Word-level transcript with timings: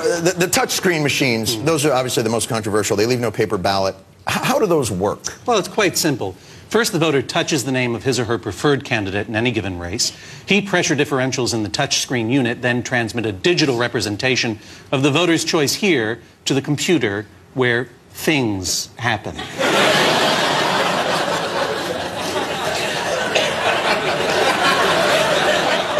uh, 0.00 0.20
the, 0.20 0.32
the 0.32 0.46
touchscreen 0.46 1.02
machines, 1.02 1.56
mm. 1.56 1.64
those 1.64 1.84
are 1.84 1.92
obviously 1.92 2.22
the 2.22 2.30
most 2.30 2.48
controversial. 2.48 2.96
They 2.96 3.06
leave 3.06 3.20
no 3.20 3.30
paper 3.30 3.58
ballot. 3.58 3.94
H 4.28 4.34
how 4.34 4.58
do 4.58 4.66
those 4.66 4.90
work? 4.90 5.20
Well, 5.46 5.58
it's 5.58 5.68
quite 5.68 5.96
simple. 5.96 6.34
First, 6.68 6.92
the 6.92 7.00
voter 7.00 7.20
touches 7.20 7.64
the 7.64 7.72
name 7.72 7.96
of 7.96 8.04
his 8.04 8.20
or 8.20 8.26
her 8.26 8.38
preferred 8.38 8.84
candidate 8.84 9.26
in 9.26 9.34
any 9.34 9.50
given 9.50 9.80
race. 9.80 10.16
Heat 10.46 10.66
pressure 10.66 10.94
differentials 10.94 11.52
in 11.52 11.64
the 11.64 11.68
touchscreen 11.68 12.30
unit 12.30 12.62
then 12.62 12.84
transmit 12.84 13.26
a 13.26 13.32
digital 13.32 13.76
representation 13.76 14.60
of 14.92 15.02
the 15.02 15.10
voter's 15.10 15.44
choice 15.44 15.74
here 15.74 16.20
to 16.44 16.54
the 16.54 16.62
computer 16.62 17.26
where 17.54 17.88
things 18.10 18.88
happen. 18.98 19.34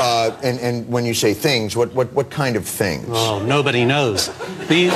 Uh, 0.02 0.29
and, 0.42 0.58
and 0.60 0.88
when 0.88 1.04
you 1.04 1.14
say 1.14 1.34
things, 1.34 1.76
what, 1.76 1.92
what, 1.94 2.12
what 2.12 2.30
kind 2.30 2.56
of 2.56 2.66
things? 2.66 3.06
Oh, 3.08 3.42
nobody 3.42 3.84
knows. 3.84 4.28
These, 4.68 4.92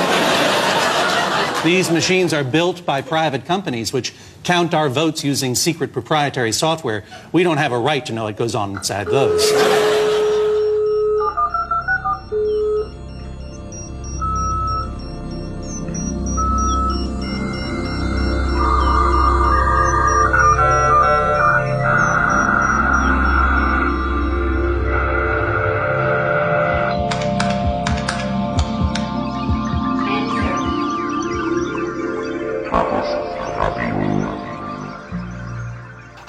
these 1.63 1.91
machines 1.91 2.33
are 2.33 2.43
built 2.43 2.85
by 2.85 3.01
private 3.01 3.45
companies 3.45 3.91
which 3.91 4.13
count 4.43 4.73
our 4.73 4.89
votes 4.89 5.23
using 5.23 5.55
secret 5.55 5.93
proprietary 5.93 6.51
software. 6.51 7.03
We 7.31 7.43
don't 7.43 7.57
have 7.57 7.71
a 7.71 7.79
right 7.79 8.05
to 8.05 8.13
know 8.13 8.25
what 8.25 8.37
goes 8.37 8.55
on 8.55 8.77
inside 8.77 9.07
those. 9.07 9.94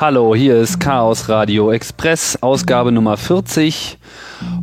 Hallo, 0.08 0.36
hier 0.36 0.54
ist 0.58 0.78
Chaos 0.78 1.28
Radio 1.28 1.72
Express, 1.72 2.40
Ausgabe 2.40 2.92
Nummer 2.92 3.16
40. 3.16 3.98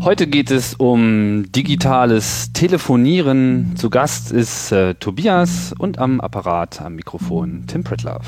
Heute 0.01 0.25
geht 0.25 0.49
es 0.49 0.73
um 0.73 1.51
digitales 1.51 2.53
Telefonieren. 2.53 3.73
Zu 3.75 3.89
Gast 3.89 4.31
ist 4.31 4.71
äh, 4.71 4.95
Tobias 4.95 5.75
und 5.77 5.99
am 5.99 6.21
Apparat, 6.21 6.79
am 6.81 6.95
Mikrofon 6.95 7.65
Tim 7.67 7.83
Pritlove. 7.83 8.23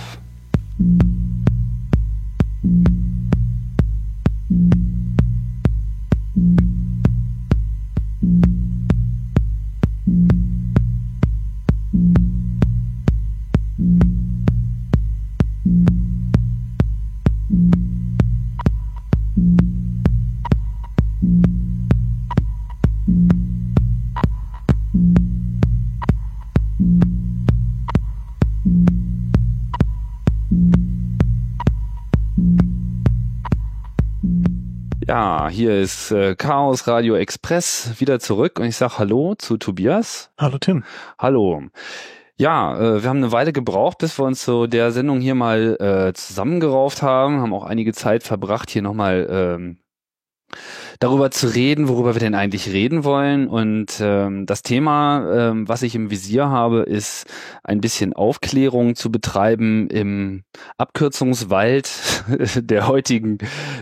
Hier 35.55 35.79
ist 35.79 36.11
äh, 36.11 36.35
Chaos 36.35 36.85
Radio 36.85 37.15
Express 37.15 37.93
wieder 37.99 38.19
zurück 38.19 38.59
und 38.59 38.65
ich 38.65 38.75
sag 38.75 38.99
Hallo 38.99 39.35
zu 39.35 39.55
Tobias. 39.55 40.29
Hallo 40.37 40.57
Tim. 40.57 40.83
Hallo. 41.17 41.63
Ja, 42.35 42.77
äh, 42.77 43.01
wir 43.01 43.09
haben 43.09 43.23
eine 43.23 43.31
Weile 43.31 43.53
gebraucht, 43.53 43.99
bis 43.99 44.19
wir 44.19 44.25
uns 44.25 44.43
zu 44.43 44.67
der 44.67 44.91
Sendung 44.91 45.21
hier 45.21 45.33
mal 45.33 45.77
äh, 45.79 46.13
zusammengerauft 46.13 47.01
haben, 47.01 47.39
haben 47.39 47.53
auch 47.53 47.63
einige 47.63 47.93
Zeit 47.93 48.23
verbracht, 48.23 48.69
hier 48.69 48.81
nochmal 48.81 49.27
ähm, 49.29 49.77
darüber 50.99 51.31
zu 51.31 51.47
reden, 51.47 51.87
worüber 51.87 52.15
wir 52.15 52.19
denn 52.19 52.35
eigentlich 52.35 52.71
reden 52.71 53.03
wollen. 53.03 53.47
Und 53.47 53.99
ähm, 53.99 54.45
das 54.45 54.61
Thema, 54.61 55.49
ähm, 55.49 55.67
was 55.67 55.81
ich 55.81 55.95
im 55.95 56.09
Visier 56.09 56.49
habe, 56.49 56.81
ist 56.81 57.25
ein 57.63 57.81
bisschen 57.81 58.13
Aufklärung 58.13 58.95
zu 58.95 59.11
betreiben 59.11 59.89
im 59.89 60.43
Abkürzungswald 60.77 61.89
der 62.55 62.87
heutigen 62.87 63.39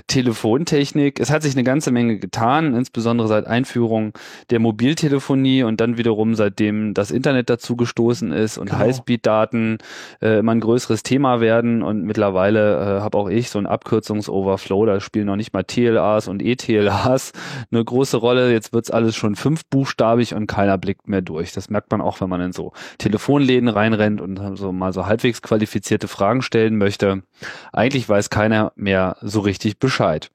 Telefontechnik. 0.08 1.20
Es 1.20 1.30
hat 1.30 1.44
sich 1.44 1.54
eine 1.54 1.64
ganze 1.64 1.92
Menge 1.92 2.18
getan, 2.18 2.76
insbesondere 2.76 3.28
seit 3.28 3.46
Einführung 3.46 4.14
der 4.50 4.60
Mobiltelefonie 4.60 5.64
und 5.64 5.80
dann 5.82 5.98
wiederum 5.98 6.36
seitdem 6.36 6.94
das 6.94 7.12
Internet 7.12 7.50
dazu 7.50 7.76
gestoßen 7.76 8.32
ist 8.32 8.58
und 8.58 8.70
genau. 8.70 8.80
Highspeed-Daten 8.80 9.78
äh, 10.22 10.40
immer 10.40 10.54
ein 10.54 10.62
größeres 10.62 11.04
Thema 11.04 11.42
werden. 11.42 11.84
Und 11.84 12.04
mittlerweile 12.04 12.98
äh, 12.98 13.02
habe 13.02 13.18
auch 13.18 13.30
ich 13.30 13.50
so 13.50 13.60
ein 13.60 13.68
Abkürzungsoverflow, 13.68 14.86
da 14.86 15.00
spielen 15.00 15.28
noch 15.28 15.36
nicht 15.36 15.54
mal 15.54 15.64
TLAs 15.64 16.28
und 16.28 16.42
ETLAs 16.42 17.03
Stars 17.04 17.34
eine 17.72 17.84
große 17.84 18.18
Rolle. 18.18 18.52
Jetzt 18.52 18.74
wird's 18.74 18.92
alles 18.92 19.16
schon 19.16 19.36
fünfbuchstabig 19.36 20.34
und 20.34 20.48
keiner 20.48 20.78
blickt 20.78 21.08
mehr 21.08 21.22
durch. 21.22 21.52
Das 21.52 21.70
merkt 21.70 21.92
man 21.92 22.02
auch, 22.02 22.22
wenn 22.22 22.30
man 22.30 22.42
in 22.42 22.54
so 22.54 22.72
Telefonläden 22.98 23.70
reinrennt 23.70 24.22
und 24.22 24.58
so 24.58 24.72
mal 24.72 24.94
so 24.94 25.06
halbwegs 25.06 25.42
qualifizierte 25.42 26.08
Fragen 26.08 26.42
stellen 26.42 26.78
möchte. 26.78 27.24
Eigentlich 27.72 28.08
weiß 28.08 28.30
keiner 28.30 28.72
mehr 28.76 29.18
so 29.22 29.42
richtig 29.42 29.80
Bescheid. 29.80 30.30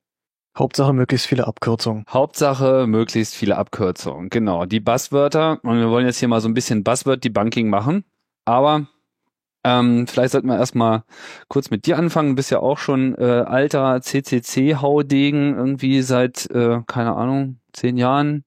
Hauptsache 0.56 0.92
möglichst 0.92 1.26
viele 1.26 1.46
Abkürzungen. 1.46 2.04
Hauptsache 2.10 2.86
möglichst 2.86 3.34
viele 3.34 3.56
Abkürzungen. 3.56 4.28
Genau, 4.28 4.66
die 4.66 4.80
Buzzwörter. 4.80 5.60
Und 5.62 5.78
wir 5.78 5.88
wollen 5.88 6.06
jetzt 6.06 6.18
hier 6.18 6.28
mal 6.28 6.40
so 6.40 6.48
ein 6.48 6.54
bisschen 6.54 6.82
Buzzword-Debunking 6.82 7.68
machen. 7.68 8.04
Aber 8.44 8.86
ähm, 9.68 10.06
vielleicht 10.06 10.32
sollten 10.32 10.48
wir 10.48 10.56
erstmal 10.56 11.02
kurz 11.48 11.70
mit 11.70 11.86
dir 11.86 11.98
anfangen. 11.98 12.30
Du 12.30 12.36
bist 12.36 12.50
ja 12.50 12.60
auch 12.60 12.78
schon 12.78 13.14
äh, 13.18 13.24
alter 13.24 14.00
CCC-Haudegen, 14.00 15.56
irgendwie 15.56 16.00
seit, 16.00 16.50
äh, 16.50 16.80
keine 16.86 17.14
Ahnung, 17.14 17.58
zehn 17.72 17.98
Jahren. 17.98 18.44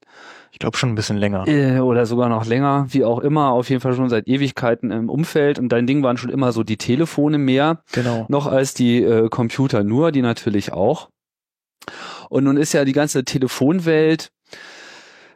Ich 0.52 0.60
glaube 0.60 0.78
schon 0.78 0.90
ein 0.90 0.96
bisschen 0.96 1.18
länger. 1.18 1.48
Äh, 1.48 1.80
oder 1.80 2.06
sogar 2.06 2.28
noch 2.28 2.46
länger, 2.46 2.88
wie 2.90 3.06
auch 3.06 3.20
immer. 3.20 3.52
Auf 3.52 3.70
jeden 3.70 3.82
Fall 3.82 3.94
schon 3.94 4.10
seit 4.10 4.28
Ewigkeiten 4.28 4.92
im 4.92 5.10
Umfeld. 5.10 5.60
Und 5.60 5.70
dein 5.70 5.86
Ding 5.86 6.02
waren 6.02 6.18
schon 6.18 6.32
immer 6.32 6.52
so 6.52 6.64
die 6.64 6.78
Telefone 6.78 7.38
mehr. 7.38 7.84
Genau. 7.92 8.26
Noch 8.28 8.48
als 8.48 8.74
die 8.74 9.04
äh, 9.04 9.30
Computer 9.30 9.84
nur, 9.84 10.12
die 10.12 10.22
natürlich 10.22 10.74
auch. 10.74 11.10
Und 12.30 12.46
nun 12.46 12.58
ist 12.58 12.74
ja 12.74 12.84
die 12.86 12.94
ganze 12.94 13.26
Telefonwelt 13.26 14.32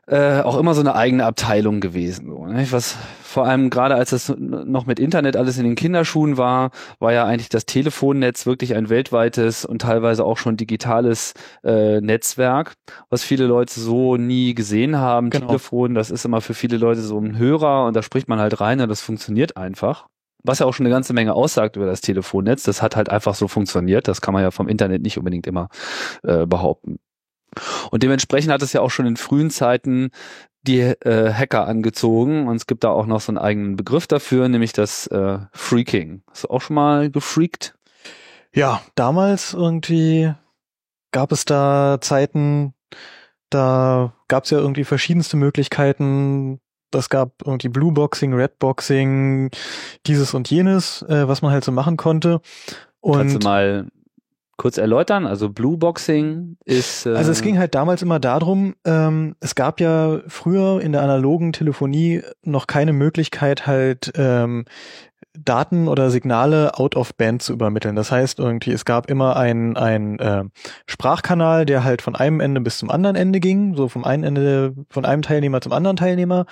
äh, 0.08 0.42
auch 0.42 0.58
immer 0.58 0.74
so 0.74 0.82
eine 0.82 0.96
eigene 0.96 1.26
Abteilung 1.26 1.80
gewesen. 1.80 2.28
So, 2.28 2.46
ne? 2.46 2.68
Was 2.72 2.98
vor 3.36 3.46
allem 3.46 3.70
gerade 3.70 3.96
als 3.96 4.14
es 4.14 4.34
noch 4.38 4.86
mit 4.86 4.98
Internet 4.98 5.36
alles 5.36 5.58
in 5.58 5.66
den 5.66 5.76
Kinderschuhen 5.76 6.38
war, 6.38 6.72
war 7.00 7.12
ja 7.12 7.26
eigentlich 7.26 7.50
das 7.50 7.66
Telefonnetz 7.66 8.46
wirklich 8.46 8.76
ein 8.76 8.88
weltweites 8.88 9.66
und 9.66 9.82
teilweise 9.82 10.24
auch 10.24 10.38
schon 10.38 10.56
digitales 10.56 11.34
äh, 11.62 12.00
Netzwerk, 12.00 12.76
was 13.10 13.26
viele 13.26 13.46
Leute 13.46 13.78
so 13.78 14.16
nie 14.16 14.56
gesehen 14.56 15.00
haben. 15.00 15.32
Genau. 15.32 15.48
Telefon, 15.48 15.96
das 15.96 16.12
ist 16.12 16.24
immer 16.24 16.40
für 16.40 16.54
viele 16.54 16.78
Leute 16.78 17.02
so 17.02 17.20
ein 17.20 17.38
Hörer 17.38 17.88
und 17.88 17.94
da 17.98 18.04
spricht 18.04 18.30
man 18.30 18.40
halt 18.40 18.62
rein 18.62 18.80
und 18.80 18.88
das 18.88 19.02
funktioniert 19.02 19.58
einfach 19.58 20.08
was 20.48 20.60
ja 20.60 20.68
auch 20.68 20.76
schon 20.76 20.86
eine 20.86 20.94
ganze 20.94 21.14
Menge 21.14 21.34
aussagt 21.34 21.76
über 21.76 21.88
das 21.88 22.02
Telefonnetz. 22.02 22.62
Das 22.62 22.84
hat 22.84 22.96
halt 22.96 23.10
einfach 23.10 23.34
so 23.34 23.48
funktioniert. 23.48 24.08
Das 24.08 24.22
kann 24.22 24.32
man 24.32 24.44
ja 24.44 24.52
vom 24.52 24.68
Internet 24.68 25.02
nicht 25.02 25.18
unbedingt 25.18 25.48
immer 25.48 25.70
äh, 26.22 26.46
behaupten. 26.46 27.00
Und 27.92 28.04
dementsprechend 28.04 28.52
hat 28.52 28.62
es 28.62 28.74
ja 28.74 28.82
auch 28.82 28.92
schon 28.92 29.06
in 29.06 29.18
frühen 29.18 29.50
Zeiten 29.50 30.12
die 30.68 30.80
äh, 30.82 31.32
Hacker 31.32 31.68
angezogen 31.68 32.48
und 32.48 32.56
es 32.56 32.68
gibt 32.68 32.84
da 32.84 32.90
auch 32.90 33.06
noch 33.06 33.22
so 33.22 33.32
einen 33.32 33.38
eigenen 33.38 33.76
Begriff 33.76 34.08
dafür, 34.08 34.50
nämlich 34.50 34.74
das 34.74 35.08
äh, 35.08 35.40
Freaking. 35.52 36.24
Hast 36.30 36.46
du 36.46 36.50
auch 36.50 36.62
schon 36.62 36.76
mal 36.76 37.12
gefreakt? 37.12 37.76
Ja, 38.54 38.82
damals 38.96 39.54
irgendwie 39.54 40.34
gab 41.12 41.32
es 41.32 41.46
da 41.46 42.00
Zeiten, 42.02 42.74
da 43.50 44.14
gab 44.28 44.46
es 44.46 44.50
ja 44.50 44.58
irgendwie 44.58 44.84
verschiedenste 44.84 45.38
Möglichkeiten. 45.38 46.60
Das 46.92 47.10
gab 47.10 47.46
irgendwie 47.46 47.70
Blueboxing, 47.70 48.34
Redboxing, 48.34 49.52
dieses 50.06 50.34
und 50.34 50.50
jenes, 50.50 51.02
äh, 51.04 51.28
was 51.28 51.42
man 51.42 51.52
halt 51.52 51.64
so 51.64 51.72
machen 51.72 51.98
konnte. 51.98 52.42
Und 53.02 53.18
Kannst 53.18 53.44
du 53.44 53.48
mal 53.48 53.88
kurz 54.58 54.78
erläutern? 54.78 55.26
Also 55.26 55.50
Blue 55.50 55.78
Boxing 55.78 56.58
ist. 56.66 57.06
Äh 57.06 57.16
also 57.16 57.32
es 57.32 57.42
ging 57.42 57.58
halt 57.58 57.76
damals 57.76 58.02
immer 58.02 58.20
darum, 58.20 58.76
ähm, 58.86 59.36
es 59.40 59.56
gab 59.56 59.80
ja 59.80 60.22
früher 60.28 60.82
in 60.82 60.92
der 60.92 61.02
analogen 61.02 61.54
Telefonie 61.54 62.22
noch 62.44 62.68
keine 62.68 62.94
Möglichkeit, 62.94 63.68
halt 63.68 64.14
ähm, 64.16 64.66
Daten 65.44 65.88
oder 65.88 66.10
Signale 66.10 66.78
out 66.78 66.96
of 66.96 67.16
band 67.16 67.42
zu 67.42 67.54
übermitteln. 67.54 67.96
Das 67.96 68.12
heißt 68.12 68.40
irgendwie, 68.40 68.72
es 68.72 68.86
gab 68.86 69.10
immer 69.10 69.36
einen 69.36 69.78
ein, 69.78 70.20
äh, 70.20 70.44
Sprachkanal, 70.88 71.66
der 71.66 71.84
halt 71.84 72.02
von 72.02 72.16
einem 72.16 72.40
Ende 72.40 72.62
bis 72.62 72.78
zum 72.78 72.90
anderen 72.90 73.16
Ende 73.16 73.40
ging, 73.40 73.76
so 73.76 73.88
vom 73.88 74.04
einen 74.04 74.24
Ende 74.24 74.74
von 74.90 75.06
einem 75.06 75.22
Teilnehmer 75.22 75.62
zum 75.62 75.74
anderen 75.74 75.98
Teilnehmer. 75.98 76.46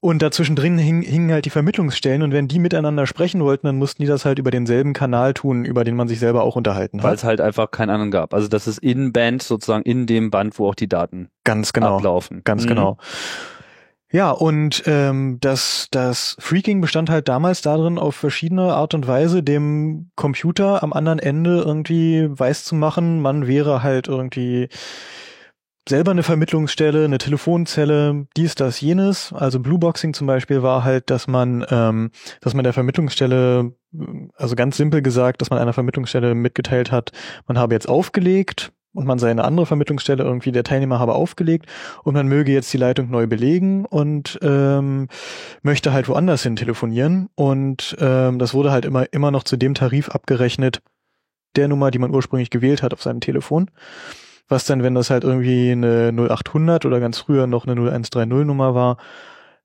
Und 0.00 0.22
dazwischen 0.22 0.56
drin 0.56 0.78
hing, 0.78 1.02
hingen 1.02 1.30
halt 1.30 1.44
die 1.44 1.50
Vermittlungsstellen 1.50 2.22
und 2.22 2.32
wenn 2.32 2.48
die 2.48 2.58
miteinander 2.58 3.06
sprechen 3.06 3.42
wollten, 3.42 3.66
dann 3.66 3.76
mussten 3.76 4.02
die 4.02 4.08
das 4.08 4.24
halt 4.24 4.38
über 4.38 4.50
denselben 4.50 4.92
Kanal 4.92 5.34
tun, 5.34 5.64
über 5.64 5.84
den 5.84 5.96
man 5.96 6.08
sich 6.08 6.18
selber 6.18 6.42
auch 6.42 6.56
unterhalten 6.56 6.98
hat. 6.98 7.04
Weil 7.04 7.14
es 7.14 7.24
halt 7.24 7.40
einfach 7.40 7.70
keinen 7.70 7.90
anderen 7.90 8.10
gab. 8.10 8.32
Also 8.32 8.48
das 8.48 8.66
ist 8.66 8.78
in 8.78 9.12
Band 9.12 9.42
sozusagen 9.42 9.82
in 9.82 10.06
dem 10.06 10.30
Band, 10.30 10.58
wo 10.58 10.68
auch 10.68 10.74
die 10.74 10.88
Daten 10.88 11.28
ganz 11.44 11.72
genau 11.72 11.96
ablaufen. 11.96 12.42
Ganz 12.44 12.64
mhm. 12.64 12.68
genau. 12.68 12.98
Ja, 14.14 14.30
und 14.30 14.84
ähm, 14.86 15.38
das, 15.40 15.88
das 15.90 16.36
Freaking 16.38 16.80
bestand 16.80 17.10
halt 17.10 17.26
damals 17.26 17.62
darin, 17.62 17.98
auf 17.98 18.14
verschiedene 18.14 18.72
Art 18.72 18.94
und 18.94 19.08
Weise 19.08 19.42
dem 19.42 20.12
Computer 20.14 20.84
am 20.84 20.92
anderen 20.92 21.18
Ende 21.18 21.62
irgendwie 21.66 22.28
weiß 22.30 22.62
zu 22.62 22.76
machen, 22.76 23.20
man 23.20 23.48
wäre 23.48 23.82
halt 23.82 24.06
irgendwie 24.06 24.68
selber 25.88 26.12
eine 26.12 26.22
Vermittlungsstelle, 26.22 27.04
eine 27.06 27.18
Telefonzelle, 27.18 28.28
dies, 28.36 28.54
das, 28.54 28.80
jenes. 28.80 29.32
Also 29.32 29.58
Blueboxing 29.58 30.14
zum 30.14 30.28
Beispiel 30.28 30.62
war 30.62 30.84
halt, 30.84 31.10
dass 31.10 31.26
man, 31.26 31.66
ähm, 31.68 32.12
dass 32.40 32.54
man 32.54 32.62
der 32.62 32.72
Vermittlungsstelle, 32.72 33.72
also 34.36 34.54
ganz 34.54 34.76
simpel 34.76 35.02
gesagt, 35.02 35.40
dass 35.40 35.50
man 35.50 35.58
einer 35.58 35.72
Vermittlungsstelle 35.72 36.36
mitgeteilt 36.36 36.92
hat, 36.92 37.10
man 37.48 37.58
habe 37.58 37.74
jetzt 37.74 37.88
aufgelegt, 37.88 38.72
und 38.94 39.06
man 39.06 39.18
sei 39.18 39.30
eine 39.30 39.44
andere 39.44 39.66
Vermittlungsstelle 39.66 40.22
irgendwie 40.22 40.52
der 40.52 40.64
Teilnehmer 40.64 40.98
habe 40.98 41.14
aufgelegt 41.14 41.66
und 42.02 42.14
man 42.14 42.28
möge 42.28 42.52
jetzt 42.52 42.72
die 42.72 42.78
Leitung 42.78 43.10
neu 43.10 43.26
belegen 43.26 43.84
und 43.84 44.38
ähm, 44.42 45.08
möchte 45.62 45.92
halt 45.92 46.08
woanders 46.08 46.42
hin 46.42 46.56
telefonieren 46.56 47.28
und 47.34 47.96
ähm, 48.00 48.38
das 48.38 48.54
wurde 48.54 48.70
halt 48.70 48.84
immer 48.84 49.12
immer 49.12 49.30
noch 49.30 49.42
zu 49.42 49.56
dem 49.56 49.74
Tarif 49.74 50.08
abgerechnet 50.08 50.80
der 51.56 51.68
Nummer, 51.68 51.90
die 51.90 51.98
man 51.98 52.14
ursprünglich 52.14 52.50
gewählt 52.50 52.82
hat 52.82 52.92
auf 52.92 53.02
seinem 53.02 53.20
Telefon. 53.20 53.70
Was 54.48 54.66
dann, 54.66 54.82
wenn 54.82 54.94
das 54.94 55.10
halt 55.10 55.24
irgendwie 55.24 55.72
eine 55.72 56.12
0800 56.12 56.84
oder 56.84 57.00
ganz 57.00 57.18
früher 57.18 57.46
noch 57.46 57.66
eine 57.66 57.80
0130 57.80 58.46
Nummer 58.46 58.74
war, 58.74 58.98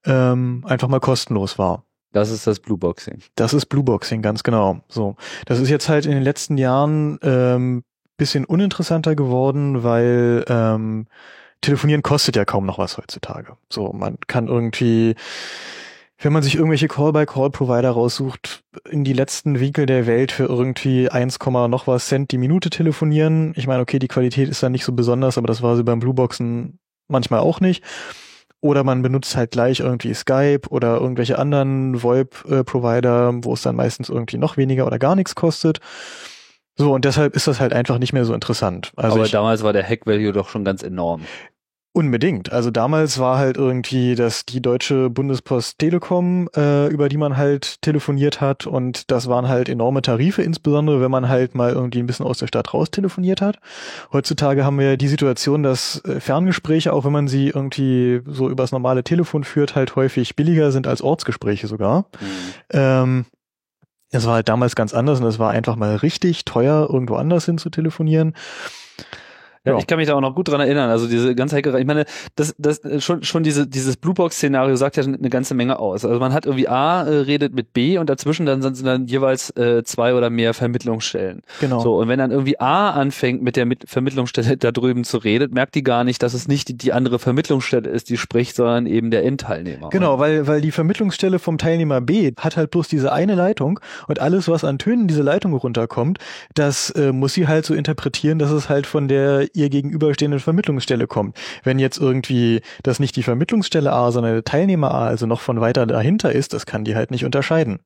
ähm, 0.05 0.63
einfach 0.65 0.87
mal 0.87 0.99
kostenlos 0.99 1.57
war. 1.57 1.83
Das 2.11 2.31
ist 2.31 2.47
das 2.47 2.59
Blueboxing. 2.59 3.21
Das 3.35 3.53
ist 3.53 3.67
Blueboxing, 3.67 4.21
ganz 4.21 4.43
genau. 4.43 4.81
So, 4.87 5.15
das 5.45 5.59
ist 5.59 5.69
jetzt 5.69 5.89
halt 5.89 6.05
in 6.05 6.13
den 6.13 6.23
letzten 6.23 6.57
Jahren 6.57 7.19
ähm, 7.21 7.83
bisschen 8.19 8.45
uninteressanter 8.45 9.15
geworden, 9.15 9.83
weil 9.83 10.45
ähm, 10.47 11.07
telefonieren 11.61 12.03
kostet 12.03 12.35
ja 12.35 12.45
kaum 12.45 12.65
noch 12.65 12.77
was 12.77 12.97
heutzutage. 12.97 13.57
So, 13.69 13.91
man 13.91 14.17
kann 14.27 14.47
irgendwie, 14.47 15.15
wenn 16.19 16.33
man 16.33 16.43
sich 16.43 16.55
irgendwelche 16.55 16.87
Call-by-Call-Provider 16.87 17.89
raussucht, 17.89 18.63
in 18.89 19.03
die 19.03 19.13
letzten 19.13 19.59
Winkel 19.59 19.85
der 19.85 20.05
Welt 20.05 20.31
für 20.31 20.45
irgendwie 20.45 21.09
1, 21.09 21.39
noch 21.45 21.87
was 21.87 22.07
Cent 22.07 22.31
die 22.31 22.37
Minute 22.37 22.69
telefonieren. 22.69 23.53
Ich 23.55 23.67
meine, 23.67 23.81
okay, 23.81 23.99
die 23.99 24.07
Qualität 24.07 24.49
ist 24.49 24.61
dann 24.61 24.71
nicht 24.71 24.85
so 24.85 24.93
besonders, 24.93 25.37
aber 25.37 25.47
das 25.47 25.61
war 25.61 25.75
sie 25.75 25.83
beim 25.83 25.99
Blueboxen 25.99 26.79
manchmal 27.07 27.39
auch 27.39 27.59
nicht. 27.59 27.83
Oder 28.61 28.83
man 28.83 29.01
benutzt 29.01 29.37
halt 29.37 29.51
gleich 29.51 29.79
irgendwie 29.79 30.13
Skype 30.13 30.67
oder 30.69 30.99
irgendwelche 30.99 31.39
anderen 31.39 32.03
VoIP-Provider, 32.03 33.43
wo 33.43 33.53
es 33.53 33.61
dann 33.61 33.77
meistens 33.77 34.09
irgendwie 34.09 34.37
noch 34.37 34.57
weniger 34.57 34.85
oder 34.85 34.99
gar 34.99 35.15
nichts 35.15 35.33
kostet. 35.33 35.79
So, 36.79 36.93
und 36.93 37.03
deshalb 37.03 37.35
ist 37.35 37.45
das 37.45 37.59
halt 37.59 37.73
einfach 37.73 37.99
nicht 37.99 38.13
mehr 38.13 38.23
so 38.23 38.33
interessant. 38.33 38.93
Also 38.95 39.17
Aber 39.17 39.25
ich, 39.25 39.31
damals 39.31 39.63
war 39.63 39.73
der 39.73 39.83
Hack-Value 39.83 40.31
doch 40.31 40.47
schon 40.47 40.63
ganz 40.63 40.81
enorm. 40.81 41.23
Unbedingt. 41.91 42.53
Also 42.53 42.71
damals 42.71 43.19
war 43.19 43.37
halt 43.37 43.57
irgendwie 43.57 44.15
das 44.15 44.45
die 44.45 44.61
deutsche 44.61 45.09
Bundespost 45.09 45.77
Telekom, 45.77 46.47
äh, 46.55 46.87
über 46.87 47.09
die 47.09 47.17
man 47.17 47.35
halt 47.35 47.81
telefoniert 47.81 48.39
hat 48.39 48.65
und 48.65 49.11
das 49.11 49.27
waren 49.27 49.49
halt 49.49 49.67
enorme 49.67 50.01
Tarife, 50.01 50.41
insbesondere 50.41 51.01
wenn 51.01 51.11
man 51.11 51.27
halt 51.27 51.53
mal 51.53 51.73
irgendwie 51.73 51.99
ein 51.99 52.07
bisschen 52.07 52.25
aus 52.25 52.37
der 52.37 52.47
Stadt 52.47 52.73
raus 52.73 52.91
telefoniert 52.91 53.41
hat. 53.41 53.57
Heutzutage 54.13 54.63
haben 54.63 54.79
wir 54.79 54.95
die 54.95 55.09
Situation, 55.09 55.63
dass 55.63 56.01
äh, 56.05 56.21
Ferngespräche, 56.21 56.93
auch 56.93 57.03
wenn 57.03 57.11
man 57.11 57.27
sie 57.27 57.49
irgendwie 57.49 58.21
so 58.25 58.49
übers 58.49 58.71
normale 58.71 59.03
Telefon 59.03 59.43
führt, 59.43 59.75
halt 59.75 59.97
häufig 59.97 60.37
billiger 60.37 60.71
sind 60.71 60.87
als 60.87 61.01
Ortsgespräche 61.01 61.67
sogar. 61.67 62.05
Mhm. 62.21 62.35
Ähm, 62.71 63.25
es 64.11 64.25
war 64.25 64.35
halt 64.35 64.49
damals 64.49 64.75
ganz 64.75 64.93
anders 64.93 65.19
und 65.19 65.27
es 65.27 65.39
war 65.39 65.51
einfach 65.51 65.75
mal 65.75 65.95
richtig 65.95 66.45
teuer, 66.45 66.87
irgendwo 66.89 67.15
anders 67.15 67.45
hin 67.45 67.57
zu 67.57 67.69
telefonieren. 67.69 68.33
Ja, 69.65 69.77
ich 69.77 69.87
kann 69.87 69.97
mich 69.97 70.07
da 70.07 70.15
auch 70.15 70.21
noch 70.21 70.35
gut 70.35 70.47
dran 70.47 70.61
erinnern. 70.61 70.89
Also 70.89 71.07
diese 71.07 71.35
ganze 71.35 71.57
Hackerei, 71.57 71.79
ich 71.79 71.85
meine, 71.85 72.05
das, 72.35 72.55
das 72.57 72.79
schon, 72.99 73.23
schon 73.23 73.43
diese, 73.43 73.67
dieses 73.67 73.97
Bluebox-Szenario 73.97 74.75
sagt 74.77 74.95
ja 74.95 75.03
eine 75.03 75.29
ganze 75.29 75.53
Menge 75.53 75.79
aus. 75.79 76.05
Also 76.05 76.19
man 76.19 76.33
hat 76.33 76.45
irgendwie 76.45 76.69
A 76.69 77.03
äh, 77.03 77.19
redet 77.19 77.53
mit 77.53 77.73
B 77.73 77.97
und 77.97 78.09
dazwischen 78.09 78.45
dann 78.45 78.61
sind 78.61 78.85
dann 78.85 79.07
jeweils 79.07 79.49
äh, 79.57 79.83
zwei 79.83 80.13
oder 80.13 80.29
mehr 80.29 80.53
Vermittlungsstellen. 80.53 81.41
Genau. 81.59 81.81
So, 81.81 81.97
und 81.97 82.07
wenn 82.07 82.19
dann 82.19 82.31
irgendwie 82.31 82.59
A 82.59 82.91
anfängt 82.91 83.41
mit 83.41 83.57
der 83.57 83.65
mit 83.65 83.89
Vermittlungsstelle 83.89 84.55
da 84.55 84.71
drüben 84.71 85.03
zu 85.03 85.17
reden, 85.17 85.53
merkt 85.53 85.75
die 85.75 85.83
gar 85.83 86.05
nicht, 86.05 86.23
dass 86.23 86.33
es 86.33 86.47
nicht 86.47 86.69
die, 86.69 86.77
die 86.77 86.93
andere 86.93 87.19
Vermittlungsstelle 87.19 87.89
ist, 87.89 88.09
die 88.09 88.17
spricht, 88.17 88.55
sondern 88.55 88.85
eben 88.85 89.11
der 89.11 89.25
Endteilnehmer. 89.25 89.89
Genau, 89.89 90.19
weil, 90.19 90.47
weil 90.47 90.61
die 90.61 90.71
Vermittlungsstelle 90.71 91.37
vom 91.37 91.57
Teilnehmer 91.57 91.99
B 91.99 92.31
hat 92.37 92.55
halt 92.55 92.71
bloß 92.71 92.87
diese 92.87 93.11
eine 93.11 93.35
Leitung 93.35 93.81
und 94.07 94.19
alles, 94.19 94.47
was 94.47 94.63
an 94.63 94.79
Tönen 94.79 95.07
diese 95.09 95.21
Leitung 95.21 95.53
runterkommt, 95.53 96.19
das 96.53 96.91
äh, 96.91 97.11
muss 97.11 97.33
sie 97.33 97.47
halt 97.47 97.65
so 97.65 97.73
interpretieren, 97.73 98.39
dass 98.39 98.51
es 98.51 98.69
halt 98.69 98.87
von 98.87 99.09
der 99.09 99.48
ihr 99.53 99.69
gegenüberstehenden 99.69 100.39
Vermittlungsstelle 100.39 101.07
kommt. 101.07 101.37
Wenn 101.63 101.79
jetzt 101.79 101.97
irgendwie 101.97 102.61
das 102.83 102.99
nicht 102.99 103.15
die 103.15 103.23
Vermittlungsstelle 103.23 103.91
A, 103.91 104.11
sondern 104.11 104.33
der 104.33 104.43
Teilnehmer 104.43 104.91
A, 104.93 105.07
also 105.07 105.25
noch 105.25 105.41
von 105.41 105.61
weiter 105.61 105.85
dahinter 105.85 106.31
ist, 106.31 106.53
das 106.53 106.65
kann 106.65 106.83
die 106.83 106.95
halt 106.95 107.11
nicht 107.11 107.25
unterscheiden. 107.25 107.79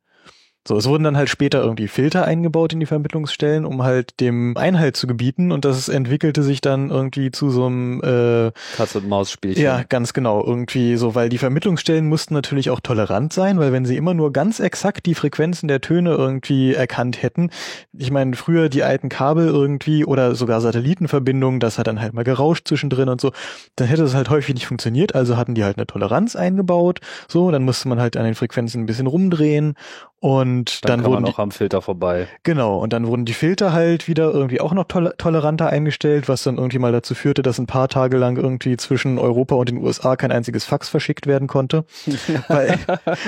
So, 0.65 0.77
es 0.77 0.87
wurden 0.87 1.03
dann 1.03 1.17
halt 1.17 1.29
später 1.29 1.61
irgendwie 1.61 1.89
Filter 1.89 2.23
eingebaut 2.23 2.71
in 2.71 2.79
die 2.79 2.85
Vermittlungsstellen, 2.85 3.65
um 3.65 3.83
halt 3.83 4.19
dem 4.21 4.55
Einhalt 4.55 4.95
zu 4.95 5.07
gebieten 5.07 5.51
und 5.51 5.65
das 5.65 5.89
entwickelte 5.89 6.41
sich 6.41 6.61
dann 6.61 6.89
irgendwie 6.89 7.31
zu 7.31 7.49
so 7.49 7.65
einem 7.65 8.01
äh, 8.01 8.51
Katz 8.77 8.95
und 8.95 9.09
Maus 9.09 9.29
Spielchen. 9.29 9.61
ja, 9.61 9.83
ganz 9.83 10.13
genau. 10.13 10.41
Irgendwie 10.41 10.95
so, 10.95 11.15
weil 11.15 11.27
die 11.27 11.37
Vermittlungsstellen 11.37 12.07
mussten 12.07 12.33
natürlich 12.33 12.69
auch 12.69 12.79
tolerant 12.79 13.33
sein, 13.33 13.59
weil 13.59 13.73
wenn 13.73 13.83
sie 13.83 13.97
immer 13.97 14.13
nur 14.13 14.31
ganz 14.31 14.61
exakt 14.61 15.05
die 15.05 15.15
Frequenzen 15.15 15.67
der 15.67 15.81
Töne 15.81 16.11
irgendwie 16.11 16.73
erkannt 16.73 17.21
hätten, 17.21 17.49
ich 17.91 18.11
meine, 18.11 18.33
früher 18.35 18.69
die 18.69 18.83
alten 18.83 19.09
Kabel 19.09 19.47
irgendwie 19.47 20.05
oder 20.05 20.33
sogar 20.33 20.61
Satellitenverbindungen, 20.61 21.59
das 21.59 21.77
hat 21.77 21.87
dann 21.87 22.01
halt 22.01 22.13
mal 22.13 22.23
gerauscht 22.23 22.69
zwischendrin 22.69 23.09
und 23.09 23.19
so, 23.19 23.33
dann 23.75 23.89
hätte 23.89 24.03
es 24.03 24.13
halt 24.13 24.29
häufig 24.29 24.55
nicht 24.55 24.67
funktioniert, 24.67 25.13
also 25.13 25.35
hatten 25.35 25.55
die 25.55 25.65
halt 25.65 25.77
eine 25.77 25.87
Toleranz 25.87 26.37
eingebaut, 26.37 27.01
so, 27.27 27.51
dann 27.51 27.63
musste 27.63 27.89
man 27.89 27.99
halt 27.99 28.15
an 28.15 28.23
den 28.23 28.35
Frequenzen 28.35 28.83
ein 28.83 28.85
bisschen 28.85 29.07
rumdrehen 29.07 29.75
und 30.23 30.85
dann, 30.85 31.01
dann, 31.01 31.11
wurden 31.11 31.25
auch 31.25 31.37
am 31.37 31.51
Filter 31.51 31.81
vorbei. 31.81 32.29
Genau, 32.43 32.77
und 32.77 32.93
dann 32.93 33.07
wurden 33.07 33.25
die 33.25 33.33
Filter 33.33 33.73
halt 33.73 34.07
wieder 34.07 34.31
irgendwie 34.31 34.61
auch 34.61 34.71
noch 34.71 34.85
tol 34.85 35.13
toleranter 35.17 35.67
eingestellt, 35.67 36.29
was 36.29 36.43
dann 36.43 36.55
irgendwie 36.55 36.79
mal 36.79 36.93
dazu 36.93 37.13
führte, 37.13 37.41
dass 37.41 37.59
ein 37.59 37.67
paar 37.67 37.89
Tage 37.89 38.15
lang 38.15 38.37
irgendwie 38.37 38.77
zwischen 38.77 39.19
Europa 39.19 39.55
und 39.55 39.67
den 39.67 39.83
USA 39.83 40.15
kein 40.15 40.31
einziges 40.31 40.63
Fax 40.63 40.87
verschickt 40.87 41.27
werden 41.27 41.49
konnte, 41.49 41.83
weil, 42.47 42.79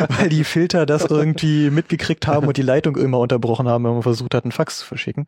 weil 0.07 0.29
die 0.29 0.45
Filter 0.45 0.85
das 0.85 1.03
irgendwie 1.03 1.69
mitgekriegt 1.69 2.27
haben 2.27 2.47
und 2.47 2.55
die 2.55 2.61
Leitung 2.61 2.95
immer 2.95 3.19
unterbrochen 3.19 3.67
haben, 3.67 3.83
wenn 3.83 3.91
man 3.91 4.03
versucht 4.03 4.33
hat, 4.33 4.45
einen 4.45 4.53
Fax 4.53 4.79
zu 4.79 4.85
verschicken. 4.85 5.27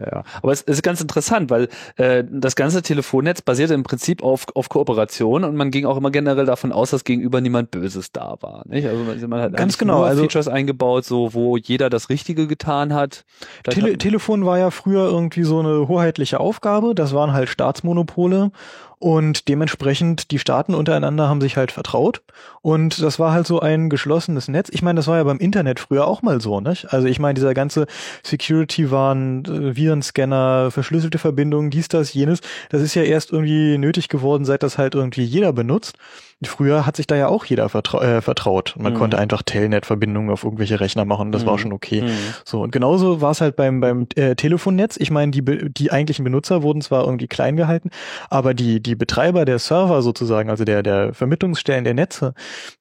Ja, 0.00 0.24
aber 0.42 0.50
es 0.50 0.62
ist 0.62 0.82
ganz 0.82 1.00
interessant, 1.00 1.50
weil 1.50 1.68
äh, 1.98 2.24
das 2.28 2.56
ganze 2.56 2.82
Telefonnetz 2.82 3.42
basierte 3.42 3.74
im 3.74 3.84
Prinzip 3.84 4.24
auf, 4.24 4.46
auf 4.56 4.68
Kooperation 4.68 5.44
und 5.44 5.54
man 5.54 5.70
ging 5.70 5.86
auch 5.86 5.96
immer 5.96 6.10
generell 6.10 6.46
davon 6.46 6.72
aus, 6.72 6.90
dass 6.90 7.04
gegenüber 7.04 7.40
niemand 7.40 7.70
Böses 7.70 8.10
da 8.10 8.36
war. 8.40 8.64
Nicht? 8.66 8.88
Also 8.88 9.04
man, 9.04 9.30
man 9.30 9.40
hat 9.40 9.56
Ganz 9.56 9.78
genau, 9.78 9.98
nur 9.98 10.06
also- 10.06 10.22
Features 10.22 10.48
eingebaut, 10.96 11.04
so 11.04 11.34
wo 11.34 11.56
jeder 11.56 11.90
das 11.90 12.08
Richtige 12.08 12.46
getan 12.46 12.94
hat. 12.94 13.24
Tele 13.64 13.92
hat- 13.92 13.98
Telefon 14.00 14.44
war 14.44 14.58
ja 14.58 14.70
früher 14.70 15.04
irgendwie 15.06 15.44
so 15.44 15.60
eine 15.60 15.88
hoheitliche 15.88 16.40
Aufgabe, 16.40 16.94
das 16.94 17.12
waren 17.14 17.32
halt 17.32 17.48
Staatsmonopole 17.48 18.50
und 18.98 19.48
dementsprechend 19.48 20.30
die 20.30 20.38
Staaten 20.38 20.74
untereinander 20.74 21.28
haben 21.28 21.40
sich 21.40 21.56
halt 21.56 21.70
vertraut 21.72 22.22
und 22.62 23.02
das 23.02 23.18
war 23.18 23.32
halt 23.32 23.46
so 23.46 23.60
ein 23.60 23.90
geschlossenes 23.90 24.48
Netz. 24.48 24.68
Ich 24.72 24.82
meine, 24.82 24.96
das 24.96 25.06
war 25.06 25.18
ja 25.18 25.24
beim 25.24 25.38
Internet 25.38 25.80
früher 25.80 26.06
auch 26.06 26.22
mal 26.22 26.40
so, 26.40 26.60
nicht? 26.60 26.92
Also 26.92 27.06
ich 27.06 27.18
meine, 27.18 27.34
dieser 27.34 27.52
ganze 27.54 27.86
Security 28.22 28.90
waren 28.90 29.44
äh, 29.44 29.76
Virenscanner, 29.76 30.70
verschlüsselte 30.70 31.18
Verbindungen, 31.18 31.70
dies, 31.70 31.88
das, 31.88 32.12
jenes, 32.14 32.40
das 32.70 32.82
ist 32.82 32.94
ja 32.94 33.02
erst 33.02 33.32
irgendwie 33.32 33.78
nötig 33.78 34.08
geworden, 34.08 34.44
seit 34.44 34.62
das 34.62 34.78
halt 34.78 34.94
irgendwie 34.94 35.24
jeder 35.24 35.52
benutzt. 35.52 35.96
Früher 36.44 36.84
hat 36.84 36.96
sich 36.96 37.06
da 37.06 37.16
ja 37.16 37.28
auch 37.28 37.46
jeder 37.46 37.70
vertrau 37.70 38.00
äh, 38.02 38.20
vertraut. 38.20 38.74
Man 38.78 38.92
Mhm. 38.92 38.96
konnte 38.98 39.18
einfach 39.18 39.42
Telnet-Verbindungen 39.42 40.28
auf 40.30 40.44
irgendwelche 40.44 40.80
Rechner 40.80 41.06
machen, 41.06 41.32
das 41.32 41.46
war 41.46 41.54
Mhm. 41.54 41.58
schon 41.58 41.72
okay. 41.72 42.02
Mhm. 42.02 42.08
So, 42.44 42.60
und 42.60 42.72
genauso 42.72 43.22
war 43.22 43.30
es 43.30 43.40
halt 43.40 43.56
beim, 43.56 43.80
beim 43.80 44.06
äh, 44.16 44.34
Telefonnetz. 44.34 44.98
Ich 44.98 45.10
meine, 45.10 45.32
die, 45.32 45.42
die 45.72 45.90
eigentlichen 45.92 46.24
Benutzer 46.24 46.62
wurden 46.62 46.82
zwar 46.82 47.04
irgendwie 47.06 47.26
klein 47.26 47.56
gehalten, 47.56 47.88
aber 48.28 48.52
die, 48.52 48.82
die 48.86 48.94
Betreiber 48.96 49.44
der 49.44 49.58
Server 49.58 50.02
sozusagen, 50.02 50.50
also 50.50 50.64
der, 50.64 50.82
der 50.82 51.12
Vermittlungsstellen 51.12 51.84
der 51.84 51.94
Netze, 51.94 52.34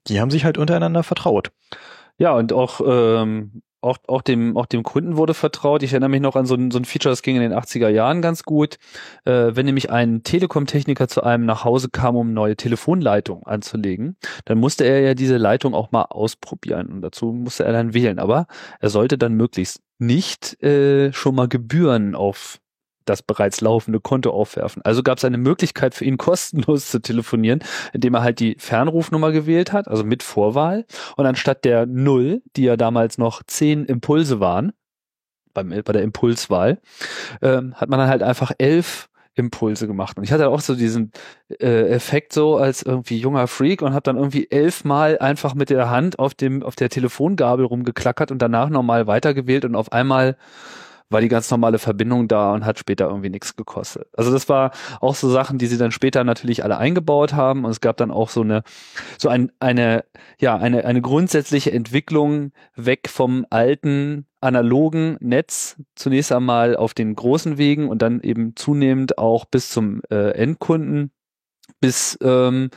die 0.08 0.22
haben 0.22 0.32
sich 0.32 0.46
halt 0.46 0.58
untereinander 0.58 1.04
vertraut. 1.04 1.52
Ja, 2.18 2.34
und 2.34 2.54
auch, 2.54 2.80
ähm, 2.86 3.62
auch, 3.82 3.98
auch, 4.08 4.22
dem, 4.22 4.56
auch 4.58 4.66
dem 4.66 4.84
Kunden 4.84 5.18
wurde 5.18 5.34
vertraut. 5.34 5.84
Ich 5.84 5.92
erinnere 5.92 6.10
mich 6.10 6.22
noch 6.22 6.36
an 6.36 6.46
so 6.46 6.56
ein, 6.56 6.72
so 6.72 6.80
ein 6.80 6.86
Feature, 6.86 7.12
das 7.12 7.22
ging 7.22 7.36
in 7.36 7.42
den 7.42 7.54
80er 7.54 7.90
Jahren 7.90 8.22
ganz 8.22 8.44
gut. 8.44 8.78
Äh, 9.26 9.56
wenn 9.56 9.66
nämlich 9.66 9.92
ein 9.92 10.24
Telekom-Techniker 10.24 11.08
zu 11.08 11.24
einem 11.24 11.46
nach 11.46 11.66
Hause 11.66 11.90
kam, 11.90 12.16
um 12.16 12.34
neue 12.34 12.56
Telefonleitung 12.56 13.44
anzulegen, 13.46 14.18
dann 14.46 14.60
musste 14.60 14.86
er 14.86 15.02
ja 15.02 15.14
diese 15.14 15.38
Leitung 15.38 15.76
auch 15.76 15.92
mal 15.92 16.04
ausprobieren. 16.04 16.88
Und 16.88 17.02
dazu 17.02 17.34
musste 17.34 17.66
er 17.66 17.74
dann 17.74 17.94
wählen. 17.94 18.18
Aber 18.18 18.48
er 18.80 18.90
sollte 18.90 19.18
dann 19.18 19.34
möglichst 19.34 19.82
nicht 20.00 20.62
äh, 20.64 21.14
schon 21.14 21.36
mal 21.36 21.48
Gebühren 21.48 22.16
auf 22.16 22.60
das 23.06 23.22
bereits 23.22 23.62
laufende 23.62 24.00
Konto 24.00 24.32
aufwerfen. 24.32 24.82
Also 24.84 25.04
gab 25.04 25.18
es 25.18 25.26
eine 25.26 25.38
Möglichkeit 25.38 25.96
für 25.96 26.06
ihn 26.06 26.18
kostenlos 26.26 26.90
zu 26.90 27.00
telefonieren, 27.00 27.60
indem 27.94 28.16
er 28.16 28.24
halt 28.24 28.40
die 28.40 28.56
Fernrufnummer 28.60 29.32
gewählt 29.32 29.72
hat, 29.72 29.88
also 29.88 30.04
mit 30.04 30.24
Vorwahl. 30.24 30.86
Und 31.18 31.26
anstatt 31.26 31.66
der 31.66 31.86
Null, 31.86 32.42
die 32.56 32.64
ja 32.64 32.78
damals 32.78 33.18
noch 33.18 33.44
zehn 33.44 33.86
Impulse 33.86 34.40
waren, 34.40 34.74
beim, 35.54 35.70
bei 35.70 35.94
der 35.94 36.04
Impulswahl, 36.04 36.80
ähm, 37.42 37.74
hat 37.76 37.90
man 37.90 38.00
dann 38.00 38.10
halt 38.10 38.22
einfach 38.22 38.52
elf 38.58 39.10
Impulse 39.36 39.88
gemacht. 39.88 40.18
Und 40.18 40.24
ich 40.24 40.32
hatte 40.32 40.50
auch 40.50 40.62
so 40.62 40.76
diesen 40.76 41.12
äh, 41.60 41.90
Effekt 41.90 42.34
so 42.34 42.58
als 42.58 42.84
irgendwie 42.84 43.18
junger 43.18 43.48
Freak 43.48 43.82
und 43.82 43.94
habe 43.94 44.04
dann 44.04 44.18
irgendwie 44.18 44.50
elfmal 44.50 45.18
einfach 45.20 45.56
mit 45.56 45.70
der 45.70 45.90
Hand 45.90 46.20
auf 46.20 46.34
dem 46.34 46.64
auf 46.64 46.76
der 46.76 46.90
Telefongabel 46.90 47.66
rumgeklackert 47.66 48.32
und 48.32 48.42
danach 48.42 48.70
nochmal 48.70 49.08
weitergewählt 49.08 49.66
und 49.66 49.76
auf 49.76 49.92
einmal 49.92 50.38
war 51.10 51.22
die 51.22 51.28
ganz 51.28 51.50
normale 51.52 51.78
Verbindung 51.78 52.28
da 52.28 52.54
und 52.54 52.66
hat 52.66 52.80
später 52.80 53.08
irgendwie 53.08 53.30
nichts 53.30 53.56
gekostet. 53.56 54.08
Also 54.18 54.32
das 54.32 54.50
war 54.50 54.72
auch 55.02 55.16
so 55.16 55.30
Sachen, 55.30 55.58
die 55.58 55.68
sie 55.68 55.78
dann 55.78 55.92
später 55.92 56.24
natürlich 56.24 56.64
alle 56.64 56.78
eingebaut 56.78 57.34
haben 57.34 57.64
und 57.64 57.72
es 57.72 57.82
gab 57.82 57.98
dann 57.98 58.12
auch 58.12 58.30
so 58.30 58.42
eine 58.42 58.64
so 59.18 59.30
ein, 59.30 59.52
eine 59.60 60.04
ja 60.40 60.58
eine 60.58 60.86
eine 60.86 61.02
grundsätzliche 61.02 61.72
Entwicklung 61.72 62.52
weg 62.76 63.08
vom 63.10 63.46
alten 63.50 64.26
analogen 64.42 65.18
Netz 65.20 65.78
zunächst 65.96 66.32
einmal 66.32 66.76
auf 66.76 66.94
den 66.94 67.16
großen 67.16 67.58
Wegen 67.58 67.88
und 67.90 68.02
dann 68.02 68.22
eben 68.22 68.56
zunehmend 68.56 69.18
auch 69.18 69.46
bis 69.46 69.70
zum 69.70 70.02
äh, 70.10 70.32
Endkunden 70.32 71.12
bis 71.80 72.18
ähm, 72.22 72.72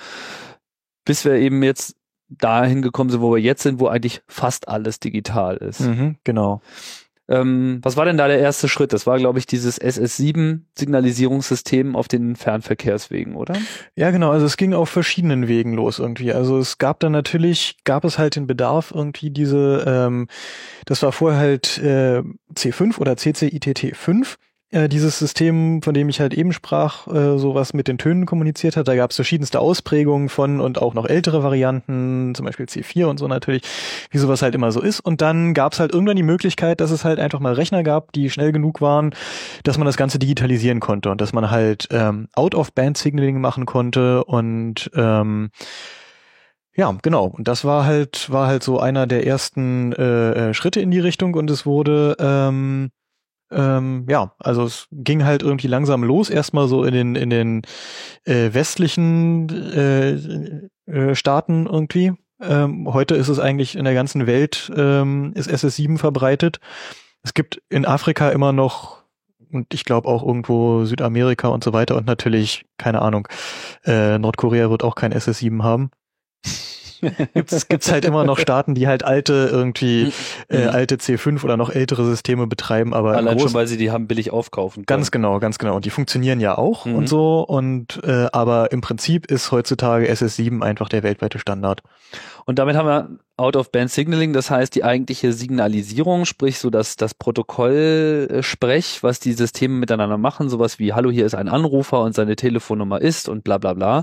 bis 1.04 1.25
wir 1.25 1.35
eben 1.35 1.62
jetzt 1.62 1.97
dahin 2.28 2.82
gekommen 2.82 3.08
sind, 3.08 3.23
wo 3.23 3.32
wir 3.35 3.40
jetzt 3.40 3.62
sind, 3.62 3.80
wo 3.80 3.87
eigentlich 3.87 4.23
fast 4.26 4.68
alles 4.68 5.00
digital 5.00 5.56
ist. 5.56 5.80
Mhm, 5.80 6.16
genau. 6.25 6.61
Ähm, 7.28 7.80
was 7.82 7.97
war 7.97 8.06
denn 8.06 8.16
da 8.16 8.26
der 8.26 8.38
erste 8.38 8.68
Schritt? 8.68 8.92
Das 8.92 9.06
war, 9.06 9.18
glaube 9.18 9.38
ich, 9.38 9.47
dieses 9.47 9.80
SS7-Signalisierungssystem 9.80 11.94
auf 11.94 12.08
den 12.08 12.35
Fernverkehrswegen, 12.37 13.37
oder? 13.37 13.54
Ja, 13.94 14.11
genau. 14.11 14.30
Also 14.30 14.47
es 14.47 14.56
ging 14.56 14.73
auf 14.73 14.88
verschiedenen 14.88 15.47
Wegen 15.47 15.75
los 15.75 15.99
irgendwie. 15.99 16.32
Also 16.32 16.58
es 16.58 16.78
gab 16.78 17.00
dann 17.00 17.12
natürlich, 17.12 17.76
gab 17.85 18.04
es 18.04 18.18
halt 18.18 18.37
den 18.37 18.47
Bedarf 18.47 18.92
irgendwie 18.94 19.30
diese, 19.30 19.85
ähm, 19.87 20.28
das 20.87 21.02
war 21.02 21.12
vorher 21.12 21.38
halt 21.38 21.76
äh, 21.78 22.23
C5 22.54 22.99
oder 22.99 23.16
CCITT 23.16 23.94
5 23.94 24.38
äh, 24.71 24.89
dieses 24.89 25.19
System, 25.19 25.81
von 25.81 25.95
dem 25.95 26.11
ich 26.11 26.21
halt 26.21 26.35
eben 26.35 26.53
sprach, 26.53 27.07
äh, 27.07 27.39
sowas 27.39 27.73
mit 27.73 27.89
den 27.89 27.97
Tönen 27.97 28.27
kommuniziert 28.27 28.77
hat. 28.77 28.87
Da 28.87 28.97
gab 28.97 29.11
es 29.11 29.17
verschiedenste 29.17 29.61
Ausprägungen 29.61 30.29
von 30.29 30.61
und 30.61 30.81
auch 30.81 30.93
noch 30.93 31.07
ältere 31.07 31.43
Varianten, 31.43 32.35
zum 32.35 32.45
Beispiel 32.45 32.67
C4 32.67 33.07
und 33.07 33.19
so 33.19 33.29
natürlich, 33.29 33.63
wie 34.11 34.19
sowas 34.19 34.43
halt 34.43 34.55
immer 34.55 34.71
so 34.71 34.83
ist. 34.83 35.01
Und 35.01 35.23
dann 35.23 35.55
gab 35.55 35.73
es 35.73 35.81
halt 35.81 35.95
irgendwann 35.95 36.17
die 36.17 36.23
Möglichkeit, 36.23 36.81
dass 36.83 36.91
es 36.91 37.05
halt 37.05 37.19
einfach 37.19 37.41
mal 37.41 37.55
Rechner 37.55 37.83
gab, 37.83 38.13
die 38.13 38.29
schnell 38.29 38.53
genug 38.53 38.83
waren, 38.83 39.15
dass 39.65 39.79
man 39.79 39.87
das 39.87 39.97
Ganze 39.97 40.19
digitalisieren 40.19 40.81
konnte 40.81 41.11
und 41.11 41.21
dass 41.23 41.33
man 41.33 41.51
halt 41.51 41.89
ähm, 41.91 42.29
Out-of-Band-Signaling 42.35 43.41
machen 43.41 43.65
konnte 43.65 44.25
und 44.25 44.91
ähm, 44.95 45.51
ja, 46.77 46.95
genau. 47.03 47.25
Und 47.25 47.49
das 47.49 47.65
war 47.65 47.87
halt, 47.87 48.31
war 48.31 48.47
halt 48.47 48.63
so 48.63 48.79
einer 48.79 49.07
der 49.07 49.27
ersten 49.27 49.93
äh, 49.95 50.51
äh 50.51 50.55
Schritte 50.55 50.81
in 50.81 50.91
die 50.91 51.01
Richtung 51.01 51.35
und 51.35 51.51
es 51.51 51.67
wurde 51.67 52.17
ähm, 52.21 52.91
ähm, 53.50 54.07
ja, 54.09 54.35
also 54.38 54.64
es 54.64 54.88
ging 54.93 55.25
halt 55.25 55.43
irgendwie 55.43 55.69
langsam 55.69 56.05
los, 56.05 56.31
erstmal 56.31 56.69
so 56.69 56.85
in 56.85 56.95
den, 56.95 57.14
in 57.14 57.31
den 57.31 57.62
äh, 58.25 58.52
westlichen 58.52 59.49
äh, 59.49 60.90
äh, 60.90 61.14
Staaten 61.14 61.67
irgendwie. 61.67 62.12
Ähm, 62.40 62.93
heute 62.93 63.14
ist 63.14 63.28
es 63.28 63.38
eigentlich 63.38 63.76
in 63.76 63.85
der 63.85 63.95
ganzen 63.95 64.26
Welt, 64.26 64.71
ähm, 64.76 65.33
ist 65.35 65.50
SS7 65.50 65.99
verbreitet. 65.99 66.61
Es 67.23 67.35
gibt 67.35 67.61
in 67.69 67.85
Afrika 67.85 68.31
immer 68.31 68.52
noch 68.52 68.99
und 69.50 69.73
ich 69.73 69.85
glaube 69.85 70.09
auch 70.09 70.25
irgendwo 70.25 70.85
Südamerika 70.85 71.49
und 71.49 71.64
so 71.64 71.73
weiter 71.73 71.97
und 71.97 72.07
natürlich, 72.07 72.67
keine 72.76 73.02
Ahnung, 73.02 73.28
äh, 73.85 74.19
Nordkorea 74.19 74.71
wird 74.71 74.85
auch 74.85 74.95
kein 74.95 75.12
SS7 75.12 75.62
haben 75.62 75.90
gibt's, 77.35 77.69
gibt's 77.69 77.90
halt 77.90 78.05
immer 78.05 78.25
noch 78.25 78.38
Staaten, 78.38 78.75
die 78.75 78.87
halt 78.87 79.05
alte 79.05 79.49
irgendwie 79.50 80.05
mhm. 80.05 80.57
äh, 80.57 80.67
alte 80.67 80.97
C5 80.97 81.45
oder 81.45 81.57
noch 81.57 81.71
ältere 81.71 82.05
Systeme 82.05 82.47
betreiben, 82.47 82.95
aber 82.95 83.17
allein 83.17 83.38
schon, 83.38 83.55
weil 83.55 83.67
sie 83.67 83.76
die 83.76 83.90
haben 83.90 84.07
billig 84.07 84.31
aufkaufen. 84.31 84.87
Können. 84.87 84.99
Ganz 84.99 85.11
genau, 85.11 85.38
ganz 85.38 85.59
genau. 85.59 85.76
Und 85.76 85.85
die 85.85 85.90
funktionieren 85.90 86.40
ja 86.40 86.57
auch 86.57 86.87
mhm. 86.87 86.95
und 86.95 87.09
so. 87.09 87.40
Und 87.40 88.00
äh, 88.05 88.26
aber 88.33 88.73
im 88.73 88.81
Prinzip 88.81 89.31
ist 89.31 89.52
heutzutage 89.52 90.11
SS7 90.11 90.62
einfach 90.62 90.88
der 90.88 91.02
weltweite 91.02 91.38
Standard. 91.38 91.83
Und 92.49 92.59
damit 92.59 92.76
haben 92.76 92.87
wir 92.87 93.19
Out-of-Band-Signaling, 93.37 94.33
das 94.33 94.50
heißt 94.50 94.75
die 94.75 94.83
eigentliche 94.83 95.33
Signalisierung, 95.33 96.25
sprich 96.25 96.59
so 96.59 96.71
dass 96.71 96.97
das 96.97 97.12
Protokoll-Sprech, 97.14 99.02
was 99.02 99.21
die 99.21 99.35
Systeme 99.35 99.75
miteinander 99.75 100.17
machen, 100.17 100.49
sowas 100.49 100.78
wie 100.78 100.93
Hallo, 100.93 101.11
hier 101.11 101.26
ist 101.26 101.35
ein 101.35 101.49
Anrufer 101.49 102.00
und 102.00 102.14
seine 102.14 102.37
Telefonnummer 102.37 103.00
ist 103.00 103.28
und 103.28 103.45
bla 103.45 103.59
bla 103.59 103.75
bla, 103.75 104.02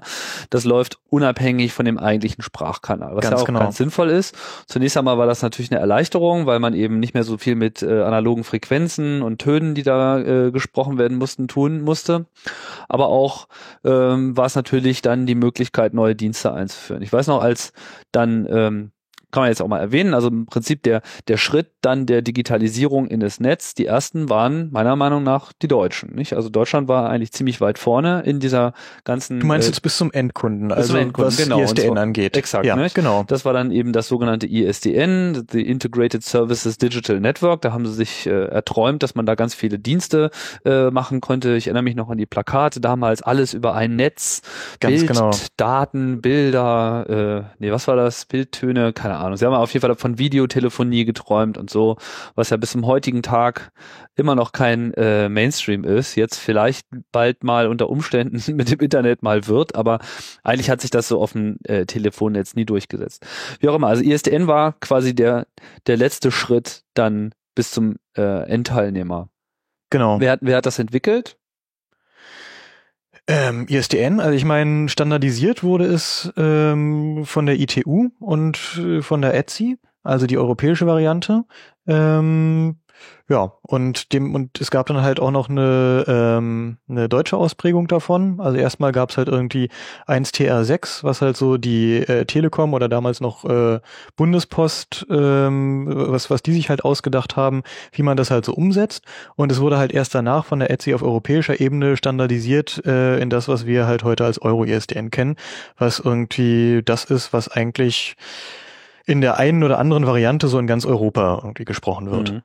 das 0.51 0.63
läuft 0.63 0.99
unabhängig 1.09 1.73
von 1.73 1.85
dem 1.85 1.97
eigentlichen 1.97 2.43
Sprachkanal, 2.43 3.15
was 3.15 3.23
ganz 3.23 3.33
ja 3.33 3.41
auch 3.41 3.45
genau. 3.45 3.59
ganz 3.59 3.77
sinnvoll 3.77 4.09
ist. 4.09 4.35
Zunächst 4.67 4.95
einmal 4.95 5.17
war 5.17 5.25
das 5.25 5.41
natürlich 5.41 5.71
eine 5.71 5.81
Erleichterung, 5.81 6.45
weil 6.45 6.59
man 6.59 6.73
eben 6.73 6.99
nicht 6.99 7.13
mehr 7.13 7.23
so 7.23 7.37
viel 7.37 7.55
mit 7.55 7.81
äh, 7.81 8.03
analogen 8.03 8.43
Frequenzen 8.43 9.21
und 9.21 9.39
Tönen, 9.39 9.73
die 9.75 9.83
da 9.83 10.19
äh, 10.19 10.51
gesprochen 10.51 10.97
werden 10.97 11.17
mussten, 11.17 11.49
tun 11.49 11.81
musste. 11.81 12.25
Aber 12.87 13.07
auch 13.07 13.47
ähm, 13.83 14.37
war 14.37 14.45
es 14.45 14.55
natürlich 14.55 15.01
dann 15.01 15.25
die 15.25 15.35
Möglichkeit, 15.35 15.93
neue 15.93 16.15
Dienste 16.15 16.53
einzuführen. 16.53 17.01
Ich 17.01 17.11
weiß 17.11 17.27
noch, 17.27 17.41
als 17.41 17.73
dann 18.13 18.34
ähm, 18.49 18.91
kann 19.35 19.43
man 19.43 19.49
jetzt 19.49 19.61
auch 19.61 19.67
mal 19.67 19.79
erwähnen. 19.79 20.13
Also 20.13 20.29
im 20.29 20.45
Prinzip 20.45 20.81
der, 20.83 21.01
der 21.27 21.35
Schritt 21.35 21.67
dann 21.81 22.05
der 22.05 22.21
Digitalisierung 22.21 23.05
in 23.07 23.19
das 23.19 23.41
Netz. 23.41 23.75
Die 23.75 23.85
ersten 23.85 24.29
waren 24.29 24.71
meiner 24.71 24.95
Meinung 24.95 25.23
nach 25.23 25.51
die 25.61 25.67
Deutschen. 25.67 26.15
Nicht? 26.15 26.31
Also 26.33 26.47
Deutschland 26.47 26.87
war 26.87 27.09
eigentlich 27.09 27.33
ziemlich 27.33 27.59
weit 27.59 27.77
vorne 27.77 28.21
in 28.21 28.39
dieser 28.39 28.71
ganzen. 29.03 29.41
Du 29.41 29.45
meinst 29.45 29.67
äh, 29.67 29.71
jetzt 29.71 29.81
bis 29.81 29.97
zum 29.97 30.09
Endkunden, 30.13 30.71
also 30.71 30.93
zum 30.93 31.01
Endkunden, 31.01 31.33
was 31.33 31.37
genau, 31.37 31.61
ISDN 31.61 31.87
so, 31.87 31.93
angeht. 31.95 32.37
Exakt. 32.37 32.65
Ja, 32.65 32.77
nicht? 32.77 32.95
genau. 32.95 33.25
Das 33.27 33.43
war 33.43 33.51
dann 33.51 33.71
eben 33.71 33.91
das 33.91 34.07
sogenannte 34.07 34.47
ISDN, 34.47 35.45
the 35.51 35.61
Integrated 35.61 36.23
Services 36.23 36.77
Digital 36.77 37.19
Network. 37.19 37.61
Da 37.61 37.73
haben 37.73 37.85
sie 37.85 37.93
sich 37.93 38.27
äh, 38.27 38.45
erträumt, 38.45 39.03
dass 39.03 39.15
man 39.15 39.25
da 39.25 39.35
ganz 39.35 39.53
viele 39.53 39.79
Dienste 39.79 40.31
äh, 40.63 40.91
machen 40.91 41.19
konnte. 41.19 41.57
Ich 41.57 41.67
erinnere 41.67 41.83
mich 41.83 41.95
noch 41.95 42.09
an 42.09 42.17
die 42.17 42.25
Plakate 42.25 42.79
damals, 42.79 43.21
alles 43.21 43.53
über 43.53 43.75
ein 43.75 43.97
Netz, 43.97 44.41
ganz 44.79 44.99
Bild, 44.99 45.07
genau. 45.07 45.31
Daten, 45.57 46.21
Bilder, 46.21 47.49
äh, 47.49 47.55
nee, 47.59 47.73
was 47.73 47.85
war 47.89 47.97
das? 47.97 48.23
Bildtöne, 48.23 48.93
keine 48.93 49.17
Ahnung. 49.17 49.24
Ahnung. 49.25 49.37
Sie 49.37 49.45
haben 49.45 49.53
auf 49.53 49.73
jeden 49.73 49.81
Fall 49.81 49.95
von 49.95 50.17
Videotelefonie 50.17 51.05
geträumt 51.05 51.57
und 51.57 51.69
so, 51.69 51.97
was 52.35 52.49
ja 52.49 52.57
bis 52.57 52.71
zum 52.71 52.85
heutigen 52.85 53.21
Tag 53.21 53.71
immer 54.15 54.35
noch 54.35 54.51
kein 54.51 54.93
äh, 54.93 55.29
Mainstream 55.29 55.83
ist. 55.83 56.15
Jetzt 56.15 56.37
vielleicht 56.37 56.87
bald 57.11 57.43
mal 57.43 57.67
unter 57.67 57.89
Umständen 57.89 58.41
mit 58.55 58.71
dem 58.71 58.79
Internet 58.79 59.23
mal 59.23 59.47
wird, 59.47 59.75
aber 59.75 59.99
eigentlich 60.43 60.69
hat 60.69 60.81
sich 60.81 60.91
das 60.91 61.07
so 61.07 61.21
auf 61.21 61.33
dem 61.33 61.57
äh, 61.63 61.85
Telefonnetz 61.85 62.55
nie 62.55 62.65
durchgesetzt. 62.65 63.25
Wie 63.59 63.69
auch 63.69 63.75
immer, 63.75 63.87
also 63.87 64.03
ISDN 64.03 64.47
war 64.47 64.73
quasi 64.79 65.13
der, 65.13 65.47
der 65.87 65.97
letzte 65.97 66.31
Schritt 66.31 66.83
dann 66.93 67.33
bis 67.55 67.71
zum 67.71 67.95
äh, 68.17 68.47
Endteilnehmer. 68.49 69.29
Genau. 69.89 70.19
Wer, 70.19 70.37
wer 70.41 70.57
hat 70.57 70.65
das 70.65 70.79
entwickelt? 70.79 71.37
Ähm, 73.27 73.65
ISDN, 73.67 74.19
also 74.19 74.35
ich 74.35 74.45
meine, 74.45 74.87
standardisiert 74.87 75.63
wurde 75.63 75.85
es 75.85 76.31
ähm, 76.37 77.25
von 77.25 77.47
der 77.47 77.59
ITU 77.59 78.09
und 78.19 78.77
äh, 78.77 79.01
von 79.01 79.21
der 79.21 79.33
ETSI, 79.33 79.77
also 80.03 80.27
die 80.27 80.37
europäische 80.37 80.85
Variante. 80.85 81.45
Ähm, 81.87 82.77
ja, 83.27 83.53
und 83.63 84.13
dem, 84.13 84.35
und 84.35 84.61
es 84.61 84.69
gab 84.69 84.85
dann 84.85 85.01
halt 85.01 85.19
auch 85.19 85.31
noch 85.31 85.49
eine, 85.49 86.05
ähm, 86.07 86.77
eine 86.87 87.09
deutsche 87.09 87.37
Ausprägung 87.37 87.87
davon. 87.87 88.39
Also 88.39 88.57
erstmal 88.57 88.91
gab 88.91 89.09
es 89.09 89.17
halt 89.17 89.29
irgendwie 89.29 89.69
1TR6, 90.07 91.03
was 91.03 91.21
halt 91.21 91.35
so 91.35 91.57
die 91.57 91.95
äh, 91.97 92.25
Telekom 92.25 92.75
oder 92.75 92.87
damals 92.87 93.21
noch 93.21 93.43
äh, 93.43 93.79
Bundespost, 94.15 95.07
ähm, 95.09 95.87
was, 95.89 96.29
was 96.29 96.43
die 96.43 96.53
sich 96.53 96.69
halt 96.69 96.85
ausgedacht 96.85 97.35
haben, 97.35 97.63
wie 97.93 98.03
man 98.03 98.15
das 98.15 98.29
halt 98.29 98.45
so 98.45 98.53
umsetzt. 98.53 99.05
Und 99.35 99.51
es 99.51 99.59
wurde 99.59 99.79
halt 99.79 99.91
erst 99.91 100.13
danach 100.13 100.45
von 100.45 100.59
der 100.59 100.69
ETSI 100.69 100.93
auf 100.93 101.01
europäischer 101.01 101.59
Ebene 101.59 101.97
standardisiert 101.97 102.85
äh, 102.85 103.17
in 103.19 103.31
das, 103.31 103.47
was 103.47 103.65
wir 103.65 103.87
halt 103.87 104.03
heute 104.03 104.23
als 104.23 104.39
Euro-ISDN 104.39 105.09
kennen, 105.09 105.35
was 105.79 105.97
irgendwie 105.97 106.83
das 106.85 107.05
ist, 107.05 107.33
was 107.33 107.47
eigentlich 107.47 108.17
in 109.07 109.21
der 109.21 109.37
einen 109.37 109.63
oder 109.63 109.79
anderen 109.79 110.05
Variante 110.05 110.47
so 110.47 110.59
in 110.59 110.67
ganz 110.67 110.85
Europa 110.85 111.39
irgendwie 111.43 111.65
gesprochen 111.65 112.11
wird. 112.11 112.31
Mhm. 112.31 112.41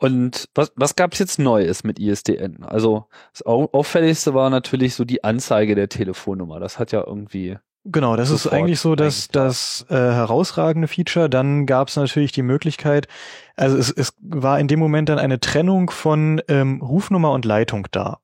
Und 0.00 0.48
was, 0.54 0.72
was 0.76 0.96
gab 0.96 1.12
es 1.12 1.18
jetzt 1.18 1.38
Neues 1.38 1.84
mit 1.84 1.98
ISDN? 1.98 2.64
Also 2.64 3.04
das 3.32 3.42
auffälligste 3.42 4.32
war 4.32 4.48
natürlich 4.48 4.94
so 4.94 5.04
die 5.04 5.22
Anzeige 5.22 5.74
der 5.74 5.90
Telefonnummer. 5.90 6.58
Das 6.58 6.78
hat 6.78 6.90
ja 6.90 7.04
irgendwie. 7.06 7.58
Genau, 7.84 8.16
das 8.16 8.30
ist 8.30 8.46
eigentlich 8.46 8.80
so 8.80 8.94
das, 8.94 9.28
das 9.28 9.86
äh, 9.90 9.94
herausragende 9.94 10.88
Feature. 10.88 11.28
Dann 11.28 11.66
gab 11.66 11.88
es 11.88 11.96
natürlich 11.96 12.32
die 12.32 12.42
Möglichkeit, 12.42 13.08
also 13.56 13.76
es, 13.76 13.90
es 13.90 14.14
war 14.20 14.58
in 14.58 14.68
dem 14.68 14.78
Moment 14.78 15.10
dann 15.10 15.18
eine 15.18 15.38
Trennung 15.38 15.90
von 15.90 16.40
ähm, 16.48 16.80
Rufnummer 16.82 17.32
und 17.32 17.44
Leitung 17.44 17.86
da. 17.90 18.18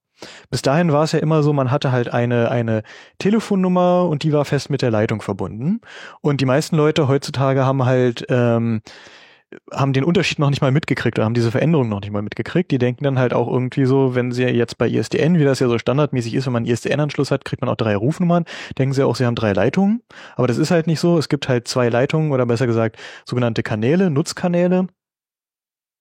Bis 0.50 0.62
dahin 0.62 0.92
war 0.92 1.04
es 1.04 1.12
ja 1.12 1.18
immer 1.18 1.42
so, 1.42 1.52
man 1.52 1.71
hatte 1.71 1.92
halt 1.92 2.12
eine, 2.12 2.50
eine 2.50 2.83
Telefonnummer 3.18 4.06
und 4.09 4.23
die 4.23 4.33
war 4.33 4.47
fest 4.47 4.71
mit 4.71 4.80
der 4.80 4.90
Leitung 4.90 5.21
verbunden. 5.21 5.80
Und 6.23 6.40
die 6.40 6.47
meisten 6.47 6.76
Leute 6.76 7.06
heutzutage 7.06 7.66
haben 7.66 7.85
halt 7.85 8.25
ähm, 8.30 8.80
haben 9.72 9.92
den 9.92 10.04
Unterschied 10.04 10.38
noch 10.38 10.50
nicht 10.50 10.60
mal 10.60 10.72
mitgekriegt 10.72 11.18
oder 11.18 11.24
haben 11.24 11.34
diese 11.34 11.50
Veränderung 11.50 11.88
noch 11.88 12.00
nicht 12.00 12.10
mal 12.10 12.22
mitgekriegt. 12.22 12.70
Die 12.70 12.78
denken 12.78 13.04
dann 13.04 13.18
halt 13.18 13.32
auch 13.32 13.48
irgendwie 13.48 13.84
so, 13.84 14.14
wenn 14.14 14.32
sie 14.32 14.44
jetzt 14.44 14.76
bei 14.76 14.88
ISDN, 14.88 15.38
wie 15.38 15.44
das 15.44 15.60
ja 15.60 15.68
so 15.68 15.78
standardmäßig 15.78 16.34
ist, 16.34 16.46
wenn 16.46 16.52
man 16.52 16.64
einen 16.64 16.72
ISDN-Anschluss 16.72 17.30
hat, 17.30 17.44
kriegt 17.44 17.62
man 17.62 17.70
auch 17.70 17.76
drei 17.76 17.96
Rufnummern, 17.96 18.44
denken 18.78 18.92
sie 18.92 19.04
auch, 19.04 19.16
sie 19.16 19.24
haben 19.24 19.36
drei 19.36 19.52
Leitungen. 19.52 20.02
Aber 20.34 20.46
das 20.46 20.58
ist 20.58 20.70
halt 20.70 20.86
nicht 20.86 21.00
so. 21.00 21.18
Es 21.18 21.28
gibt 21.28 21.48
halt 21.48 21.68
zwei 21.68 21.88
Leitungen 21.88 22.32
oder 22.32 22.44
besser 22.46 22.66
gesagt 22.66 22.96
sogenannte 23.24 23.62
Kanäle, 23.62 24.10
Nutzkanäle. 24.10 24.88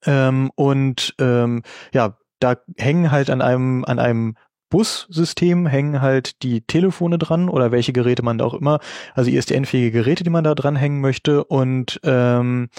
Ähm, 0.05 0.51
und 0.55 1.15
ähm, 1.19 1.61
ja, 1.93 2.17
da 2.39 2.57
hängen 2.77 3.11
halt 3.11 3.29
an 3.29 3.41
einem, 3.41 3.85
an 3.85 3.99
einem 3.99 4.35
Bussystem 4.69 5.67
hängen 5.67 6.01
halt 6.01 6.41
die 6.43 6.61
Telefone 6.61 7.17
dran 7.17 7.49
oder 7.49 7.71
welche 7.71 7.93
Geräte 7.93 8.23
man 8.23 8.39
da 8.39 8.45
auch 8.45 8.55
immer, 8.55 8.79
also 9.13 9.29
ISDN-fähige 9.29 9.91
Geräte, 9.91 10.23
die 10.23 10.29
man 10.29 10.43
da 10.43 10.55
dran 10.55 10.75
hängen 10.75 11.01
möchte 11.01 11.43
und 11.43 11.99
ähm, 12.03 12.69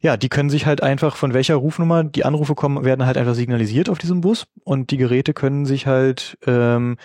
ja, 0.00 0.16
die 0.16 0.28
können 0.28 0.48
sich 0.48 0.66
halt 0.66 0.82
einfach 0.82 1.16
von 1.16 1.34
welcher 1.34 1.56
Rufnummer 1.56 2.04
die 2.04 2.24
Anrufe 2.24 2.54
kommen, 2.54 2.84
werden 2.84 3.04
halt 3.04 3.16
einfach 3.16 3.34
signalisiert 3.34 3.88
auf 3.88 3.98
diesem 3.98 4.20
Bus 4.20 4.46
und 4.62 4.90
die 4.90 4.96
Geräte 4.96 5.34
können 5.34 5.66
sich 5.66 5.86
halt 5.86 6.38
ähm, 6.46 6.98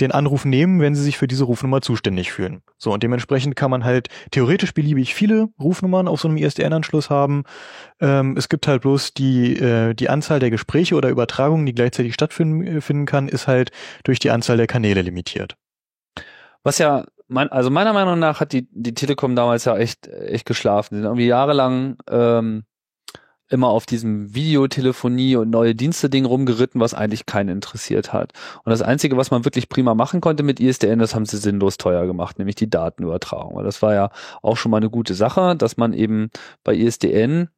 den 0.00 0.10
Anruf 0.10 0.44
nehmen, 0.44 0.80
wenn 0.80 0.94
sie 0.94 1.02
sich 1.02 1.16
für 1.16 1.28
diese 1.28 1.44
Rufnummer 1.44 1.80
zuständig 1.80 2.32
fühlen. 2.32 2.62
So, 2.76 2.92
und 2.92 3.02
dementsprechend 3.02 3.54
kann 3.54 3.70
man 3.70 3.84
halt 3.84 4.08
theoretisch 4.32 4.74
beliebig 4.74 5.14
viele 5.14 5.48
Rufnummern 5.60 6.08
auf 6.08 6.20
so 6.20 6.28
einem 6.28 6.38
ISDN-Anschluss 6.38 7.08
haben. 7.08 7.44
Ähm, 8.00 8.36
es 8.36 8.48
gibt 8.48 8.66
halt 8.66 8.82
bloß 8.82 9.14
die, 9.14 9.56
äh, 9.56 9.94
die 9.94 10.08
Anzahl 10.08 10.40
der 10.40 10.50
Gespräche 10.50 10.96
oder 10.96 11.08
Übertragungen, 11.08 11.66
die 11.66 11.74
gleichzeitig 11.74 12.14
stattfinden 12.14 12.66
äh, 12.66 12.80
finden 12.80 13.06
kann, 13.06 13.28
ist 13.28 13.46
halt 13.46 13.70
durch 14.02 14.18
die 14.18 14.30
Anzahl 14.30 14.56
der 14.56 14.66
Kanäle 14.66 15.02
limitiert. 15.02 15.56
Was 16.64 16.78
ja 16.78 17.04
mein, 17.30 17.48
also 17.50 17.70
meiner 17.70 17.92
Meinung 17.92 18.18
nach 18.18 18.40
hat 18.40 18.52
die, 18.52 18.68
die 18.72 18.94
Telekom 18.94 19.36
damals 19.36 19.64
ja 19.64 19.76
echt, 19.76 20.08
echt 20.08 20.46
geschlafen. 20.46 20.94
Die 20.94 20.96
sind 20.96 21.04
irgendwie 21.04 21.26
jahrelang 21.26 21.96
ähm, 22.10 22.64
immer 23.48 23.68
auf 23.68 23.86
diesem 23.86 24.34
Videotelefonie 24.34 25.36
und 25.36 25.50
neue 25.50 25.74
Dienste-Ding 25.74 26.24
rumgeritten, 26.24 26.80
was 26.80 26.94
eigentlich 26.94 27.26
keinen 27.26 27.48
interessiert 27.48 28.12
hat. 28.12 28.32
Und 28.64 28.70
das 28.70 28.82
Einzige, 28.82 29.16
was 29.16 29.30
man 29.30 29.44
wirklich 29.44 29.68
prima 29.68 29.94
machen 29.94 30.20
konnte 30.20 30.42
mit 30.42 30.60
ISDN, 30.60 30.98
das 30.98 31.14
haben 31.14 31.26
sie 31.26 31.36
sinnlos 31.36 31.76
teuer 31.76 32.06
gemacht, 32.06 32.38
nämlich 32.38 32.56
die 32.56 32.70
Datenübertragung. 32.70 33.56
Weil 33.56 33.64
das 33.64 33.80
war 33.80 33.94
ja 33.94 34.10
auch 34.42 34.56
schon 34.56 34.70
mal 34.70 34.78
eine 34.78 34.90
gute 34.90 35.14
Sache, 35.14 35.56
dass 35.56 35.76
man 35.76 35.92
eben 35.92 36.30
bei 36.64 36.74
ISDN 36.74 37.48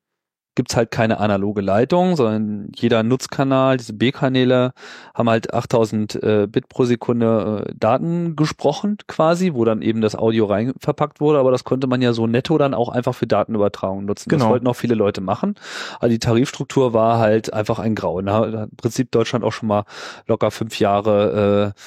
gibt's 0.55 0.77
halt 0.77 0.91
keine 0.91 1.19
analoge 1.19 1.61
Leitung, 1.61 2.17
sondern 2.17 2.71
jeder 2.77 3.03
Nutzkanal, 3.03 3.77
diese 3.77 3.95
B-Kanäle 3.95 4.73
haben 5.15 5.31
halt 5.31 5.53
8000 5.53 6.23
äh, 6.23 6.47
Bit 6.47 6.69
pro 6.69 6.85
Sekunde 6.85 7.65
äh, 7.69 7.75
Daten 7.79 8.37
gesprochen 8.37 8.99
quasi, 9.07 9.55
wo 9.55 9.65
dann 9.65 9.83
eben 9.83 10.01
das 10.01 10.15
Audio 10.15 10.47
rein 10.47 10.75
verpackt 10.79 11.21
wurde, 11.21 11.39
aber 11.39 11.51
das 11.51 11.65
konnte 11.65 11.87
man 11.87 12.03
ja 12.03 12.13
so 12.13 12.27
netto 12.27 12.59
dann 12.59 12.75
auch 12.75 12.89
einfach 12.89 13.15
für 13.15 13.27
Datenübertragung 13.27 14.05
nutzen. 14.05 14.29
Genau. 14.29 14.45
Das 14.45 14.51
wollten 14.51 14.67
auch 14.67 14.77
viele 14.77 14.95
Leute 14.95 15.21
machen, 15.21 15.55
aber 15.99 16.09
die 16.09 16.19
Tarifstruktur 16.19 16.93
war 16.93 17.19
halt 17.19 17.53
einfach 17.53 17.79
ein 17.79 17.95
Grau. 17.95 18.21
Da 18.21 18.35
hat 18.35 18.53
im 18.71 18.77
Prinzip 18.77 19.11
Deutschland 19.11 19.45
auch 19.45 19.53
schon 19.53 19.69
mal 19.69 19.85
locker 20.27 20.51
fünf 20.51 20.79
Jahre 20.79 21.75
äh, 21.75 21.81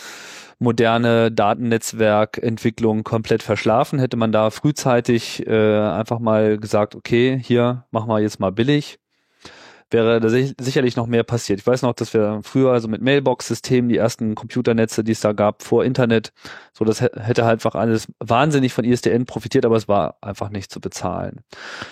moderne 0.59 1.31
Datennetzwerkentwicklung 1.31 3.03
komplett 3.03 3.43
verschlafen. 3.43 4.00
Hätte 4.00 4.17
man 4.17 4.31
da 4.31 4.50
frühzeitig 4.50 5.45
äh, 5.47 5.79
einfach 5.79 6.19
mal 6.19 6.57
gesagt, 6.57 6.95
okay, 6.95 7.39
hier 7.41 7.85
machen 7.91 8.09
wir 8.09 8.19
jetzt 8.19 8.39
mal 8.39 8.51
billig, 8.51 9.00
wäre 9.91 10.19
da 10.19 10.29
sich- 10.29 10.55
sicherlich 10.59 10.95
noch 10.95 11.05
mehr 11.07 11.24
passiert. 11.24 11.59
Ich 11.59 11.67
weiß 11.67 11.83
noch, 11.83 11.93
dass 11.93 12.13
wir 12.13 12.39
früher 12.43 12.71
also 12.71 12.88
mit 12.88 13.01
Mailbox-Systemen 13.01 13.89
die 13.89 13.97
ersten 13.97 14.33
Computernetze, 14.35 15.03
die 15.03 15.12
es 15.12 15.19
da 15.21 15.31
gab, 15.33 15.62
vor 15.62 15.85
Internet, 15.85 16.31
so 16.74 16.85
das 16.85 17.01
hä- 17.01 17.09
hätte 17.19 17.45
halt 17.45 17.53
einfach 17.53 17.75
alles 17.75 18.07
wahnsinnig 18.19 18.74
von 18.74 18.83
ISDN 18.83 19.25
profitiert, 19.25 19.65
aber 19.65 19.75
es 19.75 19.88
war 19.88 20.17
einfach 20.21 20.50
nicht 20.50 20.71
zu 20.71 20.79
bezahlen. 20.81 21.41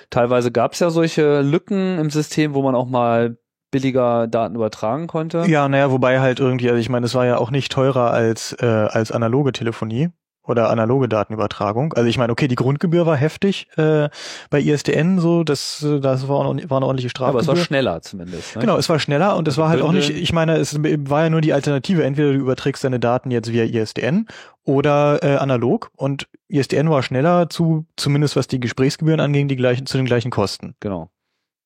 Teilweise 0.10 0.52
gab 0.52 0.74
es 0.74 0.80
ja 0.80 0.90
solche 0.90 1.42
Lücken 1.42 2.00
im 2.00 2.10
System, 2.10 2.54
wo 2.56 2.62
man 2.64 2.76
auch 2.76 2.88
mal 2.88 3.38
billiger 3.74 4.28
Daten 4.28 4.56
übertragen 4.56 5.08
konnte. 5.08 5.44
Ja, 5.48 5.68
naja, 5.68 5.92
wobei 5.92 6.22
halt 6.22 6.40
irgendwie, 6.40 6.70
also 6.70 6.80
ich 6.80 6.88
meine, 6.90 7.06
es 7.06 7.16
war 7.16 7.26
ja 7.26 7.38
auch 7.38 7.52
nicht 7.52 7.72
teurer 7.72 8.12
als, 8.12 8.54
äh, 8.62 8.66
als 8.66 9.12
analoge 9.12 9.52
Telefonie 9.52 10.10
oder 10.46 10.70
analoge 10.70 11.08
Datenübertragung. 11.08 11.94
Also 11.94 12.08
ich 12.10 12.18
meine, 12.18 12.32
okay, 12.34 12.50
die 12.50 12.56
Grundgebühr 12.56 13.06
war 13.06 13.16
heftig 13.16 13.68
äh, 13.78 14.10
bei 14.50 14.60
ISDN, 14.60 15.18
so 15.20 15.44
das, 15.46 15.82
äh, 15.84 16.00
das 16.02 16.28
war, 16.28 16.50
eine- 16.50 16.70
war 16.70 16.78
eine 16.78 16.86
ordentliche 16.86 17.08
aber 17.08 17.10
Strafgebühr. 17.10 17.42
es 17.42 17.48
war 17.48 17.56
schneller 17.56 18.02
zumindest. 18.02 18.56
Ne? 18.56 18.62
Genau, 18.62 18.78
es 18.78 18.90
war 18.90 19.00
schneller 19.00 19.38
und 19.38 19.48
es 19.48 19.58
war 19.58 19.70
halt 19.70 19.82
auch 19.82 19.94
nicht, 19.94 20.10
ich 20.10 20.34
meine, 20.34 20.58
es 20.58 20.78
war 20.84 21.24
ja 21.24 21.30
nur 21.30 21.40
die 21.42 21.54
Alternative, 21.54 22.04
entweder 22.04 22.34
du 22.34 22.40
überträgst 22.40 22.84
deine 22.84 23.00
Daten 23.00 23.32
jetzt 23.32 23.52
via 23.54 23.64
ISDN 23.64 24.28
oder 24.66 25.24
äh, 25.24 25.38
analog 25.38 25.92
und 25.96 26.28
ISDN 26.50 26.90
war 26.90 27.04
schneller 27.04 27.50
zu, 27.50 27.86
zumindest 27.96 28.36
was 28.36 28.48
die 28.48 28.60
Gesprächsgebühren 28.60 29.22
anging, 29.22 29.48
die 29.48 29.56
gleichen, 29.56 29.86
zu 29.86 29.96
den 29.98 30.06
gleichen 30.06 30.30
Kosten. 30.30 30.76
Genau. 30.82 31.10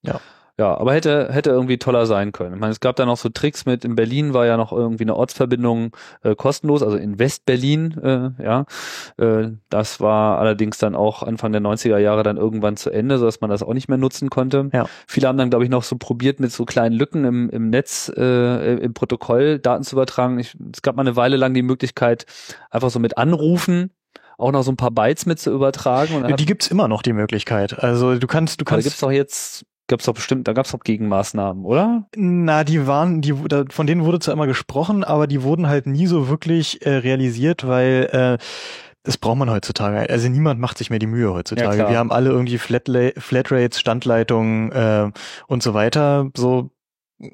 Ja. 0.04 0.20
Ja, 0.60 0.76
aber 0.76 0.94
hätte, 0.94 1.32
hätte 1.32 1.52
irgendwie 1.52 1.78
toller 1.78 2.08
sein 2.08 2.32
können. 2.32 2.56
Ich 2.56 2.60
meine, 2.60 2.72
es 2.72 2.80
gab 2.80 2.96
da 2.96 3.06
noch 3.06 3.18
so 3.18 3.30
Tricks 3.30 3.68
mit, 3.68 3.86
in 3.86 3.96
Berlin 3.96 4.34
war 4.34 4.48
ja 4.48 4.58
noch 4.58 4.72
irgendwie 4.72 5.04
eine 5.04 5.16
Ortsverbindung 5.16 5.96
äh, 6.24 6.34
kostenlos, 6.36 6.82
also 6.82 6.98
in 6.98 7.20
Westberlin, 7.20 7.96
äh, 8.02 8.44
ja. 8.44 8.66
Äh, 9.18 9.52
das 9.70 10.00
war 10.00 10.40
allerdings 10.40 10.80
dann 10.80 10.96
auch 10.96 11.22
Anfang 11.22 11.52
der 11.52 11.62
90er 11.62 12.00
Jahre 12.00 12.24
dann 12.24 12.38
irgendwann 12.38 12.76
zu 12.76 12.90
Ende, 12.90 13.20
sodass 13.20 13.40
man 13.40 13.52
das 13.52 13.62
auch 13.62 13.76
nicht 13.76 13.88
mehr 13.88 14.00
nutzen 14.00 14.32
konnte. 14.32 14.72
Ja. 14.74 14.88
Viele 15.06 15.28
haben 15.28 15.38
dann, 15.38 15.52
glaube 15.52 15.64
ich, 15.64 15.70
noch 15.70 15.84
so 15.84 15.96
probiert, 15.96 16.40
mit 16.40 16.52
so 16.52 16.66
kleinen 16.66 16.96
Lücken 16.96 17.24
im, 17.24 17.50
im 17.52 17.70
Netz, 17.70 18.12
äh, 18.18 18.78
im 18.78 18.96
Protokoll 18.96 19.60
Daten 19.60 19.84
zu 19.84 19.96
übertragen. 19.96 20.40
Ich, 20.40 20.58
es 20.74 20.82
gab 20.82 20.96
mal 20.96 21.04
eine 21.04 21.16
Weile 21.16 21.38
lang 21.38 21.54
die 21.54 21.62
Möglichkeit, 21.62 22.26
einfach 22.72 22.90
so 22.90 22.98
mit 22.98 23.18
Anrufen 23.18 23.92
auch 24.40 24.52
noch 24.52 24.62
so 24.62 24.72
ein 24.72 24.78
paar 24.78 24.92
Bytes 24.92 25.26
mit 25.26 25.40
zu 25.40 25.52
übertragen. 25.52 26.36
Die 26.38 26.46
gibt's 26.46 26.68
immer 26.68 26.88
noch, 26.88 27.02
die 27.02 27.14
Möglichkeit. 27.14 27.80
Also 27.84 28.16
du 28.18 28.28
kannst, 28.28 28.62
du 28.62 28.64
aber 28.64 28.70
da 28.70 28.76
kannst. 28.76 28.86
gibt's 28.86 29.00
doch 29.00 29.12
jetzt, 29.12 29.66
gab's 29.88 30.06
doch 30.06 30.14
bestimmt, 30.14 30.48
da 30.48 30.54
gab's 30.54 30.72
doch 30.72 30.80
Gegenmaßnahmen, 30.82 31.66
oder? 31.66 32.08
Na, 32.16 32.64
die 32.64 32.88
waren, 32.88 33.22
die, 33.22 33.34
da, 33.48 33.64
von 33.70 33.88
denen 33.88 34.04
wurde 34.06 34.20
zwar 34.20 34.34
immer 34.34 34.48
gesprochen, 34.48 35.04
aber 35.04 35.28
die 35.28 35.44
wurden 35.44 35.68
halt 35.68 35.88
nie 35.88 36.08
so 36.08 36.30
wirklich 36.30 36.86
äh, 36.86 36.98
realisiert, 36.98 37.66
weil 37.68 38.10
äh, 38.12 38.44
das 39.04 39.18
braucht 39.18 39.38
man 39.38 39.50
heutzutage. 39.50 40.10
Also 40.10 40.28
niemand 40.28 40.60
macht 40.60 40.78
sich 40.78 40.90
mehr 40.90 41.00
die 41.00 41.08
Mühe 41.08 41.28
Ja, 41.28 41.34
heutzutage. 41.34 41.76
klar. 41.78 41.90
Wir 41.90 41.98
haben 41.98 42.12
alle 42.12 42.30
irgendwie 42.30 42.58
Flatla 42.58 43.12
Flatrates, 43.18 43.80
Standleitungen 43.80 44.72
äh, 44.74 45.10
und 45.48 45.64
so 45.64 45.74
weiter. 45.74 46.30
So 46.36 46.72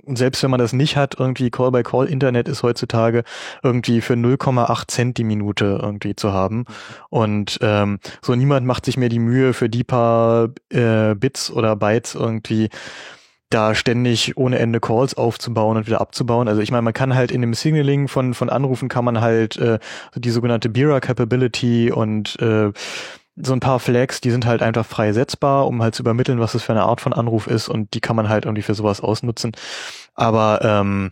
selbst 0.08 0.42
wenn 0.44 0.52
man 0.52 0.60
das 0.60 0.74
nicht 0.74 0.96
hat, 0.96 1.20
irgendwie 1.20 1.50
Call-by-Call-Internet 1.50 2.48
ist 2.48 2.64
heutzutage 2.64 3.24
irgendwie 3.64 4.02
für 4.02 4.14
0,8 4.14 4.88
Cent 4.88 5.18
die 5.18 5.24
Minute 5.24 5.80
irgendwie 5.82 6.16
zu 6.16 6.32
haben. 6.32 6.66
Und 7.10 7.60
ähm, 7.62 8.00
so 8.22 8.36
niemand 8.36 8.66
macht 8.66 8.86
sich 8.86 8.98
mehr 8.98 9.10
die 9.10 9.20
Mühe 9.20 9.54
für 9.54 9.70
die 9.70 9.84
paar 9.84 10.50
äh, 10.70 11.16
Bits 11.16 11.52
oder 11.52 11.76
Bytes 11.76 12.16
irgendwie 12.16 12.70
da 13.50 13.76
ständig 13.76 14.36
ohne 14.36 14.58
Ende 14.58 14.80
Calls 14.80 15.16
aufzubauen 15.16 15.78
und 15.78 15.86
wieder 15.86 16.02
abzubauen. 16.02 16.48
Also 16.48 16.62
ich 16.62 16.72
meine, 16.72 16.82
man 16.82 16.94
kann 16.94 17.14
halt 17.14 17.32
in 17.32 17.42
dem 17.42 17.54
Signaling 17.54 18.08
von 18.08 18.34
von 18.34 18.50
Anrufen 18.50 18.90
kann 18.90 19.06
man 19.06 19.22
halt 19.22 19.58
äh, 19.58 19.80
die 20.16 20.32
sogenannte 20.32 20.70
Bira 20.70 21.00
Capability 21.00 21.92
und 21.92 22.40
äh, 22.42 22.72
so 23.36 23.54
ein 23.54 23.60
paar 23.60 23.80
Flags, 23.80 24.22
die 24.22 24.32
sind 24.32 24.46
halt 24.46 24.62
einfach 24.62 24.86
frei 24.86 25.12
setzbar, 25.14 25.68
um 25.68 25.82
halt 25.82 25.96
zu 25.96 26.04
übermitteln, 26.04 26.40
was 26.40 26.52
das 26.54 26.64
für 26.64 26.74
eine 26.74 26.84
Art 26.84 27.02
von 27.02 27.14
Anruf 27.14 27.48
ist 27.48 27.68
und 27.68 27.94
die 27.94 28.02
kann 28.02 28.16
man 28.16 28.30
halt 28.30 28.46
irgendwie 28.46 28.62
für 28.62 28.76
sowas 28.76 29.02
ausnutzen. 29.02 29.54
Aber 30.14 30.60
ähm, 30.64 31.12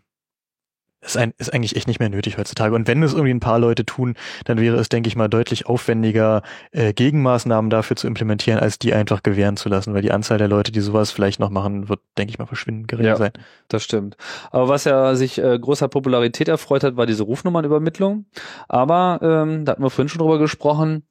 ist, 1.04 1.18
ein, 1.18 1.34
ist 1.40 1.52
eigentlich 1.52 1.76
echt 1.76 1.88
nicht 1.88 2.00
mehr 2.00 2.10
nötig 2.10 2.38
heutzutage. 2.38 2.76
Und 2.76 2.88
wenn 2.88 3.02
es 3.02 3.14
irgendwie 3.14 3.34
ein 3.34 3.40
paar 3.40 3.58
Leute 3.58 3.86
tun, 3.86 4.14
dann 4.46 4.60
wäre 4.60 4.76
es, 4.78 4.88
denke 4.88 5.08
ich 5.08 5.16
mal, 5.16 5.28
deutlich 5.30 5.66
aufwendiger, 5.66 6.44
äh, 6.72 6.94
Gegenmaßnahmen 6.94 7.72
dafür 7.72 7.96
zu 7.98 8.06
implementieren, 8.06 8.60
als 8.60 8.78
die 8.78 8.94
einfach 8.94 9.24
gewähren 9.24 9.58
zu 9.58 9.68
lassen, 9.68 9.96
weil 9.96 10.04
die 10.04 10.12
Anzahl 10.12 10.38
der 10.38 10.48
Leute, 10.48 10.72
die 10.72 10.80
sowas 10.80 11.10
vielleicht 11.10 11.40
noch 11.40 11.50
machen, 11.50 11.90
wird, 11.90 12.02
denke 12.20 12.30
ich 12.32 12.38
mal, 12.38 12.46
verschwindend 12.46 12.88
gering 12.88 13.08
Ja. 13.08 13.16
sein. 13.16 13.32
Das 13.68 13.84
stimmt. 13.84 14.16
Aber 14.52 14.68
was 14.70 14.84
ja 14.84 15.16
sich 15.16 15.40
äh, 15.40 15.58
großer 15.58 15.88
Popularität 15.88 16.48
erfreut 16.48 16.84
hat, 16.84 16.98
war 16.98 17.08
diese 17.08 17.24
Rufnummernübermittlung. 17.24 18.26
Aber, 18.68 19.20
ähm, 19.24 19.66
da 19.66 19.72
hatten 19.72 19.84
wir 19.84 19.90
vorhin 19.90 20.10
schon 20.10 20.20
drüber 20.20 20.38
gesprochen, 20.38 21.04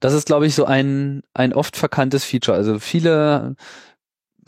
das 0.00 0.14
ist, 0.14 0.26
glaube 0.26 0.46
ich, 0.46 0.54
so 0.54 0.64
ein, 0.64 1.22
ein 1.34 1.52
oft 1.52 1.76
verkanntes 1.76 2.24
Feature. 2.24 2.56
Also 2.56 2.78
viele 2.78 3.56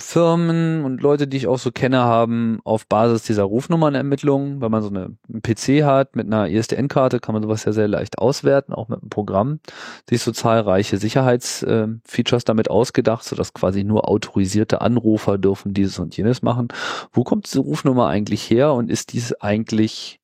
Firmen 0.01 0.85
und 0.85 1.03
Leute, 1.03 1.29
die 1.29 1.37
ich 1.37 1.47
auch 1.47 1.59
so 1.59 1.71
kenne, 1.71 2.01
haben 2.01 2.61
auf 2.65 2.87
Basis 2.87 3.25
dieser 3.25 3.45
Rufnummernermittlung, 3.45 4.61
wenn 4.61 4.71
man 4.71 4.83
so 4.83 4.89
eine, 4.89 5.17
PC 5.43 5.85
hat 5.85 6.17
mit 6.17 6.27
einer 6.27 6.49
ISDN-Karte, 6.49 7.21
kann 7.21 7.35
man 7.35 7.43
sowas 7.43 7.65
ja 7.65 7.73
sehr 7.73 7.89
leicht 7.89 8.19
auswerten, 8.19 8.73
auch 8.73 8.89
mit 8.89 9.01
einem 9.01 9.11
Programm, 9.11 9.61
sich 10.09 10.23
so 10.23 10.33
zahlreiche 10.33 10.99
Sicherheitsfeatures 10.99 12.45
damit 12.45 12.71
ausgedacht, 12.71 13.25
sodass 13.25 13.53
quasi 13.53 13.85
nur 13.85 14.09
autorisierte 14.09 14.81
Anrufer 14.81 15.39
dürfen 15.39 15.75
dieses 15.75 15.99
und 15.99 16.17
jenes 16.17 16.43
machen. 16.43 16.69
Wo 17.13 17.23
kommt 17.23 17.47
diese 17.47 17.61
Rufnummer 17.61 18.09
eigentlich 18.09 18.49
her 18.51 18.73
und 18.73 18.91
ist 18.91 19.13
dies 19.13 19.35
eigentlich 19.35 20.21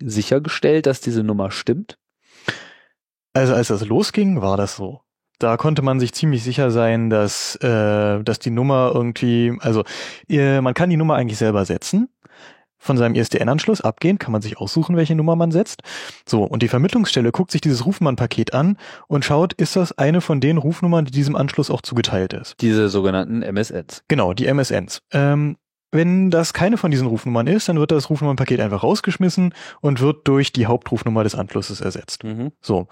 sichergestellt, 0.00 0.86
dass 0.86 1.00
diese 1.00 1.22
Nummer 1.22 1.50
stimmt? 1.50 1.98
Also 3.36 3.54
als 3.54 3.68
das 3.68 3.84
losging, 3.84 4.40
war 4.40 4.56
das 4.56 4.76
so. 4.76 5.02
Da 5.38 5.58
konnte 5.58 5.82
man 5.82 6.00
sich 6.00 6.14
ziemlich 6.14 6.42
sicher 6.42 6.70
sein, 6.70 7.10
dass, 7.10 7.54
äh, 7.56 8.22
dass 8.22 8.38
die 8.38 8.50
Nummer 8.50 8.92
irgendwie, 8.94 9.52
also 9.60 9.84
äh, 10.30 10.62
man 10.62 10.72
kann 10.72 10.88
die 10.88 10.96
Nummer 10.96 11.16
eigentlich 11.16 11.36
selber 11.36 11.66
setzen. 11.66 12.08
Von 12.78 12.96
seinem 12.96 13.14
ISDN-Anschluss 13.14 13.82
abgehen, 13.82 14.18
kann 14.18 14.32
man 14.32 14.40
sich 14.40 14.58
aussuchen, 14.58 14.96
welche 14.96 15.14
Nummer 15.14 15.36
man 15.36 15.50
setzt. 15.50 15.82
So, 16.26 16.44
und 16.44 16.62
die 16.62 16.68
Vermittlungsstelle 16.68 17.30
guckt 17.30 17.50
sich 17.50 17.60
dieses 17.60 17.84
Rufnummernpaket 17.84 18.54
an 18.54 18.78
und 19.06 19.24
schaut, 19.24 19.52
ist 19.54 19.76
das 19.76 19.96
eine 19.98 20.22
von 20.22 20.40
den 20.40 20.56
Rufnummern, 20.56 21.04
die 21.04 21.10
diesem 21.10 21.36
Anschluss 21.36 21.70
auch 21.70 21.82
zugeteilt 21.82 22.32
ist. 22.32 22.54
Diese 22.60 22.88
sogenannten 22.88 23.42
MSNs. 23.42 24.04
Genau, 24.08 24.32
die 24.32 24.46
MSNs. 24.46 25.02
Ähm, 25.12 25.56
wenn 25.96 26.30
das 26.30 26.52
keine 26.52 26.76
von 26.76 26.90
diesen 26.90 27.06
Rufnummern 27.06 27.46
ist, 27.46 27.68
dann 27.68 27.78
wird 27.78 27.90
das 27.90 28.10
Rufnummernpaket 28.10 28.60
einfach 28.60 28.82
rausgeschmissen 28.82 29.54
und 29.80 30.00
wird 30.00 30.28
durch 30.28 30.52
die 30.52 30.66
Hauptrufnummer 30.66 31.24
des 31.24 31.34
Anschlusses 31.34 31.80
ersetzt. 31.80 32.24
Mhm. 32.24 32.52
So. 32.60 32.88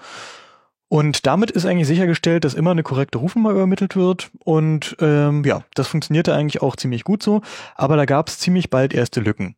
Und 0.89 1.27
damit 1.27 1.51
ist 1.51 1.67
eigentlich 1.67 1.89
sichergestellt, 1.89 2.45
dass 2.45 2.55
immer 2.55 2.71
eine 2.71 2.83
korrekte 2.83 3.19
Rufnummer 3.19 3.51
übermittelt 3.51 3.97
wird. 3.97 4.31
Und 4.45 4.97
ähm, 5.01 5.43
ja, 5.45 5.65
das 5.75 5.89
funktionierte 5.89 6.35
eigentlich 6.35 6.63
auch 6.63 6.77
ziemlich 6.77 7.05
gut 7.05 7.23
so. 7.23 7.41
Aber 7.75 7.97
da 7.97 8.05
gab 8.05 8.29
es 8.29 8.39
ziemlich 8.39 8.71
bald 8.71 8.95
erste 8.95 9.21
Lücken. 9.21 9.57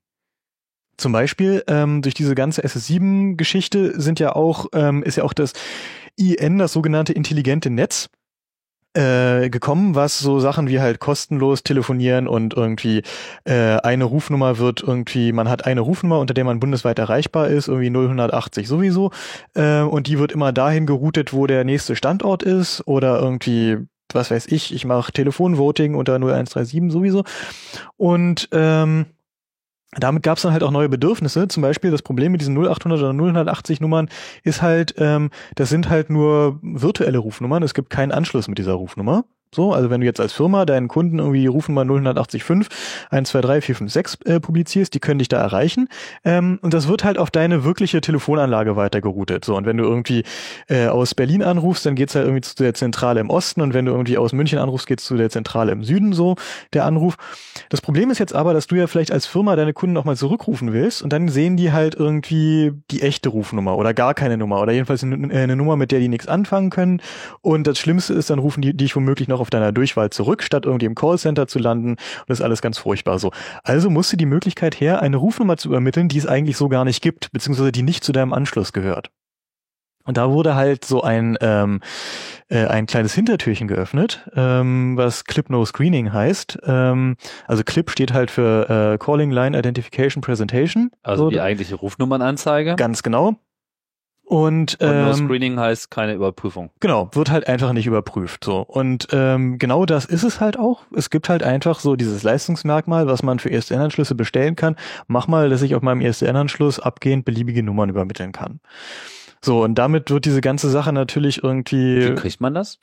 Zum 0.97 1.13
Beispiel 1.13 1.63
ähm, 1.67 2.01
durch 2.01 2.15
diese 2.15 2.35
ganze 2.35 2.65
SS7-Geschichte 2.65 4.01
sind 4.01 4.19
ja 4.19 4.35
auch 4.35 4.67
ähm, 4.73 5.03
ist 5.03 5.17
ja 5.17 5.25
auch 5.25 5.35
das 5.35 5.53
IN, 6.17 6.57
das 6.59 6.73
sogenannte 6.73 7.13
intelligente 7.13 7.69
Netz, 7.69 8.09
äh, 8.97 9.51
gekommen, 9.51 9.95
was 9.95 10.19
so 10.19 10.41
Sachen 10.41 10.69
wie 10.69 10.81
halt 10.81 11.01
kostenlos 11.01 11.63
telefonieren 11.63 12.27
und 12.27 12.55
irgendwie 12.55 13.03
äh, 13.45 13.77
eine 13.77 14.05
Rufnummer 14.05 14.59
wird 14.59 14.83
irgendwie, 14.83 15.33
man 15.33 15.49
hat 15.49 15.67
eine 15.67 15.83
Rufnummer, 15.83 16.19
unter 16.19 16.35
der 16.35 16.45
man 16.45 16.61
bundesweit 16.61 16.99
erreichbar 16.99 17.49
ist, 17.49 17.69
irgendwie 17.69 17.91
0180 17.91 18.67
sowieso, 18.67 19.11
äh, 19.55 19.83
und 19.83 20.07
die 20.07 20.19
wird 20.19 20.33
immer 20.33 20.53
dahin 20.53 20.87
geroutet, 20.87 21.33
wo 21.33 21.47
der 21.47 21.65
nächste 21.65 21.95
Standort 21.95 22.43
ist 22.43 22.87
oder 22.87 23.21
irgendwie 23.21 23.79
was 24.13 24.31
weiß 24.31 24.47
ich, 24.47 24.73
ich 24.73 24.85
mache 24.85 25.13
Telefonvoting 25.13 25.95
unter 25.95 26.15
0137 26.15 26.93
sowieso. 26.93 27.25
Und 27.97 28.49
ähm, 28.53 29.07
damit 29.99 30.23
gab 30.23 30.37
es 30.37 30.43
dann 30.43 30.53
halt 30.53 30.63
auch 30.63 30.71
neue 30.71 30.89
Bedürfnisse. 30.89 31.49
Zum 31.49 31.63
Beispiel 31.63 31.91
das 31.91 32.03
Problem 32.03 32.33
mit 32.33 32.41
diesen 32.41 32.57
0800 32.57 33.03
oder 33.03 33.53
080 33.53 33.81
Nummern 33.81 34.09
ist 34.43 34.63
halt, 34.63 34.95
ähm, 34.99 35.31
das 35.55 35.69
sind 35.69 35.89
halt 35.89 36.11
nur 36.11 36.59
virtuelle 36.63 37.19
Rufnummern. 37.19 37.63
Es 37.63 37.75
gibt 37.75 37.91
keinen 37.91 38.13
Anschluss 38.13 38.49
mit 38.49 38.59
dieser 38.59 38.75
Rufnummer. 38.75 39.25
So, 39.55 39.73
also 39.73 39.91
wenn 39.91 40.01
du 40.01 40.07
jetzt 40.07 40.21
als 40.21 40.33
Firma 40.33 40.67
deinen 40.67 40.89
Kunden 40.89 41.19
irgendwie 41.19 41.41
die 41.41 41.47
Rufnummer 41.47 41.83
0185 41.83 42.69
123 43.11 43.65
456 43.65 44.27
äh, 44.27 44.41
publizierst, 44.41 44.93
die 44.93 45.01
können 45.01 45.19
dich 45.19 45.29
da 45.29 45.39
erreichen. 45.41 45.89
Ähm, 46.25 46.59
und 46.63 46.75
das 46.75 46.89
wird 46.89 47.05
halt 47.05 47.19
auf 47.19 47.31
deine 47.31 47.65
wirkliche 47.65 48.01
Telefonanlage 48.01 48.77
weitergeroutet. 48.77 49.45
So, 49.45 49.57
und 49.57 49.67
wenn 49.67 49.77
du 49.77 49.85
irgendwie 49.85 50.25
äh, 50.69 50.89
aus 50.89 51.15
Berlin 51.15 51.43
anrufst, 51.43 51.87
dann 51.87 51.95
geht's 51.95 52.15
halt 52.15 52.27
irgendwie 52.27 52.43
zu 52.43 52.55
der 52.57 52.75
Zentrale 52.75 53.21
im 53.21 53.31
Osten 53.31 53.61
und 53.61 53.73
wenn 53.73 53.87
du 53.87 53.93
irgendwie 53.93 54.19
aus 54.19 54.33
München 54.33 54.59
anrufst, 54.59 54.87
geht's 54.87 55.05
zu 55.05 55.17
der 55.17 55.31
Zentrale 55.31 55.73
im 55.73 55.85
Süden, 55.85 56.13
so 56.13 56.37
der 56.73 56.85
Anruf. 56.85 57.17
Das 57.69 57.81
Problem 57.81 58.11
ist 58.11 58.19
jetzt 58.19 58.35
aber, 58.35 58.53
dass 58.53 58.67
du 58.67 58.75
ja 58.75 58.87
vielleicht 58.87 59.13
als 59.13 59.27
Firma 59.27 59.57
deine 59.57 59.73
Kunden 59.73 59.95
nochmal 59.95 60.17
zurückrufen 60.17 60.73
willst 60.73 61.03
und 61.03 61.13
dann 61.13 61.29
sehen 61.29 61.57
die 61.57 61.73
halt 61.73 61.95
irgendwie 61.95 62.73
die 62.91 63.03
echte 63.03 63.29
Rufnummer 63.29 63.77
oder 63.77 63.95
gar 63.95 64.15
keine 64.15 64.37
Nummer 64.37 64.61
oder 64.61 64.73
jedenfalls 64.73 65.03
eine, 65.03 65.33
eine 65.33 65.57
Nummer, 65.57 65.77
mit 65.77 65.93
der 65.93 66.01
die 66.01 66.09
nichts 66.09 66.29
anfangen 66.29 66.71
können. 66.71 67.01
Und 67.41 67.67
das 67.67 67.79
Schlimmste 67.79 68.15
ist, 68.15 68.31
dann 68.31 68.39
rufen 68.39 68.61
die 68.61 68.77
dich 68.77 68.95
womöglich 68.97 69.29
noch 69.29 69.46
deiner 69.51 69.73
Durchwahl 69.73 70.11
zurück, 70.11 70.43
statt 70.43 70.65
irgendwie 70.67 70.87
im 70.87 70.95
Callcenter 70.95 71.47
zu 71.47 71.59
landen. 71.59 71.91
Und 71.91 72.29
das 72.29 72.41
ist 72.41 72.45
alles 72.45 72.63
ganz 72.63 72.79
furchtbar 72.79 73.19
so. 73.19 73.33
Also 73.63 73.91
musste 73.91 74.17
die 74.17 74.27
Möglichkeit 74.27 74.81
her, 74.81 75.03
eine 75.03 75.17
Rufnummer 75.17 75.57
zu 75.57 75.69
übermitteln, 75.69 76.09
die 76.09 76.19
es 76.19 76.27
eigentlich 76.27 76.57
so 76.57 76.69
gar 76.69 76.85
nicht 76.85 77.03
gibt, 77.03 77.33
beziehungsweise 77.33 77.73
die 77.73 77.83
nicht 77.83 78.05
zu 78.05 78.13
deinem 78.13 78.33
Anschluss 78.33 78.73
gehört. 78.73 79.11
Und 80.07 80.17
da 80.17 80.31
wurde 80.31 80.55
halt 80.55 80.85
so 80.85 81.03
ein, 81.03 81.37
ähm, 81.41 81.81
äh, 82.49 82.65
ein 82.67 82.87
kleines 82.87 83.13
Hintertürchen 83.13 83.67
geöffnet, 83.67 84.31
ähm, 84.37 84.97
was 84.97 85.25
Clip 85.25 85.51
No 85.51 85.65
Screening 85.65 86.13
heißt. 86.13 86.61
Ähm, 86.65 87.17
also 87.47 87.65
Clip 87.65 87.91
steht 87.91 88.13
halt 88.13 88.31
für 88.31 88.93
äh, 88.95 88.99
Calling 88.99 89.33
Line 89.33 89.59
Identification 89.59 90.21
Presentation. 90.21 90.91
Also 91.03 91.25
so, 91.25 91.31
die 91.31 91.41
eigentliche 91.41 91.75
Rufnummernanzeige. 91.75 92.77
Ganz 92.77 93.03
genau. 93.03 93.37
Und, 94.27 94.81
Und 94.81 94.89
No 94.89 95.11
ähm, 95.11 95.15
Screening 95.15 95.61
heißt 95.61 95.89
keine 95.89 96.15
Überprüfung. 96.15 96.71
Genau, 96.81 97.09
wird 97.13 97.31
halt 97.31 97.47
einfach 97.47 97.73
nicht 97.73 97.87
überprüft. 97.87 98.43
So. 98.43 98.59
Und 98.59 99.07
ähm, 99.13 99.59
genau 99.59 99.87
das 99.87 100.05
ist 100.05 100.25
es 100.25 100.41
halt 100.41 100.59
auch. 100.59 100.83
Es 100.97 101.11
gibt 101.11 101.29
halt 101.29 101.45
einfach 101.45 101.79
so 101.79 101.95
dieses 101.95 102.25
Leistungsmerkmal, 102.25 103.07
was 103.07 103.23
man 103.23 103.39
für 103.39 103.51
ISDN-Anschlüsse 103.51 104.17
bestellen 104.17 104.57
kann. 104.57 104.75
Mach 105.07 105.29
mal, 105.29 105.49
dass 105.49 105.63
ich 105.63 105.77
auf 105.77 105.83
meinem 105.83 106.01
ISDN-Anschluss 106.01 106.81
abgehend 106.81 107.25
beliebige 107.25 107.63
Nummern 107.63 107.89
übermitteln 107.89 108.33
kann. 108.33 108.59
So, 109.43 109.63
und 109.63 109.77
damit 109.77 110.11
wird 110.11 110.25
diese 110.25 110.41
ganze 110.41 110.71
Sache 110.71 110.93
natürlich 110.93 111.45
irgendwie. 111.45 112.11
Wie 112.11 112.15
kriegt 112.17 112.41
man 112.41 112.53
das? 112.53 112.81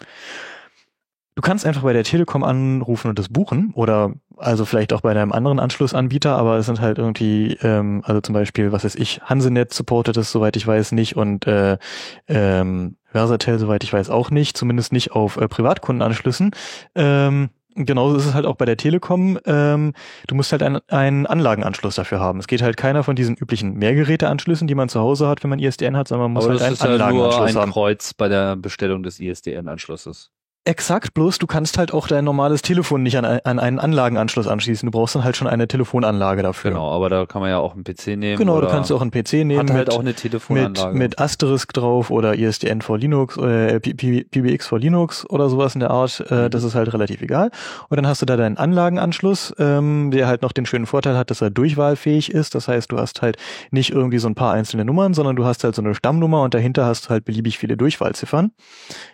Du 1.36 1.41
kannst 1.41 1.65
einfach 1.65 1.82
bei 1.84 1.93
der 1.93 2.04
Telekom 2.04 2.43
anrufen 2.43 3.10
und 3.10 3.17
das 3.17 3.30
buchen 3.30 3.72
oder 3.74 4.13
also 4.38 4.65
vielleicht 4.65 4.93
auch 4.93 5.02
bei 5.02 5.13
deinem 5.13 5.32
anderen 5.32 5.60
Anschlussanbieter, 5.60 6.36
aber 6.36 6.58
es 6.58 6.65
sind 6.65 6.82
halt 6.82 6.98
irgendwie, 6.98 7.58
ähm, 7.62 8.02
also 8.06 8.22
zum 8.22 8.34
Beispiel, 8.34 8.72
was 8.72 8.84
weiß 8.84 8.96
ich, 8.96 9.22
Hansenet 9.24 9.74
supportet 9.74 10.17
es, 10.17 10.32
soweit 10.32 10.56
ich 10.56 10.65
weiß, 10.65 10.91
nicht 10.91 11.15
und 11.15 11.48
äh, 11.48 11.78
ähm, 12.28 12.98
Versatel, 13.06 13.60
soweit 13.60 13.84
ich 13.84 13.93
weiß, 13.93 14.10
auch 14.10 14.32
nicht, 14.32 14.58
zumindest 14.58 14.91
nicht 14.91 15.12
auf 15.12 15.38
äh, 15.38 15.48
Privatkundenanschlüssen. 15.48 16.52
Ähm, 16.96 17.50
Genauso 17.76 18.17
ist 18.17 18.28
es 18.28 18.34
halt 18.34 18.46
auch 18.46 18.56
bei 18.56 18.65
der 18.65 18.78
Telekom. 18.78 19.39
Ähm, 19.46 19.93
du 20.28 20.36
musst 20.36 20.52
halt 20.52 20.62
einen, 20.62 20.80
einen 20.89 21.26
Anlagenanschluss 21.26 21.96
dafür 21.96 22.19
haben. 22.19 22.39
Es 22.39 22.48
geht 22.48 22.62
halt 22.62 22.78
keiner 22.78 23.04
von 23.04 23.15
diesen 23.15 23.36
üblichen 23.36 23.74
Mehrgeräteanschlüssen, 23.74 24.67
die 24.67 24.76
man 24.76 24.89
zu 24.89 25.00
Hause 25.00 25.28
hat, 25.28 25.43
wenn 25.43 25.50
man 25.50 25.60
ISDN 25.60 25.98
hat, 25.98 26.08
sondern 26.08 26.26
man 26.26 26.34
muss 26.34 26.46
Aber 26.46 26.60
halt 26.60 26.62
das 26.62 26.67
einen 26.67 26.74
ist 26.74 26.84
ja 26.84 26.89
nur 26.89 27.26
Anlagenanschluss 27.26 27.56
ein 27.56 27.62
haben. 27.62 27.72
Kreuz 27.72 28.13
bei 28.13 28.28
der 28.28 28.56
Bestellung 28.56 29.02
des 29.02 29.19
ISDN-Anschlusses. 29.19 30.30
Exakt, 30.65 31.13
bloß 31.13 31.39
du 31.39 31.47
kannst 31.47 31.78
halt 31.78 31.93
auch 31.93 32.08
dein 32.08 32.23
normales 32.23 32.62
Telefon 32.62 33.04
nicht 33.04 33.17
an, 33.17 33.26
an 33.26 33.60
einen 33.60 33.80
Anlagenanschluss 33.80 34.47
anschließen. 34.47 34.88
Du 34.88 34.91
brauchst 34.97 35.13
dann 35.13 35.23
halt 35.26 35.36
schon 35.36 35.47
eine 35.47 35.67
Telefonanlage 35.67 36.41
dafür. 36.41 36.71
Genau, 36.71 36.89
aber 36.89 37.10
da 37.10 37.26
kann 37.26 37.41
man 37.41 37.49
ja 37.49 37.58
auch 37.58 37.73
einen 37.73 37.84
PC 37.84 38.15
nehmen. 38.17 38.38
Genau, 38.38 38.62
du 38.62 38.67
kannst 38.67 38.89
auch 38.91 39.02
einen 39.02 39.12
PC 39.12 39.45
nehmen 39.45 39.60
hat 39.60 39.71
halt 39.71 39.88
mit, 39.88 39.93
auch 39.93 39.99
eine 39.99 40.10
mit, 40.12 40.17
Telefonanlage. 40.17 40.97
mit 40.97 41.19
Asterisk 41.19 41.73
drauf 41.73 42.10
oder 42.12 42.36
ISDN 42.36 42.82
for 42.82 42.97
Linux, 42.97 43.36
äh, 43.38 43.80
PBX 43.80 44.65
for 44.67 44.80
Linux 44.80 45.30
oder 45.30 45.49
sowas 45.49 45.73
in 45.76 45.82
der 45.82 45.91
Art. 45.91 46.23
Äh, 46.30 46.43
Mhm. 46.43 46.49
Das 46.52 46.63
ist 46.63 46.76
halt 46.76 46.93
relativ 46.93 47.21
egal. 47.21 47.52
Und 47.89 47.97
dann 47.97 48.08
hast 48.08 48.21
du 48.21 48.26
da 48.26 48.38
deinen 48.38 48.58
Anlagenanschluss, 48.58 49.54
ähm, 49.60 50.12
der 50.12 50.28
halt 50.28 50.41
noch 50.41 50.52
den 50.52 50.65
schönen 50.65 50.86
Vorteil 50.86 51.17
hat, 51.17 51.30
dass 51.30 51.41
er 51.41 51.49
durchwahlfähig 51.49 52.32
ist. 52.32 52.56
Das 52.56 52.67
heißt, 52.67 52.91
du 52.91 52.97
hast 52.97 53.21
halt 53.21 53.38
nicht 53.71 53.91
irgendwie 53.91 54.17
so 54.19 54.28
ein 54.28 54.36
paar 54.36 54.54
einzelne 54.54 54.86
Nummern, 54.86 55.13
sondern 55.13 55.36
du 55.36 55.45
hast 55.45 55.63
halt 55.63 55.76
so 55.76 55.82
eine 55.82 55.93
Stammnummer 55.95 56.41
und 56.41 56.54
dahinter 56.54 56.86
hast 56.86 57.06
du 57.06 57.10
halt 57.10 57.26
beliebig 57.26 57.58
viele 57.58 57.76
Durchwahlziffern. 57.78 58.52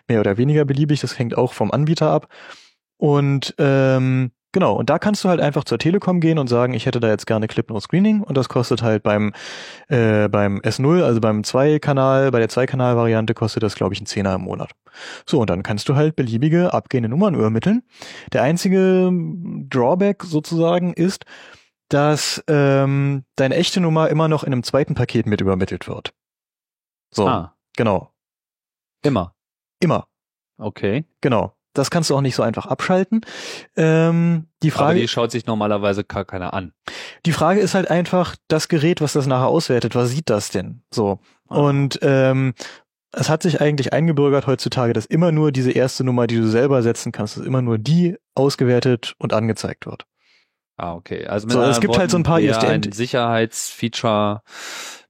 Mehr 0.07 0.19
oder 0.19 0.38
weniger 0.38 0.65
beliebig, 0.65 1.01
das 1.01 1.17
hängt 1.19 1.38
auch 1.39 1.54
vom 1.54 1.71
Anbieter 1.71 2.12
ab. 2.12 2.28
Und 2.97 3.56
ähm, 3.58 4.32
genau, 4.52 4.73
und 4.73 4.89
da 4.89 4.99
kannst 4.99 5.23
du 5.23 5.30
halt 5.30 5.39
einfach 5.39 5.63
zur 5.63 5.80
Telekom 5.80 6.19
gehen 6.19 6.38
und 6.38 6.47
sagen, 6.47 6.73
ich 6.73 6.86
hätte 6.86 6.99
da 6.99 7.08
jetzt 7.08 7.25
gerne 7.25 7.47
Clip 7.47 7.69
No 7.69 7.80
Screening 7.80 8.21
und 8.21 8.38
das 8.38 8.49
kostet 8.49 8.82
halt 8.82 9.04
beim 9.04 9.34
äh, 9.88 10.28
beim 10.28 10.60
S0, 10.60 11.04
also 11.04 11.21
beim 11.21 11.43
Zwei-Kanal, 11.45 12.32
bei 12.32 12.39
der 12.39 12.49
Zwei-Kanal-Variante 12.49 13.34
kostet 13.34 13.63
das, 13.63 13.75
glaube 13.75 13.93
ich, 13.93 14.02
ein 14.02 14.06
Zehner 14.06 14.36
im 14.36 14.41
Monat. 14.41 14.71
So, 15.25 15.39
und 15.39 15.49
dann 15.49 15.63
kannst 15.63 15.88
du 15.88 15.95
halt 15.95 16.17
beliebige 16.17 16.73
abgehende 16.73 17.10
Nummern 17.10 17.36
übermitteln. 17.36 17.84
Der 18.34 18.43
einzige 18.43 19.12
Drawback 19.69 20.23
sozusagen 20.23 20.93
ist, 20.93 21.25
dass 21.89 22.43
ähm, 22.47 23.23
deine 23.36 23.56
echte 23.56 23.82
Nummer 23.82 24.10
immer 24.10 24.28
noch 24.28 24.43
in 24.43 24.54
einem 24.54 24.63
zweiten 24.63 24.93
Paket 24.93 25.25
mit 25.25 25.41
übermittelt 25.41 25.88
wird. 25.88 26.13
So, 27.12 27.28
ah, 27.28 27.56
genau. 27.75 28.13
immer. 29.04 29.34
Immer. 29.80 30.08
Okay. 30.59 31.05
Genau. 31.21 31.53
Das 31.73 31.91
kannst 31.91 32.09
du 32.09 32.15
auch 32.15 32.21
nicht 32.21 32.35
so 32.35 32.43
einfach 32.43 32.65
abschalten. 32.65 33.21
Ähm, 33.77 34.47
die 34.63 34.71
Aber 34.71 34.77
Frage, 34.79 34.99
die 34.99 35.07
schaut 35.07 35.31
sich 35.31 35.45
normalerweise 35.45 36.03
gar 36.03 36.25
keiner 36.25 36.53
an. 36.53 36.73
die 37.25 37.31
Frage 37.31 37.59
ist 37.59 37.75
halt 37.75 37.89
einfach, 37.89 38.35
das 38.47 38.67
Gerät, 38.67 39.01
was 39.01 39.13
das 39.13 39.27
nachher 39.27 39.47
auswertet, 39.47 39.95
was 39.95 40.09
sieht 40.09 40.29
das 40.29 40.49
denn? 40.49 40.81
So. 40.93 41.19
Ah. 41.47 41.57
Und 41.57 41.99
ähm, 42.01 42.53
es 43.11 43.29
hat 43.29 43.43
sich 43.43 43.61
eigentlich 43.61 43.93
eingebürgert 43.93 44.47
heutzutage, 44.47 44.93
dass 44.93 45.05
immer 45.05 45.31
nur 45.31 45.51
diese 45.51 45.71
erste 45.71 46.03
Nummer, 46.03 46.27
die 46.27 46.35
du 46.37 46.47
selber 46.47 46.81
setzen 46.81 47.11
kannst, 47.11 47.37
dass 47.37 47.45
immer 47.45 47.61
nur 47.61 47.77
die 47.77 48.17
ausgewertet 48.35 49.15
und 49.17 49.33
angezeigt 49.33 49.85
wird. 49.85 50.05
Ah, 50.77 50.93
okay. 50.93 51.27
Also 51.27 51.49
So, 51.49 51.61
es 51.61 51.79
gibt 51.81 51.97
halt 51.97 52.09
so 52.09 52.17
ein 52.17 52.23
paar 52.23 52.39
ISDN 52.39 52.83
ein 52.85 52.91
Sicherheitsfeature 52.91 54.41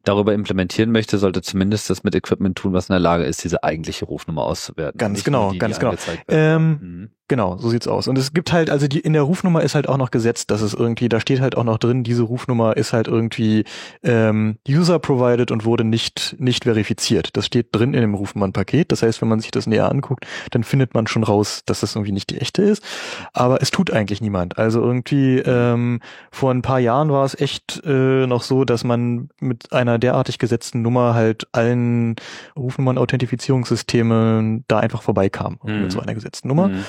darüber 0.04 0.34
implementieren 0.34 0.92
möchte, 0.92 1.18
sollte 1.18 1.42
zumindest 1.42 1.90
das 1.90 2.04
mit 2.04 2.16
Equipment 2.16 2.58
tun, 2.58 2.74
was 2.74 2.90
in 2.90 2.94
der 2.94 3.00
Lage 3.00 3.24
ist, 3.26 3.44
diese 3.44 3.64
eigentliche 3.64 4.06
Rufnummer 4.06 4.44
auszuwerten. 4.44 4.98
Ganz 4.98 5.24
genau, 5.24 5.50
die, 5.50 5.54
die 5.54 5.60
ganz 5.60 5.80
genau. 5.80 5.92
angezeigt 5.92 6.28
werden. 6.28 6.80
Ähm, 6.82 6.90
Mhm. 6.90 7.10
Genau, 7.30 7.58
so 7.58 7.70
sieht's 7.70 7.88
aus. 7.88 8.08
Und 8.08 8.18
es 8.18 8.34
gibt 8.34 8.52
halt, 8.52 8.72
also 8.72 8.88
die 8.88 9.00
in 9.00 9.14
der 9.14 9.22
Rufnummer 9.22 9.62
ist 9.62 9.76
halt 9.76 9.88
auch 9.88 9.98
noch 9.98 10.10
gesetzt, 10.10 10.50
dass 10.50 10.62
es 10.62 10.74
irgendwie, 10.74 11.10
da 11.10 11.20
steht 11.20 11.42
halt 11.42 11.56
auch 11.56 11.64
noch 11.64 11.78
drin, 11.78 12.04
diese 12.04 12.24
Rufnummer 12.24 12.76
ist 12.76 12.92
halt 12.92 13.08
irgendwie 13.08 13.66
ähm, 14.04 14.58
user 14.68 14.98
provided 14.98 15.52
und 15.52 15.64
wurde 15.64 15.84
nicht 15.84 16.36
nicht 16.40 16.64
verifiziert. 16.64 17.38
Das 17.38 17.46
steht 17.46 17.68
drin 17.72 17.94
in 17.94 18.02
dem 18.02 18.16
Rufnummernpaket. 18.16 18.92
Das 18.92 19.04
heißt, 19.04 19.22
wenn 19.22 19.28
man 19.30 19.40
sich 19.40 19.52
das 19.52 19.68
näher 19.68 19.92
anguckt, 19.92 20.26
dann 20.50 20.64
findet 20.64 20.96
man 20.96 21.06
schon 21.06 21.24
raus, 21.24 21.62
dass 21.68 21.82
das 21.82 21.94
irgendwie 21.96 22.14
nicht 22.14 22.32
die 22.32 22.42
echte 22.42 22.64
ist. 22.64 22.84
Aber 23.32 23.62
es 23.62 23.70
tut 23.70 23.92
eigentlich 23.92 24.22
niemand. 24.22 24.58
Also 24.58 24.82
irgendwie 24.82 25.38
ähm, 25.38 26.00
vor 26.32 26.50
ein 26.52 26.64
paar 26.64 26.80
Jahren 26.80 27.12
war 27.12 27.26
es 27.26 27.40
echt 27.40 27.80
äh, 27.86 28.26
noch 28.26 28.42
so, 28.42 28.66
dass 28.66 28.84
man 28.84 29.30
mit 29.40 29.72
einer 29.72 30.00
derartig 30.00 30.40
gesetzten 30.40 30.82
Nummer 30.82 31.14
halt 31.14 31.48
allen 31.52 32.16
Rufnummern-Authentifizierungssystemen 32.58 34.64
da 34.68 34.80
einfach 34.80 35.04
vorbeikam 35.04 35.60
Mhm. 35.64 35.82
mit 35.84 35.92
so 35.92 36.00
einer 36.00 36.16
gesetzten 36.16 36.48
Nummer. 36.48 36.70
Mhm. 36.70 36.86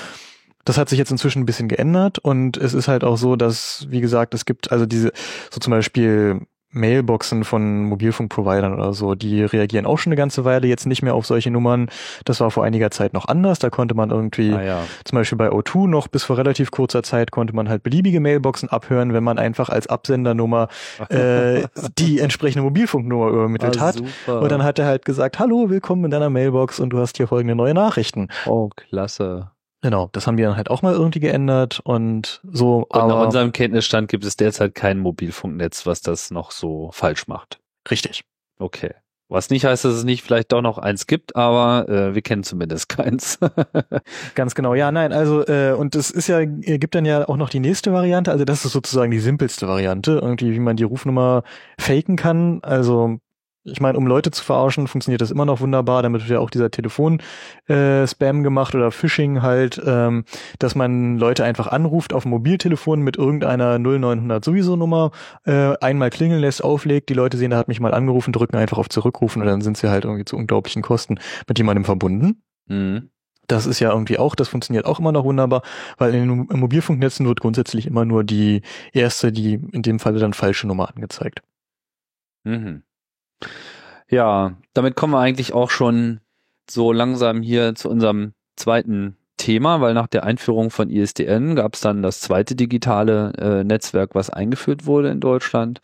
Das 0.65 0.77
hat 0.77 0.89
sich 0.89 0.99
jetzt 0.99 1.11
inzwischen 1.11 1.41
ein 1.41 1.45
bisschen 1.45 1.67
geändert 1.67 2.19
und 2.19 2.57
es 2.57 2.73
ist 2.73 2.87
halt 2.87 3.03
auch 3.03 3.17
so, 3.17 3.35
dass, 3.35 3.85
wie 3.89 4.01
gesagt, 4.01 4.33
es 4.33 4.45
gibt 4.45 4.71
also 4.71 4.85
diese, 4.85 5.11
so 5.49 5.59
zum 5.59 5.71
Beispiel 5.71 6.41
Mailboxen 6.73 7.43
von 7.43 7.83
Mobilfunkprovidern 7.83 8.73
oder 8.73 8.93
so, 8.93 9.13
die 9.13 9.43
reagieren 9.43 9.85
auch 9.85 9.97
schon 9.97 10.11
eine 10.11 10.15
ganze 10.17 10.45
Weile 10.45 10.67
jetzt 10.67 10.85
nicht 10.85 11.01
mehr 11.01 11.15
auf 11.15 11.25
solche 11.25 11.51
Nummern. 11.51 11.89
Das 12.23 12.39
war 12.39 12.49
vor 12.49 12.63
einiger 12.63 12.89
Zeit 12.91 13.11
noch 13.11 13.27
anders. 13.27 13.59
Da 13.59 13.69
konnte 13.69 13.93
man 13.93 14.09
irgendwie, 14.09 14.53
Ah, 14.53 14.63
ja. 14.63 14.83
zum 15.03 15.17
Beispiel 15.17 15.37
bei 15.37 15.49
O2 15.49 15.87
noch 15.89 16.07
bis 16.07 16.23
vor 16.23 16.37
relativ 16.37 16.71
kurzer 16.71 17.03
Zeit 17.03 17.31
konnte 17.31 17.53
man 17.53 17.67
halt 17.67 17.83
beliebige 17.83 18.21
Mailboxen 18.21 18.69
abhören, 18.69 19.11
wenn 19.11 19.23
man 19.23 19.37
einfach 19.37 19.67
als 19.67 19.87
Absendernummer 19.87 20.69
äh, 21.09 21.63
die 21.99 22.19
entsprechende 22.19 22.63
Mobilfunknummer 22.63 23.27
übermittelt 23.27 23.77
Ah, 23.77 23.87
hat. 23.87 23.95
super. 23.95 24.39
Und 24.41 24.49
dann 24.49 24.63
hat 24.63 24.79
er 24.79 24.85
halt 24.85 25.03
gesagt, 25.03 25.39
hallo, 25.39 25.69
willkommen 25.69 26.05
in 26.05 26.11
deiner 26.11 26.29
Mailbox 26.29 26.79
und 26.79 26.91
du 26.91 26.99
hast 26.99 27.17
hier 27.17 27.27
folgende 27.27 27.55
neue 27.55 27.73
Nachrichten. 27.73 28.29
Oh, 28.45 28.69
klasse. 28.75 29.51
Genau, 29.81 30.09
das 30.11 30.27
haben 30.27 30.37
die 30.37 30.43
dann 30.43 30.55
halt 30.55 30.69
auch 30.69 30.83
mal 30.83 30.93
irgendwie 30.93 31.19
geändert 31.19 31.81
und 31.83 32.39
so. 32.43 32.85
Und 32.87 33.07
nach 33.07 33.25
unserem 33.25 33.51
Kenntnisstand 33.51 34.09
gibt 34.09 34.23
es 34.25 34.37
derzeit 34.37 34.75
kein 34.75 34.99
Mobilfunknetz, 34.99 35.87
was 35.87 36.01
das 36.01 36.29
noch 36.29 36.51
so 36.51 36.91
falsch 36.93 37.27
macht. 37.27 37.59
richtig. 37.89 38.23
Okay. 38.59 38.93
Was 39.27 39.49
nicht 39.49 39.63
heißt, 39.63 39.85
dass 39.85 39.93
es 39.93 40.03
nicht 40.03 40.23
vielleicht 40.23 40.51
doch 40.51 40.61
noch 40.61 40.77
eins 40.77 41.07
gibt, 41.07 41.37
aber 41.37 41.87
äh, 41.87 42.13
wir 42.13 42.21
kennen 42.21 42.43
zumindest 42.43 42.89
keins. 42.89 43.39
Ganz 44.35 44.55
genau, 44.55 44.73
ja, 44.73 44.91
nein, 44.91 45.13
also 45.13 45.47
äh, 45.47 45.71
und 45.71 45.95
es 45.95 46.11
ist 46.11 46.27
ja, 46.27 46.41
äh, 46.41 46.77
gibt 46.77 46.95
dann 46.95 47.05
ja 47.05 47.29
auch 47.29 47.37
noch 47.37 47.47
die 47.47 47.61
nächste 47.61 47.93
Variante, 47.93 48.29
also 48.29 48.43
das 48.43 48.65
ist 48.65 48.73
sozusagen 48.73 49.09
die 49.09 49.19
simpelste 49.19 49.69
Variante, 49.69 50.19
irgendwie, 50.21 50.51
wie 50.51 50.59
man 50.59 50.75
die 50.75 50.83
Rufnummer 50.83 51.43
faken 51.79 52.17
kann. 52.17 52.59
Also 52.61 53.19
ich 53.63 53.79
meine, 53.79 53.97
um 53.97 54.07
Leute 54.07 54.31
zu 54.31 54.43
verarschen, 54.43 54.87
funktioniert 54.87 55.21
das 55.21 55.29
immer 55.29 55.45
noch 55.45 55.61
wunderbar. 55.61 56.01
Damit 56.01 56.21
wird 56.21 56.31
ja 56.31 56.39
auch 56.39 56.49
dieser 56.49 56.71
Telefon-Spam 56.71 58.43
gemacht 58.43 58.73
oder 58.73 58.91
Phishing 58.91 59.41
halt, 59.41 59.81
ähm, 59.85 60.25
dass 60.57 60.73
man 60.73 61.17
Leute 61.19 61.43
einfach 61.43 61.67
anruft 61.67 62.13
auf 62.13 62.23
dem 62.23 62.31
Mobiltelefon 62.31 63.01
mit 63.01 63.17
irgendeiner 63.17 63.77
0900 63.77 64.43
sowieso 64.43 64.75
Nummer, 64.75 65.11
äh, 65.45 65.75
einmal 65.79 66.09
klingeln 66.09 66.41
lässt, 66.41 66.63
auflegt, 66.63 67.09
die 67.09 67.13
Leute 67.13 67.37
sehen, 67.37 67.51
da 67.51 67.57
hat 67.57 67.67
mich 67.67 67.79
mal 67.79 67.93
angerufen, 67.93 68.33
drücken 68.33 68.55
einfach 68.55 68.79
auf 68.79 68.89
Zurückrufen 68.89 69.41
und 69.41 69.47
dann 69.47 69.61
sind 69.61 69.77
sie 69.77 69.89
halt 69.89 70.05
irgendwie 70.05 70.25
zu 70.25 70.37
unglaublichen 70.37 70.81
Kosten 70.81 71.19
mit 71.47 71.57
jemandem 71.57 71.85
verbunden. 71.85 72.41
mhm. 72.67 73.09
Das 73.47 73.65
ist 73.65 73.81
ja 73.81 73.91
irgendwie 73.91 74.17
auch, 74.17 74.35
das 74.35 74.47
funktioniert 74.47 74.85
auch 74.85 74.99
immer 74.99 75.11
noch 75.11 75.25
wunderbar, 75.25 75.61
weil 75.97 76.13
in 76.15 76.47
den 76.47 76.59
Mobilfunknetzen 76.59 77.27
wird 77.27 77.41
grundsätzlich 77.41 77.85
immer 77.85 78.05
nur 78.05 78.23
die 78.23 78.61
erste, 78.93 79.33
die 79.33 79.59
in 79.73 79.81
dem 79.81 79.99
Falle 79.99 80.19
dann 80.19 80.31
falsche 80.31 80.67
Nummer 80.67 80.87
angezeigt. 80.87 81.41
Mhm. 82.45 82.83
Ja, 84.09 84.57
damit 84.73 84.95
kommen 84.95 85.13
wir 85.13 85.19
eigentlich 85.19 85.53
auch 85.53 85.69
schon 85.69 86.19
so 86.69 86.91
langsam 86.91 87.41
hier 87.41 87.75
zu 87.75 87.89
unserem 87.89 88.33
zweiten 88.55 89.17
Thema, 89.41 89.81
weil 89.81 89.93
nach 89.95 90.07
der 90.07 90.23
Einführung 90.23 90.69
von 90.69 90.89
ISDN 90.89 91.55
gab 91.55 91.73
es 91.73 91.81
dann 91.81 92.03
das 92.03 92.21
zweite 92.21 92.55
digitale 92.55 93.33
äh, 93.39 93.63
Netzwerk, 93.63 94.13
was 94.13 94.29
eingeführt 94.29 94.85
wurde 94.85 95.09
in 95.09 95.19
Deutschland, 95.19 95.81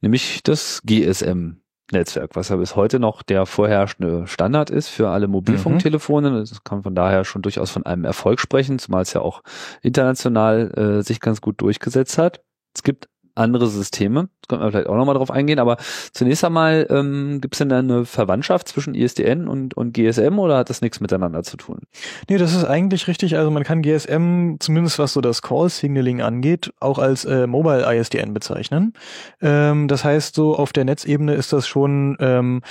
nämlich 0.00 0.42
das 0.42 0.80
GSM-Netzwerk, 0.86 2.34
was 2.34 2.48
ja 2.48 2.56
bis 2.56 2.76
heute 2.76 2.98
noch 2.98 3.22
der 3.22 3.44
vorherrschende 3.44 4.26
Standard 4.26 4.70
ist 4.70 4.88
für 4.88 5.10
alle 5.10 5.28
Mobilfunktelefone. 5.28 6.30
Das 6.40 6.64
kann 6.64 6.82
von 6.82 6.94
daher 6.94 7.24
schon 7.24 7.42
durchaus 7.42 7.70
von 7.70 7.84
einem 7.84 8.06
Erfolg 8.06 8.40
sprechen, 8.40 8.78
zumal 8.78 9.02
es 9.02 9.12
ja 9.12 9.20
auch 9.20 9.42
international 9.82 10.70
äh, 10.70 11.02
sich 11.02 11.20
ganz 11.20 11.42
gut 11.42 11.60
durchgesetzt 11.60 12.16
hat. 12.16 12.40
Es 12.74 12.82
gibt 12.82 13.08
andere 13.34 13.66
Systeme, 13.66 14.28
das 14.40 14.48
können 14.48 14.62
wir 14.62 14.70
vielleicht 14.70 14.88
auch 14.88 14.96
nochmal 14.96 15.14
drauf 15.14 15.30
eingehen, 15.30 15.58
aber 15.58 15.76
zunächst 16.12 16.44
einmal, 16.44 16.86
ähm, 16.90 17.40
gibt 17.40 17.54
es 17.54 17.58
denn 17.58 17.68
da 17.68 17.78
eine 17.78 18.04
Verwandtschaft 18.04 18.68
zwischen 18.68 18.94
ISDN 18.94 19.48
und, 19.48 19.74
und 19.74 19.92
GSM 19.92 20.38
oder 20.38 20.58
hat 20.58 20.70
das 20.70 20.80
nichts 20.82 21.00
miteinander 21.00 21.42
zu 21.42 21.56
tun? 21.56 21.80
Nee, 22.28 22.38
das 22.38 22.54
ist 22.54 22.64
eigentlich 22.64 23.08
richtig. 23.08 23.36
Also 23.36 23.50
man 23.50 23.64
kann 23.64 23.82
GSM, 23.82 24.56
zumindest 24.60 24.98
was 24.98 25.12
so 25.12 25.20
das 25.20 25.42
Call-Signaling 25.42 26.22
angeht, 26.22 26.72
auch 26.80 26.98
als 26.98 27.24
äh, 27.24 27.46
Mobile 27.46 27.84
ISDN 27.92 28.34
bezeichnen. 28.34 28.92
Ähm, 29.40 29.88
das 29.88 30.04
heißt, 30.04 30.34
so 30.34 30.56
auf 30.56 30.72
der 30.72 30.84
Netzebene 30.84 31.34
ist 31.34 31.52
das 31.52 31.66
schon 31.66 32.16
ähm, 32.20 32.62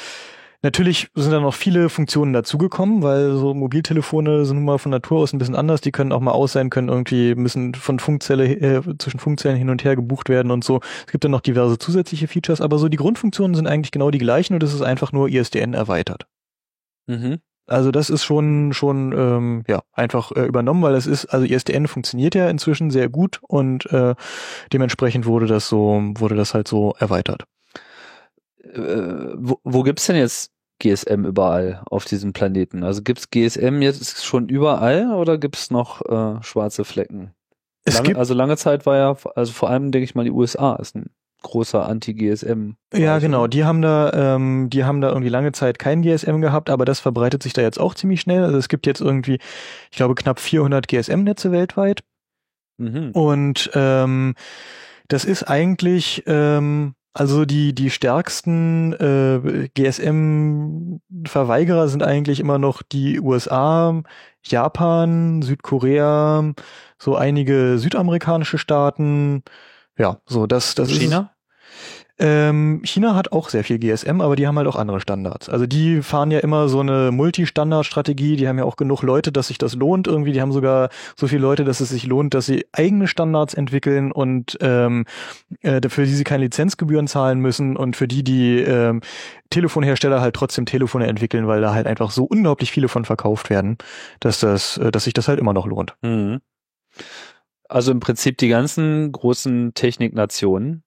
Natürlich 0.64 1.10
sind 1.14 1.34
da 1.34 1.42
noch 1.42 1.54
viele 1.54 1.90
Funktionen 1.90 2.32
dazugekommen, 2.32 3.04
weil 3.04 3.36
so 3.36 3.54
Mobiltelefone 3.54 4.46
sind 4.46 4.56
nun 4.56 4.66
mal 4.66 4.78
von 4.78 4.92
Natur 4.92 5.20
aus 5.20 5.34
ein 5.34 5.38
bisschen 5.38 5.58
anders. 5.58 5.82
Die 5.82 5.92
können 5.92 6.14
auch 6.14 6.22
mal 6.22 6.32
aus 6.32 6.54
sein, 6.54 6.70
können 6.70 6.88
irgendwie 6.88 7.36
müssen 7.36 7.76
von 7.76 8.00
Funkzelle 8.00 8.46
äh, 8.46 8.82
zwischen 8.98 9.20
Funkzellen 9.20 9.58
hin 9.58 9.70
und 9.70 9.84
her 9.84 9.98
gebucht 9.98 10.30
werden 10.30 10.52
und 10.52 10.64
so. 10.64 10.80
Es 11.06 11.12
gibt 11.12 11.26
dann 11.26 11.32
noch 11.32 11.42
diverse 11.42 11.78
zusätzliche 11.78 12.30
Features, 12.30 12.62
aber 12.62 12.80
so 12.80 12.88
die 12.88 12.96
Grundfunktionen 12.96 13.56
sind 13.56 13.68
eigentlich 13.68 13.92
genau 13.92 14.10
die 14.10 14.20
gleichen 14.20 14.54
und 14.54 14.64
es 14.64 14.74
ist 14.74 14.82
einfach 14.82 15.12
nur 15.12 15.28
ISDN 15.28 15.74
erweitert. 15.74 16.28
Mhm. 17.08 17.40
Also 17.68 17.92
das 17.92 18.10
ist 18.10 18.24
schon 18.24 18.72
schon 18.72 19.12
ähm, 19.12 19.64
ja 19.68 19.82
einfach 19.92 20.32
äh, 20.32 20.46
übernommen, 20.46 20.82
weil 20.82 20.96
es 20.96 21.08
ist 21.08 21.26
also 21.26 21.46
ISDN 21.46 21.88
funktioniert 21.88 22.36
ja 22.36 22.50
inzwischen 22.50 22.90
sehr 22.90 23.10
gut 23.10 23.42
und 23.42 23.86
äh, 23.88 24.16
dementsprechend 24.72 25.26
wurde 25.26 25.48
das 25.48 25.68
so 25.68 26.02
wurde 26.16 26.36
das 26.36 26.54
halt 26.54 26.70
so 26.70 26.94
erweitert. 27.00 27.44
Äh, 28.64 29.34
wo, 29.36 29.60
wo 29.66 29.84
gibt's 29.84 30.08
denn 30.08 30.16
jetzt 30.16 30.53
GSM 30.84 31.26
überall 31.26 31.82
auf 31.86 32.06
diesem 32.06 32.34
Planeten? 32.34 32.84
Also 32.84 33.02
gibt's 33.02 33.30
GSM 33.30 33.82
jetzt 33.82 34.24
schon 34.26 34.50
überall 34.50 35.14
oder 35.14 35.38
gibt's 35.38 35.72
noch 35.72 36.02
äh, 36.02 36.44
schwarze 36.44 36.84
Flecken? 36.84 37.34
Es 37.86 37.96
Lange, 37.96 38.08
gibt 38.08 38.18
also 38.18 38.34
lange 38.34 38.58
Zeit 38.58 38.86
war 38.86 38.98
ja, 38.98 39.16
also 39.36 39.52
vor 39.52 39.70
allem 39.70 39.92
denke 39.92 40.04
ich 40.04 40.16
mal, 40.16 40.24
die 40.24 40.32
USA 40.32 40.76
ist 40.76 40.96
ein 40.96 41.10
großer 41.42 41.88
Anti-GSM. 41.88 42.76
Ja, 42.94 43.20
genau. 43.20 43.48
Die 43.48 43.66
haben 43.66 43.82
da, 43.82 44.36
ähm, 44.36 44.70
die 44.70 44.86
haben 44.86 45.02
da 45.02 45.10
irgendwie 45.10 45.30
lange 45.30 45.52
Zeit 45.52 45.78
kein 45.80 46.02
GSM 46.02 46.40
gehabt, 46.40 46.70
aber 46.70 46.86
das 46.86 47.00
verbreitet 47.00 47.44
sich 47.44 47.54
da 47.54 47.62
jetzt 47.62 47.80
auch 47.80 47.94
ziemlich 47.96 48.22
schnell. 48.22 48.44
Also 48.44 48.58
es 48.58 48.70
gibt 48.70 48.86
jetzt 48.86 49.02
irgendwie, 49.02 49.40
ich 49.92 49.98
glaube, 49.98 50.16
knapp 50.16 50.40
400 50.40 50.88
GSM-Netze 50.88 51.52
weltweit. 51.52 52.02
Mhm. 52.78 53.12
Und 53.12 53.70
ähm, 53.74 54.36
das 55.10 55.26
ist 55.26 55.44
eigentlich, 55.44 56.24
ähm, 56.26 56.96
also 57.14 57.46
die 57.46 57.76
die 57.76 57.92
stärksten 57.92 58.94
äh, 58.94 59.70
GSM-Verweigerer 59.76 61.88
sind 61.88 62.02
eigentlich 62.04 62.40
immer 62.40 62.58
noch 62.58 62.82
die 62.82 63.20
USA, 63.20 64.02
Japan, 64.44 65.44
Südkorea, 65.44 66.54
so 66.98 67.16
einige 67.16 67.78
südamerikanische 67.78 68.58
Staaten. 68.58 69.44
Ja, 69.98 70.22
so 70.26 70.48
das 70.48 70.74
das 70.74 70.90
China? 70.90 71.33
Ähm, 72.20 72.82
China 72.84 73.16
hat 73.16 73.32
auch 73.32 73.50
sehr 73.50 73.64
viel 73.64 73.80
GSM, 73.80 74.22
aber 74.22 74.36
die 74.36 74.46
haben 74.46 74.56
halt 74.58 74.68
auch 74.68 74.76
andere 74.76 75.02
Standards. 75.02 75.50
Also 75.50 75.66
die 75.66 76.04
fahren 76.04 76.30
ja 76.30 76.40
immer 76.40 76.70
so 76.70 76.80
eine 76.80 77.12
Multi-Standard-Strategie, 77.12 78.36
die 78.36 78.48
haben 78.48 78.60
ja 78.60 78.66
auch 78.66 78.76
genug 78.76 79.02
Leute, 79.02 79.32
dass 79.32 79.48
sich 79.48 79.58
das 79.58 79.74
lohnt 79.74 80.06
irgendwie. 80.08 80.32
Die 80.32 80.40
haben 80.40 80.52
sogar 80.52 80.90
so 81.16 81.28
viele 81.28 81.42
Leute, 81.42 81.64
dass 81.64 81.80
es 81.80 81.90
sich 81.90 82.06
lohnt, 82.06 82.36
dass 82.36 82.46
sie 82.46 82.68
eigene 82.72 83.08
Standards 83.08 83.56
entwickeln 83.56 84.12
und 84.12 84.58
ähm, 84.62 85.06
äh, 85.62 85.82
für 85.90 86.06
die 86.06 86.14
sie 86.14 86.24
keine 86.24 86.44
Lizenzgebühren 86.44 87.08
zahlen 87.08 87.40
müssen 87.40 87.76
und 87.76 87.96
für 87.96 88.08
die 88.08 88.24
die 88.24 88.60
ähm, 88.60 89.02
Telefonhersteller 89.50 90.22
halt 90.22 90.36
trotzdem 90.36 90.68
Telefone 90.68 91.08
entwickeln, 91.08 91.48
weil 91.48 91.62
da 91.62 91.74
halt 91.74 91.88
einfach 91.88 92.12
so 92.12 92.26
unglaublich 92.26 92.72
viele 92.72 92.90
von 92.90 93.06
verkauft 93.06 93.50
werden, 93.50 93.78
dass 94.20 94.40
das, 94.40 94.78
äh, 94.78 94.92
dass 94.92 95.06
sich 95.06 95.14
das 95.16 95.28
halt 95.28 95.40
immer 95.40 95.54
noch 95.54 95.66
lohnt. 95.66 95.96
Mhm. 96.04 96.42
Also 97.68 97.92
im 97.92 98.00
Prinzip 98.00 98.38
die 98.38 98.50
ganzen 98.50 99.12
großen 99.12 99.74
Techniknationen 99.74 100.83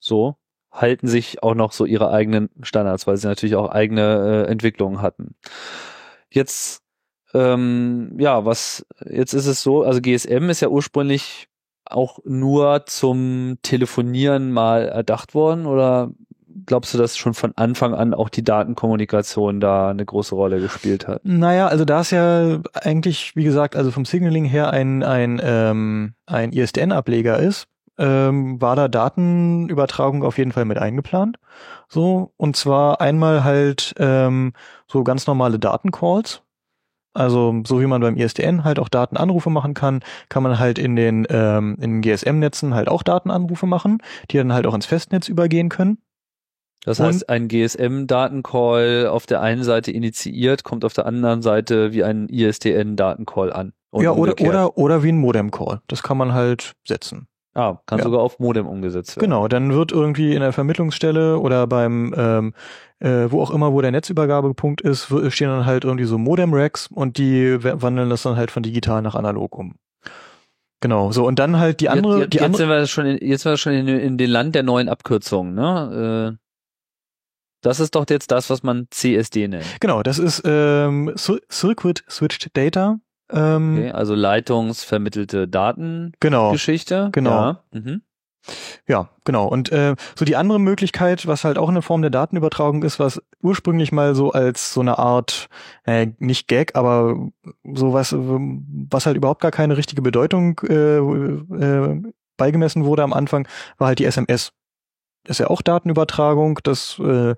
so 0.00 0.36
halten 0.72 1.08
sich 1.08 1.42
auch 1.42 1.54
noch 1.54 1.72
so 1.72 1.84
ihre 1.84 2.10
eigenen 2.10 2.48
Standards, 2.62 3.06
weil 3.06 3.16
sie 3.16 3.26
natürlich 3.26 3.56
auch 3.56 3.70
eigene 3.70 4.46
äh, 4.46 4.50
Entwicklungen 4.50 5.02
hatten. 5.02 5.34
Jetzt 6.30 6.82
ähm, 7.34 8.14
ja, 8.18 8.44
was 8.44 8.84
jetzt 9.08 9.34
ist 9.34 9.46
es 9.46 9.62
so, 9.62 9.82
also 9.82 10.00
GSM 10.00 10.50
ist 10.50 10.60
ja 10.60 10.68
ursprünglich 10.68 11.48
auch 11.84 12.18
nur 12.24 12.86
zum 12.86 13.58
Telefonieren 13.62 14.52
mal 14.52 14.88
erdacht 14.88 15.34
worden 15.34 15.66
oder 15.66 16.10
glaubst 16.66 16.94
du, 16.94 16.98
dass 16.98 17.16
schon 17.16 17.34
von 17.34 17.52
Anfang 17.56 17.94
an 17.94 18.14
auch 18.14 18.28
die 18.28 18.44
Datenkommunikation 18.44 19.60
da 19.60 19.90
eine 19.90 20.04
große 20.04 20.34
Rolle 20.34 20.60
gespielt 20.60 21.08
hat? 21.08 21.24
Naja, 21.24 21.68
also 21.68 21.84
da 21.84 22.00
es 22.00 22.10
ja 22.10 22.60
eigentlich, 22.74 23.34
wie 23.34 23.44
gesagt, 23.44 23.76
also 23.76 23.90
vom 23.90 24.04
Signaling 24.04 24.44
her 24.44 24.70
ein, 24.70 25.02
ein, 25.02 25.40
ähm, 25.42 26.14
ein 26.26 26.52
ISDN-Ableger 26.52 27.38
ist, 27.38 27.66
ähm, 28.00 28.60
war 28.60 28.74
da 28.74 28.88
Datenübertragung 28.88 30.24
auf 30.24 30.38
jeden 30.38 30.50
Fall 30.52 30.64
mit 30.64 30.78
eingeplant. 30.78 31.36
So, 31.88 32.32
und 32.36 32.56
zwar 32.56 33.00
einmal 33.00 33.44
halt 33.44 33.94
ähm, 33.98 34.52
so 34.88 35.04
ganz 35.04 35.26
normale 35.26 35.58
Datencalls. 35.58 36.42
Also 37.12 37.62
so 37.66 37.80
wie 37.80 37.86
man 37.86 38.00
beim 38.00 38.16
ISDN 38.16 38.62
halt 38.64 38.78
auch 38.78 38.88
Datenanrufe 38.88 39.50
machen 39.50 39.74
kann, 39.74 40.00
kann 40.28 40.42
man 40.44 40.58
halt 40.60 40.78
in 40.78 40.94
den, 40.96 41.26
ähm, 41.28 41.76
in 41.80 42.02
GSM-Netzen 42.02 42.72
halt 42.74 42.88
auch 42.88 43.02
Datenanrufe 43.02 43.66
machen, 43.66 43.98
die 44.30 44.36
dann 44.38 44.52
halt 44.52 44.66
auch 44.66 44.74
ins 44.74 44.86
Festnetz 44.86 45.28
übergehen 45.28 45.68
können. 45.68 45.98
Das 46.84 47.00
Und- 47.00 47.06
heißt, 47.06 47.28
ein 47.28 47.48
GSM-Datencall 47.48 49.08
auf 49.08 49.26
der 49.26 49.40
einen 49.40 49.64
Seite 49.64 49.90
initiiert, 49.90 50.64
kommt 50.64 50.84
auf 50.84 50.92
der 50.92 51.06
anderen 51.06 51.42
Seite 51.42 51.92
wie 51.92 52.04
ein 52.04 52.28
ISDN-Datencall 52.28 53.52
an. 53.52 53.72
Ja, 53.92 54.12
oder, 54.12 54.14
umgekehrt. 54.14 54.48
oder, 54.50 54.78
oder 54.78 55.02
wie 55.02 55.10
ein 55.10 55.18
Modem-Call. 55.18 55.80
Das 55.88 56.02
kann 56.02 56.16
man 56.16 56.32
halt 56.32 56.74
setzen. 56.86 57.26
Ah, 57.54 57.78
kann 57.86 57.98
Ja. 57.98 58.04
sogar 58.04 58.20
auf 58.20 58.38
Modem 58.38 58.66
umgesetzt 58.68 59.16
werden. 59.16 59.28
Genau, 59.28 59.48
dann 59.48 59.72
wird 59.72 59.90
irgendwie 59.92 60.34
in 60.34 60.40
der 60.40 60.52
Vermittlungsstelle 60.52 61.38
oder 61.38 61.66
beim 61.66 62.14
ähm, 62.16 62.54
äh, 63.00 63.30
wo 63.30 63.42
auch 63.42 63.50
immer, 63.50 63.72
wo 63.72 63.80
der 63.80 63.90
Netzübergabepunkt 63.90 64.82
ist, 64.82 65.06
stehen 65.32 65.48
dann 65.48 65.66
halt 65.66 65.84
irgendwie 65.84 66.04
so 66.04 66.16
Modem-Racks 66.18 66.86
und 66.92 67.18
die 67.18 67.56
wandeln 67.64 68.08
das 68.10 68.22
dann 68.22 68.36
halt 68.36 68.50
von 68.50 68.62
digital 68.62 69.02
nach 69.02 69.14
analog 69.14 69.56
um. 69.58 69.74
Genau, 70.82 71.10
so 71.12 71.26
und 71.26 71.38
dann 71.38 71.58
halt 71.58 71.80
die 71.80 71.88
andere, 71.88 72.20
jetzt, 72.20 72.32
die 72.32 72.36
jetzt 72.38 72.44
andere. 72.44 72.58
sind 72.62 72.68
wir 72.70 72.86
schon 72.86 73.06
in, 73.06 73.26
jetzt 73.28 73.42
sind 73.42 73.52
wir 73.52 73.56
schon 73.58 73.72
in, 73.72 73.88
in 73.88 74.16
den 74.16 74.30
Land 74.30 74.54
der 74.54 74.62
neuen 74.62 74.88
Abkürzungen, 74.88 75.54
ne? 75.54 76.36
Äh, 76.36 76.38
das 77.62 77.80
ist 77.80 77.94
doch 77.94 78.06
jetzt 78.08 78.30
das, 78.30 78.48
was 78.48 78.62
man 78.62 78.86
CSD 78.90 79.46
nennt. 79.48 79.64
Genau, 79.80 80.02
das 80.02 80.18
ist 80.18 80.40
ähm, 80.46 81.10
Cir- 81.16 81.42
Circuit 81.52 82.02
Switched 82.08 82.56
Data. 82.56 82.98
Ähm, 83.32 83.76
Okay, 83.78 83.90
also 83.90 84.14
leitungsvermittelte 84.14 85.48
Datengeschichte. 85.48 87.08
Genau, 87.12 87.12
genau. 87.12 87.40
Ja. 87.40 87.60
Mhm. 87.72 88.02
Ja, 88.88 89.10
genau. 89.24 89.46
Und 89.46 89.70
äh, 89.70 89.94
so 90.16 90.24
die 90.24 90.36
andere 90.36 90.58
Möglichkeit, 90.58 91.26
was 91.26 91.44
halt 91.44 91.58
auch 91.58 91.68
eine 91.68 91.82
Form 91.82 92.00
der 92.00 92.10
Datenübertragung 92.10 92.82
ist, 92.82 92.98
was 92.98 93.20
ursprünglich 93.42 93.92
mal 93.92 94.14
so 94.14 94.32
als 94.32 94.72
so 94.72 94.80
eine 94.80 94.98
Art, 94.98 95.48
äh, 95.84 96.08
nicht 96.18 96.48
Gag, 96.48 96.74
aber 96.74 97.30
sowas, 97.64 98.14
was 98.16 99.06
halt 99.06 99.16
überhaupt 99.16 99.42
gar 99.42 99.50
keine 99.50 99.76
richtige 99.76 100.02
Bedeutung 100.02 100.58
äh, 100.68 100.98
äh, 100.98 102.02
beigemessen 102.36 102.84
wurde 102.84 103.02
am 103.02 103.12
Anfang, 103.12 103.46
war 103.78 103.88
halt 103.88 103.98
die 103.98 104.06
SMS. 104.06 104.52
Das 105.24 105.34
ist 105.34 105.40
ja 105.40 105.48
auch 105.48 105.60
Datenübertragung, 105.60 106.60
das 106.62 106.98
äh, 106.98 107.34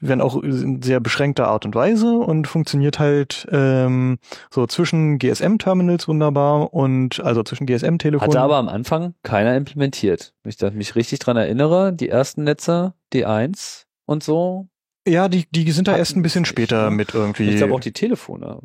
wenn 0.00 0.20
auch 0.20 0.42
in 0.42 0.82
sehr 0.82 1.00
beschränkter 1.00 1.48
Art 1.48 1.66
und 1.66 1.74
Weise 1.74 2.16
und 2.16 2.48
funktioniert 2.48 2.98
halt 2.98 3.46
ähm, 3.50 4.18
so 4.50 4.66
zwischen 4.66 5.18
GSM-Terminals 5.18 6.08
wunderbar 6.08 6.72
und 6.72 7.20
also 7.20 7.42
zwischen 7.42 7.66
GSM-Telefonen. 7.66 8.30
Hatte 8.30 8.40
aber 8.40 8.56
am 8.56 8.68
Anfang 8.68 9.14
keiner 9.22 9.56
implementiert. 9.56 10.32
Wenn 10.42 10.52
ich 10.52 10.74
mich 10.74 10.96
richtig 10.96 11.18
dran 11.18 11.36
erinnere, 11.36 11.92
die 11.92 12.08
ersten 12.08 12.44
Netze, 12.44 12.94
D1 13.12 13.84
und 14.06 14.22
so. 14.22 14.68
Ja, 15.06 15.28
die, 15.28 15.46
die 15.50 15.70
sind 15.70 15.88
da 15.88 15.96
erst 15.96 16.16
ein 16.16 16.22
bisschen 16.22 16.44
später 16.44 16.90
ne? 16.90 16.96
mit 16.96 17.14
irgendwie. 17.14 17.48
Ich 17.50 17.56
glaube 17.56 17.74
auch 17.74 17.80
die 17.80 17.92
Telefone. 17.92 18.60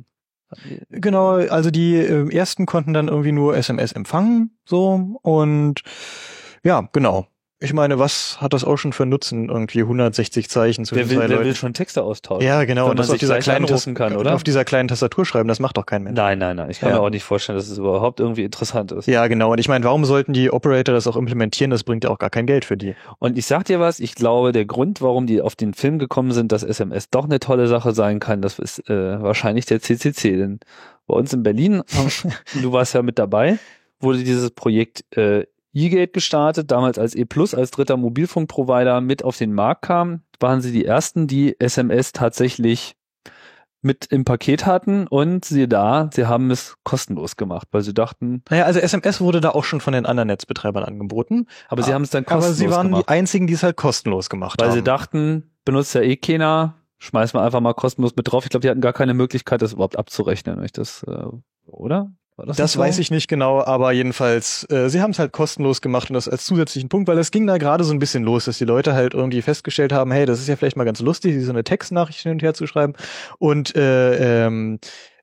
Genau, 0.89 1.33
also 1.33 1.71
die 1.71 1.95
äh, 1.95 2.33
ersten 2.33 2.65
konnten 2.65 2.93
dann 2.93 3.07
irgendwie 3.07 3.31
nur 3.31 3.57
SMS 3.57 3.91
empfangen, 3.91 4.57
so 4.63 5.19
und 5.21 5.81
ja, 6.63 6.87
genau. 6.93 7.27
Ich 7.65 7.73
meine, 7.73 7.97
was 7.99 8.39
hat 8.39 8.53
das 8.53 8.63
auch 8.63 8.77
schon 8.77 8.93
für 8.93 9.05
Nutzen? 9.05 9.49
Irgendwie 9.49 9.81
160 9.81 10.49
Zeichen 10.49 10.85
zwischen 10.85 10.99
Wer 10.99 11.09
will, 11.09 11.17
zwei 11.17 11.21
wer 11.29 11.35
Leuten. 11.37 11.47
will 11.49 11.55
schon 11.55 11.73
Texte 11.73 12.03
austauschen? 12.03 12.45
ja, 12.47 12.63
genau. 12.63 12.85
Wenn 12.85 12.91
Und 12.91 12.99
das 12.99 13.09
auf 13.09 13.17
dieser 13.17 13.39
kleinen 13.39 13.65
kann, 13.95 14.15
oder? 14.15 14.35
Auf 14.35 14.43
dieser 14.43 14.63
kleinen 14.63 14.87
Tastatur 14.87 15.25
schreiben, 15.25 15.47
das 15.47 15.59
macht 15.59 15.77
doch 15.77 15.85
kein 15.85 16.03
Mensch. 16.03 16.15
Nein, 16.15 16.37
nein, 16.37 16.55
nein. 16.55 16.69
Ich 16.69 16.79
kann 16.79 16.89
Ja. 16.89 16.95
mir 16.97 17.01
auch 17.01 17.09
nicht 17.09 17.23
vorstellen, 17.23 17.57
dass 17.57 17.67
es 17.67 17.77
überhaupt 17.77 18.19
irgendwie 18.19 18.43
interessant 18.43 18.91
ist. 18.91 19.07
Ja, 19.07 19.27
genau. 19.27 19.51
Und 19.51 19.59
ich 19.59 19.67
meine, 19.67 19.83
warum 19.83 20.05
sollten 20.05 20.33
die 20.33 20.51
Operator 20.51 20.93
das 20.93 21.07
auch 21.07 21.15
implementieren? 21.17 21.71
Das 21.71 21.83
bringt 21.83 22.03
ja 22.03 22.11
auch 22.11 22.19
gar 22.19 22.29
kein 22.29 22.45
Geld 22.45 22.65
für 22.65 22.77
die. 22.77 22.95
Und 23.19 23.37
ich 23.37 23.45
sag 23.47 23.65
dir 23.65 23.79
was, 23.79 23.99
ich 23.99 24.13
glaube, 24.15 24.51
der 24.51 24.65
Grund, 24.65 25.01
warum 25.01 25.25
die 25.25 25.41
auf 25.41 25.55
den 25.55 25.73
Film 25.73 25.97
gekommen 25.99 26.31
sind, 26.31 26.51
dass 26.51 26.63
SMS 26.63 27.09
doch 27.09 27.25
eine 27.25 27.39
tolle 27.39 27.67
Sache 27.67 27.93
sein 27.93 28.19
kann, 28.19 28.41
das 28.41 28.59
ist 28.59 28.87
äh, 28.89 29.21
wahrscheinlich 29.21 29.65
der 29.65 29.81
CCC. 29.81 30.37
Denn 30.37 30.59
bei 31.07 31.15
uns 31.15 31.33
in 31.33 31.41
Berlin, 31.43 31.81
du 32.61 32.71
warst 32.71 32.93
ja 32.93 33.01
mit 33.01 33.17
dabei, 33.19 33.57
wurde 33.99 34.19
dieses 34.19 34.51
Projekt 34.51 35.03
äh, 35.17 35.45
eGate 35.75 36.11
gestartet, 36.13 36.71
damals 36.71 36.97
als 36.97 37.15
E 37.15 37.25
Plus, 37.25 37.53
als 37.53 37.71
dritter 37.71 37.97
Mobilfunkprovider 37.97 39.01
mit 39.01 39.23
auf 39.23 39.37
den 39.37 39.53
Markt 39.53 39.83
kam, 39.83 40.21
waren 40.39 40.61
sie 40.61 40.71
die 40.71 40.85
ersten, 40.85 41.27
die 41.27 41.59
SMS 41.59 42.11
tatsächlich 42.13 42.95
mit 43.81 44.07
im 44.07 44.25
Paket 44.25 44.65
hatten 44.65 45.05
und 45.05 45.45
siehe 45.45 45.67
da, 45.67 46.09
sie 46.11 46.25
haben 46.25 46.49
es 46.49 46.75
kostenlos 46.83 47.35
gemacht, 47.35 47.67
weil 47.71 47.83
sie 47.83 47.93
dachten, 47.93 48.41
Naja, 48.49 48.65
also 48.65 48.79
SMS 48.79 49.21
wurde 49.21 49.41
da 49.41 49.49
auch 49.51 49.63
schon 49.63 49.79
von 49.79 49.93
den 49.93 50.07
anderen 50.07 50.25
Netzbetreibern 50.27 50.83
angeboten. 50.83 51.45
aber 51.67 51.83
sie 51.83 51.91
Ah, 51.91 51.95
haben 51.95 52.01
es 52.01 52.09
dann 52.09 52.25
Aber 52.25 52.37
kostenlos 52.37 52.57
sie 52.57 52.69
waren 52.71 52.87
gemacht. 52.87 53.03
die 53.03 53.07
einzigen, 53.09 53.45
die 53.45 53.53
es 53.53 53.61
halt 53.61 53.77
kostenlos 53.77 54.29
gemacht 54.29 54.59
Weil 54.59 54.69
haben. 54.69 54.75
sie 54.75 54.81
dachten, 54.83 55.51
benutzt 55.65 55.93
ja 55.93 56.01
eh 56.01 56.15
keiner, 56.15 56.73
schmeißen 56.97 57.37
wir 57.39 57.43
einfach 57.43 57.59
mal 57.59 57.73
kostenlos 57.75 58.15
mit 58.15 58.31
drauf. 58.31 58.43
Ich 58.45 58.49
glaube, 58.49 58.61
die 58.61 58.69
hatten 58.71 58.81
gar 58.81 58.93
keine 58.93 59.13
Möglichkeit, 59.13 59.61
das 59.61 59.73
überhaupt 59.73 59.99
abzurechnen. 59.99 60.57
wenn 60.57 60.65
Ich 60.65 60.71
das, 60.71 61.03
äh, 61.03 61.25
oder? 61.67 62.11
Das 62.37 62.73
so? 62.73 62.79
weiß 62.79 62.99
ich 62.99 63.11
nicht 63.11 63.29
genau, 63.29 63.63
aber 63.63 63.93
jedenfalls, 63.93 64.69
äh, 64.69 64.89
sie 64.89 65.01
haben 65.01 65.11
es 65.11 65.19
halt 65.19 65.31
kostenlos 65.31 65.81
gemacht 65.81 66.09
und 66.09 66.15
das 66.15 66.27
als 66.27 66.43
zusätzlichen 66.43 66.89
Punkt, 66.89 67.07
weil 67.07 67.17
es 67.17 67.31
ging 67.31 67.47
da 67.47 67.57
gerade 67.57 67.85
so 67.85 67.93
ein 67.93 67.99
bisschen 67.99 68.23
los, 68.23 68.45
dass 68.45 68.57
die 68.57 68.65
Leute 68.65 68.93
halt 68.93 69.13
irgendwie 69.13 69.41
festgestellt 69.41 69.93
haben, 69.93 70.11
hey, 70.11 70.25
das 70.25 70.39
ist 70.39 70.47
ja 70.49 70.57
vielleicht 70.57 70.75
mal 70.75 70.83
ganz 70.83 70.99
lustig, 70.99 71.41
so 71.43 71.51
eine 71.51 71.63
Textnachricht 71.63 72.19
hin 72.19 72.33
und 72.33 72.43
her 72.43 72.53
zu 72.53 72.67
schreiben. 72.67 72.93
Und 73.39 73.75
äh, 73.77 74.45
ähm, 74.45 74.79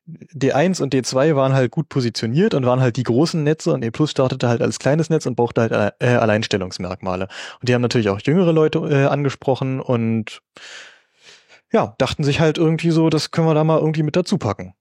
D1 0.09 0.83
und 0.83 0.95
D2 0.95 1.37
waren 1.37 1.53
halt 1.53 1.71
gut 1.71 1.89
positioniert 1.89 2.55
und 2.55 2.67
waren 2.67 2.81
halt 2.81 2.97
die 2.97 3.03
großen 3.03 3.43
Netze 3.43 3.73
und 3.73 3.85
E 3.85 3.91
Plus 3.91 4.11
startete 4.11 4.49
halt 4.49 4.63
als 4.63 4.79
kleines 4.79 5.11
Netz 5.11 5.27
und 5.27 5.37
brauchte 5.37 5.61
halt 5.61 5.95
äh, 6.01 6.07
Alleinstellungsmerkmale. 6.07 7.29
Und 7.61 7.69
die 7.69 7.75
haben 7.75 7.83
natürlich 7.83 8.09
auch 8.09 8.21
jüngere 8.21 8.53
Leute 8.53 8.79
äh, 8.79 9.05
angesprochen 9.05 9.81
und 9.81 10.41
ja, 11.73 11.95
dachten 11.99 12.25
sich 12.25 12.41
halt 12.41 12.59
irgendwie 12.59 12.91
so, 12.91 13.11
das 13.11 13.31
können 13.31 13.47
wir 13.47 13.55
da 13.55 13.65
mal 13.65 13.79
irgendwie 13.79 14.03
mit 14.03 14.17
dazu 14.17 14.39
packen. 14.39 14.75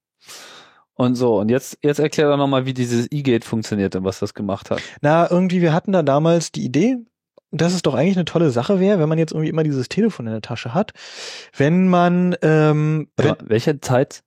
Und 0.95 1.15
so, 1.15 1.39
und 1.39 1.49
jetzt, 1.49 1.77
jetzt 1.81 1.99
erklär 1.99 2.29
doch 2.29 2.37
nochmal, 2.37 2.65
wie 2.65 2.73
dieses 2.73 3.07
E-Gate 3.11 3.45
funktioniert 3.45 3.95
und 3.95 4.03
was 4.03 4.19
das 4.19 4.33
gemacht 4.33 4.69
hat. 4.69 4.81
Na, 5.01 5.29
irgendwie, 5.29 5.61
wir 5.61 5.73
hatten 5.73 5.91
da 5.91 6.03
damals 6.03 6.51
die 6.51 6.63
Idee, 6.63 6.97
dass 7.51 7.73
es 7.73 7.81
doch 7.81 7.95
eigentlich 7.95 8.17
eine 8.17 8.25
tolle 8.25 8.51
Sache 8.51 8.79
wäre, 8.79 8.99
wenn 8.99 9.09
man 9.09 9.17
jetzt 9.17 9.31
irgendwie 9.31 9.49
immer 9.49 9.63
dieses 9.63 9.89
Telefon 9.89 10.27
in 10.27 10.33
der 10.33 10.41
Tasche 10.41 10.73
hat, 10.73 10.91
wenn 11.55 11.87
man 11.87 12.35
ähm, 12.41 13.09
mal, 13.17 13.37
welche 13.43 13.79
Zeit 13.81 14.23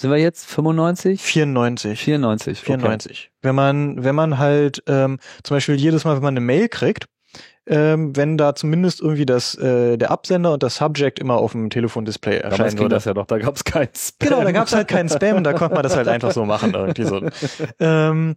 sind 0.00 0.10
wir 0.10 0.18
jetzt? 0.18 0.44
95? 0.46 1.22
94. 1.22 1.98
94. 1.98 2.58
okay. 2.58 2.66
94. 2.66 3.30
Wenn 3.40 3.54
man, 3.54 4.04
wenn 4.04 4.14
man 4.14 4.36
halt 4.38 4.82
ähm, 4.86 5.18
zum 5.42 5.56
Beispiel 5.56 5.76
jedes 5.76 6.04
Mal, 6.04 6.16
wenn 6.16 6.22
man 6.22 6.34
eine 6.34 6.44
Mail 6.44 6.68
kriegt, 6.68 7.06
ähm, 7.66 8.16
wenn 8.16 8.38
da 8.38 8.54
zumindest 8.54 9.00
irgendwie 9.00 9.26
das 9.26 9.54
äh, 9.56 9.96
der 9.96 10.10
Absender 10.10 10.52
und 10.52 10.62
das 10.62 10.76
Subject 10.76 11.18
immer 11.18 11.34
auf 11.34 11.52
dem 11.52 11.70
Telefondisplay 11.70 12.38
Damals 12.38 12.52
erscheinen 12.52 12.70
ging 12.70 12.84
würde. 12.84 12.94
das 12.94 13.04
ja 13.04 13.14
doch, 13.14 13.26
da 13.26 13.38
gab 13.38 13.56
es 13.56 13.64
keinen 13.64 13.88
Spam. 13.94 14.28
Genau, 14.28 14.44
da 14.44 14.52
gab's 14.52 14.74
halt 14.74 14.88
keinen 14.88 15.08
Spam, 15.08 15.42
da 15.44 15.52
konnte 15.52 15.74
man 15.74 15.82
das 15.82 15.96
halt 15.96 16.08
einfach 16.08 16.32
so 16.32 16.44
machen 16.44 16.74
irgendwie 16.74 17.04
so. 17.04 17.22
Ähm, 17.80 18.36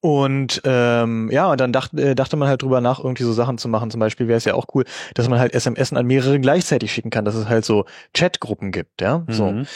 und 0.00 0.60
ähm, 0.64 1.30
ja, 1.32 1.50
und 1.50 1.60
dann 1.60 1.72
dacht, 1.72 1.94
äh, 1.94 2.14
dachte 2.14 2.36
man 2.36 2.48
halt 2.48 2.62
drüber 2.62 2.80
nach, 2.80 3.02
irgendwie 3.02 3.24
so 3.24 3.32
Sachen 3.32 3.58
zu 3.58 3.68
machen. 3.68 3.90
Zum 3.90 3.98
Beispiel 3.98 4.28
wäre 4.28 4.36
es 4.36 4.44
ja 4.44 4.54
auch 4.54 4.66
cool, 4.74 4.84
dass 5.14 5.28
man 5.28 5.38
halt 5.38 5.54
SMS 5.54 5.92
an 5.92 6.06
mehrere 6.06 6.38
gleichzeitig 6.38 6.92
schicken 6.92 7.10
kann, 7.10 7.24
dass 7.24 7.34
es 7.34 7.48
halt 7.48 7.64
so 7.64 7.86
Chatgruppen 8.14 8.70
gibt, 8.72 9.00
ja. 9.00 9.24
So. 9.28 9.52
Mhm. 9.52 9.66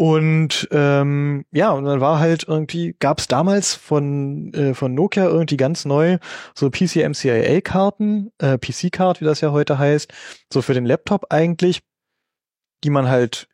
Und 0.00 0.68
ähm, 0.70 1.44
ja, 1.50 1.72
und 1.72 1.84
dann 1.84 2.00
war 2.00 2.20
halt 2.20 2.44
irgendwie, 2.46 2.94
gab 3.00 3.18
es 3.18 3.26
damals 3.26 3.74
von, 3.74 4.54
äh, 4.54 4.72
von 4.72 4.94
Nokia 4.94 5.24
irgendwie 5.24 5.56
ganz 5.56 5.84
neu 5.84 6.18
so 6.54 6.70
PCMCIA-Karten, 6.70 8.30
äh, 8.38 8.58
PC-Card, 8.58 9.20
wie 9.20 9.24
das 9.24 9.40
ja 9.40 9.50
heute 9.50 9.76
heißt, 9.76 10.12
so 10.52 10.62
für 10.62 10.72
den 10.72 10.86
Laptop 10.86 11.26
eigentlich, 11.30 11.80
die 12.84 12.90
man 12.90 13.08
halt 13.08 13.48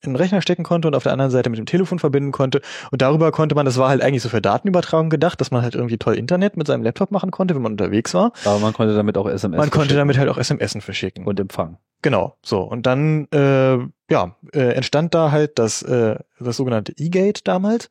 in 0.00 0.12
den 0.12 0.16
Rechner 0.16 0.42
stecken 0.42 0.62
konnte 0.62 0.88
und 0.88 0.94
auf 0.94 1.02
der 1.02 1.12
anderen 1.12 1.30
Seite 1.30 1.50
mit 1.50 1.58
dem 1.58 1.66
Telefon 1.66 1.98
verbinden 1.98 2.32
konnte. 2.32 2.60
Und 2.90 3.02
darüber 3.02 3.32
konnte 3.32 3.54
man, 3.54 3.66
das 3.66 3.78
war 3.78 3.88
halt 3.88 4.02
eigentlich 4.02 4.22
so 4.22 4.28
für 4.28 4.40
Datenübertragung 4.40 5.10
gedacht, 5.10 5.40
dass 5.40 5.50
man 5.50 5.62
halt 5.62 5.74
irgendwie 5.74 5.98
toll 5.98 6.14
Internet 6.14 6.56
mit 6.56 6.66
seinem 6.66 6.82
Laptop 6.82 7.10
machen 7.10 7.30
konnte, 7.30 7.54
wenn 7.54 7.62
man 7.62 7.72
unterwegs 7.72 8.14
war. 8.14 8.32
Aber 8.44 8.58
man 8.60 8.72
konnte 8.72 8.94
damit 8.94 9.16
auch 9.18 9.26
SMS 9.28 9.58
man 9.58 9.70
konnte 9.70 9.78
verschicken 9.88 9.96
damit 9.96 10.18
halt 10.18 10.28
auch 10.28 10.38
SMS 10.38 10.76
verschicken. 10.84 11.26
und 11.26 11.40
empfangen. 11.40 11.78
Genau, 12.02 12.36
so. 12.44 12.62
Und 12.62 12.86
dann, 12.86 13.26
äh, 13.32 13.78
ja, 14.10 14.36
äh, 14.52 14.74
entstand 14.74 15.14
da 15.14 15.32
halt 15.32 15.58
das, 15.58 15.82
äh, 15.82 16.16
das 16.38 16.56
sogenannte 16.56 16.92
E-Gate 16.96 17.46
damals. 17.48 17.90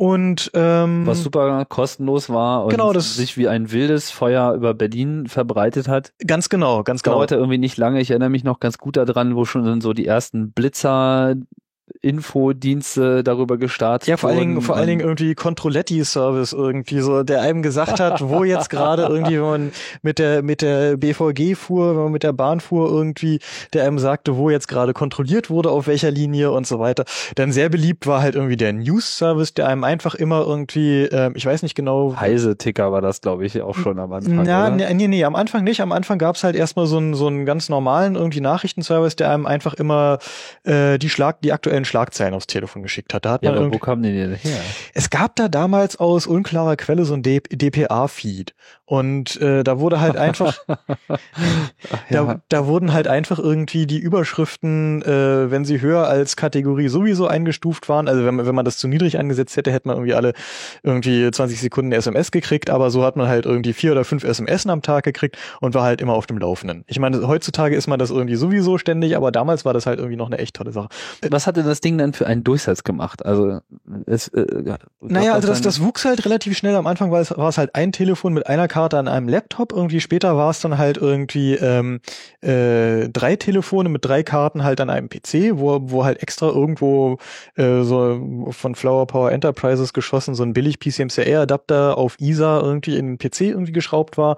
Und 0.00 0.52
ähm, 0.54 1.06
Was 1.06 1.24
super 1.24 1.64
kostenlos 1.64 2.30
war 2.30 2.62
und 2.62 2.70
Genau, 2.70 2.92
das- 2.92 3.16
sich 3.16 3.36
wie 3.36 3.48
ein 3.48 3.72
wildes 3.72 4.12
Feuer 4.12 4.52
über 4.54 4.72
Berlin 4.72 5.26
verbreitet 5.26 5.88
hat. 5.88 6.12
ganz 6.24 6.48
genau, 6.48 6.84
ganz 6.84 7.02
genau. 7.02 7.16
Dauerte 7.16 7.34
irgendwie 7.34 7.58
nicht 7.58 7.76
lange. 7.78 8.00
Ich 8.00 8.10
erinnere 8.10 8.28
mich 8.30 8.44
noch 8.44 8.60
ganz 8.60 8.78
gut 8.78 8.96
daran, 8.96 9.34
wo 9.34 9.44
schon 9.44 9.80
so 9.80 9.92
die 9.92 10.06
ersten 10.06 10.52
Blitzer 10.52 11.34
Infodienste 12.00 13.24
darüber 13.24 13.58
gestartet 13.58 14.08
Ja, 14.08 14.16
vor 14.16 14.30
allen 14.30 14.38
Dingen, 14.38 14.62
vor 14.62 14.76
allen 14.76 14.86
Dingen 14.86 15.00
irgendwie 15.00 15.34
Controletti-Service 15.34 16.52
irgendwie 16.52 17.00
so, 17.00 17.22
der 17.22 17.42
einem 17.42 17.62
gesagt 17.62 18.00
hat, 18.00 18.20
wo 18.28 18.44
jetzt 18.44 18.70
gerade 18.70 19.02
irgendwie, 19.02 19.36
wenn 19.36 19.50
man 19.50 19.72
mit 20.02 20.18
der, 20.18 20.42
mit 20.42 20.62
der 20.62 20.96
BVG 20.96 21.56
fuhr, 21.56 21.96
wenn 21.96 22.04
man 22.04 22.12
mit 22.12 22.22
der 22.22 22.32
Bahn 22.32 22.60
fuhr 22.60 22.88
irgendwie, 22.88 23.40
der 23.72 23.84
einem 23.84 23.98
sagte, 23.98 24.36
wo 24.36 24.50
jetzt 24.50 24.68
gerade 24.68 24.92
kontrolliert 24.92 25.50
wurde, 25.50 25.70
auf 25.70 25.86
welcher 25.86 26.10
Linie 26.10 26.52
und 26.52 26.66
so 26.66 26.78
weiter. 26.78 27.04
Dann 27.34 27.52
sehr 27.52 27.68
beliebt 27.68 28.06
war 28.06 28.22
halt 28.22 28.34
irgendwie 28.34 28.56
der 28.56 28.72
News-Service, 28.72 29.54
der 29.54 29.68
einem 29.68 29.84
einfach 29.84 30.14
immer 30.14 30.46
irgendwie, 30.46 31.04
ähm, 31.04 31.32
ich 31.36 31.46
weiß 31.46 31.62
nicht 31.62 31.74
genau, 31.74 32.16
Heise-Ticker 32.18 32.92
war 32.92 33.00
das, 33.00 33.20
glaube 33.20 33.44
ich, 33.44 33.60
auch 33.60 33.74
schon 33.74 33.98
am 33.98 34.12
Anfang. 34.12 34.46
Ja, 34.46 34.70
nee, 34.70 34.94
nee, 34.94 35.08
nee, 35.08 35.24
am 35.24 35.34
Anfang 35.34 35.64
nicht. 35.64 35.80
Am 35.80 35.92
Anfang 35.92 36.18
gab's 36.18 36.44
halt 36.44 36.56
erstmal 36.56 36.86
so 36.86 36.98
einen, 36.98 37.14
so 37.14 37.26
einen 37.26 37.44
ganz 37.44 37.68
normalen 37.68 38.14
irgendwie 38.14 38.40
Nachrichtenservice, 38.40 39.16
der 39.16 39.30
einem 39.30 39.46
einfach 39.46 39.74
immer 39.74 40.18
äh, 40.64 40.98
die 40.98 41.08
Schlag, 41.08 41.40
die 41.42 41.52
aktuellen 41.52 41.77
Schlagzeilen 41.84 42.34
aufs 42.34 42.46
Telefon 42.46 42.82
geschickt 42.82 43.14
hat. 43.14 43.24
Da 43.24 43.32
hat 43.32 43.42
Ja, 43.42 43.50
man 43.52 43.64
aber 43.64 43.74
wo 43.74 43.78
kamen 43.78 44.02
die 44.02 44.12
denn 44.12 44.34
her? 44.34 44.60
es 44.94 45.10
gab 45.10 45.36
da 45.36 45.48
damals 45.48 45.96
aus 45.96 46.26
unklarer 46.26 46.76
Quelle 46.76 47.04
so 47.04 47.14
ein 47.14 47.22
DPA-Feed. 47.22 48.54
Und 48.84 49.38
äh, 49.42 49.64
da 49.64 49.78
wurde 49.80 50.00
halt 50.00 50.16
einfach, 50.16 50.56
da, 52.10 52.40
da 52.48 52.66
wurden 52.66 52.92
halt 52.92 53.06
einfach 53.08 53.38
irgendwie 53.38 53.86
die 53.86 53.98
Überschriften, 53.98 55.02
äh, 55.02 55.50
wenn 55.50 55.64
sie 55.64 55.80
höher 55.80 56.06
als 56.06 56.36
Kategorie 56.36 56.88
sowieso 56.88 57.26
eingestuft 57.26 57.88
waren, 57.88 58.08
also 58.08 58.24
wenn 58.24 58.34
man, 58.36 58.46
wenn 58.46 58.54
man 58.54 58.64
das 58.64 58.78
zu 58.78 58.88
niedrig 58.88 59.18
angesetzt 59.18 59.56
hätte, 59.56 59.72
hätte 59.72 59.88
man 59.88 59.96
irgendwie 59.98 60.14
alle 60.14 60.32
irgendwie 60.82 61.30
20 61.30 61.60
Sekunden 61.60 61.92
SMS 61.92 62.30
gekriegt, 62.30 62.70
aber 62.70 62.90
so 62.90 63.04
hat 63.04 63.16
man 63.16 63.28
halt 63.28 63.44
irgendwie 63.46 63.72
vier 63.74 63.92
oder 63.92 64.04
fünf 64.04 64.24
SMS 64.24 64.66
am 64.66 64.82
Tag 64.82 65.04
gekriegt 65.04 65.36
und 65.60 65.74
war 65.74 65.82
halt 65.84 66.00
immer 66.00 66.14
auf 66.14 66.26
dem 66.26 66.38
Laufenden. 66.38 66.84
Ich 66.86 66.98
meine, 66.98 67.26
heutzutage 67.26 67.76
ist 67.76 67.86
man 67.88 67.98
das 67.98 68.10
irgendwie 68.10 68.36
sowieso 68.36 68.78
ständig, 68.78 69.16
aber 69.16 69.32
damals 69.32 69.64
war 69.64 69.74
das 69.74 69.86
halt 69.86 69.98
irgendwie 69.98 70.16
noch 70.16 70.28
eine 70.28 70.38
echt 70.38 70.56
tolle 70.56 70.72
Sache. 70.72 70.88
Was 71.30 71.46
hatte 71.46 71.62
das 71.68 71.80
Ding 71.80 71.98
dann 71.98 72.12
für 72.12 72.26
einen 72.26 72.44
Durchsatz 72.44 72.84
gemacht? 72.84 73.24
Also 73.24 73.60
es, 74.06 74.28
äh, 74.28 74.46
ja, 74.64 74.78
Naja, 75.00 75.34
also 75.34 75.48
das, 75.48 75.60
das 75.60 75.82
wuchs 75.82 76.04
halt 76.04 76.24
relativ 76.24 76.56
schnell. 76.56 76.74
Am 76.74 76.86
Anfang 76.86 77.10
war 77.10 77.20
es, 77.20 77.36
war 77.36 77.48
es 77.48 77.58
halt 77.58 77.74
ein 77.74 77.92
Telefon 77.92 78.34
mit 78.34 78.46
einer 78.46 78.68
Karte 78.68 78.98
an 78.98 79.08
einem 79.08 79.28
Laptop. 79.28 79.72
Irgendwie 79.72 80.00
später 80.00 80.36
war 80.36 80.50
es 80.50 80.60
dann 80.60 80.78
halt 80.78 80.96
irgendwie 80.96 81.54
ähm, 81.54 82.00
äh, 82.40 83.08
drei 83.08 83.36
Telefone 83.36 83.88
mit 83.88 84.04
drei 84.04 84.22
Karten 84.22 84.64
halt 84.64 84.80
an 84.80 84.90
einem 84.90 85.08
PC, 85.08 85.58
wo, 85.58 85.78
wo 85.82 86.04
halt 86.04 86.22
extra 86.22 86.48
irgendwo 86.48 87.18
äh, 87.56 87.82
so 87.82 88.46
von 88.50 88.74
Flower 88.74 89.06
Power 89.06 89.32
Enterprises 89.32 89.92
geschossen 89.92 90.34
so 90.34 90.42
ein 90.42 90.52
billig 90.52 90.80
PCMCIe-Adapter 90.80 91.96
auf 91.96 92.20
ISA 92.20 92.60
irgendwie 92.60 92.96
in 92.96 93.16
den 93.16 93.18
PC 93.18 93.42
irgendwie 93.42 93.72
geschraubt 93.72 94.16
war. 94.18 94.36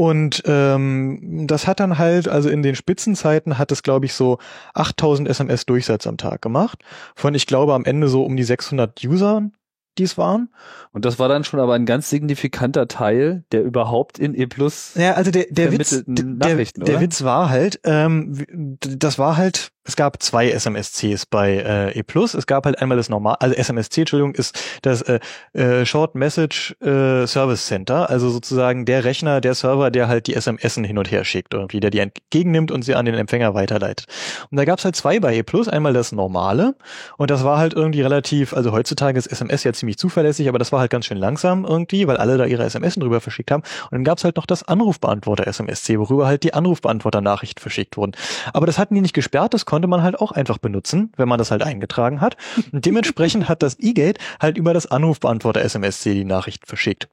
Und 0.00 0.44
ähm, 0.46 1.44
das 1.46 1.66
hat 1.66 1.78
dann 1.78 1.98
halt, 1.98 2.26
also 2.26 2.48
in 2.48 2.62
den 2.62 2.74
Spitzenzeiten 2.74 3.58
hat 3.58 3.70
es, 3.70 3.82
glaube 3.82 4.06
ich, 4.06 4.14
so 4.14 4.38
8000 4.72 5.28
SMS 5.28 5.66
Durchsatz 5.66 6.06
am 6.06 6.16
Tag 6.16 6.40
gemacht. 6.40 6.82
Von, 7.14 7.34
ich 7.34 7.46
glaube, 7.46 7.74
am 7.74 7.84
Ende 7.84 8.08
so 8.08 8.24
um 8.24 8.34
die 8.34 8.42
600 8.42 9.04
Usern, 9.04 9.52
die 9.98 10.04
es 10.04 10.16
waren. 10.16 10.48
Und 10.92 11.04
das 11.04 11.18
war 11.18 11.28
dann 11.28 11.44
schon 11.44 11.60
aber 11.60 11.74
ein 11.74 11.84
ganz 11.84 12.08
signifikanter 12.08 12.88
Teil, 12.88 13.44
der 13.52 13.62
überhaupt 13.62 14.18
in 14.18 14.34
E 14.34 14.46
Plus. 14.46 14.94
Ja, 14.94 15.16
also 15.16 15.30
der, 15.30 15.48
der 15.50 15.70
Witz, 15.70 16.02
der, 16.06 16.54
der? 16.64 17.00
Witz 17.02 17.22
war 17.22 17.50
halt, 17.50 17.78
ähm, 17.84 18.78
das 18.80 19.18
war 19.18 19.36
halt, 19.36 19.70
es 19.84 19.96
gab 19.96 20.22
zwei 20.22 20.50
SMSCs 20.50 21.26
bei 21.26 21.56
äh, 21.94 21.98
E+. 21.98 22.04
Es 22.14 22.46
gab 22.46 22.66
halt 22.66 22.80
einmal 22.80 22.98
das 22.98 23.08
normal, 23.08 23.36
also 23.40 23.54
SMSC, 23.54 24.02
Entschuldigung, 24.02 24.34
ist 24.34 24.58
das 24.82 25.02
äh, 25.02 25.20
äh, 25.54 25.86
Short 25.86 26.14
Message 26.14 26.76
äh, 26.82 27.26
Service 27.26 27.66
Center, 27.66 28.10
also 28.10 28.28
sozusagen 28.28 28.84
der 28.84 29.04
Rechner, 29.04 29.40
der 29.40 29.54
Server, 29.54 29.90
der 29.90 30.08
halt 30.08 30.26
die 30.26 30.34
SMS 30.34 30.74
hin 30.74 30.98
und 30.98 31.10
her 31.10 31.24
schickt 31.24 31.54
irgendwie, 31.54 31.80
der 31.80 31.90
die 31.90 31.98
entgegennimmt 31.98 32.70
und 32.70 32.82
sie 32.82 32.94
an 32.94 33.06
den 33.06 33.14
Empfänger 33.14 33.54
weiterleitet. 33.54 34.06
Und 34.50 34.58
da 34.58 34.64
gab's 34.64 34.84
halt 34.84 34.96
zwei 34.96 35.18
bei 35.18 35.34
E+, 35.34 35.44
einmal 35.70 35.92
das 35.94 36.12
normale 36.12 36.74
und 37.16 37.30
das 37.30 37.42
war 37.42 37.58
halt 37.58 37.72
irgendwie 37.72 38.02
relativ, 38.02 38.52
also 38.52 38.72
heutzutage 38.72 39.18
ist 39.18 39.26
SMS 39.26 39.64
ja 39.64 39.72
ziemlich 39.72 39.98
zuverlässig, 39.98 40.48
aber 40.48 40.58
das 40.58 40.72
war 40.72 40.80
halt 40.80 40.90
ganz 40.90 41.06
schön 41.06 41.18
langsam 41.18 41.64
irgendwie, 41.64 42.06
weil 42.06 42.18
alle 42.18 42.36
da 42.36 42.44
ihre 42.44 42.64
SMS 42.64 42.96
drüber 42.96 43.20
verschickt 43.20 43.50
haben. 43.50 43.62
Und 43.84 43.92
dann 43.92 44.04
gab's 44.04 44.24
halt 44.24 44.36
noch 44.36 44.46
das 44.46 44.62
Anrufbeantworter 44.62 45.46
SMSC, 45.46 45.98
worüber 45.98 46.26
halt 46.26 46.42
die 46.42 46.52
Anrufbeantworter-Nachrichten 46.54 47.60
verschickt 47.60 47.96
wurden. 47.96 48.12
Aber 48.52 48.66
das 48.66 48.78
hatten 48.78 48.94
die 48.94 49.00
nicht 49.00 49.14
gesperrt, 49.14 49.54
das 49.54 49.66
konnte 49.70 49.86
man 49.86 50.02
halt 50.02 50.18
auch 50.18 50.32
einfach 50.32 50.58
benutzen, 50.58 51.12
wenn 51.16 51.28
man 51.28 51.38
das 51.38 51.52
halt 51.52 51.62
eingetragen 51.62 52.20
hat. 52.20 52.36
Und 52.72 52.86
dementsprechend 52.86 53.48
hat 53.48 53.62
das 53.62 53.78
eGate 53.78 54.18
halt 54.40 54.58
über 54.58 54.74
das 54.74 54.90
Anrufbeantworter 54.90 55.62
SMSC 55.62 56.12
die 56.12 56.24
Nachrichten 56.24 56.66
verschickt. 56.66 57.08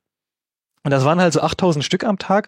Und 0.83 0.89
das 0.89 1.05
waren 1.05 1.21
halt 1.21 1.33
so 1.33 1.41
8000 1.41 1.85
Stück 1.85 2.03
am 2.03 2.17
Tag. 2.17 2.47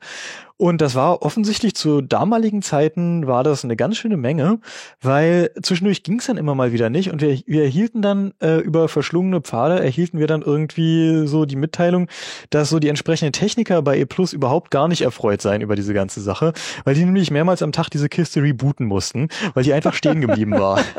Und 0.61 0.81
das 0.81 0.93
war 0.93 1.21
offensichtlich 1.21 1.73
zu 1.73 2.01
damaligen 2.01 2.61
Zeiten 2.61 3.27
war 3.27 3.45
das 3.45 3.63
eine 3.63 3.77
ganz 3.77 3.95
schöne 3.95 4.17
Menge, 4.17 4.59
weil 5.01 5.51
zwischendurch 5.61 6.03
ging 6.03 6.19
es 6.19 6.25
dann 6.25 6.35
immer 6.35 6.53
mal 6.53 6.73
wieder 6.73 6.89
nicht. 6.89 7.13
Und 7.13 7.21
wir, 7.21 7.39
wir 7.45 7.63
erhielten 7.63 8.01
dann 8.01 8.33
äh, 8.41 8.57
über 8.57 8.89
verschlungene 8.89 9.39
Pfade, 9.39 9.79
erhielten 9.79 10.19
wir 10.19 10.27
dann 10.27 10.41
irgendwie 10.41 11.25
so 11.27 11.45
die 11.45 11.55
Mitteilung, 11.55 12.09
dass 12.49 12.67
so 12.67 12.79
die 12.79 12.89
entsprechenden 12.89 13.31
Techniker 13.31 13.81
bei 13.81 13.97
E 13.97 14.03
Plus 14.03 14.33
überhaupt 14.33 14.69
gar 14.69 14.89
nicht 14.89 14.99
erfreut 14.99 15.41
seien 15.41 15.61
über 15.61 15.77
diese 15.77 15.93
ganze 15.93 16.19
Sache, 16.19 16.51
weil 16.83 16.93
die 16.93 17.05
nämlich 17.05 17.31
mehrmals 17.31 17.61
am 17.61 17.71
Tag 17.71 17.87
diese 17.87 18.09
Kiste 18.09 18.43
rebooten 18.43 18.85
mussten, 18.85 19.29
weil 19.53 19.63
die 19.63 19.71
einfach 19.71 19.93
stehen 19.93 20.19
geblieben 20.19 20.59
war. 20.59 20.83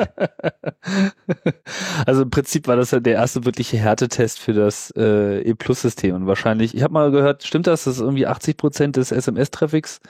Also 2.07 2.23
im 2.23 2.31
Prinzip 2.31 2.67
war 2.67 2.77
das 2.77 2.91
ja 2.91 3.01
der 3.01 3.15
erste 3.15 3.45
wirkliche 3.45 3.77
Härtetest 3.77 4.39
für 4.39 4.53
das 4.53 4.93
äh, 4.97 5.41
E-Plus-System. 5.43 6.15
Und 6.15 6.27
wahrscheinlich, 6.27 6.75
ich 6.75 6.83
habe 6.83 6.93
mal 6.93 7.11
gehört, 7.11 7.45
stimmt 7.45 7.67
das, 7.67 7.85
dass 7.85 8.01
irgendwie 8.01 8.27
80 8.27 8.57
Prozent 8.57 8.97
des 8.97 9.13
SMS-Traffics 9.51 10.01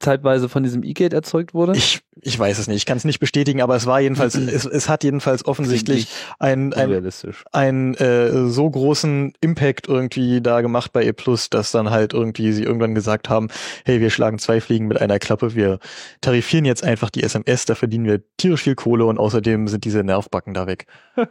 zeitweise 0.00 0.48
von 0.48 0.62
diesem 0.62 0.82
E-Gate 0.82 1.12
erzeugt 1.12 1.54
wurde? 1.54 1.76
Ich, 1.76 2.00
ich 2.20 2.38
weiß 2.38 2.58
es 2.58 2.66
nicht, 2.66 2.78
ich 2.78 2.86
kann 2.86 2.96
es 2.96 3.04
nicht 3.04 3.20
bestätigen, 3.20 3.62
aber 3.62 3.76
es 3.76 3.86
war 3.86 4.00
jedenfalls, 4.00 4.34
es, 4.34 4.64
es 4.64 4.88
hat 4.88 5.04
jedenfalls 5.04 5.46
offensichtlich 5.46 6.08
ein, 6.38 6.72
ein, 6.72 7.10
einen 7.52 7.94
äh, 7.94 8.48
so 8.48 8.68
großen 8.68 9.34
Impact 9.40 9.88
irgendwie 9.88 10.40
da 10.40 10.62
gemacht 10.62 10.92
bei 10.92 11.04
E 11.04 11.12
Plus, 11.12 11.50
dass 11.50 11.70
dann 11.70 11.90
halt 11.90 12.14
irgendwie 12.14 12.52
sie 12.52 12.64
irgendwann 12.64 12.94
gesagt 12.94 13.28
haben, 13.28 13.48
hey, 13.84 14.00
wir 14.00 14.10
schlagen 14.10 14.38
zwei 14.38 14.60
Fliegen 14.60 14.88
mit 14.88 15.00
einer 15.00 15.18
Klappe, 15.18 15.54
wir 15.54 15.78
tarifieren 16.20 16.64
jetzt 16.64 16.82
einfach 16.82 17.10
die 17.10 17.22
SMS, 17.22 17.66
da 17.66 17.74
verdienen 17.74 18.06
wir 18.06 18.20
tierisch 18.38 18.62
viel 18.62 18.74
Kohle 18.74 19.04
und 19.04 19.18
außerdem 19.18 19.68
sind 19.68 19.84
diese 19.84 20.02
Nervbacken 20.02 20.54
da 20.54 20.66
weg. 20.66 20.86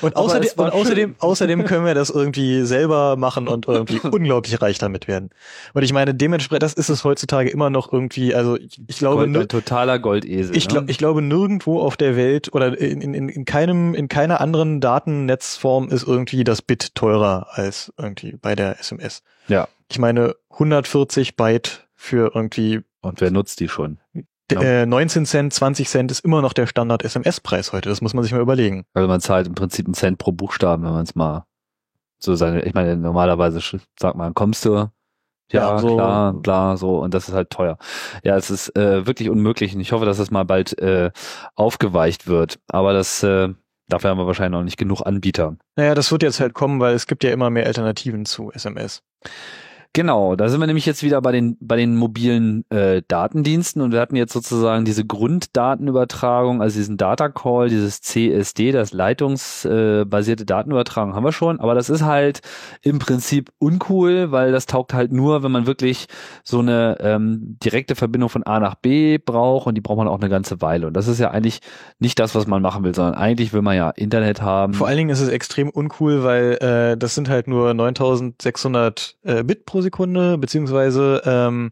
Und 0.00 0.14
außerdem, 0.16 0.50
und 0.56 0.72
außerdem, 0.72 1.14
außerdem 1.18 1.64
können 1.64 1.84
wir 1.84 1.94
das 1.94 2.10
irgendwie 2.10 2.62
selber 2.62 3.16
machen 3.16 3.48
und 3.48 3.66
irgendwie 3.66 3.98
unglaublich 4.08 4.60
reich 4.60 4.78
damit 4.78 5.08
werden. 5.08 5.30
Und 5.74 5.82
ich 5.82 5.92
meine, 5.92 6.14
dementsprechend, 6.14 6.62
das 6.62 6.74
ist 6.74 6.88
es 6.88 7.04
heutzutage 7.04 7.50
immer 7.50 7.70
noch 7.70 7.87
irgendwie, 7.92 8.34
also 8.34 8.56
ich, 8.56 8.80
ich 8.86 8.98
glaube, 8.98 9.30
Gold, 9.30 9.36
ein 9.36 9.48
totaler 9.48 9.98
Goldesel. 9.98 10.56
ich, 10.56 10.66
ne? 10.66 10.72
glaub, 10.72 10.90
ich 10.90 10.98
glaube, 10.98 11.22
nirgendwo 11.22 11.80
auf 11.80 11.96
der 11.96 12.16
Welt 12.16 12.52
oder 12.54 12.78
in, 12.78 13.00
in, 13.00 13.28
in 13.28 13.44
keinem, 13.44 13.94
in 13.94 14.08
keiner 14.08 14.40
anderen 14.40 14.80
Datennetzform 14.80 15.88
ist 15.88 16.06
irgendwie 16.06 16.44
das 16.44 16.62
Bit 16.62 16.94
teurer 16.94 17.48
als 17.50 17.92
irgendwie 17.98 18.36
bei 18.40 18.54
der 18.54 18.78
SMS. 18.80 19.22
Ja. 19.48 19.68
Ich 19.90 19.98
meine, 19.98 20.34
140 20.50 21.36
Byte 21.36 21.88
für 21.94 22.32
irgendwie 22.34 22.82
Und 23.00 23.20
wer 23.20 23.30
nutzt 23.30 23.60
die 23.60 23.68
schon? 23.68 23.98
Äh, 24.50 24.86
19 24.86 25.26
Cent, 25.26 25.52
20 25.52 25.88
Cent 25.88 26.10
ist 26.10 26.24
immer 26.24 26.40
noch 26.40 26.52
der 26.52 26.66
Standard 26.66 27.04
SMS-Preis 27.04 27.72
heute. 27.72 27.88
Das 27.88 28.00
muss 28.00 28.14
man 28.14 28.24
sich 28.24 28.32
mal 28.32 28.40
überlegen. 28.40 28.84
Also 28.94 29.08
man 29.08 29.20
zahlt 29.20 29.46
im 29.46 29.54
Prinzip 29.54 29.86
einen 29.86 29.94
Cent 29.94 30.18
pro 30.18 30.32
Buchstaben, 30.32 30.84
wenn 30.84 30.92
man 30.92 31.04
es 31.04 31.14
mal 31.14 31.44
so 32.18 32.34
seine, 32.34 32.62
ich 32.62 32.74
meine, 32.74 32.96
normalerweise 32.96 33.60
sagt 33.98 34.16
man, 34.16 34.34
kommst 34.34 34.64
du? 34.64 34.90
Ja, 35.52 35.70
Ja, 35.70 35.78
so- 35.78 35.96
klar, 35.96 36.34
klar, 36.42 36.76
so, 36.76 36.98
und 36.98 37.14
das 37.14 37.28
ist 37.28 37.34
halt 37.34 37.50
teuer. 37.50 37.78
Ja, 38.22 38.36
es 38.36 38.50
ist 38.50 38.76
äh, 38.76 39.06
wirklich 39.06 39.30
unmöglich 39.30 39.74
und 39.74 39.80
ich 39.80 39.92
hoffe, 39.92 40.04
dass 40.04 40.18
das 40.18 40.30
mal 40.30 40.44
bald 40.44 40.78
äh, 40.78 41.10
aufgeweicht 41.54 42.26
wird. 42.26 42.58
Aber 42.68 42.92
das, 42.92 43.22
äh, 43.22 43.48
dafür 43.88 44.10
haben 44.10 44.18
wir 44.18 44.26
wahrscheinlich 44.26 44.58
noch 44.58 44.64
nicht 44.64 44.76
genug 44.76 45.02
Anbieter. 45.06 45.56
Naja, 45.76 45.94
das 45.94 46.12
wird 46.12 46.22
jetzt 46.22 46.40
halt 46.40 46.52
kommen, 46.54 46.80
weil 46.80 46.94
es 46.94 47.06
gibt 47.06 47.24
ja 47.24 47.30
immer 47.30 47.48
mehr 47.50 47.66
Alternativen 47.66 48.26
zu 48.26 48.52
SMS. 48.52 49.02
Genau, 49.98 50.36
da 50.36 50.48
sind 50.48 50.60
wir 50.60 50.68
nämlich 50.68 50.86
jetzt 50.86 51.02
wieder 51.02 51.20
bei 51.20 51.32
den 51.32 51.56
bei 51.60 51.74
den 51.74 51.96
mobilen 51.96 52.64
äh, 52.70 53.02
Datendiensten 53.08 53.82
und 53.82 53.90
wir 53.90 53.98
hatten 53.98 54.14
jetzt 54.14 54.32
sozusagen 54.32 54.84
diese 54.84 55.04
Grunddatenübertragung, 55.04 56.62
also 56.62 56.78
diesen 56.78 56.96
Data 56.96 57.28
Call, 57.28 57.68
dieses 57.68 58.00
CSD, 58.02 58.70
das 58.70 58.92
leitungsbasierte 58.92 60.44
äh, 60.44 60.46
Datenübertragung 60.46 61.16
haben 61.16 61.24
wir 61.24 61.32
schon, 61.32 61.58
aber 61.58 61.74
das 61.74 61.90
ist 61.90 62.02
halt 62.02 62.42
im 62.82 63.00
Prinzip 63.00 63.50
uncool, 63.58 64.30
weil 64.30 64.52
das 64.52 64.66
taugt 64.66 64.94
halt 64.94 65.10
nur, 65.10 65.42
wenn 65.42 65.50
man 65.50 65.66
wirklich 65.66 66.06
so 66.44 66.60
eine 66.60 66.98
ähm, 67.00 67.56
direkte 67.60 67.96
Verbindung 67.96 68.28
von 68.28 68.44
A 68.44 68.60
nach 68.60 68.76
B 68.76 69.18
braucht 69.18 69.66
und 69.66 69.74
die 69.74 69.80
braucht 69.80 69.98
man 69.98 70.06
auch 70.06 70.20
eine 70.20 70.28
ganze 70.28 70.60
Weile 70.60 70.86
und 70.86 70.94
das 70.94 71.08
ist 71.08 71.18
ja 71.18 71.32
eigentlich 71.32 71.58
nicht 71.98 72.20
das, 72.20 72.36
was 72.36 72.46
man 72.46 72.62
machen 72.62 72.84
will, 72.84 72.94
sondern 72.94 73.14
eigentlich 73.14 73.52
will 73.52 73.62
man 73.62 73.76
ja 73.76 73.90
Internet 73.90 74.42
haben. 74.42 74.74
Vor 74.74 74.86
allen 74.86 74.98
Dingen 74.98 75.10
ist 75.10 75.20
es 75.20 75.28
extrem 75.28 75.68
uncool, 75.68 76.22
weil 76.22 76.52
äh, 76.60 76.96
das 76.96 77.16
sind 77.16 77.28
halt 77.28 77.48
nur 77.48 77.74
9600 77.74 79.16
äh, 79.24 79.42
Bit 79.42 79.66
pro 79.66 79.80
Sekunde, 79.80 79.87
beziehungsweise 79.90 81.22
ähm, 81.24 81.70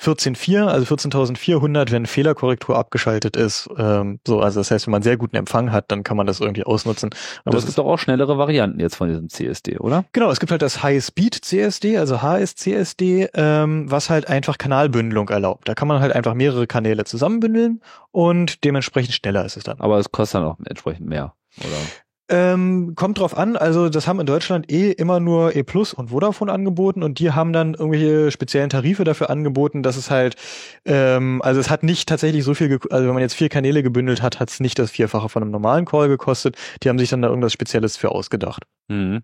14.4, 0.00 0.66
also 0.66 0.94
14.400, 0.94 1.90
wenn 1.90 2.06
Fehlerkorrektur 2.06 2.76
abgeschaltet 2.76 3.36
ist. 3.36 3.68
Ähm, 3.78 4.20
so, 4.26 4.40
also 4.40 4.60
das 4.60 4.70
heißt, 4.70 4.86
wenn 4.86 4.92
man 4.92 5.02
sehr 5.02 5.16
guten 5.16 5.36
Empfang 5.36 5.72
hat, 5.72 5.90
dann 5.90 6.02
kann 6.02 6.16
man 6.16 6.26
das 6.26 6.40
irgendwie 6.40 6.64
ausnutzen. 6.64 7.10
Aber 7.44 7.56
es 7.56 7.64
gibt 7.64 7.78
doch 7.78 7.86
auch 7.86 7.98
schnellere 7.98 8.36
Varianten 8.36 8.80
jetzt 8.80 8.96
von 8.96 9.08
diesem 9.08 9.28
CSD, 9.28 9.78
oder? 9.78 10.04
genau, 10.12 10.30
es 10.30 10.40
gibt 10.40 10.50
halt 10.50 10.62
das 10.62 10.82
High 10.82 11.02
Speed 11.02 11.44
CSD, 11.44 11.98
also 11.98 12.22
HSCSD, 12.22 13.28
ähm, 13.34 13.90
was 13.90 14.10
halt 14.10 14.28
einfach 14.28 14.58
Kanalbündelung 14.58 15.28
erlaubt. 15.28 15.68
Da 15.68 15.74
kann 15.74 15.88
man 15.88 16.00
halt 16.00 16.12
einfach 16.12 16.34
mehrere 16.34 16.66
Kanäle 16.66 17.04
zusammenbündeln 17.04 17.80
und 18.10 18.64
dementsprechend 18.64 19.14
schneller 19.14 19.44
ist 19.44 19.56
es 19.56 19.64
dann. 19.64 19.80
Aber 19.80 19.98
es 19.98 20.10
kostet 20.12 20.40
dann 20.40 20.48
auch 20.48 20.58
entsprechend 20.66 21.08
mehr, 21.08 21.34
oder? 21.58 21.76
Ähm, 22.30 22.94
kommt 22.96 23.18
drauf 23.18 23.36
an, 23.36 23.54
also 23.56 23.90
das 23.90 24.06
haben 24.06 24.18
in 24.18 24.24
Deutschland 24.24 24.72
eh 24.72 24.90
immer 24.92 25.20
nur 25.20 25.54
E 25.54 25.62
Plus 25.62 25.92
und 25.92 26.08
Vodafone 26.08 26.50
angeboten 26.50 27.02
und 27.02 27.18
die 27.18 27.32
haben 27.32 27.52
dann 27.52 27.74
irgendwelche 27.74 28.30
speziellen 28.30 28.70
Tarife 28.70 29.04
dafür 29.04 29.28
angeboten, 29.28 29.82
dass 29.82 29.98
es 29.98 30.10
halt, 30.10 30.36
ähm, 30.86 31.42
also 31.42 31.60
es 31.60 31.68
hat 31.68 31.82
nicht 31.82 32.08
tatsächlich 32.08 32.42
so 32.42 32.54
viel, 32.54 32.78
also 32.88 33.06
wenn 33.06 33.12
man 33.12 33.22
jetzt 33.22 33.34
vier 33.34 33.50
Kanäle 33.50 33.82
gebündelt 33.82 34.22
hat, 34.22 34.40
hat 34.40 34.48
es 34.48 34.58
nicht 34.58 34.78
das 34.78 34.90
Vierfache 34.90 35.28
von 35.28 35.42
einem 35.42 35.52
normalen 35.52 35.84
Call 35.84 36.08
gekostet. 36.08 36.56
Die 36.82 36.88
haben 36.88 36.98
sich 36.98 37.10
dann 37.10 37.20
da 37.20 37.28
irgendwas 37.28 37.52
Spezielles 37.52 37.98
für 37.98 38.10
ausgedacht. 38.10 38.64
Mhm. 38.88 39.20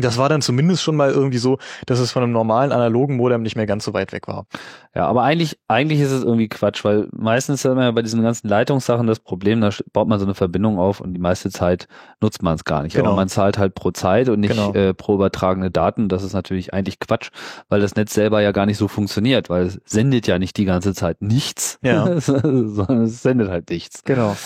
Das 0.00 0.18
war 0.18 0.28
dann 0.28 0.42
zumindest 0.42 0.82
schon 0.82 0.96
mal 0.96 1.10
irgendwie 1.10 1.38
so, 1.38 1.58
dass 1.86 1.98
es 1.98 2.12
von 2.12 2.22
einem 2.22 2.32
normalen 2.32 2.72
analogen 2.72 3.16
Modem 3.16 3.42
nicht 3.42 3.56
mehr 3.56 3.66
ganz 3.66 3.84
so 3.84 3.92
weit 3.94 4.12
weg 4.12 4.28
war. 4.28 4.46
Ja, 4.94 5.06
aber 5.06 5.22
eigentlich, 5.22 5.58
eigentlich 5.68 6.00
ist 6.00 6.10
es 6.12 6.22
irgendwie 6.24 6.48
Quatsch, 6.48 6.84
weil 6.84 7.08
meistens 7.12 7.64
hat 7.64 7.74
man 7.74 7.84
ja 7.84 7.90
bei 7.90 8.02
diesen 8.02 8.22
ganzen 8.22 8.48
Leitungssachen 8.48 9.06
das 9.06 9.20
Problem, 9.20 9.60
da 9.60 9.70
baut 9.92 10.08
man 10.08 10.18
so 10.18 10.24
eine 10.24 10.34
Verbindung 10.34 10.78
auf 10.78 11.00
und 11.00 11.14
die 11.14 11.20
meiste 11.20 11.50
Zeit 11.50 11.88
nutzt 12.20 12.42
man 12.42 12.54
es 12.54 12.64
gar 12.64 12.82
nicht. 12.82 12.94
Genau. 12.94 13.08
Aber 13.08 13.16
man 13.16 13.28
zahlt 13.28 13.58
halt 13.58 13.74
pro 13.74 13.90
Zeit 13.90 14.28
und 14.28 14.40
nicht 14.40 14.50
Genau. 14.54 14.72
äh, 14.74 14.94
pro 14.94 15.14
übertragene 15.14 15.70
Daten. 15.70 16.08
Das 16.08 16.22
ist 16.22 16.32
natürlich 16.32 16.72
eigentlich 16.72 17.00
Quatsch, 17.00 17.30
weil 17.68 17.80
das 17.80 17.96
Netz 17.96 18.14
selber 18.14 18.40
ja 18.40 18.52
gar 18.52 18.66
nicht 18.66 18.78
so 18.78 18.86
funktioniert, 18.88 19.50
weil 19.50 19.66
es 19.66 19.80
sendet 19.84 20.26
ja 20.26 20.38
nicht 20.38 20.56
die 20.56 20.64
ganze 20.64 20.94
Zeit 20.94 21.22
nichts, 21.22 21.78
Ja. 21.82 22.20
sondern 22.20 23.02
es 23.02 23.22
sendet 23.22 23.48
halt 23.50 23.70
nichts. 23.70 24.02
Genau. 24.04 24.36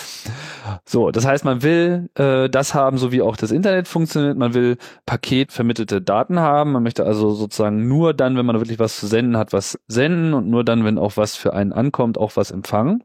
So, 0.85 1.11
das 1.11 1.27
heißt, 1.27 1.45
man 1.45 1.63
will 1.63 2.09
äh, 2.15 2.49
das 2.49 2.75
haben, 2.75 2.99
so 2.99 3.13
wie 3.13 3.23
auch 3.23 3.37
das 3.37 3.51
Internet 3.51 3.89
funktioniert. 3.89 4.37
Man 4.39 4.55
will 4.55 4.77
paketvermittelte 5.39 6.03
Daten 6.03 6.41
haben. 6.41 6.73
Man 6.73 6.83
möchte 6.83 7.05
also 7.05 7.31
sozusagen 7.31 7.87
nur 7.87 8.15
dann, 8.15 8.37
wenn 8.37 8.47
man 8.47 8.57
wirklich 8.57 8.79
was 8.79 8.99
zu 8.99 9.07
senden 9.07 9.37
hat, 9.37 9.53
was 9.53 9.79
senden 9.87 10.35
und 10.35 10.49
nur 10.49 10.65
dann, 10.65 10.85
wenn 10.85 10.99
auch 10.99 11.17
was 11.17 11.37
für 11.37 11.53
einen 11.53 11.73
ankommt, 11.73 12.19
auch 12.19 12.37
was 12.37 12.51
empfangen. 12.51 13.05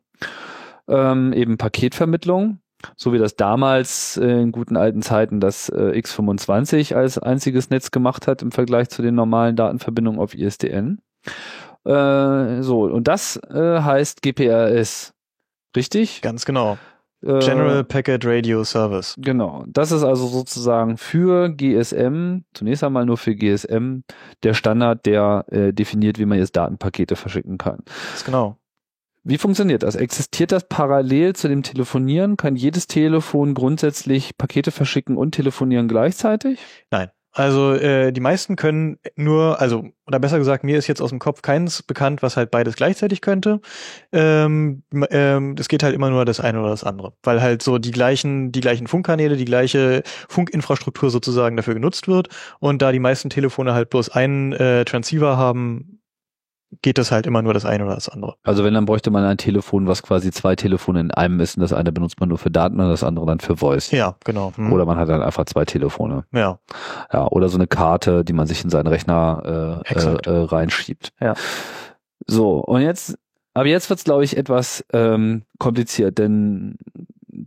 Ähm, 0.88 1.34
eben 1.34 1.58
Paketvermittlung. 1.58 2.60
so 2.98 3.14
wie 3.14 3.18
das 3.18 3.36
damals 3.38 4.18
äh, 4.18 4.42
in 4.42 4.52
guten 4.52 4.76
alten 4.76 5.02
Zeiten 5.02 5.40
das 5.40 5.70
äh, 5.70 5.94
X25 5.96 6.96
als 6.96 7.18
einziges 7.18 7.70
Netz 7.70 7.92
gemacht 7.92 8.28
hat 8.28 8.42
im 8.42 8.52
Vergleich 8.52 8.90
zu 8.90 9.02
den 9.02 9.16
normalen 9.16 9.56
Datenverbindungen 9.56 10.20
auf 10.20 10.34
ISDN. 10.34 11.00
Äh, 11.86 12.62
so, 12.62 12.84
und 12.84 13.08
das 13.08 13.38
äh, 13.38 13.80
heißt 13.82 14.22
GPRS. 14.22 15.14
Richtig? 15.76 16.22
Ganz 16.22 16.46
genau. 16.46 16.78
Äh, 17.24 17.40
General 17.40 17.84
Packet 17.84 18.26
Radio 18.26 18.64
Service. 18.64 19.16
Genau. 19.18 19.64
Das 19.68 19.92
ist 19.92 20.04
also 20.04 20.28
sozusagen 20.28 20.98
für 20.98 21.50
GSM, 21.50 22.40
zunächst 22.54 22.84
einmal 22.84 23.06
nur 23.06 23.18
für 23.18 23.36
GSM, 23.36 24.02
der 24.44 24.54
Standard, 24.54 25.06
der 25.06 25.46
äh, 25.50 25.74
definiert, 25.74 26.20
wie 26.20 26.26
man 26.26 26.38
jetzt 26.38 26.56
Datenpakete 26.56 27.16
verschicken 27.16 27.58
kann. 27.58 27.80
Genau. 28.26 28.58
Wie 29.26 29.38
funktioniert 29.38 29.84
das? 29.84 29.96
Existiert 29.96 30.52
das 30.52 30.68
parallel 30.68 31.34
zu 31.34 31.48
dem 31.48 31.64
Telefonieren? 31.64 32.36
Kann 32.36 32.58
jedes 32.58 32.88
Telefon 32.88 33.54
grundsätzlich 33.54 34.38
Pakete 34.38 34.72
verschicken 34.72 35.16
und 35.16 35.32
telefonieren 35.32 35.88
gleichzeitig? 35.88 36.60
Nein. 36.92 37.10
Also 37.34 37.74
äh, 37.74 38.12
die 38.12 38.22
meisten 38.22 38.56
können 38.56 39.00
nur, 39.16 39.60
also 39.60 39.86
oder 40.06 40.20
besser 40.20 40.38
gesagt, 40.38 40.64
mir 40.64 40.78
ist 40.78 40.88
jetzt 40.88 41.02
aus 41.02 41.10
dem 41.10 41.18
Kopf 41.18 41.42
keins 41.42 41.82
bekannt, 41.82 42.22
was 42.22 42.38
halt 42.38 42.52
beides 42.52 42.76
gleichzeitig 42.76 43.22
könnte. 43.22 43.60
Ähm, 44.12 44.84
ähm, 45.10 45.56
es 45.58 45.68
geht 45.68 45.82
halt 45.82 45.96
immer 45.96 46.12
nur 46.12 46.26
das 46.26 46.40
eine 46.40 46.60
oder 46.60 46.70
das 46.70 46.84
andere, 46.84 47.14
weil 47.24 47.42
halt 47.42 47.64
so 47.64 47.80
die 47.80 47.92
gleichen, 47.92 48.52
die 48.52 48.62
gleichen 48.62 48.86
Funkkanäle, 48.86 49.36
die 49.36 49.46
gleiche 49.46 50.04
Funkinfrastruktur 50.30 51.10
sozusagen 51.10 51.58
dafür 51.58 51.74
genutzt 51.74 52.08
wird 52.08 52.30
und 52.60 52.82
da 52.84 52.92
die 52.92 53.00
meisten 53.00 53.32
Telefone 53.32 53.74
halt 53.74 53.90
bloß 53.90 54.10
einen 54.10 54.54
äh, 54.54 54.86
Transceiver 54.86 55.36
haben, 55.36 56.03
geht 56.82 56.98
das 56.98 57.12
halt 57.12 57.26
immer 57.26 57.42
nur 57.42 57.54
das 57.54 57.66
eine 57.66 57.86
oder 57.86 57.96
das 57.96 58.10
andere. 58.10 58.36
Also 58.44 58.64
wenn, 58.64 58.74
dann 58.74 58.86
bräuchte 58.86 59.12
man 59.12 59.24
ein 59.24 59.38
Telefon, 59.38 59.88
was 59.88 60.04
quasi 60.04 60.32
zwei 60.32 60.56
Telefone 60.56 61.00
in 61.00 61.12
einem 61.12 61.40
ist 61.40 61.58
und 61.58 61.62
das 61.62 61.74
eine 61.74 61.92
benutzt 61.92 62.20
man 62.20 62.30
nur 62.30 62.38
für 62.38 62.52
Daten 62.52 62.80
und 62.80 62.90
das 62.90 63.04
andere 63.04 63.26
dann 63.26 63.40
für 63.40 63.58
Voice. 63.58 63.92
Ja, 63.92 64.16
genau. 64.24 64.52
Hm. 64.56 64.72
Oder 64.74 64.86
man 64.86 64.98
hat 64.98 65.10
dann 65.10 65.22
einfach 65.22 65.46
zwei 65.46 65.66
Telefone. 65.66 66.26
ja, 66.32 66.60
Ja, 67.12 67.28
oder 67.28 67.50
so 67.50 67.58
eine 67.58 67.68
Karte, 67.68 68.24
die 68.24 68.34
man 68.34 68.48
sich 68.48 68.64
in 68.64 68.70
seinen 68.70 68.88
Rechner 68.88 69.84
äh, 69.88 69.94
äh, 69.94 70.18
äh, 70.26 70.44
reinschiebt. 70.46 71.12
Ja. 71.20 71.34
So, 72.26 72.60
und 72.60 72.82
jetzt, 72.82 73.18
aber 73.54 73.68
jetzt 73.68 73.90
wird's, 73.90 74.04
glaube 74.04 74.24
ich, 74.24 74.38
etwas 74.38 74.84
ähm, 74.94 75.44
kompliziert, 75.60 76.18
denn 76.18 76.78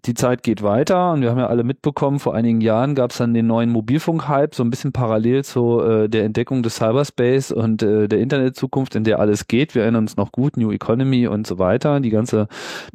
die 0.05 0.15
Zeit 0.15 0.43
geht 0.43 0.63
weiter 0.63 1.13
und 1.13 1.23
wir 1.23 1.31
haben 1.31 1.39
ja 1.39 1.47
alle 1.47 1.65
mitbekommen, 1.65 2.19
vor 2.19 2.35
einigen 2.35 2.61
Jahren 2.61 2.95
gab's 2.95 3.19
dann 3.19 3.35
den 3.35 3.47
neuen 3.47 3.71
Mobilfunk-Hype, 3.71 4.55
so 4.55 4.63
ein 4.63 4.71
bisschen 4.71 4.93
parallel 4.93 5.45
zu 5.45 5.81
äh, 5.81 6.09
der 6.09 6.25
Entdeckung 6.25 6.63
des 6.63 6.77
Cyberspace 6.77 7.53
und 7.53 7.83
äh, 7.83 8.09
der 8.09 8.21
Internetzukunft, 8.21 8.95
in 8.95 9.05
der 9.05 9.21
alles 9.21 9.49
geht. 9.49 9.75
Wir 9.75 9.83
erinnern 9.83 10.05
uns 10.05 10.17
noch 10.17 10.33
gut, 10.33 10.57
New 10.57 10.71
Economy 10.71 11.27
und 11.27 11.47
so 11.47 11.59
weiter, 11.59 12.01
die 12.01 12.11
ganze 12.11 12.49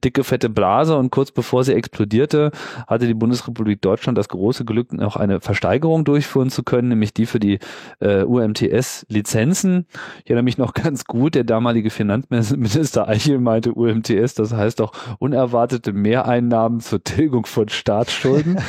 dicke, 0.04 0.24
fette 0.24 0.50
Blase 0.50 0.98
und 0.98 1.12
kurz 1.12 1.32
bevor 1.32 1.64
sie 1.64 1.74
explodierte, 1.74 2.52
hatte 2.88 3.08
die 3.08 3.14
Bundesrepublik 3.14 3.82
Deutschland 3.82 4.18
das 4.18 4.30
große 4.30 4.66
Glück, 4.66 4.94
noch 4.94 5.16
eine 5.16 5.40
Versteigerung 5.40 6.04
durchführen 6.04 6.50
zu 6.50 6.64
können, 6.64 6.90
nämlich 6.90 7.14
die 7.14 7.26
für 7.26 7.40
die 7.40 7.60
äh, 8.00 8.24
UMTS-Lizenzen. 8.24 9.88
Ich 10.24 10.30
erinnere 10.30 10.44
mich 10.44 10.58
noch 10.58 10.74
ganz 10.76 11.06
gut, 11.06 11.36
der 11.36 11.46
damalige 11.46 11.90
Finanzminister 11.90 13.08
Eichel 13.08 13.40
meinte 13.40 13.74
UMTS, 13.74 14.36
das 14.36 14.54
heißt 14.54 14.80
doch 14.80 14.94
unerwartete 15.20 15.94
Mehreinnahmen 15.94 16.80
zur 16.92 17.04
Tilgung 17.06 17.46
von 17.46 17.70
Staatsschulden. 17.70 18.60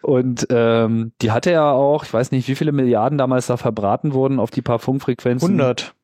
Und 0.00 0.46
ähm, 0.48 1.12
die 1.20 1.32
hatte 1.32 1.50
er 1.50 1.64
auch, 1.64 2.02
ich 2.02 2.12
weiß 2.12 2.30
nicht, 2.30 2.48
wie 2.48 2.54
viele 2.54 2.72
Milliarden 2.72 3.18
damals 3.18 3.46
da 3.48 3.58
verbraten 3.58 4.14
wurden 4.14 4.40
auf 4.40 4.50
die 4.50 4.62
paar 4.62 4.78
Funkfrequenzen. 4.78 5.60
100. 5.60 5.94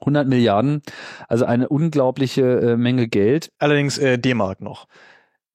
100 0.00 0.26
Milliarden, 0.26 0.82
also 1.28 1.44
eine 1.44 1.68
unglaubliche 1.68 2.42
äh, 2.42 2.76
Menge 2.76 3.06
Geld. 3.08 3.52
Allerdings 3.58 3.98
äh, 3.98 4.18
D-Mark 4.18 4.60
noch. 4.60 4.88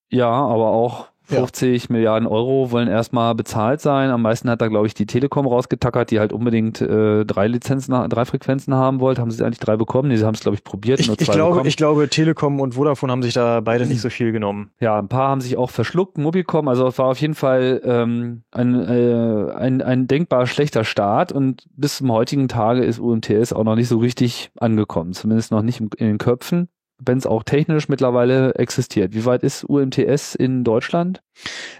Ja, 0.09 0.29
aber 0.29 0.67
auch 0.67 1.07
Ja. 1.29 1.39
50 1.39 1.89
Milliarden 1.89 2.27
Euro 2.27 2.71
wollen 2.71 2.87
erstmal 2.87 3.35
bezahlt 3.35 3.81
sein. 3.81 4.09
Am 4.09 4.21
meisten 4.21 4.49
hat 4.49 4.61
da, 4.61 4.67
glaube 4.67 4.87
ich, 4.87 4.93
die 4.93 5.05
Telekom 5.05 5.45
rausgetackert, 5.45 6.11
die 6.11 6.19
halt 6.19 6.33
unbedingt 6.33 6.81
äh, 6.81 7.25
drei 7.25 7.47
Lizenzen, 7.47 7.93
drei 8.09 8.25
Frequenzen 8.25 8.73
haben 8.73 8.99
wollte. 8.99 9.21
Haben 9.21 9.31
sie 9.31 9.43
eigentlich 9.43 9.59
drei 9.59 9.75
bekommen? 9.75 10.09
Nee, 10.09 10.17
sie 10.17 10.25
haben 10.25 10.35
es, 10.35 10.41
glaube 10.41 10.55
ich, 10.55 10.63
probiert. 10.63 10.99
Ich, 10.99 11.07
nur 11.07 11.19
ich, 11.19 11.29
glaube, 11.29 11.51
bekommen. 11.51 11.67
ich 11.67 11.77
glaube, 11.77 12.09
Telekom 12.09 12.59
und 12.59 12.75
Vodafone 12.75 13.11
haben 13.11 13.23
sich 13.23 13.33
da 13.33 13.59
beide 13.61 13.85
nicht 13.85 14.01
so 14.01 14.09
viel 14.09 14.31
genommen. 14.31 14.71
Ja, 14.79 14.97
ein 14.99 15.07
paar 15.07 15.29
haben 15.29 15.41
sich 15.41 15.57
auch 15.57 15.69
verschluckt, 15.69 16.17
Mobilcom, 16.17 16.67
also 16.67 16.87
es 16.87 16.97
war 16.97 17.07
auf 17.07 17.19
jeden 17.19 17.35
Fall 17.35 17.81
ähm, 17.83 18.43
ein, 18.51 18.75
äh, 18.75 19.51
ein, 19.53 19.81
ein 19.81 20.07
denkbar 20.07 20.47
schlechter 20.47 20.83
Start 20.83 21.31
und 21.31 21.67
bis 21.75 21.97
zum 21.97 22.11
heutigen 22.11 22.47
Tage 22.47 22.83
ist 22.83 22.99
UMTS 22.99 23.53
auch 23.53 23.63
noch 23.63 23.75
nicht 23.75 23.87
so 23.87 23.97
richtig 23.97 24.51
angekommen, 24.59 25.13
zumindest 25.13 25.51
noch 25.51 25.61
nicht 25.61 25.79
in 25.79 25.89
den 26.07 26.17
Köpfen, 26.17 26.69
wenn 26.99 27.17
es 27.17 27.25
auch 27.25 27.43
technisch 27.43 27.89
mittlerweile 27.89 28.55
existiert. 28.55 29.13
Wie 29.13 29.25
weit 29.25 29.43
ist 29.43 29.63
UMTS 29.63 30.35
in 30.35 30.63
Deutschland? 30.63 31.21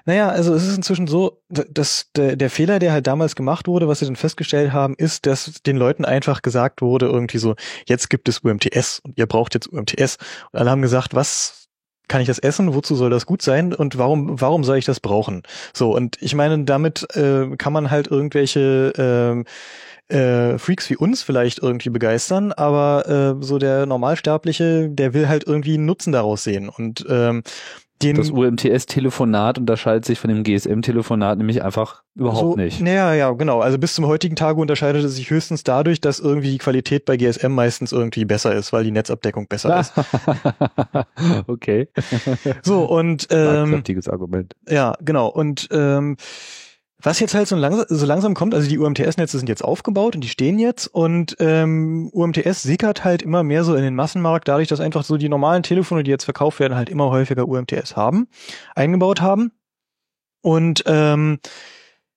Naja, 0.05 0.29
also 0.29 0.53
es 0.53 0.67
ist 0.67 0.77
inzwischen 0.77 1.07
so, 1.07 1.41
dass 1.49 2.11
der, 2.15 2.35
der 2.35 2.49
Fehler, 2.49 2.79
der 2.79 2.91
halt 2.91 3.07
damals 3.07 3.35
gemacht 3.35 3.67
wurde, 3.67 3.87
was 3.87 3.99
sie 3.99 4.05
dann 4.05 4.15
festgestellt 4.15 4.73
haben, 4.73 4.95
ist, 4.95 5.25
dass 5.25 5.61
den 5.65 5.77
Leuten 5.77 6.05
einfach 6.05 6.41
gesagt 6.41 6.81
wurde, 6.81 7.07
irgendwie 7.07 7.39
so, 7.39 7.55
jetzt 7.87 8.09
gibt 8.09 8.29
es 8.29 8.39
UMTS 8.39 8.99
und 9.03 9.17
ihr 9.17 9.25
braucht 9.25 9.55
jetzt 9.55 9.67
UMTS. 9.67 10.17
Und 10.51 10.59
alle 10.59 10.69
haben 10.69 10.81
gesagt, 10.81 11.15
was 11.15 11.66
kann 12.07 12.21
ich 12.21 12.27
das 12.27 12.39
essen? 12.39 12.73
Wozu 12.73 12.95
soll 12.95 13.09
das 13.09 13.25
gut 13.25 13.41
sein? 13.41 13.73
Und 13.73 13.97
warum, 13.97 14.39
warum 14.39 14.63
soll 14.63 14.77
ich 14.77 14.85
das 14.85 14.99
brauchen? 14.99 15.43
So, 15.73 15.95
und 15.95 16.17
ich 16.21 16.35
meine, 16.35 16.63
damit 16.63 17.05
äh, 17.15 17.55
kann 17.57 17.73
man 17.73 17.91
halt 17.91 18.07
irgendwelche 18.07 18.93
ähm, 18.97 19.45
äh, 20.09 20.57
Freaks 20.57 20.89
wie 20.89 20.95
uns 20.95 21.21
vielleicht 21.21 21.59
irgendwie 21.59 21.89
begeistern, 21.89 22.53
aber 22.53 23.37
äh, 23.39 23.43
so 23.43 23.57
der 23.57 23.85
Normalsterbliche, 23.85 24.89
der 24.89 25.13
will 25.13 25.27
halt 25.27 25.45
irgendwie 25.45 25.75
einen 25.75 25.85
Nutzen 25.85 26.13
daraus 26.13 26.43
sehen. 26.43 26.69
Und 26.69 27.05
ähm, 27.09 27.43
den 28.01 28.15
Das 28.15 28.29
UMTS-Telefonat 28.29 29.57
unterscheidet 29.57 30.05
sich 30.05 30.19
von 30.19 30.29
dem 30.29 30.43
GSM-Telefonat 30.43 31.37
nämlich 31.37 31.63
einfach 31.63 32.03
überhaupt 32.15 32.39
so, 32.39 32.55
nicht. 32.55 32.81
Naja, 32.81 33.13
ja, 33.13 33.31
genau. 33.31 33.61
Also 33.61 33.77
bis 33.77 33.95
zum 33.95 34.05
heutigen 34.05 34.35
Tage 34.35 34.59
unterscheidet 34.59 35.03
es 35.03 35.15
sich 35.15 35.29
höchstens 35.29 35.63
dadurch, 35.63 35.99
dass 35.99 36.19
irgendwie 36.19 36.51
die 36.51 36.57
Qualität 36.59 37.05
bei 37.05 37.17
GSM 37.17 37.51
meistens 37.51 37.91
irgendwie 37.91 38.25
besser 38.25 38.53
ist, 38.53 38.71
weil 38.71 38.83
die 38.83 38.91
Netzabdeckung 38.91 39.47
besser 39.47 39.79
ist. 39.79 39.93
okay. 41.47 41.89
So, 42.63 42.85
und 42.85 43.27
ähm, 43.31 43.71
Kräftiges 43.71 44.07
Argument. 44.07 44.55
ja, 44.69 44.95
genau. 45.01 45.27
Und 45.27 45.67
ähm, 45.71 46.17
was 47.01 47.19
jetzt 47.19 47.35
halt 47.35 47.47
so 47.47 47.55
langsam, 47.55 47.85
so 47.89 48.05
langsam 48.05 48.33
kommt, 48.33 48.55
also 48.55 48.67
die 48.67 48.79
UMTS-Netze 48.79 49.37
sind 49.37 49.49
jetzt 49.49 49.63
aufgebaut 49.63 50.15
und 50.15 50.21
die 50.23 50.29
stehen 50.29 50.57
jetzt 50.57 50.87
und 50.87 51.35
ähm, 51.39 52.09
UMTS 52.11 52.63
sickert 52.63 53.03
halt 53.03 53.21
immer 53.21 53.43
mehr 53.43 53.63
so 53.63 53.75
in 53.75 53.83
den 53.83 53.95
Massenmarkt, 53.95 54.47
dadurch, 54.47 54.67
dass 54.67 54.79
einfach 54.79 55.03
so 55.03 55.17
die 55.17 55.29
normalen 55.29 55.63
Telefone, 55.63 56.03
die 56.03 56.11
jetzt 56.11 56.23
verkauft 56.23 56.59
werden, 56.59 56.75
halt 56.75 56.89
immer 56.89 57.11
häufiger 57.11 57.47
UMTS 57.47 57.95
haben, 57.95 58.27
eingebaut 58.75 59.21
haben. 59.21 59.51
Und 60.41 60.83
ähm, 60.87 61.39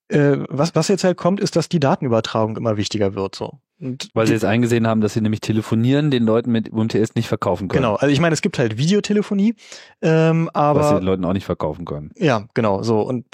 äh, 0.09 0.39
was, 0.49 0.75
was 0.75 0.89
jetzt 0.89 1.05
halt 1.05 1.17
kommt, 1.17 1.41
ist, 1.41 1.57
dass 1.57 1.69
die 1.69 1.81
Datenübertragung 1.81 2.57
immer 2.57 2.77
wichtiger 2.77 3.15
wird. 3.15 3.35
So. 3.35 3.61
Und 3.81 4.09
Weil 4.15 4.27
sie 4.27 4.33
jetzt 4.35 4.45
eingesehen 4.45 4.87
haben, 4.87 5.01
dass 5.01 5.15
sie 5.15 5.21
nämlich 5.21 5.41
telefonieren 5.41 6.11
den 6.11 6.25
Leuten 6.25 6.53
mit 6.53 6.71
UMTS 6.73 7.15
nicht 7.15 7.29
verkaufen 7.29 7.69
können. 7.69 7.83
Genau, 7.83 7.97
also 7.97 8.13
ich 8.13 8.21
meine, 8.21 8.35
es 8.35 8.43
gibt 8.43 8.59
halt 8.59 8.77
Videotelefonie, 8.77 9.55
ähm, 10.03 10.51
Was 10.53 10.87
sie 10.87 10.91
aber 10.91 11.01
den 11.01 11.05
Leuten 11.05 11.25
auch 11.25 11.33
nicht 11.33 11.47
verkaufen 11.47 11.85
können. 11.85 12.13
ja, 12.17 12.47
genau, 12.55 12.83
so 12.83 13.01
und 13.01 13.27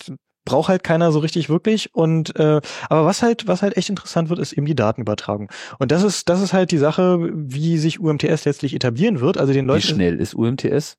braucht 0.46 0.70
halt 0.70 0.82
keiner 0.82 1.12
so 1.12 1.18
richtig 1.18 1.50
wirklich 1.50 1.94
und 1.94 2.34
äh, 2.36 2.62
aber 2.88 3.04
was 3.04 3.22
halt 3.22 3.46
was 3.46 3.60
halt 3.60 3.76
echt 3.76 3.90
interessant 3.90 4.30
wird, 4.30 4.38
ist 4.38 4.54
eben 4.54 4.64
die 4.64 4.74
Datenübertragung 4.74 5.50
und 5.78 5.92
das 5.92 6.02
ist 6.02 6.30
das 6.30 6.40
ist 6.40 6.54
halt 6.54 6.70
die 6.70 6.78
Sache, 6.78 7.28
wie 7.34 7.76
sich 7.76 8.00
UMTS 8.00 8.46
letztlich 8.46 8.74
etablieren 8.74 9.20
wird. 9.20 9.36
Also 9.36 9.52
den 9.52 9.66
Wie 9.66 9.72
Leuten, 9.72 9.82
schnell 9.82 10.18
ist 10.18 10.34
UMTS? 10.34 10.96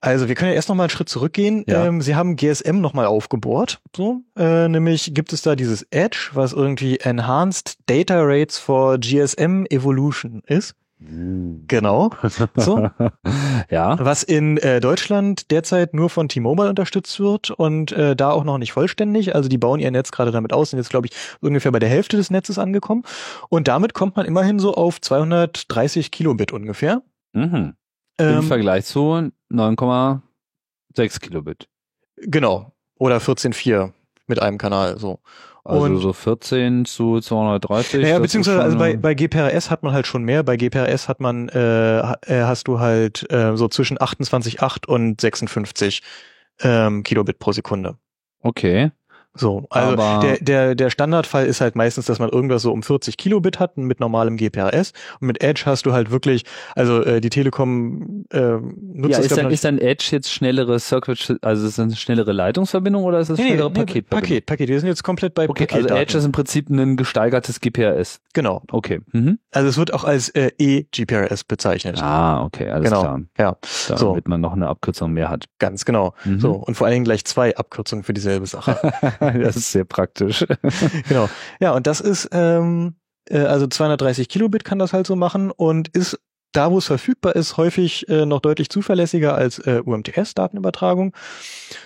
also 0.00 0.28
wir 0.28 0.34
können 0.34 0.50
ja 0.50 0.54
erst 0.54 0.68
noch 0.68 0.76
mal 0.76 0.84
einen 0.84 0.90
Schritt 0.90 1.08
zurückgehen. 1.08 1.64
Ja. 1.66 1.86
Ähm, 1.86 2.00
sie 2.00 2.14
haben 2.14 2.36
GSM 2.36 2.80
noch 2.80 2.94
mal 2.94 3.06
aufgebohrt, 3.06 3.80
so 3.94 4.20
äh, 4.36 4.68
nämlich 4.68 5.12
gibt 5.14 5.32
es 5.32 5.42
da 5.42 5.56
dieses 5.56 5.82
Edge, 5.90 6.30
was 6.32 6.52
irgendwie 6.52 6.98
Enhanced 7.00 7.78
Data 7.86 8.20
Rates 8.22 8.58
for 8.58 8.98
GSM 8.98 9.66
Evolution 9.68 10.42
ist. 10.46 10.74
Genau. 11.02 12.10
So. 12.56 12.90
ja. 13.70 13.98
was 14.04 14.22
in 14.22 14.58
äh, 14.58 14.80
Deutschland 14.80 15.50
derzeit 15.50 15.94
nur 15.94 16.10
von 16.10 16.28
T-Mobile 16.28 16.68
unterstützt 16.68 17.18
wird 17.18 17.50
und 17.50 17.90
äh, 17.92 18.14
da 18.14 18.30
auch 18.32 18.44
noch 18.44 18.58
nicht 18.58 18.72
vollständig. 18.72 19.34
Also 19.34 19.48
die 19.48 19.56
bauen 19.56 19.80
ihr 19.80 19.90
Netz 19.90 20.12
gerade 20.12 20.30
damit 20.30 20.52
aus, 20.52 20.70
sind 20.70 20.78
jetzt 20.78 20.90
glaube 20.90 21.06
ich 21.06 21.12
ungefähr 21.40 21.72
bei 21.72 21.78
der 21.78 21.88
Hälfte 21.88 22.16
des 22.18 22.30
Netzes 22.30 22.58
angekommen 22.58 23.04
und 23.48 23.66
damit 23.66 23.94
kommt 23.94 24.16
man 24.16 24.26
immerhin 24.26 24.58
so 24.58 24.74
auf 24.74 25.00
230 25.00 26.10
Kilobit 26.10 26.52
ungefähr. 26.52 27.02
Mhm. 27.32 27.74
Im 28.18 28.26
Ähm, 28.26 28.42
Vergleich 28.42 28.84
zu 28.84 29.30
9,6 29.50 31.20
Kilobit. 31.20 31.68
genau. 32.16 32.72
Oder 32.98 33.16
14,4 33.18 33.92
mit 34.26 34.42
einem 34.42 34.58
Kanal 34.58 34.98
so. 34.98 35.20
Also 35.64 35.84
Und- 35.84 35.98
so 35.98 36.12
14 36.12 36.84
zu 36.84 37.20
230. 37.20 38.06
Ja, 38.06 38.18
beziehungsweise 38.18 38.62
also 38.62 38.78
bei, 38.78 38.96
bei 38.96 39.14
GPRS 39.14 39.70
hat 39.70 39.82
man 39.82 39.92
halt 39.92 40.06
schon 40.06 40.22
mehr. 40.24 40.42
Bei 40.42 40.56
GPRS 40.56 41.08
hat 41.08 41.20
man 41.20 41.48
äh, 41.50 41.98
äh, 41.98 42.42
hast 42.44 42.68
du 42.68 42.80
halt 42.80 43.30
äh, 43.30 43.56
so 43.56 43.68
zwischen 43.68 43.98
28,8 43.98 44.86
und 44.86 45.20
56 45.20 46.02
ähm, 46.62 47.02
Kilobit 47.02 47.38
pro 47.38 47.52
Sekunde. 47.52 47.96
Okay. 48.42 48.90
So, 49.34 49.66
also 49.70 49.92
Aber- 49.92 50.20
der, 50.26 50.38
der, 50.40 50.74
der 50.74 50.90
Standardfall 50.90 51.46
ist 51.46 51.60
halt 51.60 51.76
meistens, 51.76 52.06
dass 52.06 52.18
man 52.18 52.30
irgendwas 52.30 52.62
so 52.62 52.72
um 52.72 52.82
40 52.82 53.16
Kilobit 53.16 53.60
hat 53.60 53.76
mit 53.78 54.00
normalem 54.00 54.36
GPRS 54.36 54.92
und 55.20 55.28
mit 55.28 55.42
Edge 55.42 55.62
hast 55.66 55.86
du 55.86 55.92
halt 55.92 56.10
wirklich, 56.10 56.44
also 56.74 57.02
äh, 57.04 57.20
die 57.20 57.30
Telekom 57.30 58.24
äh, 58.32 58.40
nutzt 58.40 59.18
Ja, 59.18 59.18
ist 59.24 59.36
dann, 59.36 59.50
ist 59.50 59.64
dann 59.64 59.78
Edge 59.78 60.08
jetzt 60.10 60.32
schnellere 60.32 60.78
Circuit, 60.80 61.38
also 61.42 61.66
ist 61.66 61.78
das 61.78 61.84
eine 61.84 61.94
schnellere 61.94 62.32
Leitungsverbindung 62.32 63.04
oder 63.04 63.20
ist 63.20 63.30
das 63.30 63.38
Nee, 63.38 63.44
nee, 63.44 63.50
schnellere 63.50 63.70
nee? 63.70 64.02
Paket, 64.02 64.46
Paket. 64.46 64.68
Wir 64.68 64.80
sind 64.80 64.88
jetzt 64.88 65.04
komplett 65.04 65.34
bei 65.34 65.48
Okay, 65.48 65.62
also 65.64 65.74
Paketdaten. 65.76 66.02
Edge 66.02 66.18
ist 66.18 66.24
im 66.24 66.32
Prinzip 66.32 66.68
ein 66.68 66.96
gesteigertes 66.96 67.60
GPRS. 67.60 68.20
genau. 68.34 68.62
Okay. 68.72 69.00
Mhm. 69.12 69.38
Also 69.52 69.68
es 69.68 69.78
wird 69.78 69.94
auch 69.94 70.02
als 70.04 70.28
äh, 70.30 70.50
E-GPRS 70.58 71.44
bezeichnet. 71.44 72.02
Ah, 72.02 72.42
okay, 72.44 72.68
alles 72.68 72.84
genau. 72.88 73.00
klar. 73.02 73.20
Ja, 73.38 73.56
Damit 73.88 73.98
so, 74.00 74.18
man 74.26 74.40
noch 74.40 74.52
eine 74.54 74.66
Abkürzung 74.68 75.12
mehr 75.12 75.30
hat. 75.30 75.44
ganz 75.60 75.84
genau. 75.84 76.14
Mhm. 76.24 76.40
So, 76.40 76.52
und 76.52 76.74
vor 76.74 76.86
allen 76.86 76.94
Dingen 76.94 77.04
gleich 77.04 77.24
zwei 77.24 77.56
Abkürzungen 77.56 78.02
für 78.04 78.12
dieselbe 78.12 78.46
Sache. 78.46 78.76
das 79.42 79.56
ist 79.56 79.72
sehr 79.72 79.84
praktisch. 79.84 80.46
genau. 81.08 81.28
Ja, 81.60 81.72
und 81.72 81.86
das 81.86 82.00
ist, 82.00 82.28
ähm, 82.32 82.94
äh, 83.28 83.40
also 83.40 83.66
230 83.66 84.28
Kilobit 84.28 84.64
kann 84.64 84.78
das 84.78 84.92
halt 84.92 85.06
so 85.06 85.16
machen 85.16 85.50
und 85.50 85.88
ist 85.88 86.18
da, 86.52 86.72
wo 86.72 86.78
es 86.78 86.86
verfügbar 86.86 87.36
ist, 87.36 87.56
häufig 87.56 88.08
äh, 88.08 88.26
noch 88.26 88.40
deutlich 88.40 88.70
zuverlässiger 88.70 89.36
als 89.36 89.58
äh, 89.60 89.82
UMTS-Datenübertragung. 89.84 91.14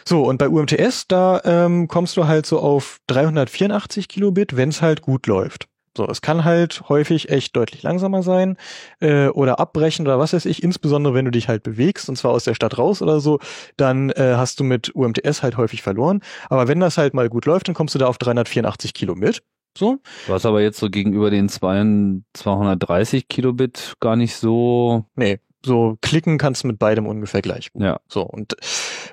So, 0.07 0.25
und 0.25 0.39
bei 0.39 0.49
UMTS, 0.49 1.07
da 1.07 1.43
ähm, 1.45 1.87
kommst 1.87 2.17
du 2.17 2.27
halt 2.27 2.47
so 2.47 2.61
auf 2.61 2.99
384 3.09 4.09
Kilobit, 4.09 4.57
wenn 4.57 4.71
es 4.71 4.81
halt 4.81 5.03
gut 5.03 5.27
läuft. 5.27 5.69
So, 5.97 6.07
es 6.09 6.21
kann 6.23 6.45
halt 6.45 6.83
häufig 6.89 7.29
echt 7.29 7.55
deutlich 7.55 7.83
langsamer 7.85 8.23
sein 8.23 8.57
äh, 9.01 9.29
oder 9.29 9.61
abbrechen 9.61 10.07
oder 10.07 10.19
was 10.19 10.33
weiß 10.33 10.45
ich, 10.47 10.63
insbesondere 10.63 11.15
wenn 11.15 11.25
du 11.25 11.31
dich 11.31 11.49
halt 11.49 11.63
bewegst 11.63 12.09
und 12.09 12.17
zwar 12.17 12.33
aus 12.33 12.45
der 12.45 12.55
Stadt 12.55 12.79
raus 12.79 13.01
oder 13.01 13.21
so, 13.21 13.39
dann 13.77 14.11
äh, 14.11 14.35
hast 14.37 14.59
du 14.59 14.65
mit 14.65 14.95
UMTS 14.95 15.43
halt 15.43 15.57
häufig 15.57 15.83
verloren. 15.83 16.21
Aber 16.51 16.67
wenn 16.67 16.81
das 16.81 16.99
halt 16.99 17.15
mal 17.15 17.29
gut 17.29 17.47
läuft, 17.47 17.69
dann 17.69 17.75
kommst 17.75 17.95
du 17.95 17.99
da 18.01 18.07
auf 18.07 18.19
384 18.19 18.93
Kilobit. 18.93 19.43
So, 19.77 19.99
Du 20.27 20.33
hast 20.33 20.47
aber 20.47 20.63
jetzt 20.63 20.79
so 20.79 20.89
gegenüber 20.89 21.31
den 21.31 21.49
200 21.49 22.23
230 22.35 23.27
Kilobit 23.29 23.95
gar 23.99 24.15
nicht 24.15 24.37
so, 24.37 25.05
nee, 25.17 25.41
so 25.65 25.99
klicken 26.03 26.39
kannst 26.39 26.63
du 26.63 26.69
mit 26.69 26.79
beidem 26.79 27.07
ungefähr 27.07 27.43
gleich 27.43 27.73
gut. 27.73 27.83
ja. 27.83 28.01
So, 28.09 28.23
und 28.23 28.55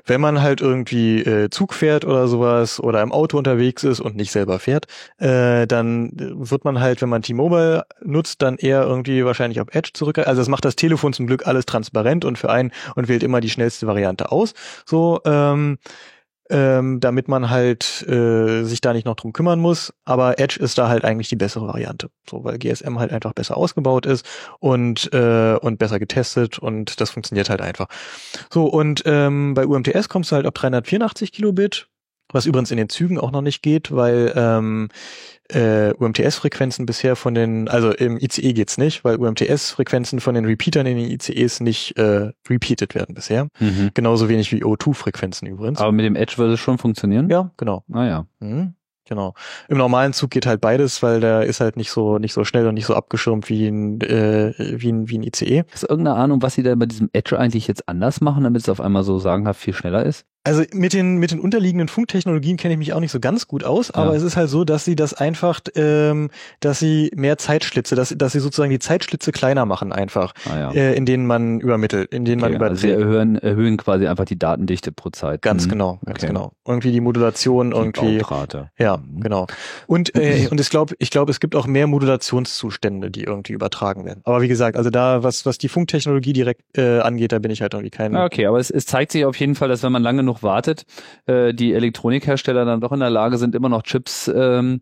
wenn 0.05 0.21
man 0.21 0.41
halt 0.41 0.61
irgendwie 0.61 1.21
äh, 1.21 1.49
Zug 1.49 1.73
fährt 1.73 2.05
oder 2.05 2.27
sowas 2.27 2.79
oder 2.79 3.01
im 3.01 3.11
Auto 3.11 3.37
unterwegs 3.37 3.83
ist 3.83 3.99
und 3.99 4.15
nicht 4.15 4.31
selber 4.31 4.59
fährt, 4.59 4.87
äh, 5.17 5.65
dann 5.67 6.11
wird 6.13 6.65
man 6.65 6.79
halt, 6.79 7.01
wenn 7.01 7.09
man 7.09 7.21
T-Mobile 7.21 7.85
nutzt, 8.03 8.41
dann 8.41 8.57
eher 8.57 8.83
irgendwie 8.83 9.25
wahrscheinlich 9.25 9.61
auf 9.61 9.67
Edge 9.71 9.91
zurück. 9.93 10.17
Also 10.19 10.41
es 10.41 10.47
macht 10.47 10.65
das 10.65 10.75
Telefon 10.75 11.13
zum 11.13 11.27
Glück 11.27 11.47
alles 11.47 11.65
transparent 11.65 12.25
und 12.25 12.37
für 12.37 12.49
einen 12.49 12.71
und 12.95 13.07
wählt 13.07 13.23
immer 13.23 13.41
die 13.41 13.49
schnellste 13.49 13.87
Variante 13.87 14.31
aus. 14.31 14.53
So, 14.85 15.21
ähm, 15.25 15.77
ähm, 16.51 16.99
damit 16.99 17.27
man 17.27 17.49
halt 17.49 18.05
äh, 18.07 18.63
sich 18.63 18.81
da 18.81 18.93
nicht 18.93 19.05
noch 19.05 19.15
drum 19.15 19.33
kümmern 19.33 19.59
muss. 19.59 19.93
Aber 20.05 20.39
Edge 20.39 20.59
ist 20.59 20.77
da 20.77 20.89
halt 20.89 21.05
eigentlich 21.05 21.29
die 21.29 21.35
bessere 21.35 21.67
Variante, 21.67 22.09
so 22.29 22.43
weil 22.43 22.59
GSM 22.59 22.99
halt 22.99 23.11
einfach 23.11 23.33
besser 23.33 23.57
ausgebaut 23.57 24.05
ist 24.05 24.25
und 24.59 25.11
äh, 25.13 25.55
und 25.55 25.79
besser 25.79 25.99
getestet 25.99 26.59
und 26.59 26.99
das 26.99 27.09
funktioniert 27.09 27.49
halt 27.49 27.61
einfach. 27.61 27.87
So 28.51 28.65
und 28.65 29.03
ähm, 29.05 29.53
bei 29.53 29.65
UMTS 29.65 30.09
kommst 30.09 30.31
du 30.31 30.35
halt 30.35 30.45
auf 30.45 30.53
384 30.53 31.31
Kilobit, 31.31 31.87
was 32.31 32.45
übrigens 32.45 32.71
in 32.71 32.77
den 32.77 32.89
Zügen 32.89 33.17
auch 33.17 33.31
noch 33.31 33.41
nicht 33.41 33.61
geht, 33.61 33.95
weil 33.95 34.33
ähm, 34.35 34.89
äh, 35.53 35.93
UMTS-Frequenzen 35.97 36.85
bisher 36.85 37.15
von 37.15 37.33
den, 37.33 37.67
also 37.67 37.91
im 37.91 38.17
ICE 38.17 38.53
geht's 38.53 38.77
nicht, 38.77 39.03
weil 39.03 39.17
UMTS-Frequenzen 39.17 40.19
von 40.19 40.35
den 40.35 40.45
Repeatern 40.45 40.85
in 40.85 40.97
den 40.97 41.11
ICEs 41.11 41.59
nicht 41.59 41.97
äh, 41.97 42.31
repeated 42.49 42.95
werden 42.95 43.15
bisher. 43.15 43.47
Mhm. 43.59 43.91
Genauso 43.93 44.29
wenig 44.29 44.51
wie 44.51 44.63
O2-Frequenzen 44.63 45.47
übrigens. 45.47 45.79
Aber 45.79 45.91
mit 45.91 46.05
dem 46.05 46.15
Edge 46.15 46.37
würde 46.37 46.53
es 46.53 46.59
schon 46.59 46.77
funktionieren? 46.77 47.29
Ja, 47.29 47.51
genau. 47.57 47.83
Naja. 47.87 48.25
Mhm. 48.39 48.75
Genau. 49.11 49.33
Im 49.67 49.77
normalen 49.77 50.13
Zug 50.13 50.29
geht 50.31 50.45
halt 50.45 50.61
beides, 50.61 51.03
weil 51.03 51.19
der 51.19 51.43
ist 51.43 51.59
halt 51.59 51.75
nicht 51.75 51.91
so 51.91 52.17
nicht 52.17 52.31
so 52.31 52.45
schnell 52.45 52.65
und 52.67 52.75
nicht 52.75 52.85
so 52.85 52.95
abgeschirmt 52.95 53.49
wie 53.49 53.67
ein 53.67 53.99
äh, 53.99 54.53
wie 54.57 54.89
ein 54.89 55.09
wie 55.09 55.17
ein 55.17 55.23
ICE. 55.23 55.65
Hast 55.69 55.83
du 55.83 55.87
irgendeine 55.87 56.15
Ahnung, 56.15 56.41
was 56.41 56.53
sie 56.53 56.63
da 56.63 56.73
bei 56.75 56.85
diesem 56.85 57.09
Edge 57.11 57.37
eigentlich 57.37 57.67
jetzt 57.67 57.89
anders 57.89 58.21
machen, 58.21 58.45
damit 58.45 58.61
es 58.61 58.69
auf 58.69 58.79
einmal 58.79 59.03
so 59.03 59.19
sagenhaft 59.19 59.59
viel 59.59 59.73
schneller 59.73 60.05
ist? 60.05 60.25
Also 60.43 60.63
mit 60.73 60.93
den 60.93 61.17
mit 61.17 61.29
den 61.29 61.39
unterliegenden 61.39 61.87
Funktechnologien 61.87 62.57
kenne 62.57 62.73
ich 62.73 62.77
mich 62.79 62.93
auch 62.93 62.99
nicht 62.99 63.11
so 63.11 63.19
ganz 63.19 63.47
gut 63.47 63.63
aus, 63.63 63.91
aber 63.91 64.11
Ja. 64.11 64.17
es 64.17 64.23
ist 64.23 64.37
halt 64.37 64.49
so, 64.49 64.63
dass 64.63 64.83
sie 64.85 64.95
das 64.95 65.13
einfach, 65.13 65.59
ähm, 65.75 66.31
dass 66.61 66.79
sie 66.79 67.11
mehr 67.15 67.37
Zeitschlitze, 67.37 67.93
dass 67.95 68.09
dass 68.17 68.31
sie 68.31 68.39
sozusagen 68.39 68.71
die 68.71 68.79
Zeitschlitze 68.79 69.31
kleiner 69.31 69.67
machen 69.67 69.91
einfach, 69.93 70.33
Ah, 70.49 70.57
ja. 70.57 70.71
äh, 70.71 70.95
in 70.95 71.05
denen 71.05 71.27
man 71.27 71.59
übermittelt, 71.59 72.11
in 72.11 72.25
denen 72.25 72.41
Okay, 72.43 72.53
man 72.53 72.61
also 72.69 72.75
sie 72.81 72.87
überträgt. 72.87 73.07
erhöhen, 73.07 73.35
erhöhen 73.35 73.77
quasi 73.77 74.07
einfach 74.07 74.25
die 74.25 74.39
Datendichte 74.39 74.91
pro 74.91 75.11
Zeit. 75.11 75.43
Ganz 75.43 75.65
Mhm. 75.67 75.69
genau, 75.69 75.99
ganz 76.05 76.17
Okay. 76.19 76.27
genau. 76.27 76.53
Irgendwie 76.67 76.91
die 76.91 77.01
Modulation 77.01 77.69
Die 77.69 77.77
irgendwie. 77.77 78.17
Bautrate. 78.17 78.71
Ja, 78.79 78.97
Mhm. 78.97 79.21
genau. 79.21 79.45
Und 79.85 80.15
äh, 80.15 80.47
und 80.49 80.59
ich 80.59 80.71
glaube, 80.71 80.95
ich 80.97 81.11
glaube, 81.11 81.29
es 81.29 81.39
gibt 81.39 81.55
auch 81.55 81.67
mehr 81.67 81.85
Modulationszustände, 81.85 83.11
die 83.11 83.23
irgendwie 83.25 83.53
übertragen 83.53 84.05
werden. 84.05 84.21
Aber 84.23 84.41
wie 84.41 84.47
gesagt, 84.47 84.77
also 84.77 84.89
da 84.89 85.23
was 85.23 85.45
was 85.45 85.57
die 85.57 85.69
Funktechnologie 85.69 86.33
direkt 86.33 86.61
äh, 86.77 86.99
angeht, 86.99 87.31
da 87.31 87.39
bin 87.39 87.51
ich 87.51 87.61
halt 87.61 87.73
irgendwie 87.73 87.91
kein. 87.91 88.15
Okay, 88.15 88.45
aber 88.47 88.59
es, 88.59 88.71
es 88.71 88.85
zeigt 88.85 89.11
sich 89.11 89.25
auf 89.25 89.35
jeden 89.37 89.55
Fall, 89.55 89.69
dass 89.69 89.83
wenn 89.83 89.91
man 89.91 90.01
lange 90.01 90.21
genug 90.21 90.30
wartet, 90.43 90.85
äh, 91.25 91.53
die 91.53 91.73
Elektronikhersteller 91.73 92.65
dann 92.65 92.81
doch 92.81 92.91
in 92.91 92.99
der 92.99 93.09
Lage 93.09 93.37
sind, 93.37 93.55
immer 93.55 93.69
noch 93.69 93.83
Chips 93.83 94.31
ähm, 94.33 94.81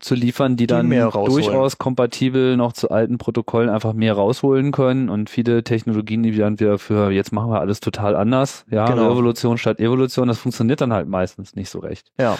zu 0.00 0.14
liefern, 0.16 0.56
die 0.56 0.66
dann 0.66 0.88
mehr 0.88 1.06
rausholen. 1.06 1.44
durchaus 1.44 1.78
kompatibel 1.78 2.56
noch 2.56 2.72
zu 2.72 2.90
alten 2.90 3.16
Protokollen 3.18 3.70
einfach 3.70 3.92
mehr 3.92 4.14
rausholen 4.14 4.72
können 4.72 5.08
und 5.08 5.30
viele 5.30 5.62
Technologien, 5.62 6.22
die 6.24 6.36
dann 6.36 6.58
wieder 6.58 6.78
für 6.78 7.10
jetzt 7.12 7.32
machen 7.32 7.50
wir 7.50 7.60
alles 7.60 7.78
total 7.80 8.16
anders, 8.16 8.64
ja, 8.70 8.86
Genau. 8.86 9.08
Revolution 9.10 9.56
statt 9.56 9.78
Evolution, 9.78 10.26
das 10.28 10.38
funktioniert 10.38 10.80
dann 10.80 10.92
halt 10.92 11.08
meistens 11.08 11.54
nicht 11.54 11.70
so 11.70 11.78
recht. 11.78 12.10
Ja. 12.18 12.36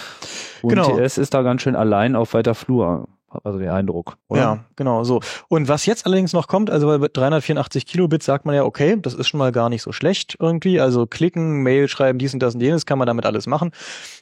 Und 0.61 0.69
Genau. 0.69 0.97
TS 0.97 1.17
ist 1.17 1.33
da 1.33 1.41
ganz 1.41 1.61
schön 1.61 1.77
allein 1.77 2.15
auf 2.17 2.33
weiter 2.33 2.55
Flur, 2.55 3.07
also 3.43 3.59
der 3.59 3.73
Eindruck. 3.73 4.17
Oder? 4.27 4.41
Ja, 4.41 4.65
genau 4.75 5.03
so. 5.03 5.21
Und 5.47 5.67
was 5.67 5.85
jetzt 5.85 6.05
allerdings 6.05 6.33
noch 6.33 6.47
kommt, 6.47 6.69
also 6.69 6.87
bei 6.87 7.07
384 7.07 7.85
Kilobit 7.85 8.23
sagt 8.23 8.45
man 8.45 8.55
ja, 8.55 8.63
okay, 8.63 8.97
das 9.01 9.13
ist 9.13 9.27
schon 9.27 9.37
mal 9.37 9.51
gar 9.51 9.69
nicht 9.69 9.81
so 9.81 9.91
schlecht 9.91 10.37
irgendwie. 10.39 10.79
Also 10.79 11.05
klicken, 11.05 11.61
Mail 11.63 11.87
schreiben, 11.87 12.19
dies 12.19 12.33
und 12.33 12.41
das 12.41 12.55
und 12.55 12.61
jenes, 12.61 12.85
kann 12.85 12.97
man 12.97 13.07
damit 13.07 13.25
alles 13.25 13.47
machen. 13.47 13.71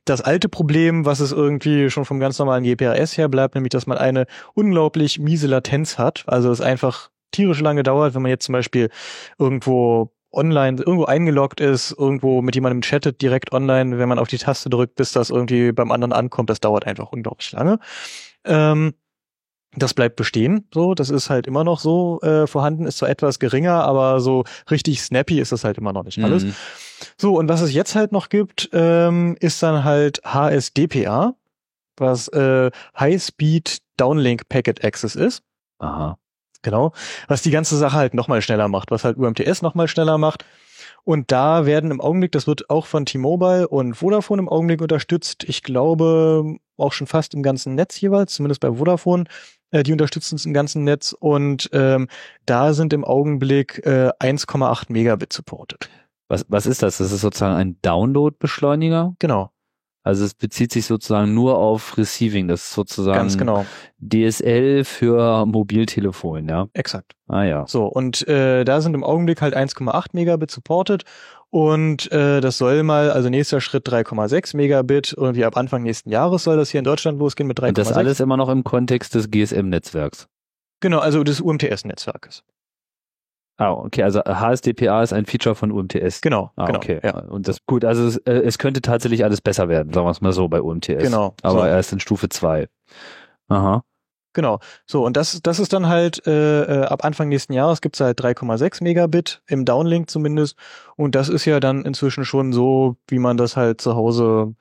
Das 0.05 0.21
alte 0.21 0.49
Problem, 0.49 1.05
was 1.05 1.19
es 1.19 1.31
irgendwie 1.31 1.89
schon 1.89 2.05
vom 2.05 2.19
ganz 2.19 2.39
normalen 2.39 2.63
GPRS 2.63 3.17
her 3.17 3.29
bleibt, 3.29 3.55
nämlich, 3.55 3.71
dass 3.71 3.87
man 3.87 3.97
eine 3.97 4.25
unglaublich 4.53 5.19
miese 5.19 5.47
Latenz 5.47 5.97
hat. 5.97 6.23
Also 6.27 6.51
es 6.51 6.61
einfach 6.61 7.09
tierisch 7.31 7.61
lange 7.61 7.83
dauert, 7.83 8.15
wenn 8.15 8.21
man 8.21 8.31
jetzt 8.31 8.45
zum 8.45 8.53
Beispiel 8.53 8.89
irgendwo 9.37 10.11
online, 10.31 10.77
irgendwo 10.77 11.05
eingeloggt 11.05 11.59
ist, 11.59 11.95
irgendwo 11.97 12.41
mit 12.41 12.55
jemandem 12.55 12.81
chattet, 12.81 13.21
direkt 13.21 13.53
online, 13.53 13.97
wenn 13.97 14.09
man 14.09 14.19
auf 14.19 14.27
die 14.27 14.37
Taste 14.37 14.69
drückt, 14.69 14.95
bis 14.95 15.11
das 15.11 15.29
irgendwie 15.29 15.71
beim 15.71 15.91
anderen 15.91 16.13
ankommt, 16.13 16.49
das 16.49 16.59
dauert 16.59 16.85
einfach 16.85 17.11
unglaublich 17.11 17.51
lange. 17.51 17.79
Ähm, 18.47 18.93
das 19.75 19.93
bleibt 19.93 20.15
bestehen, 20.15 20.67
so, 20.73 20.95
das 20.95 21.09
ist 21.09 21.29
halt 21.29 21.45
immer 21.45 21.63
noch 21.63 21.79
so 21.79 22.19
äh, 22.21 22.47
vorhanden, 22.47 22.85
ist 22.85 22.97
zwar 22.97 23.09
etwas 23.09 23.37
geringer, 23.37 23.83
aber 23.83 24.19
so 24.21 24.43
richtig 24.71 25.01
snappy 25.01 25.39
ist 25.39 25.51
das 25.51 25.63
halt 25.63 25.77
immer 25.77 25.93
noch 25.93 26.03
nicht 26.03 26.23
alles. 26.23 26.45
Mhm. 26.45 26.55
So, 27.17 27.37
und 27.37 27.47
was 27.47 27.61
es 27.61 27.73
jetzt 27.73 27.93
halt 27.93 28.11
noch 28.11 28.29
gibt, 28.29 28.69
ähm, 28.73 29.35
ist 29.39 29.61
dann 29.61 29.83
halt 29.83 30.21
HSDPA, 30.23 31.35
was 31.95 32.27
äh, 32.29 32.71
High 32.97 33.21
Speed 33.21 33.79
Downlink 33.97 34.49
Packet 34.49 34.83
Access 34.83 35.15
ist. 35.15 35.43
Aha. 35.79 36.17
Genau. 36.63 36.91
Was 37.27 37.43
die 37.43 37.51
ganze 37.51 37.77
Sache 37.77 37.95
halt 37.95 38.13
nochmal 38.13 38.41
schneller 38.41 38.67
macht, 38.67 38.89
was 38.89 39.03
halt 39.03 39.17
UMTS 39.17 39.61
nochmal 39.61 39.87
schneller 39.87 40.17
macht. 40.17 40.43
Und 41.03 41.31
da 41.31 41.65
werden 41.65 41.91
im 41.91 42.01
Augenblick, 42.01 42.31
das 42.31 42.47
wird 42.47 42.69
auch 42.69 42.85
von 42.85 43.05
T-Mobile 43.05 43.67
und 43.67 43.93
Vodafone 43.93 44.41
im 44.41 44.49
Augenblick 44.49 44.81
unterstützt. 44.81 45.45
Ich 45.47 45.63
glaube 45.63 46.57
auch 46.77 46.93
schon 46.93 47.07
fast 47.07 47.33
im 47.33 47.43
ganzen 47.43 47.75
Netz 47.75 47.99
jeweils, 47.99 48.33
zumindest 48.33 48.61
bei 48.61 48.73
Vodafone. 48.73 49.25
Äh, 49.71 49.83
die 49.83 49.91
unterstützen 49.91 50.35
es 50.35 50.45
im 50.45 50.53
ganzen 50.53 50.83
Netz 50.83 51.13
und 51.17 51.69
ähm, 51.73 52.07
da 52.45 52.73
sind 52.73 52.93
im 52.93 53.03
Augenblick 53.03 53.85
äh, 53.85 54.11
1,8 54.19 54.85
Megabit 54.89 55.33
supported. 55.33 55.89
Was, 56.29 56.45
was 56.49 56.65
ist 56.65 56.83
das? 56.83 56.97
Das 56.97 57.11
ist 57.11 57.21
sozusagen 57.21 57.55
ein 57.55 57.77
Download-Beschleuniger? 57.81 59.13
Genau, 59.19 59.51
Also 60.03 60.25
es 60.25 60.33
bezieht 60.33 60.71
sich 60.73 60.85
sozusagen 60.85 61.33
nur 61.33 61.57
auf 61.57 61.97
Receiving. 61.97 62.47
Das 62.47 62.63
ist 62.63 62.73
sozusagen 62.73 63.17
ganz 63.17 63.37
genau, 63.37 63.65
DSL 63.99 64.83
für 64.83 65.45
Mobiltelefon, 65.45 66.49
ja. 66.49 66.67
exakt. 66.73 67.13
Ah 67.27 67.43
ja. 67.43 67.65
So, 67.67 67.85
und 67.85 68.27
äh, 68.27 68.65
da 68.65 68.81
sind 68.81 68.93
im 68.93 69.03
Augenblick 69.03 69.41
halt 69.41 69.55
1,8 69.55 70.07
Megabit 70.13 70.51
supported 70.51 71.03
und 71.49 72.11
äh, 72.11 72.41
das 72.41 72.57
soll 72.57 72.83
mal, 72.83 73.11
also 73.11 73.29
nächster 73.29 73.61
Schritt 73.61 73.87
3,6 73.87 74.55
Megabit, 74.57 75.13
irgendwie 75.17 75.45
ab 75.45 75.57
Anfang 75.57 75.83
nächsten 75.83 76.09
Jahres 76.09 76.43
soll 76.43 76.57
das 76.57 76.69
hier 76.69 76.79
in 76.79 76.85
Deutschland 76.85 77.19
losgehen 77.19 77.47
mit 77.47 77.59
3,6. 77.59 77.67
Und 77.67 77.77
das 77.77 77.91
alles 77.93 78.19
immer 78.19 78.37
noch 78.37 78.49
im 78.49 78.63
Kontext 78.63 79.15
des 79.15 79.29
GSM-Netzwerks. 79.31 80.27
Genau, 80.81 80.99
also 80.99 81.23
des 81.23 81.41
UMTS-Netzwerkes. 81.41 82.43
Ah, 83.59 83.71
okay, 83.71 84.03
also 84.03 84.21
HSDPA 84.23 85.01
ist 85.01 85.13
ein 85.13 85.25
Feature 85.25 85.55
von 85.55 85.71
UMTS. 85.71 86.21
Genau, 86.21 86.51
Ah, 86.55 86.65
genau. 86.65 86.77
okay. 86.77 86.99
Ja, 87.03 87.17
Und 87.21 87.47
das 87.47 87.65
gut, 87.65 87.83
also 87.85 88.05
es, 88.05 88.17
äh, 88.17 88.33
es 88.33 88.59
könnte 88.59 88.81
tatsächlich 88.83 89.23
alles 89.23 89.41
besser 89.41 89.67
werden, 89.67 89.91
sagen 89.93 90.05
wir 90.05 90.11
es 90.11 90.21
mal 90.21 90.31
so 90.31 90.47
bei 90.47 90.61
UMTS. 90.61 91.01
genau. 91.01 91.33
Aber 91.41 91.61
so, 91.61 91.65
erst 91.65 91.91
in 91.93 91.99
Stufe 91.99 92.29
2. 92.29 92.67
Aha. 93.47 93.83
Genau. 94.37 94.59
So, 94.85 95.03
und 95.03 95.17
das, 95.17 95.41
das 95.41 95.59
ist 95.59 95.73
dann 95.73 95.87
halt, 95.87 96.25
äh, 96.27 96.61
äh, 96.63 96.85
ab 96.85 97.03
Anfang 97.03 97.27
nächsten 97.27 97.53
Jahres 97.53 97.81
gibt's 97.81 97.99
halt 97.99 98.21
3,6 98.21 98.83
Megabit, 98.83 99.41
im 99.47 99.65
Downlink 99.65 100.09
zumindest. 100.09 100.55
Und 100.95 101.15
das 101.15 101.27
ist 101.27 101.45
ja 101.45 101.59
dann 101.59 101.83
inzwischen 101.83 102.23
schon 102.23 102.53
so, 102.53 102.97
wie 103.07 103.17
man 103.19 103.35
das 103.35 103.57
halt 103.57 103.81
zu 103.81 103.95
Hause 103.95 104.53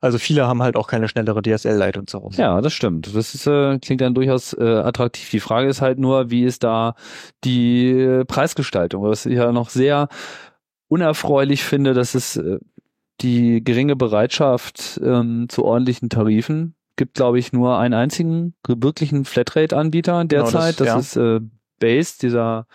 Also 0.00 0.18
viele 0.18 0.46
haben 0.46 0.62
halt 0.62 0.76
auch 0.76 0.86
keine 0.86 1.08
schnellere 1.08 1.42
DSL-Leitung 1.42 2.06
zu 2.06 2.22
Hause. 2.22 2.40
Ja, 2.40 2.60
das 2.60 2.72
stimmt. 2.74 3.14
Das 3.14 3.34
ist, 3.34 3.46
äh, 3.46 3.78
klingt 3.80 4.00
dann 4.02 4.14
durchaus 4.14 4.52
äh, 4.52 4.62
attraktiv. 4.62 5.30
Die 5.30 5.40
Frage 5.40 5.68
ist 5.68 5.80
halt 5.80 5.98
nur, 5.98 6.30
wie 6.30 6.44
ist 6.44 6.62
da 6.62 6.94
die 7.42 7.90
äh, 7.90 8.24
Preisgestaltung? 8.24 9.02
Was 9.02 9.26
ich 9.26 9.34
ja 9.34 9.50
noch 9.50 9.70
sehr 9.70 10.08
unerfreulich 10.88 11.64
finde, 11.64 11.92
dass 11.94 12.14
es 12.14 12.36
äh, 12.36 12.58
die 13.20 13.64
geringe 13.64 13.96
Bereitschaft 13.96 15.00
ähm, 15.02 15.46
zu 15.48 15.64
ordentlichen 15.64 16.08
Tarifen 16.10 16.76
gibt, 16.96 17.14
glaube 17.14 17.38
ich, 17.38 17.52
nur 17.52 17.78
einen 17.78 17.94
einzigen 17.94 18.54
wirklichen 18.66 19.24
Flatrate-Anbieter 19.24 20.24
derzeit. 20.24 20.76
Genau, 20.78 20.90
das- 20.90 21.10
das, 21.10 21.16
ist 21.16 21.16
äh, 21.16 21.40
Base, 21.80 22.14
dieser 22.22 22.66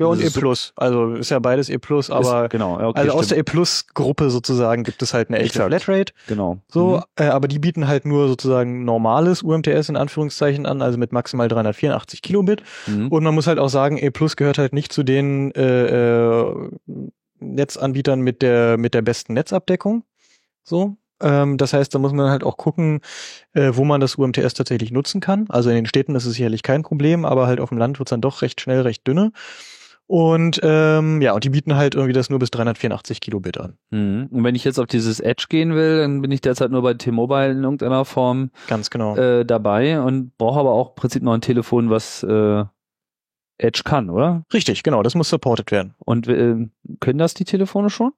Ja, 0.00 0.06
und 0.06 0.20
E 0.20 0.28
Plus. 0.30 0.72
Also 0.74 1.14
ist 1.14 1.30
ja 1.30 1.38
beides 1.38 1.70
E 1.70 1.78
Plus, 1.78 2.10
aber 2.10 2.46
ist, 2.46 2.50
genau, 2.50 2.78
ja, 2.80 2.88
okay, 2.88 2.98
also 3.00 3.12
aus 3.12 3.26
stimmt. 3.26 3.30
der 3.30 3.38
E 3.38 3.42
Plus 3.44 3.86
Gruppe 3.94 4.30
sozusagen 4.30 4.82
gibt 4.82 5.00
es 5.00 5.14
halt 5.14 5.28
eine 5.28 5.38
echte 5.38 5.62
Exakt. 5.62 5.84
Flatrate. 5.84 6.12
genau. 6.26 6.58
So, 6.66 6.96
Mhm. 6.96 7.02
äh, 7.16 7.28
aber 7.28 7.46
die 7.46 7.60
bieten 7.60 7.86
halt 7.86 8.04
nur 8.04 8.26
sozusagen 8.26 8.84
normales 8.84 9.42
UMTS 9.44 9.88
in 9.90 9.96
Anführungszeichen 9.96 10.66
an, 10.66 10.82
also 10.82 10.98
mit 10.98 11.12
maximal 11.12 11.46
384 11.46 12.20
Kilobit. 12.20 12.62
Mhm. 12.88 13.08
Und 13.08 13.22
man 13.22 13.32
muss 13.32 13.46
halt 13.46 13.60
auch 13.60 13.68
sagen, 13.70 13.96
E 13.96 14.10
Plus 14.10 14.34
gehört 14.34 14.58
halt 14.58 14.72
nicht 14.72 14.92
zu 14.92 15.04
den 15.04 15.52
äh, 15.52 16.40
äh, 16.48 16.70
Netzanbietern 17.40 18.20
mit 18.20 18.42
der 18.42 18.76
mit 18.76 18.92
der 18.94 19.02
besten 19.02 19.34
Netzabdeckung. 19.34 20.02
So. 20.64 20.96
Ähm, 21.20 21.56
das 21.56 21.72
heißt, 21.72 21.94
da 21.94 21.98
muss 21.98 22.12
man 22.12 22.30
halt 22.30 22.44
auch 22.44 22.56
gucken, 22.56 23.00
äh, 23.52 23.70
wo 23.74 23.84
man 23.84 24.00
das 24.00 24.16
UMTS 24.16 24.54
tatsächlich 24.54 24.90
nutzen 24.92 25.20
kann. 25.20 25.46
Also 25.48 25.70
in 25.70 25.76
den 25.76 25.86
Städten 25.86 26.14
ist 26.14 26.24
es 26.24 26.34
sicherlich 26.34 26.62
kein 26.62 26.82
Problem, 26.82 27.24
aber 27.24 27.46
halt 27.46 27.60
auf 27.60 27.70
dem 27.70 27.78
Land 27.78 27.98
wird 27.98 28.08
es 28.08 28.10
dann 28.10 28.20
doch 28.20 28.42
recht 28.42 28.60
schnell, 28.60 28.82
recht 28.82 29.06
dünne. 29.06 29.32
Und 30.08 30.58
ähm, 30.62 31.20
ja, 31.20 31.34
und 31.34 31.44
die 31.44 31.50
bieten 31.50 31.76
halt 31.76 31.94
irgendwie 31.94 32.14
das 32.14 32.30
nur 32.30 32.38
bis 32.38 32.50
384 32.50 33.20
Kilobit 33.20 33.58
an. 33.58 33.76
Mhm. 33.90 34.28
Und 34.30 34.42
wenn 34.42 34.54
ich 34.54 34.64
jetzt 34.64 34.78
auf 34.78 34.86
dieses 34.86 35.20
Edge 35.20 35.46
gehen 35.50 35.74
will, 35.74 35.98
dann 35.98 36.22
bin 36.22 36.30
ich 36.30 36.40
derzeit 36.40 36.70
nur 36.70 36.80
bei 36.80 36.94
T-Mobile 36.94 37.50
in 37.50 37.62
irgendeiner 37.62 38.06
Form 38.06 38.50
Ganz 38.68 38.88
genau. 38.88 39.16
äh, 39.16 39.44
dabei 39.44 40.00
und 40.00 40.36
brauche 40.38 40.60
aber 40.60 40.72
auch 40.72 40.90
im 40.90 40.94
Prinzip 40.94 41.22
noch 41.22 41.34
ein 41.34 41.42
Telefon, 41.42 41.90
was 41.90 42.22
äh, 42.22 42.64
Edge 43.58 43.82
kann, 43.84 44.08
oder? 44.08 44.44
Richtig, 44.50 44.82
genau, 44.82 45.02
das 45.02 45.14
muss 45.14 45.28
supported 45.28 45.70
werden. 45.72 45.94
Und 45.98 46.26
äh, 46.26 46.68
können 47.00 47.18
das 47.18 47.34
die 47.34 47.44
Telefone 47.44 47.90
schon? 47.90 48.12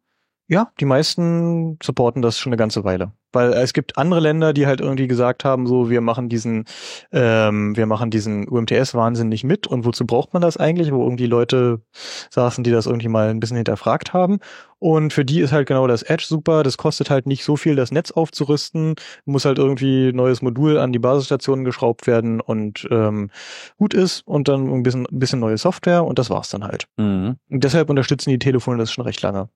Ja, 0.50 0.72
die 0.80 0.84
meisten 0.84 1.78
supporten 1.80 2.22
das 2.22 2.36
schon 2.36 2.50
eine 2.50 2.56
ganze 2.56 2.82
Weile. 2.82 3.12
Weil 3.32 3.52
es 3.52 3.72
gibt 3.72 3.96
andere 3.96 4.18
Länder, 4.18 4.52
die 4.52 4.66
halt 4.66 4.80
irgendwie 4.80 5.06
gesagt 5.06 5.44
haben, 5.44 5.68
so, 5.68 5.90
wir 5.90 6.00
machen 6.00 6.28
diesen, 6.28 6.64
ähm, 7.12 7.76
wir 7.76 7.86
machen 7.86 8.10
diesen 8.10 8.48
UMTS-Wahnsinn 8.48 9.28
nicht 9.28 9.44
mit 9.44 9.68
und 9.68 9.84
wozu 9.84 10.04
braucht 10.06 10.32
man 10.32 10.42
das 10.42 10.56
eigentlich, 10.56 10.90
wo 10.90 11.04
irgendwie 11.04 11.26
Leute 11.26 11.82
saßen, 12.30 12.64
die 12.64 12.72
das 12.72 12.86
irgendwie 12.86 13.06
mal 13.06 13.28
ein 13.28 13.38
bisschen 13.38 13.58
hinterfragt 13.58 14.12
haben. 14.12 14.40
Und 14.80 15.12
für 15.12 15.24
die 15.24 15.38
ist 15.38 15.52
halt 15.52 15.68
genau 15.68 15.86
das 15.86 16.02
Edge 16.02 16.24
super, 16.26 16.64
das 16.64 16.76
kostet 16.76 17.10
halt 17.10 17.28
nicht 17.28 17.44
so 17.44 17.56
viel, 17.56 17.76
das 17.76 17.92
Netz 17.92 18.10
aufzurüsten, 18.10 18.96
muss 19.26 19.44
halt 19.44 19.58
irgendwie 19.58 20.08
ein 20.08 20.16
neues 20.16 20.42
Modul 20.42 20.78
an 20.78 20.92
die 20.92 20.98
Basisstationen 20.98 21.64
geschraubt 21.64 22.08
werden 22.08 22.40
und 22.40 22.88
ähm, 22.90 23.30
gut 23.76 23.94
ist 23.94 24.26
und 24.26 24.48
dann 24.48 24.68
ein 24.68 24.82
bisschen, 24.82 25.06
ein 25.06 25.18
bisschen 25.20 25.38
neue 25.38 25.58
Software 25.58 26.04
und 26.04 26.18
das 26.18 26.28
war's 26.28 26.50
dann 26.50 26.64
halt. 26.64 26.88
Mhm. 26.96 27.36
Und 27.48 27.62
deshalb 27.62 27.88
unterstützen 27.88 28.30
die 28.30 28.40
Telefone 28.40 28.78
das 28.78 28.90
schon 28.90 29.04
recht 29.04 29.22
lange. 29.22 29.48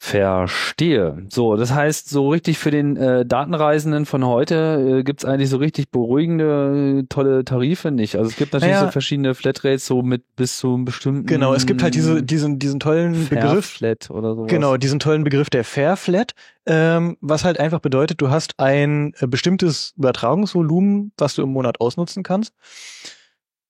Verstehe. 0.00 1.26
So, 1.28 1.56
das 1.56 1.72
heißt, 1.72 2.08
so 2.08 2.28
richtig 2.28 2.58
für 2.58 2.70
den 2.70 2.96
äh, 2.96 3.26
Datenreisenden 3.26 4.06
von 4.06 4.24
heute 4.24 4.98
äh, 5.00 5.02
gibt's 5.02 5.24
eigentlich 5.24 5.50
so 5.50 5.56
richtig 5.56 5.90
beruhigende, 5.90 7.00
äh, 7.00 7.06
tolle 7.08 7.44
Tarife 7.44 7.90
nicht. 7.90 8.14
Also 8.16 8.30
es 8.30 8.36
gibt 8.36 8.52
natürlich 8.52 8.74
Naja. 8.76 8.86
so 8.86 8.92
verschiedene 8.92 9.34
Flatrates, 9.34 9.86
so 9.86 10.02
mit 10.02 10.22
bis 10.36 10.58
zu 10.58 10.72
einem 10.72 10.84
bestimmten 10.84 11.26
Genau, 11.26 11.52
es 11.52 11.66
gibt 11.66 11.82
halt 11.82 11.94
diese, 11.94 12.22
diesen, 12.22 12.60
diesen 12.60 12.78
tollen 12.78 13.28
Begriff, 13.28 13.66
Flat 13.66 14.08
oder 14.10 14.36
sowas. 14.36 14.48
genau, 14.48 14.76
diesen 14.76 15.00
tollen 15.00 15.24
Begriff 15.24 15.50
der 15.50 15.64
Fair 15.64 15.96
Flat, 15.96 16.32
ähm, 16.66 17.16
was 17.20 17.44
halt 17.44 17.58
einfach 17.58 17.80
bedeutet, 17.80 18.20
du 18.20 18.30
hast 18.30 18.54
ein 18.60 19.14
äh, 19.18 19.26
bestimmtes 19.26 19.94
Übertragungsvolumen, 19.96 21.10
was 21.18 21.34
du 21.34 21.42
im 21.42 21.50
Monat 21.52 21.80
ausnutzen 21.80 22.22
kannst. 22.22 22.54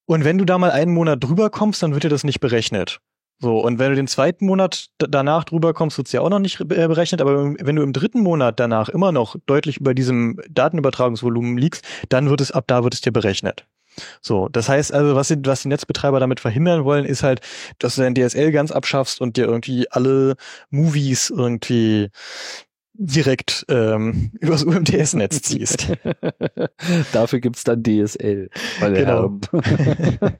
Und 0.05 0.24
wenn 0.24 0.39
du 0.39 0.45
da 0.45 0.59
mal 0.59 0.70
einen 0.70 0.93
Monat 0.93 1.24
drüber 1.24 1.49
kommst, 1.51 1.83
dann 1.83 1.93
wird 1.95 2.05
dir 2.05 2.09
das 2.11 2.24
nicht 2.24 2.41
berechnet. 2.41 3.01
So, 3.41 3.61
und 3.61 3.78
wenn 3.78 3.91
du 3.91 3.97
den 3.97 4.09
zweiten 4.09 4.47
Monat 4.47 4.89
danach 4.99 5.45
drüber 5.45 5.72
kommst, 5.72 5.97
wird's 5.97 6.11
ja 6.12 6.20
auch 6.22 6.30
noch 6.30 6.41
nicht 6.41 6.61
äh, 6.61 6.64
berechnet, 6.64 7.20
aber 7.20 7.55
wenn 7.59 7.76
du 7.76 7.82
im 7.82 7.93
dritten 7.93 8.20
Monat 8.20 8.59
danach 8.59 8.89
immer 8.89 9.12
noch 9.12 9.36
deutlich 9.47 9.78
über 9.78 9.95
diesem 9.95 10.41
Datenübertragungsvolumen 10.51 11.57
liegst, 11.57 11.84
dann 12.09 12.30
wird 12.30 12.41
es, 12.41 12.51
ab 12.51 12.64
da 12.66 12.82
wird 12.82 12.95
es 12.95 13.01
dir 13.01 13.12
berechnet. 13.12 13.64
So, 14.20 14.49
das 14.49 14.68
heißt 14.68 14.93
also, 14.93 15.14
was 15.14 15.28
die, 15.28 15.36
was 15.45 15.62
die 15.62 15.68
Netzbetreiber 15.68 16.20
damit 16.20 16.41
verhindern 16.41 16.84
wollen, 16.84 17.05
ist 17.05 17.22
halt, 17.22 17.41
dass 17.78 17.95
du 17.95 18.03
dein 18.03 18.14
DSL 18.14 18.51
ganz 18.53 18.72
abschaffst 18.72 19.20
und 19.20 19.36
dir 19.36 19.47
irgendwie 19.47 19.91
alle 19.91 20.36
Movies 20.70 21.30
irgendwie 21.30 22.11
direkt 22.95 23.64
ähm, 23.68 24.32
übers 24.41 24.64
UMTS-Netz 24.64 25.43
ziehst. 25.43 25.93
Dafür 27.12 27.41
gibt's 27.41 27.64
dann 27.64 27.82
DSL. 27.82 28.51
Meine 28.80 28.99
Genau. 28.99 29.39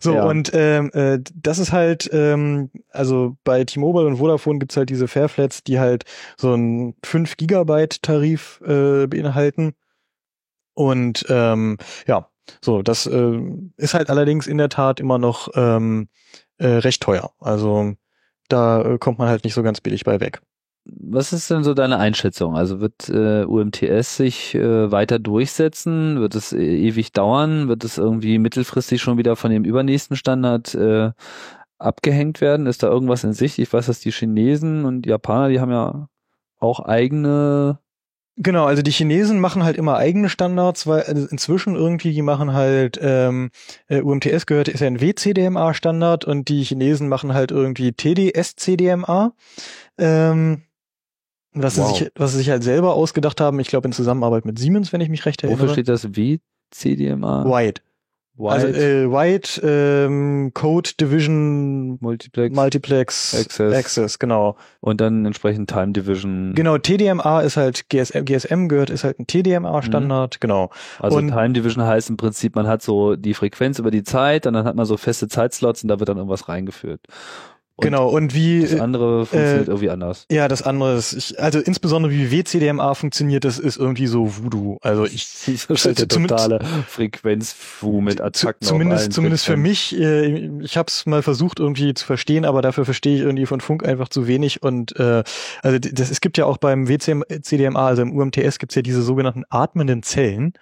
So, 0.00 0.14
Ja. 0.14 0.24
und 0.24 0.50
ähm, 0.54 0.90
äh, 0.92 1.18
das 1.34 1.58
ist 1.58 1.72
halt, 1.72 2.08
ähm, 2.12 2.70
also 2.90 3.36
bei 3.44 3.64
T-Mobile 3.64 4.06
und 4.06 4.16
Vodafone 4.16 4.58
gibt's 4.58 4.76
halt 4.76 4.90
diese 4.90 5.08
Fairflats, 5.08 5.62
die 5.64 5.78
halt 5.78 6.04
so 6.36 6.52
einen 6.52 6.94
5 7.04 7.36
Gigabyte 7.36 8.02
Tarif 8.02 8.60
äh, 8.66 9.06
beinhalten. 9.06 9.74
Und 10.74 11.24
ähm, 11.28 11.78
ja, 12.06 12.28
so, 12.60 12.82
das 12.82 13.06
äh, 13.06 13.40
ist 13.76 13.94
halt 13.94 14.10
allerdings 14.10 14.46
in 14.46 14.58
der 14.58 14.68
Tat 14.68 15.00
immer 15.00 15.18
noch 15.18 15.48
ähm, 15.54 16.08
äh, 16.58 16.66
recht 16.66 17.02
teuer. 17.02 17.32
Also 17.40 17.94
da 18.48 18.82
äh, 18.82 18.98
kommt 18.98 19.18
man 19.18 19.28
halt 19.28 19.44
nicht 19.44 19.54
so 19.54 19.62
ganz 19.62 19.80
billig 19.80 20.04
bei 20.04 20.20
weg. 20.20 20.40
Was 20.86 21.32
ist 21.32 21.50
denn 21.50 21.64
so 21.64 21.72
deine 21.72 21.98
Einschätzung? 21.98 22.56
Also 22.56 22.80
wird 22.80 23.08
äh, 23.08 23.44
UMTS 23.44 24.16
sich 24.16 24.54
äh, 24.54 24.90
weiter 24.92 25.18
durchsetzen? 25.18 26.20
Wird 26.20 26.34
es 26.34 26.52
äh, 26.52 26.58
ewig 26.58 27.12
dauern? 27.12 27.68
Wird 27.68 27.84
es 27.84 27.96
irgendwie 27.96 28.38
mittelfristig 28.38 29.00
schon 29.00 29.16
wieder 29.16 29.34
von 29.36 29.50
dem 29.50 29.64
übernächsten 29.64 30.16
Standard 30.16 30.74
äh, 30.74 31.12
abgehängt 31.78 32.42
werden? 32.42 32.66
Ist 32.66 32.82
da 32.82 32.88
irgendwas 32.88 33.24
in 33.24 33.32
Sicht? 33.32 33.58
Ich 33.58 33.72
weiß, 33.72 33.86
dass 33.86 34.00
die 34.00 34.12
Chinesen 34.12 34.84
und 34.84 35.06
Japaner, 35.06 35.48
die 35.48 35.60
haben 35.60 35.70
ja 35.70 36.08
auch 36.58 36.80
eigene 36.80 37.78
Genau, 38.36 38.64
also 38.64 38.82
die 38.82 38.90
Chinesen 38.90 39.38
machen 39.38 39.62
halt 39.62 39.76
immer 39.76 39.96
eigene 39.96 40.28
Standards, 40.28 40.88
weil 40.88 41.02
also 41.02 41.28
inzwischen 41.28 41.76
irgendwie, 41.76 42.12
die 42.12 42.22
machen 42.22 42.52
halt, 42.52 42.98
ähm, 43.00 43.50
äh, 43.86 44.00
UMTS 44.00 44.46
gehört, 44.46 44.66
ist 44.66 44.80
ja 44.80 44.88
ein 44.88 45.00
WCDMA-Standard 45.00 46.24
und 46.24 46.48
die 46.48 46.64
Chinesen 46.64 47.08
machen 47.08 47.32
halt 47.32 47.52
irgendwie 47.52 47.92
TDS-CDMA. 47.92 49.34
Ähm, 49.98 50.62
was, 51.54 51.78
Wow. 51.78 51.88
sie 51.96 52.04
sich, 52.04 52.12
was 52.16 52.32
sie 52.32 52.38
sich 52.38 52.50
halt 52.50 52.62
selber 52.64 52.94
ausgedacht 52.94 53.40
haben, 53.40 53.58
ich 53.60 53.68
glaube 53.68 53.86
in 53.88 53.92
Zusammenarbeit 53.92 54.44
mit 54.44 54.58
Siemens, 54.58 54.92
wenn 54.92 55.00
ich 55.00 55.08
mich 55.08 55.24
recht 55.26 55.42
Wofür 55.42 55.52
erinnere. 55.56 55.72
steht 55.72 55.88
das 55.88 56.14
wie? 56.16 56.40
CDMA? 56.70 57.44
White. 57.48 57.80
Also 58.36 58.66
Wide 58.66 58.78
äh, 58.80 59.12
White 59.12 59.60
ähm, 59.64 60.50
Code 60.54 60.90
Division 61.00 61.98
Multiplex 62.00 62.56
Multiplex 62.56 63.32
Access. 63.32 63.72
Access, 63.72 64.18
genau. 64.18 64.56
und 64.80 65.00
dann 65.00 65.24
entsprechend 65.24 65.70
Time 65.70 65.92
Division. 65.92 66.52
Genau, 66.56 66.76
TDMA 66.76 67.42
ist 67.42 67.56
halt 67.56 67.88
GSM, 67.90 68.24
GSM 68.24 68.66
gehört, 68.66 68.90
ist 68.90 69.04
halt 69.04 69.20
ein 69.20 69.28
TDMA-Standard, 69.28 70.40
genau. 70.40 70.70
Also 70.98 71.18
und- 71.18 71.28
Time 71.28 71.52
Division 71.52 71.84
heißt 71.84 72.10
im 72.10 72.16
Prinzip, 72.16 72.56
man 72.56 72.66
hat 72.66 72.82
so 72.82 73.14
die 73.14 73.34
Frequenz 73.34 73.78
über 73.78 73.92
die 73.92 74.02
Zeit 74.02 74.48
und 74.48 74.54
dann 74.54 74.64
hat 74.64 74.74
man 74.74 74.84
so 74.86 74.96
feste 74.96 75.28
Zeitslots 75.28 75.84
und 75.84 75.88
da 75.88 76.00
wird 76.00 76.08
dann 76.08 76.16
irgendwas 76.16 76.48
reingeführt. 76.48 77.02
Und 77.76 77.82
genau, 77.82 78.08
und 78.08 78.34
wie 78.34 78.60
Das 78.60 78.78
andere 78.78 79.26
funktioniert 79.26 79.66
äh, 79.66 79.70
irgendwie 79.70 79.90
anders. 79.90 80.26
Ja, 80.30 80.46
das 80.46 80.62
andere 80.62 80.94
ist, 80.94 81.12
ich, 81.12 81.40
also 81.40 81.58
insbesondere 81.58 82.12
wie 82.12 82.30
WCDMA 82.30 82.94
funktioniert, 82.94 83.44
das 83.44 83.58
ist 83.58 83.78
irgendwie 83.78 84.06
so 84.06 84.36
Voodoo. 84.36 84.78
Also 84.80 85.06
ich, 85.06 85.26
Das 85.68 85.84
ist 85.84 86.08
totale 86.08 86.60
Frequenzfu 86.86 88.00
mit 88.00 88.20
Attacken. 88.20 88.64
zumindest, 88.64 89.12
zumindest 89.12 89.44
für 89.44 89.56
mich, 89.56 89.98
äh, 89.98 90.50
ich 90.62 90.76
habe 90.76 90.86
es 90.86 91.04
mal 91.06 91.22
versucht 91.22 91.58
irgendwie 91.58 91.94
zu 91.94 92.06
verstehen, 92.06 92.44
aber 92.44 92.62
dafür 92.62 92.84
verstehe 92.84 93.16
ich 93.16 93.22
irgendwie 93.22 93.46
von 93.46 93.60
Funk 93.60 93.84
einfach 93.84 94.08
zu 94.08 94.28
wenig. 94.28 94.62
Und 94.62 94.96
äh, 95.00 95.24
also 95.62 95.78
das, 95.80 96.12
es 96.12 96.20
gibt 96.20 96.38
ja 96.38 96.46
auch 96.46 96.58
beim 96.58 96.88
WCDMA, 96.88 97.86
also 97.86 98.02
im 98.02 98.16
UMTS 98.16 98.60
gibt's 98.60 98.76
ja 98.76 98.82
diese 98.82 99.02
sogenannten 99.02 99.42
atmenden 99.50 100.04
Zellen. 100.04 100.52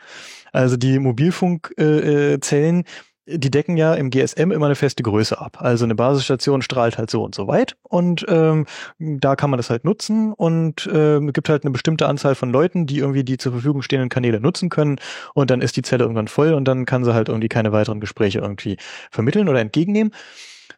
Also 0.51 0.79
die 0.79 0.99
Mobilfunkzellen, 0.99 2.35
äh, 2.35 2.41
Zellen, 2.41 2.85
die 3.27 3.51
decken 3.51 3.77
ja 3.77 3.95
im 3.95 4.11
GSM 4.11 4.51
immer 4.51 4.67
eine 4.67 4.75
feste 4.75 5.03
Größe 5.03 5.41
ab. 5.41 5.59
Also 5.61 5.85
eine 5.85 5.95
Basisstation 5.95 6.61
strahlt 6.63 6.99
halt 6.99 7.11
so 7.11 7.23
und 7.23 7.35
so 7.35 7.47
weit 7.47 7.77
und 7.83 8.25
ähm, 8.29 8.67
da 8.99 9.37
kann 9.37 9.51
man 9.51 9.59
das 9.59 9.71
halt 9.71 9.85
nutzen 9.85 10.33
und 10.33 10.89
ähm, 10.93 11.33
gibt 11.33 11.49
halt 11.49 11.65
eine 11.65 11.71
bestimmte 11.71 12.07
Anzahl 12.09 12.35
von 12.35 12.51
Leuten, 12.51 12.87
die 12.87 12.99
irgendwie 12.99 13.25
die 13.25 13.39
zur 13.39 13.53
Verfügung 13.53 13.83
stehenden 13.83 14.09
Kanäle 14.09 14.41
nutzen 14.41 14.71
können 14.71 14.99
und 15.35 15.51
dann 15.51 15.61
ist 15.61 15.77
die 15.77 15.83
Zelle 15.83 16.03
irgendwann 16.05 16.29
voll 16.29 16.53
und 16.53 16.67
dann 16.67 16.85
kann 16.85 17.05
sie 17.05 17.15
halt 17.15 17.29
irgendwie 17.29 17.49
keine 17.49 17.73
weiteren 17.73 18.01
Gespräche 18.01 18.41
irgendwie 18.41 18.77
vermitteln 19.11 19.49
oder 19.49 19.61
entgegennehmen. 19.61 20.13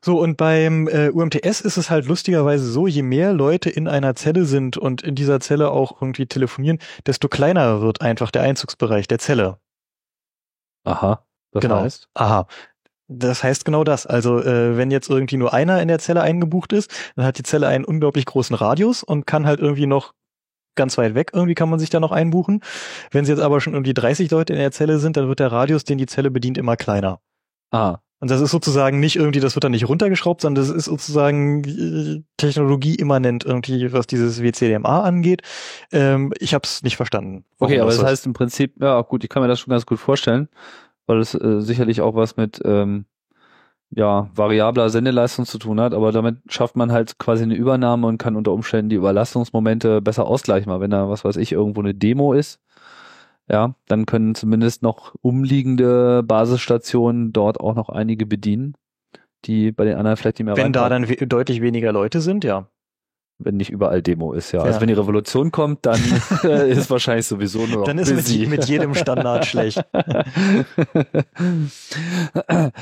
So, 0.03 0.21
und 0.21 0.37
beim 0.37 0.87
äh, 0.89 1.09
UMTS 1.09 1.63
ist 1.63 1.79
es 1.79 1.89
halt 1.89 2.05
lustigerweise 2.07 2.67
so, 2.67 2.87
je 2.87 3.03
mehr 3.03 3.33
Leute 3.33 3.71
in 3.71 3.89
einer 3.89 4.15
Zelle 4.15 4.45
sind 4.45 4.77
und 4.77 5.03
in 5.03 5.15
dieser 5.15 5.41
Zelle 5.41 5.71
auch 5.71 6.03
irgendwie 6.03 6.27
telefonieren, 6.27 6.79
desto 7.07 7.29
kleiner 7.29 7.81
wird 7.81 8.03
einfach 8.03 8.31
der 8.31 8.43
Einzugsbereich 8.43 9.09
der 9.09 9.19
Zelle. 9.19 9.59
Aha. 10.85 11.25
Das 11.55 11.63
genau. 11.63 11.81
heißt? 11.81 12.09
Aha. 12.15 12.47
Das 13.09 13.43
heißt 13.43 13.65
genau 13.65 13.85
das. 13.85 14.07
Also 14.07 14.41
äh, 14.41 14.77
wenn 14.77 14.91
jetzt 14.91 15.09
irgendwie 15.09 15.37
nur 15.37 15.53
einer 15.55 15.81
in 15.81 15.89
der 15.89 15.99
Zelle 15.99 16.23
eingebucht 16.23 16.73
ist, 16.73 16.91
dann 17.17 17.25
hat 17.25 17.39
die 17.39 17.43
Zelle 17.43 17.69
einen 17.69 17.85
unglaublich 17.85 18.27
großen 18.27 18.57
Radius 18.57 19.03
und 19.03 19.27
kann 19.27 19.47
halt 19.47 19.61
irgendwie 19.61 19.87
noch 19.87 20.15
ganz 20.75 20.99
weit 20.99 21.15
weg 21.15 21.31
irgendwie 21.33 21.55
kann 21.55 21.71
man 21.71 21.79
sich 21.79 21.91
da 21.91 22.01
noch 22.01 22.13
einbuchen. 22.13 22.61
Wenn 23.11 23.25
sie 23.25 23.33
jetzt 23.33 23.41
aber 23.41 23.61
schon 23.61 23.75
irgendwie 23.75 23.95
30 23.95 24.31
Leute 24.31 24.53
in 24.53 24.59
der 24.59 24.73
Zelle 24.73 24.99
sind, 24.99 25.17
dann 25.17 25.29
wird 25.29 25.41
der 25.41 25.53
Radius, 25.53 25.85
den 25.85 25.99
die 25.99 26.07
Zelle 26.07 26.31
bedient, 26.31 26.59
immer 26.59 26.77
kleiner. 26.77 27.21
Ah, 27.71 27.99
Und 28.21 28.31
das 28.31 28.41
ist 28.41 28.51
sozusagen 28.51 29.01
nicht 29.01 29.17
irgendwie, 29.17 29.41
das 29.41 29.55
wird 29.57 29.65
dann 29.65 29.73
nicht 29.73 29.89
runtergeschraubt, 29.89 30.41
sondern 30.41 30.65
das 30.65 30.75
ist 30.75 30.87
sozusagen 30.87 31.65
äh, 31.65 32.23
technologieimmanent 32.37 33.45
irgendwie, 33.45 33.93
was 33.93 34.07
dieses 34.07 34.43
WCDMA 34.43 35.03
angeht. 35.03 35.43
Ähm, 35.93 36.33
ich 36.39 36.55
habe 36.55 36.65
es 36.65 36.83
nicht 36.83 36.97
verstanden. 36.97 37.45
okay, 37.59 37.81
aber 37.81 37.91
das 37.91 38.03
heißt 38.03 38.27
im 38.27 38.33
Prinzip, 38.33 38.75
ja 38.81 39.01
gut, 39.03 39.25
ich 39.25 39.31
kann 39.31 39.43
mir 39.43 39.49
das 39.49 39.61
schon 39.61 39.71
ganz 39.71 39.87
gut 39.87 39.99
vorstellen, 39.99 40.49
weil 41.07 41.19
es 41.19 41.35
äh, 41.35 41.61
sicherlich 41.61 42.01
auch 42.01 42.15
was 42.15 42.37
mit 42.37 42.61
ähm, 42.65 43.07
ja, 43.91 44.29
variabler 44.35 44.89
Sendeleistung 44.91 45.47
zu 45.47 45.59
tun 45.59 45.81
hat, 45.81 45.95
aber 45.95 46.11
damit 46.11 46.39
schafft 46.49 46.77
man 46.77 46.91
halt 46.91 47.19
quasi 47.19 47.45
eine 47.45 47.55
Übernahme 47.55 48.07
und 48.07 48.19
kann 48.19 48.37
unter 48.37 48.53
Umständen 48.53 48.89
die 48.89 48.97
Überlastungsmomente 48.97 50.01
besser 50.01 50.27
ausgleichen, 50.27 50.71
weil 50.73 50.81
wenn 50.81 50.91
da, 50.91 51.09
was 51.09 51.25
weiß 51.25 51.37
ich, 51.37 51.53
irgendwo 51.53 51.81
eine 51.81 51.95
Demo 51.95 52.33
ist, 52.33 52.61
ja, 53.49 53.75
dann 53.87 54.07
können 54.07 54.35
zumindest 54.35 54.83
noch 54.83 55.15
umliegende 55.21 56.23
Basisstationen 56.25 57.33
dort 57.33 57.61
auch 57.61 57.75
noch 57.75 57.89
einige 57.89 58.27
bedienen, 58.27 58.75
die 59.45 59.71
bei 59.71 59.85
den 59.85 59.97
anderen 59.97 60.17
vielleicht 60.17 60.39
nicht 60.39 60.47
mehr 60.47 60.57
Wenn 60.57 60.73
da 60.73 60.89
dann 60.89 61.09
we 61.09 61.17
deutlich 61.27 61.61
weniger 61.61 61.93
Leute 61.93 62.21
sind, 62.21 62.43
ja. 62.43 62.69
Wenn 63.39 63.57
nicht 63.57 63.71
überall 63.71 64.03
Demo 64.03 64.33
ist, 64.33 64.53
ja. 64.53 64.61
Ja. 64.61 64.67
Also 64.67 64.81
wenn 64.81 64.89
die 64.89 64.95
Revolution 64.95 65.51
kommt, 65.51 65.87
dann 65.87 66.01
äh, 66.45 66.71
ist 66.71 66.91
wahrscheinlich 66.91 67.27
sowieso 67.27 67.67
nur 67.67 67.85
Dann 67.85 67.99
ist 67.99 68.15
mit, 68.15 68.49
mit 68.49 68.65
jedem 68.67 68.95
Standard 68.95 69.47
schlecht. 69.47 69.85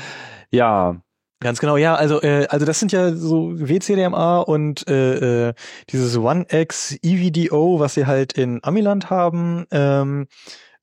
ja, 0.51 1.01
Ganz 1.43 1.59
genau, 1.59 1.75
ja, 1.75 1.95
also 1.95 2.21
äh, 2.21 2.47
also 2.49 2.65
das 2.65 2.79
sind 2.79 2.93
ja 2.93 3.13
so 3.13 3.51
WCDMA 3.59 4.39
und 4.39 4.87
äh, 4.87 5.49
äh, 5.49 5.53
dieses 5.89 6.17
OneX 6.17 6.97
EVDO, 7.03 7.81
was 7.81 7.95
sie 7.95 8.05
halt 8.05 8.31
in 8.31 8.61
Amiland 8.63 9.09
haben, 9.09 9.65
ähm, 9.71 10.27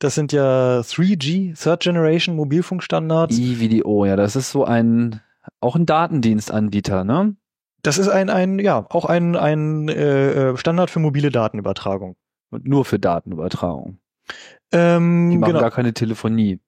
das 0.01 0.15
sind 0.15 0.33
ja 0.33 0.81
3G, 0.81 1.59
Third 1.59 1.81
Generation 1.81 2.37
Mobilfunkstandards. 2.37 3.39
IVDO, 3.39 4.05
ja, 4.05 4.17
das 4.17 4.37
ist 4.37 4.51
so 4.51 4.67
ein 4.67 5.23
auch 5.61 5.77
ein 5.77 5.87
Datendienstanbieter, 5.87 7.05
ne? 7.05 7.37
Das 7.83 7.99
ist 7.99 8.09
ein 8.09 8.31
ein 8.31 8.59
ja 8.59 8.87
auch 8.91 9.05
ein 9.05 9.37
ein 9.37 9.89
äh, 9.89 10.51
äh, 10.51 10.57
Standard 10.57 10.91
für 10.91 11.01
mobile 11.01 11.31
Datenübertragung. 11.31 12.17
Und 12.51 12.67
nur 12.67 12.85
für 12.85 12.99
Datenübertragung. 12.99 13.99
Die 14.73 14.77
Ähm, 14.77 15.39
machen 15.39 15.53
genau. 15.53 15.61
gar 15.61 15.71
keine 15.71 15.95
Telefonie. 15.95 16.61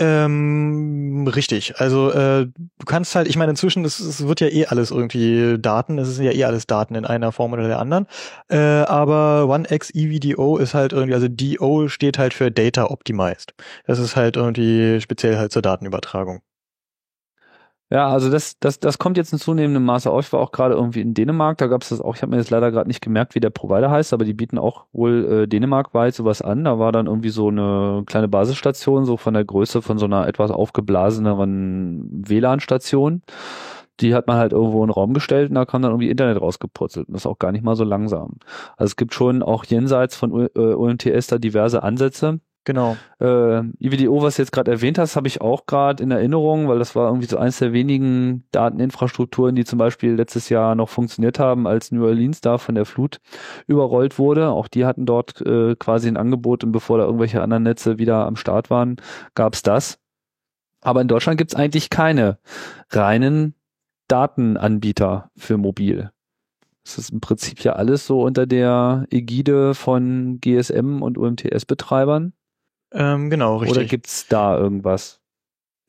Ähm, 0.00 1.28
richtig. 1.28 1.78
Also 1.78 2.10
äh, 2.10 2.46
du 2.46 2.84
kannst 2.86 3.14
halt, 3.14 3.28
ich 3.28 3.36
meine, 3.36 3.50
inzwischen 3.50 3.84
es, 3.84 4.00
es 4.00 4.26
wird 4.26 4.40
ja 4.40 4.48
eh 4.48 4.64
alles 4.64 4.90
irgendwie 4.90 5.58
Daten, 5.58 5.98
es 5.98 6.16
sind 6.16 6.24
ja 6.24 6.32
eh 6.32 6.44
alles 6.44 6.66
Daten 6.66 6.94
in 6.94 7.04
einer 7.04 7.32
Form 7.32 7.52
oder 7.52 7.68
der 7.68 7.78
anderen. 7.78 8.06
Äh, 8.48 8.56
aber 8.56 9.46
OneX 9.46 9.90
EVDO 9.94 10.56
ist 10.56 10.72
halt 10.72 10.94
irgendwie, 10.94 11.14
also 11.14 11.28
DO 11.28 11.88
steht 11.88 12.16
halt 12.16 12.32
für 12.32 12.50
Data 12.50 12.86
Optimized. 12.86 13.52
Das 13.86 13.98
ist 13.98 14.16
halt 14.16 14.36
irgendwie 14.36 15.02
speziell 15.02 15.36
halt 15.36 15.52
zur 15.52 15.60
Datenübertragung. 15.60 16.40
Ja, 17.92 18.08
also 18.08 18.30
das, 18.30 18.56
das, 18.60 18.78
das 18.78 18.98
kommt 18.98 19.16
jetzt 19.16 19.32
in 19.32 19.40
zunehmendem 19.40 19.84
Maße 19.84 20.08
auf. 20.08 20.24
Ich 20.24 20.32
war 20.32 20.38
auch 20.38 20.52
gerade 20.52 20.76
irgendwie 20.76 21.00
in 21.00 21.12
Dänemark, 21.12 21.58
da 21.58 21.66
gab 21.66 21.82
es 21.82 21.88
das 21.88 22.00
auch, 22.00 22.14
ich 22.14 22.22
habe 22.22 22.30
mir 22.30 22.36
jetzt 22.36 22.50
leider 22.50 22.70
gerade 22.70 22.88
nicht 22.88 23.00
gemerkt, 23.00 23.34
wie 23.34 23.40
der 23.40 23.50
Provider 23.50 23.90
heißt, 23.90 24.12
aber 24.12 24.24
die 24.24 24.32
bieten 24.32 24.58
auch 24.58 24.84
wohl 24.92 25.42
äh, 25.42 25.48
dänemarkweit 25.48 26.14
sowas 26.14 26.40
an. 26.40 26.62
Da 26.64 26.78
war 26.78 26.92
dann 26.92 27.06
irgendwie 27.06 27.30
so 27.30 27.48
eine 27.48 28.04
kleine 28.06 28.28
Basisstation, 28.28 29.04
so 29.06 29.16
von 29.16 29.34
der 29.34 29.44
Größe 29.44 29.82
von 29.82 29.98
so 29.98 30.04
einer 30.04 30.28
etwas 30.28 30.52
aufgeblaseneren 30.52 32.22
WLAN-Station. 32.28 33.22
Die 33.98 34.14
hat 34.14 34.28
man 34.28 34.36
halt 34.38 34.52
irgendwo 34.52 34.82
in 34.82 34.88
den 34.88 34.94
Raum 34.94 35.12
gestellt 35.12 35.50
und 35.50 35.56
da 35.56 35.64
kam 35.64 35.82
dann 35.82 35.90
irgendwie 35.90 36.10
Internet 36.10 36.40
rausgeputzelt. 36.40 37.08
Und 37.08 37.14
das 37.14 37.22
ist 37.22 37.26
auch 37.26 37.40
gar 37.40 37.50
nicht 37.50 37.64
mal 37.64 37.74
so 37.76 37.84
langsam. 37.84 38.38
Also 38.76 38.92
es 38.92 38.96
gibt 38.96 39.14
schon 39.14 39.42
auch 39.42 39.64
jenseits 39.64 40.14
von 40.16 40.48
äh, 40.54 40.60
UMTS 40.60 41.26
da 41.26 41.38
diverse 41.38 41.82
Ansätze. 41.82 42.40
Genau. 42.64 42.96
Äh, 43.20 43.62
IVDO, 43.80 44.22
was 44.22 44.36
du 44.36 44.42
jetzt 44.42 44.52
gerade 44.52 44.70
erwähnt 44.70 44.98
hast, 44.98 45.16
habe 45.16 45.28
ich 45.28 45.40
auch 45.40 45.64
gerade 45.64 46.02
in 46.02 46.10
Erinnerung, 46.10 46.68
weil 46.68 46.78
das 46.78 46.94
war 46.94 47.08
irgendwie 47.08 47.26
so 47.26 47.38
eins 47.38 47.58
der 47.58 47.72
wenigen 47.72 48.44
Dateninfrastrukturen, 48.52 49.54
die 49.54 49.64
zum 49.64 49.78
Beispiel 49.78 50.12
letztes 50.12 50.50
Jahr 50.50 50.74
noch 50.74 50.90
funktioniert 50.90 51.38
haben, 51.38 51.66
als 51.66 51.90
New 51.90 52.04
Orleans 52.04 52.42
da 52.42 52.58
von 52.58 52.74
der 52.74 52.84
Flut 52.84 53.18
überrollt 53.66 54.18
wurde. 54.18 54.50
Auch 54.50 54.68
die 54.68 54.84
hatten 54.84 55.06
dort 55.06 55.40
äh, 55.40 55.74
quasi 55.76 56.08
ein 56.08 56.18
Angebot 56.18 56.62
und 56.62 56.72
bevor 56.72 56.98
da 56.98 57.04
irgendwelche 57.04 57.40
anderen 57.40 57.62
Netze 57.62 57.98
wieder 57.98 58.26
am 58.26 58.36
Start 58.36 58.68
waren, 58.68 58.96
gab's 59.34 59.62
das. 59.62 59.98
Aber 60.82 61.00
in 61.00 61.08
Deutschland 61.08 61.38
gibt's 61.38 61.54
eigentlich 61.54 61.88
keine 61.88 62.38
reinen 62.90 63.54
Datenanbieter 64.08 65.30
für 65.36 65.56
mobil. 65.56 66.10
Das 66.84 66.98
ist 66.98 67.10
im 67.10 67.20
Prinzip 67.20 67.60
ja 67.60 67.72
alles 67.74 68.06
so 68.06 68.22
unter 68.22 68.46
der 68.46 69.06
Ägide 69.10 69.74
von 69.74 70.40
GSM 70.40 71.02
und 71.02 71.16
UMTS-Betreibern. 71.16 72.32
Ähm, 72.92 73.30
genau, 73.30 73.56
richtig. 73.58 73.78
Oder 73.78 73.86
gibt's 73.86 74.26
da 74.28 74.56
irgendwas? 74.58 75.20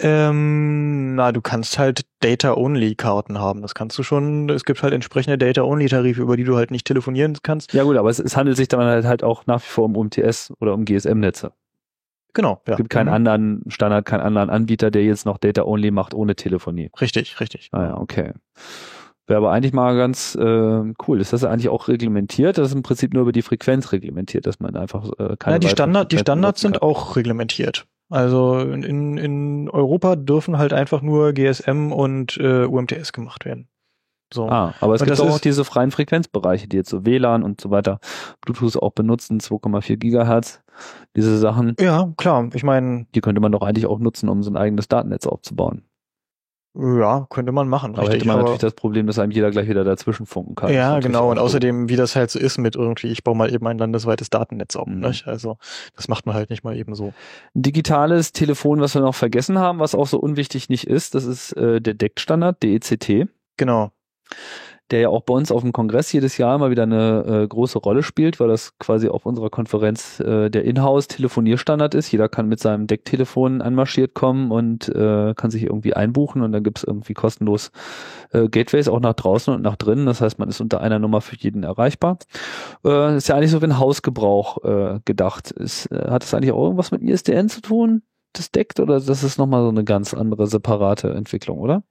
Ähm, 0.03 1.15
na, 1.15 1.31
du 1.31 1.41
kannst 1.41 1.77
halt 1.77 2.01
Data-Only-Karten 2.21 3.37
haben. 3.39 3.61
Das 3.61 3.75
kannst 3.75 3.97
du 3.99 4.03
schon. 4.03 4.49
Es 4.49 4.65
gibt 4.65 4.81
halt 4.81 4.93
entsprechende 4.93 5.37
Data-Only-Tarife, 5.37 6.21
über 6.21 6.37
die 6.37 6.43
du 6.43 6.55
halt 6.57 6.71
nicht 6.71 6.87
telefonieren 6.87 7.37
kannst. 7.43 7.73
Ja 7.73 7.83
gut, 7.83 7.97
aber 7.97 8.09
es, 8.09 8.19
es 8.19 8.35
handelt 8.35 8.57
sich 8.57 8.67
dann 8.67 8.81
halt, 8.81 9.05
halt 9.05 9.23
auch 9.23 9.45
nach 9.45 9.61
wie 9.61 9.67
vor 9.67 9.85
um 9.85 9.95
UMTS 9.95 10.53
oder 10.59 10.73
um 10.73 10.85
GSM-Netze. 10.85 11.53
Genau, 12.33 12.61
ja. 12.65 12.73
Es 12.73 12.77
gibt 12.77 12.89
keinen 12.89 13.07
Mhm. 13.07 13.13
anderen 13.13 13.63
Standard, 13.67 14.05
keinen 14.05 14.21
anderen 14.21 14.49
Anbieter, 14.49 14.89
der 14.89 15.03
jetzt 15.03 15.25
noch 15.25 15.37
Data-Only 15.37 15.91
macht 15.91 16.13
ohne 16.13 16.35
Telefonie. 16.35 16.89
Richtig, 16.99 17.39
richtig. 17.39 17.69
Ah 17.71 17.83
ja, 17.83 17.97
okay. 17.97 18.31
Wäre 19.31 19.37
aber 19.37 19.51
eigentlich 19.53 19.71
mal 19.71 19.95
ganz 19.95 20.35
äh, 20.35 20.93
cool. 21.07 21.21
Ist 21.21 21.31
das 21.31 21.45
eigentlich 21.45 21.69
auch 21.69 21.87
reglementiert? 21.87 22.57
Das 22.57 22.67
ist 22.67 22.75
im 22.75 22.83
Prinzip 22.83 23.13
nur 23.13 23.21
über 23.21 23.31
die 23.31 23.41
Frequenz 23.41 23.93
reglementiert, 23.93 24.45
dass 24.45 24.59
man 24.59 24.75
einfach 24.75 25.05
äh, 25.17 25.37
keine 25.37 25.55
Na, 25.55 25.59
die, 25.59 25.69
Standard, 25.69 26.11
die 26.11 26.17
Standards 26.17 26.59
sind 26.59 26.81
auch 26.81 27.15
reglementiert. 27.15 27.87
Also 28.09 28.59
in, 28.59 29.17
in 29.17 29.69
Europa 29.69 30.17
dürfen 30.17 30.57
halt 30.57 30.73
einfach 30.73 31.01
nur 31.01 31.31
GSM 31.31 31.93
und 31.93 32.35
äh, 32.41 32.65
UMTS 32.65 33.13
gemacht 33.13 33.45
werden. 33.45 33.69
So. 34.33 34.49
Ah, 34.49 34.73
aber 34.81 34.95
es 34.95 35.01
Und 35.01 35.07
gibt 35.07 35.21
auch 35.21 35.39
diese 35.39 35.63
freien 35.63 35.91
Frequenzbereiche, 35.91 36.67
die 36.67 36.75
jetzt 36.75 36.89
so 36.89 37.05
WLAN 37.05 37.43
und 37.43 37.61
so 37.61 37.71
weiter, 37.71 38.01
Bluetooth 38.41 38.75
auch 38.75 38.91
benutzen, 38.91 39.39
2,4 39.39 39.95
Gigahertz, 39.95 40.61
diese 41.15 41.37
Sachen, 41.37 41.77
Ja, 41.79 42.11
klar. 42.17 42.49
Ich 42.53 42.63
meine, 42.63 43.07
die 43.15 43.21
könnte 43.21 43.39
man 43.39 43.53
doch 43.53 43.61
eigentlich 43.61 43.85
auch 43.85 43.99
nutzen, 43.99 44.27
um 44.27 44.43
so 44.43 44.51
ein 44.51 44.57
eigenes 44.57 44.89
Datennetz 44.89 45.25
aufzubauen. 45.25 45.83
Ja, 46.73 47.27
könnte 47.29 47.51
man 47.51 47.67
machen. 47.67 47.93
Aber 47.93 48.03
hätte 48.03 48.13
richtig, 48.13 48.27
man 48.27 48.35
aber- 48.35 48.43
natürlich 48.43 48.61
das 48.61 48.73
Problem, 48.73 49.07
dass 49.07 49.19
einem 49.19 49.31
jeder 49.31 49.51
gleich 49.51 49.67
wieder 49.67 49.83
dazwischen 49.83 50.25
funken 50.25 50.55
kann. 50.55 50.73
Ja, 50.73 50.99
genau. 50.99 51.29
Und 51.29 51.37
außerdem, 51.39 51.89
wie 51.89 51.95
das 51.95 52.15
halt 52.15 52.31
so 52.31 52.39
ist 52.39 52.57
mit 52.57 52.75
irgendwie, 52.75 53.07
ich 53.07 53.23
baue 53.23 53.35
mal 53.35 53.53
eben 53.53 53.67
ein 53.67 53.77
landesweites 53.77 54.29
Datennetz 54.29 54.75
auf. 54.75 54.87
Mhm. 54.87 54.99
Nicht? 55.01 55.27
Also 55.27 55.57
das 55.95 56.07
macht 56.07 56.25
man 56.25 56.35
halt 56.35 56.49
nicht 56.49 56.63
mal 56.63 56.75
eben 56.77 56.95
so. 56.95 57.13
Ein 57.55 57.61
digitales 57.61 58.31
Telefon, 58.31 58.79
was 58.79 58.93
wir 58.95 59.01
noch 59.01 59.15
vergessen 59.15 59.59
haben, 59.59 59.79
was 59.79 59.95
auch 59.95 60.07
so 60.07 60.19
unwichtig 60.19 60.69
nicht 60.69 60.87
ist, 60.87 61.13
das 61.15 61.25
ist 61.25 61.51
äh, 61.57 61.81
der 61.81 61.93
DECT-Standard, 61.93 62.61
DECT, 62.63 63.27
Genau. 63.57 63.91
Der 64.91 64.99
ja 64.99 65.09
auch 65.09 65.21
bei 65.21 65.33
uns 65.33 65.51
auf 65.51 65.61
dem 65.61 65.71
Kongress 65.71 66.11
jedes 66.11 66.37
Jahr 66.37 66.57
mal 66.57 66.69
wieder 66.69 66.83
eine 66.83 67.23
äh, 67.43 67.47
große 67.47 67.79
Rolle 67.79 68.03
spielt, 68.03 68.39
weil 68.39 68.49
das 68.49 68.77
quasi 68.77 69.07
auf 69.07 69.25
unserer 69.25 69.49
Konferenz 69.49 70.19
äh, 70.19 70.49
der 70.49 70.65
Inhouse-Telefonierstandard 70.65 71.95
ist. 71.95 72.11
Jeder 72.11 72.27
kann 72.27 72.47
mit 72.47 72.59
seinem 72.59 72.87
DECT-Telefon 72.87 73.61
anmarschiert 73.61 74.13
kommen 74.13 74.51
und 74.51 74.89
äh, 74.89 75.33
kann 75.35 75.49
sich 75.49 75.63
irgendwie 75.63 75.93
einbuchen 75.93 76.41
und 76.41 76.51
dann 76.51 76.63
gibt's 76.63 76.83
irgendwie 76.83 77.13
kostenlos 77.13 77.71
äh, 78.31 78.49
Gateways 78.49 78.89
auch 78.89 78.99
nach 78.99 79.13
draußen 79.13 79.53
und 79.53 79.61
nach 79.61 79.77
drinnen. 79.77 80.05
Das 80.05 80.19
heißt, 80.19 80.39
man 80.39 80.49
ist 80.49 80.59
unter 80.59 80.81
einer 80.81 80.99
Nummer 80.99 81.21
für 81.21 81.37
jeden 81.37 81.63
erreichbar. 81.63 82.17
Äh, 82.83 83.15
ist 83.15 83.29
ja 83.29 83.35
eigentlich 83.35 83.51
so 83.51 83.61
wie 83.61 83.65
ein 83.65 83.79
Hausgebrauch 83.79 84.63
äh, 84.63 84.99
gedacht. 85.05 85.51
Ist, 85.51 85.85
äh, 85.91 86.09
hat 86.09 86.23
das 86.23 86.33
eigentlich 86.33 86.51
auch 86.51 86.63
irgendwas 86.63 86.91
mit 86.91 87.01
ISDN 87.01 87.47
zu 87.47 87.61
tun? 87.61 88.03
Das 88.33 88.51
deckt 88.51 88.79
oder 88.79 88.99
das 88.99 89.23
ist 89.23 89.37
nochmal 89.37 89.63
so 89.63 89.69
eine 89.69 89.83
ganz 89.83 90.13
andere 90.13 90.47
separate 90.47 91.13
Entwicklung, 91.13 91.59
oder? 91.59 91.83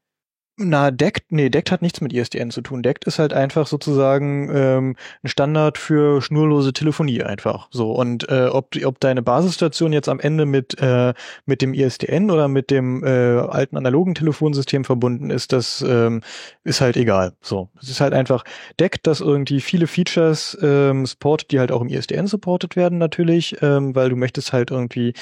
Na, 0.63 0.91
DECT, 0.91 1.33
nee, 1.33 1.49
DECT 1.49 1.71
hat 1.71 1.81
nichts 1.81 2.03
mit 2.03 2.13
ISDN 2.13 2.51
zu 2.51 2.61
tun. 2.61 2.83
DECT 2.83 3.07
ist 3.07 3.19
halt 3.19 3.33
einfach 3.33 3.67
sozusagen 3.67 4.51
ähm, 4.55 4.97
ein 5.23 5.29
Standard 5.29 5.79
für 5.79 6.21
schnurlose 6.21 6.75
Telefonie 6.75 7.23
einfach. 7.23 7.69
So 7.71 7.93
und 7.93 8.29
äh, 8.29 8.49
ob 8.53 8.77
ob 8.85 9.01
deine 9.01 9.23
Basisstation 9.23 9.91
jetzt 9.95 10.11
am 10.11 10.21
Ende 10.21 10.45
mit 10.45 10.79
äh, 10.79 11.15
mit 11.47 11.63
dem 11.63 11.73
ISDN 11.73 12.31
oder 12.31 12.49
mit 12.49 12.71
dem 12.71 13.03
äh, 13.03 13.09
alten 13.09 13.79
analogen 13.79 14.15
Telefonsystem 14.15 14.85
verbunden 14.85 15.31
ist, 15.31 15.53
das 15.55 15.81
ähm, 15.81 16.21
ist 16.63 16.83
halt 16.83 16.99
egal. 16.99 17.33
So, 17.41 17.71
es 17.81 17.89
ist 17.89 18.03
halt 18.03 18.13
einfach 18.13 18.45
DECT, 18.79 19.07
das 19.07 19.21
irgendwie 19.21 19.63
viele 19.63 19.87
Features 19.87 20.59
ähm, 20.61 21.07
supportet, 21.07 21.53
die 21.53 21.59
halt 21.59 21.73
auch 21.73 21.81
im 21.81 21.89
ISDN 21.89 22.27
supportet 22.27 22.77
werden 22.77 22.99
natürlich, 22.99 23.57
ähm, 23.63 23.95
weil 23.95 24.11
du 24.11 24.17
möchtest 24.17 24.53
halt 24.53 24.71
irgendwie 24.71 25.15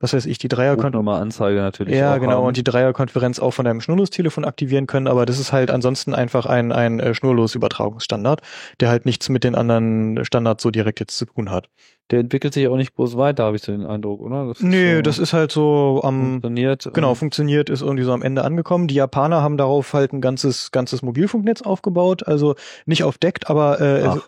was 0.00 0.12
weiß 0.12 0.26
ich, 0.26 0.38
die 0.38 0.48
Dreierkonferenz 0.48 0.96
Rufnummer-Anzeige 0.96 1.60
natürlich. 1.60 1.96
ja, 1.96 2.18
genau, 2.18 2.38
haben. 2.38 2.46
und 2.46 2.56
die 2.56 2.64
Dreierkonferenz 2.64 3.38
auch 3.38 3.52
von 3.52 3.64
deinem 3.64 3.80
Schnurlostelefon 3.80 4.44
aktivieren 4.44 4.86
können, 4.86 5.06
aber 5.06 5.24
das 5.24 5.38
ist 5.38 5.52
halt 5.52 5.70
ansonsten 5.70 6.14
einfach 6.14 6.46
ein, 6.46 6.72
ein 6.72 7.00
äh, 7.00 7.14
Schnurlosübertragungsstandard, 7.14 8.42
der 8.80 8.88
halt 8.88 9.06
nichts 9.06 9.28
mit 9.28 9.44
den 9.44 9.54
anderen 9.54 10.24
Standards 10.24 10.62
so 10.62 10.70
direkt 10.70 11.00
jetzt 11.00 11.16
zu 11.16 11.26
tun 11.26 11.50
hat. 11.50 11.68
Der 12.10 12.20
entwickelt 12.20 12.52
sich 12.52 12.68
auch 12.68 12.76
nicht 12.76 12.94
groß 12.94 13.16
weiter, 13.16 13.44
habe 13.44 13.56
ich 13.56 13.62
so 13.62 13.72
den 13.72 13.86
Eindruck, 13.86 14.20
oder? 14.20 14.48
Das 14.48 14.60
Nee, 14.60 14.96
so 14.96 15.02
das 15.02 15.18
ist 15.18 15.32
halt 15.32 15.50
so 15.50 16.02
am, 16.04 16.32
funktioniert. 16.32 16.90
genau, 16.92 17.14
funktioniert, 17.14 17.70
ist 17.70 17.80
irgendwie 17.80 18.04
so 18.04 18.12
am 18.12 18.20
Ende 18.22 18.44
angekommen. 18.44 18.88
Die 18.88 18.94
Japaner 18.94 19.40
haben 19.40 19.56
darauf 19.56 19.94
halt 19.94 20.12
ein 20.12 20.20
ganzes, 20.20 20.70
ganzes 20.70 21.00
Mobilfunknetz 21.00 21.62
aufgebaut, 21.62 22.26
also 22.26 22.56
nicht 22.84 23.04
auf 23.04 23.16
DECT, 23.16 23.48
aber 23.48 23.80
äh. 23.80 24.20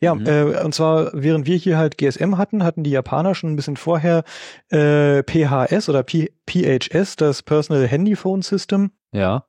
Ja, 0.00 0.14
Mhm. 0.14 0.26
äh, 0.26 0.42
und 0.62 0.74
zwar 0.74 1.10
während 1.14 1.46
wir 1.46 1.56
hier 1.56 1.78
halt 1.78 1.96
GSM 1.98 2.36
hatten, 2.36 2.62
hatten 2.64 2.82
die 2.82 2.90
Japaner 2.90 3.34
schon 3.34 3.52
ein 3.52 3.56
bisschen 3.56 3.76
vorher 3.76 4.24
äh, 4.70 5.22
PHS 5.22 5.88
oder 5.88 6.02
P 6.02 6.30
PHS, 6.46 7.16
das 7.16 7.42
Personal 7.42 7.86
Handy 7.86 8.16
Phone 8.16 8.42
System, 8.42 8.90
Ja. 9.12 9.46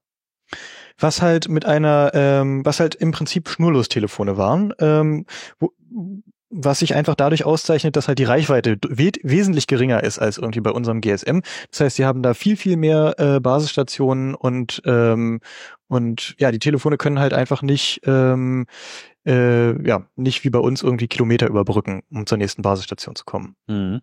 was 0.98 1.22
halt 1.22 1.50
mit 1.50 1.66
einer, 1.66 2.12
ähm, 2.14 2.66
was 2.66 2.80
halt 2.80 2.96
im 2.96 3.12
Prinzip 3.12 3.50
Schnurlostelefone 3.50 4.38
waren, 4.38 4.74
ähm, 4.80 5.26
wo, 5.60 5.72
was 6.50 6.80
sich 6.80 6.96
einfach 6.96 7.16
dadurch 7.16 7.46
auszeichnet, 7.46 7.96
dass 7.96 8.08
halt 8.08 8.20
die 8.20 8.24
Reichweite 8.24 8.78
we 8.88 9.12
wesentlich 9.24 9.68
geringer 9.68 10.04
ist 10.04 10.20
als 10.20 10.38
irgendwie 10.38 10.62
bei 10.62 10.72
unserem 10.72 11.02
GSM. 11.02 11.40
Das 11.72 11.80
heißt, 11.82 11.96
sie 11.98 12.06
haben 12.06 12.22
da 12.22 12.34
viel, 12.34 12.56
viel 12.58 12.78
mehr 12.78 13.16
äh, 13.18 13.40
Basisstationen 13.40 14.36
und 14.36 14.82
ähm, 14.86 15.42
und 15.88 16.36
ja, 16.40 16.52
die 16.52 16.60
Telefone 16.60 16.98
können 16.98 17.20
halt 17.20 17.34
einfach 17.34 17.62
nicht 17.62 18.02
ähm, 18.06 18.66
äh, 19.26 19.88
ja 19.88 20.08
nicht 20.16 20.44
wie 20.44 20.50
bei 20.50 20.60
uns 20.60 20.84
irgendwie 20.84 21.08
Kilometer 21.08 21.48
überbrücken, 21.48 22.04
um 22.12 22.26
zur 22.26 22.38
nächsten 22.38 22.62
Basisstation 22.62 23.16
zu 23.16 23.26
kommen. 23.26 23.56
Mhm. 23.68 24.02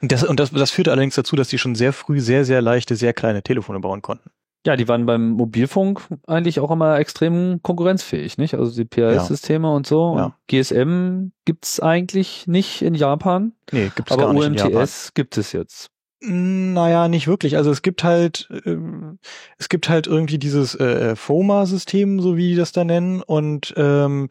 Und 0.00 0.12
das, 0.12 0.24
und 0.24 0.40
das, 0.40 0.50
das 0.50 0.70
führte 0.70 0.90
allerdings 0.90 1.14
dazu, 1.14 1.36
dass 1.36 1.48
die 1.48 1.58
schon 1.58 1.74
sehr 1.74 1.92
früh 1.92 2.20
sehr, 2.20 2.44
sehr 2.44 2.60
leichte, 2.60 2.96
sehr 2.96 3.12
kleine 3.12 3.42
Telefone 3.42 3.80
bauen 3.80 4.02
konnten. 4.02 4.30
Ja, 4.64 4.76
die 4.76 4.86
waren 4.86 5.06
beim 5.06 5.30
Mobilfunk 5.30 6.02
eigentlich 6.26 6.60
auch 6.60 6.70
immer 6.70 6.98
extrem 6.98 7.60
konkurrenzfähig, 7.62 8.38
nicht? 8.38 8.54
Also 8.54 8.72
die 8.72 8.84
PRS-Systeme 8.84 9.72
und 9.74 9.86
so. 9.88 10.14
Ja. 10.16 10.24
Und 10.26 10.34
GSM 10.46 11.32
gibt's 11.44 11.80
eigentlich 11.80 12.46
nicht 12.46 12.82
in 12.82 12.94
Japan, 12.94 13.52
Nee, 13.72 13.90
gibt's 13.94 14.12
aber 14.12 14.26
gar 14.26 14.32
nicht 14.32 14.46
in 14.46 14.54
Japan. 14.54 14.74
UMTS 14.74 15.14
gibt 15.14 15.36
es 15.36 15.52
jetzt. 15.52 15.90
Naja, 16.24 17.08
nicht 17.08 17.26
wirklich. 17.26 17.56
Also 17.56 17.72
es 17.72 17.82
gibt 17.82 18.04
halt, 18.04 18.48
ähm, 18.64 19.18
es 19.58 19.68
gibt 19.68 19.88
halt 19.88 20.06
irgendwie 20.06 20.38
dieses 20.38 20.76
äh, 20.76 21.16
FOMA-System, 21.16 22.20
so 22.20 22.36
wie 22.36 22.50
die 22.50 22.54
das 22.54 22.70
da 22.70 22.84
nennen. 22.84 23.20
Und 23.22 23.74
ähm, 23.76 24.28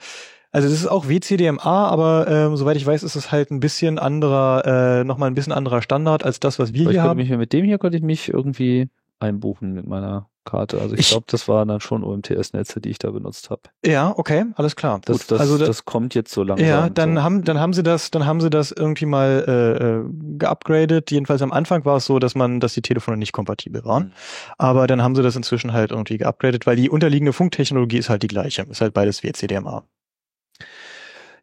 also 0.53 0.69
das 0.69 0.77
ist 0.77 0.87
auch 0.87 1.09
WCDMA, 1.09 1.89
aber 1.89 2.27
ähm, 2.29 2.55
soweit 2.55 2.77
ich 2.77 2.85
weiß, 2.85 3.03
ist 3.03 3.15
es 3.17 3.33
halt 3.33 3.51
ein 3.51 3.59
bisschen 3.59 3.99
anderer, 3.99 5.01
äh, 5.01 5.03
nochmal 5.03 5.29
ein 5.29 5.35
bisschen 5.35 5.51
anderer 5.51 5.81
Standard 5.81 6.23
als 6.23 6.39
das, 6.39 6.59
was 6.59 6.73
wir 6.73 6.83
Aber 6.83 6.91
ich 6.91 6.95
hier 6.95 7.01
konnte 7.01 7.09
haben. 7.09 7.17
mich 7.17 7.37
mit 7.37 7.51
dem 7.51 7.65
hier 7.65 7.77
konnte 7.77 7.97
ich 7.97 8.03
mich 8.03 8.29
irgendwie 8.29 8.87
einbuchen 9.21 9.73
mit 9.73 9.87
meiner 9.87 10.27
Karte. 10.43 10.81
Also 10.81 10.95
ich, 10.95 11.01
Ich- 11.01 11.09
glaube, 11.09 11.25
das 11.29 11.47
waren 11.47 11.67
dann 11.67 11.79
schon 11.81 12.03
UMTS-Netze, 12.03 12.81
die 12.81 12.89
ich 12.89 12.97
da 12.97 13.11
benutzt 13.11 13.51
habe. 13.51 13.61
Ja, 13.85 14.11
okay, 14.17 14.45
alles 14.55 14.75
klar. 14.75 14.99
Das, 15.05 15.19
Gut. 15.19 15.31
das, 15.31 15.39
also 15.39 15.57
da- 15.59 15.65
das 15.67 15.85
kommt 15.85 16.15
jetzt 16.15 16.31
so 16.33 16.41
langsam. 16.43 16.67
Ja, 16.67 16.89
dann 16.89 17.15
so. 17.17 17.21
haben 17.23 17.43
dann 17.43 17.59
haben 17.59 17.73
sie 17.73 17.83
das, 17.83 18.09
dann 18.09 18.25
haben 18.25 18.41
sie 18.41 18.49
das 18.49 18.71
irgendwie 18.71 19.05
mal 19.05 19.45
äh, 19.47 19.83
äh, 19.83 20.37
geupgradet. 20.39 21.11
Jedenfalls 21.11 21.43
am 21.43 21.51
Anfang 21.51 21.85
war 21.85 21.97
es 21.97 22.05
so, 22.07 22.17
dass 22.17 22.33
man, 22.33 22.59
dass 22.59 22.73
die 22.73 22.81
Telefone 22.81 23.17
nicht 23.17 23.33
kompatibel 23.33 23.85
waren. 23.85 24.05
Mhm. 24.05 24.11
Aber 24.57 24.87
dann 24.87 25.03
haben 25.03 25.15
sie 25.15 25.21
das 25.21 25.35
inzwischen 25.35 25.73
halt 25.73 25.91
irgendwie 25.91 26.17
geupgradet, 26.17 26.65
weil 26.65 26.75
die 26.75 26.89
unterliegende 26.89 27.33
Funktechnologie 27.33 27.97
ist 27.99 28.09
halt 28.09 28.23
die 28.23 28.27
gleiche. 28.27 28.63
Ist 28.63 28.81
halt 28.81 28.93
beides 28.95 29.21
WCDMA. 29.23 29.83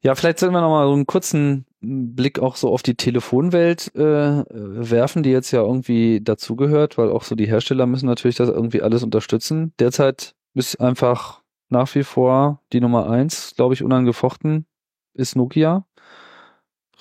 Ja, 0.02 0.14
vielleicht 0.16 0.38
sollten 0.40 0.54
wir 0.54 0.60
noch 0.60 0.70
mal 0.70 0.86
so 0.86 0.92
einen 0.94 1.06
kurzen 1.06 1.66
Blick 1.80 2.38
auch 2.40 2.56
so 2.56 2.70
auf 2.72 2.82
die 2.82 2.96
Telefonwelt 2.96 3.94
äh, 3.94 4.00
werfen, 4.50 5.22
die 5.22 5.30
jetzt 5.30 5.52
ja 5.52 5.60
irgendwie 5.62 6.20
dazugehört, 6.20 6.98
weil 6.98 7.10
auch 7.10 7.22
so 7.22 7.34
die 7.36 7.46
Hersteller 7.46 7.86
müssen 7.86 8.06
natürlich 8.06 8.36
das 8.36 8.48
irgendwie 8.48 8.82
alles 8.82 9.02
unterstützen. 9.04 9.72
Derzeit 9.78 10.34
ist 10.54 10.80
einfach 10.80 11.42
nach 11.68 11.94
wie 11.94 12.02
vor 12.02 12.62
die 12.72 12.80
Nummer 12.80 13.08
eins, 13.08 13.54
glaube 13.54 13.74
ich, 13.74 13.82
unangefochten, 13.84 14.66
ist 15.14 15.36
Nokia. 15.36 15.84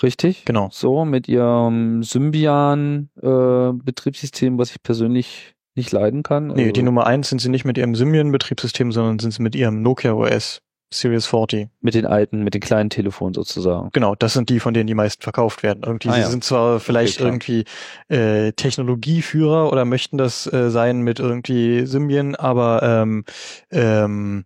Richtig? 0.04 0.46
Genau. 0.46 0.70
So, 0.72 1.06
mit 1.06 1.28
ihrem 1.28 2.04
Symbian 2.04 3.10
äh, 3.20 3.26
was 3.26 4.72
ich 4.72 4.84
persönlich 4.84 5.56
nicht 5.76 5.92
leiden 5.92 6.22
kann. 6.24 6.48
Nee, 6.48 6.62
Also- 6.64 6.72
die 6.74 6.84
Nummer 6.84 7.08
eins 7.08 7.30
sind 7.30 7.40
sie 7.40 7.50
nicht 7.50 7.66
mit 7.66 7.78
ihrem 7.78 7.96
Symbian-Betriebssystem, 7.96 8.92
sondern 8.92 9.18
sind 9.20 9.32
sie 9.32 9.42
mit 9.42 9.56
ihrem 9.56 9.82
Nokia 9.82 10.14
OS 10.14 10.62
Series 10.94 11.26
40. 11.26 11.70
mit 11.82 11.94
den 11.96 12.06
alten, 12.06 12.44
mit 12.44 12.54
den 12.54 12.62
kleinen 12.62 12.90
Telefonen 12.90 13.34
sozusagen. 13.34 13.90
Genau, 13.94 14.16
das 14.16 14.34
sind 14.34 14.50
die, 14.50 14.60
von 14.60 14.74
denen 14.74 14.88
die 14.88 14.94
meisten 14.96 15.22
verkauft 15.22 15.62
werden. 15.64 15.84
Irgendwie, 15.86 16.10
Ah, 16.10 16.14
sie 16.14 16.22
ja. 16.22 16.30
sind 16.30 16.44
zwar 16.44 16.80
vielleicht 16.80 17.18
klar. 17.18 17.30
irgendwie 17.30 17.66
äh, 18.08 18.54
Technologieführer 18.54 19.72
oder 19.72 19.86
möchten 19.86 20.18
das 20.18 20.52
äh, 20.52 20.70
sein 20.70 21.02
mit 21.02 21.20
irgendwie 21.20 21.86
Symbian, 21.86 22.36
aber 22.36 22.82
ähm, 22.84 23.26
ähm, 23.72 24.46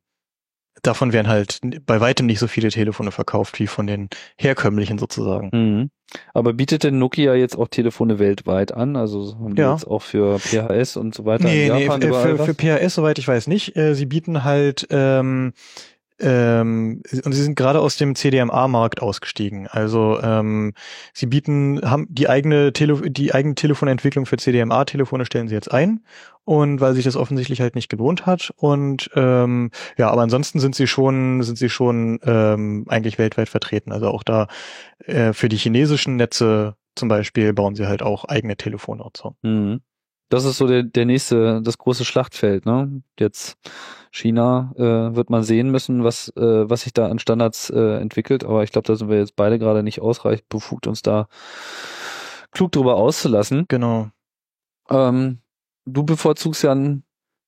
davon 0.83 1.13
werden 1.13 1.27
halt 1.27 1.59
bei 1.85 1.99
weitem 2.01 2.25
nicht 2.25 2.39
so 2.39 2.47
viele 2.47 2.69
Telefone 2.69 3.11
verkauft 3.11 3.59
wie 3.59 3.67
von 3.67 3.85
den 3.85 4.09
herkömmlichen 4.37 4.97
sozusagen. 4.97 5.49
Mhm. 5.53 5.89
Aber 6.33 6.51
bietet 6.53 6.83
denn 6.83 6.99
Nokia 6.99 7.35
jetzt 7.35 7.55
auch 7.57 7.69
Telefone 7.69 8.19
weltweit 8.19 8.73
an? 8.73 8.95
Also 8.97 9.35
haben 9.39 9.55
die 9.55 9.61
Ja. 9.61 9.73
jetzt 9.73 9.85
auch 9.87 10.01
für 10.01 10.39
PHS 10.39 10.97
und 10.97 11.15
so 11.15 11.23
weiter 11.25 11.45
Nee, 11.45 11.67
in 11.67 11.73
nee, 11.73 11.89
für, 11.89 12.37
für 12.37 12.53
PHS, 12.53 12.95
soweit 12.95 13.17
ich 13.19 13.27
weiß, 13.27 13.47
nicht. 13.47 13.77
Äh, 13.77 13.93
Sie 13.95 14.05
bieten 14.07 14.43
halt 14.43 14.87
ähm, 14.89 15.53
ähm, 16.21 17.01
und 17.23 17.31
sie 17.33 17.43
sind 17.43 17.55
gerade 17.55 17.79
aus 17.79 17.97
dem 17.97 18.15
CDMA-Markt 18.15 19.01
ausgestiegen. 19.01 19.67
Also 19.67 20.19
ähm, 20.21 20.73
sie 21.13 21.25
bieten, 21.25 21.81
haben 21.83 22.07
die 22.09 22.29
eigene 22.29 22.73
Tele 22.73 23.09
die 23.09 23.33
eigene 23.33 23.55
Telefonentwicklung 23.55 24.25
für 24.25 24.37
CDMA-Telefone 24.37 25.25
stellen 25.25 25.47
sie 25.47 25.55
jetzt 25.55 25.71
ein 25.71 26.01
und 26.43 26.81
weil 26.81 26.93
sich 26.93 27.05
das 27.05 27.15
offensichtlich 27.15 27.61
halt 27.61 27.75
nicht 27.75 27.89
gelohnt 27.89 28.25
hat. 28.25 28.53
Und 28.55 29.09
ähm, 29.15 29.71
ja, 29.97 30.09
aber 30.09 30.21
ansonsten 30.21 30.59
sind 30.59 30.75
sie 30.75 30.87
schon, 30.87 31.43
sind 31.43 31.57
sie 31.57 31.69
schon 31.69 32.19
ähm, 32.23 32.85
eigentlich 32.87 33.17
weltweit 33.17 33.49
vertreten. 33.49 33.91
Also 33.91 34.07
auch 34.07 34.23
da 34.23 34.47
äh, 35.05 35.33
für 35.33 35.49
die 35.49 35.57
chinesischen 35.57 36.15
Netze 36.15 36.75
zum 36.95 37.07
Beispiel 37.07 37.53
bauen 37.53 37.75
sie 37.75 37.87
halt 37.87 38.01
auch 38.03 38.25
eigene 38.25 38.57
Telefone 38.57 39.03
und 39.03 39.17
so. 39.17 39.35
Mhm. 39.41 39.81
Das 40.31 40.45
ist 40.45 40.57
so 40.57 40.65
der, 40.65 40.83
der 40.83 41.05
nächste, 41.05 41.61
das 41.61 41.77
große 41.77 42.05
Schlachtfeld, 42.05 42.65
ne? 42.65 43.01
Jetzt 43.19 43.57
China 44.11 44.71
äh, 44.77 45.13
wird 45.13 45.29
man 45.29 45.43
sehen 45.43 45.69
müssen, 45.69 46.05
was, 46.05 46.29
äh, 46.37 46.69
was 46.69 46.83
sich 46.83 46.93
da 46.93 47.09
an 47.09 47.19
Standards 47.19 47.69
äh, 47.69 47.99
entwickelt, 47.99 48.45
aber 48.45 48.63
ich 48.63 48.71
glaube, 48.71 48.87
da 48.87 48.95
sind 48.95 49.09
wir 49.09 49.17
jetzt 49.17 49.35
beide 49.35 49.59
gerade 49.59 49.83
nicht 49.83 50.01
ausreichend 50.01 50.47
befugt, 50.47 50.87
uns 50.87 51.01
da 51.01 51.27
klug 52.51 52.71
drüber 52.71 52.95
auszulassen. 52.95 53.65
Genau. 53.67 54.09
Ähm, 54.89 55.39
du 55.85 56.03
bevorzugst 56.03 56.63
ja 56.63 56.71
ein, 56.71 57.03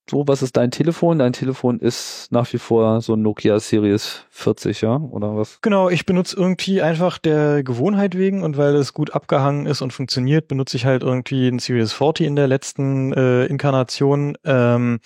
so, 0.10 0.28
was 0.28 0.42
ist 0.42 0.58
dein 0.58 0.70
Telefon? 0.70 1.20
Dein 1.20 1.32
Telefon 1.32 1.80
ist 1.80 2.28
nach 2.32 2.52
wie 2.52 2.58
vor 2.58 3.02
so 3.02 3.14
ein 3.14 3.22
Nokia 3.22 3.60
Series 3.60 4.26
40, 4.30 4.82
ja? 4.82 4.98
Oder 4.98 5.36
was? 5.38 5.60
Genau, 5.62 5.90
ich 5.90 6.06
benutze 6.06 6.36
irgendwie 6.36 6.82
einfach 6.82 7.18
der 7.18 7.64
Gewohnheit 7.64 8.18
wegen 8.18 8.44
und 8.44 8.58
weil 8.58 8.76
es 8.76 8.94
gut 8.94 9.14
abgehangen 9.14 9.66
ist 9.66 9.82
und 9.82 9.94
funktioniert, 9.94 10.50
benutze 10.50 10.76
ich 10.76 10.86
halt 10.86 11.04
irgendwie 11.04 11.48
ein 11.48 11.60
Series 11.60 11.94
40 11.94 12.28
in 12.28 12.36
der 12.36 12.48
letzten 12.48 13.14
äh, 13.14 13.46
Inkarnation. 13.46 14.38
Ähm, 14.44 15.00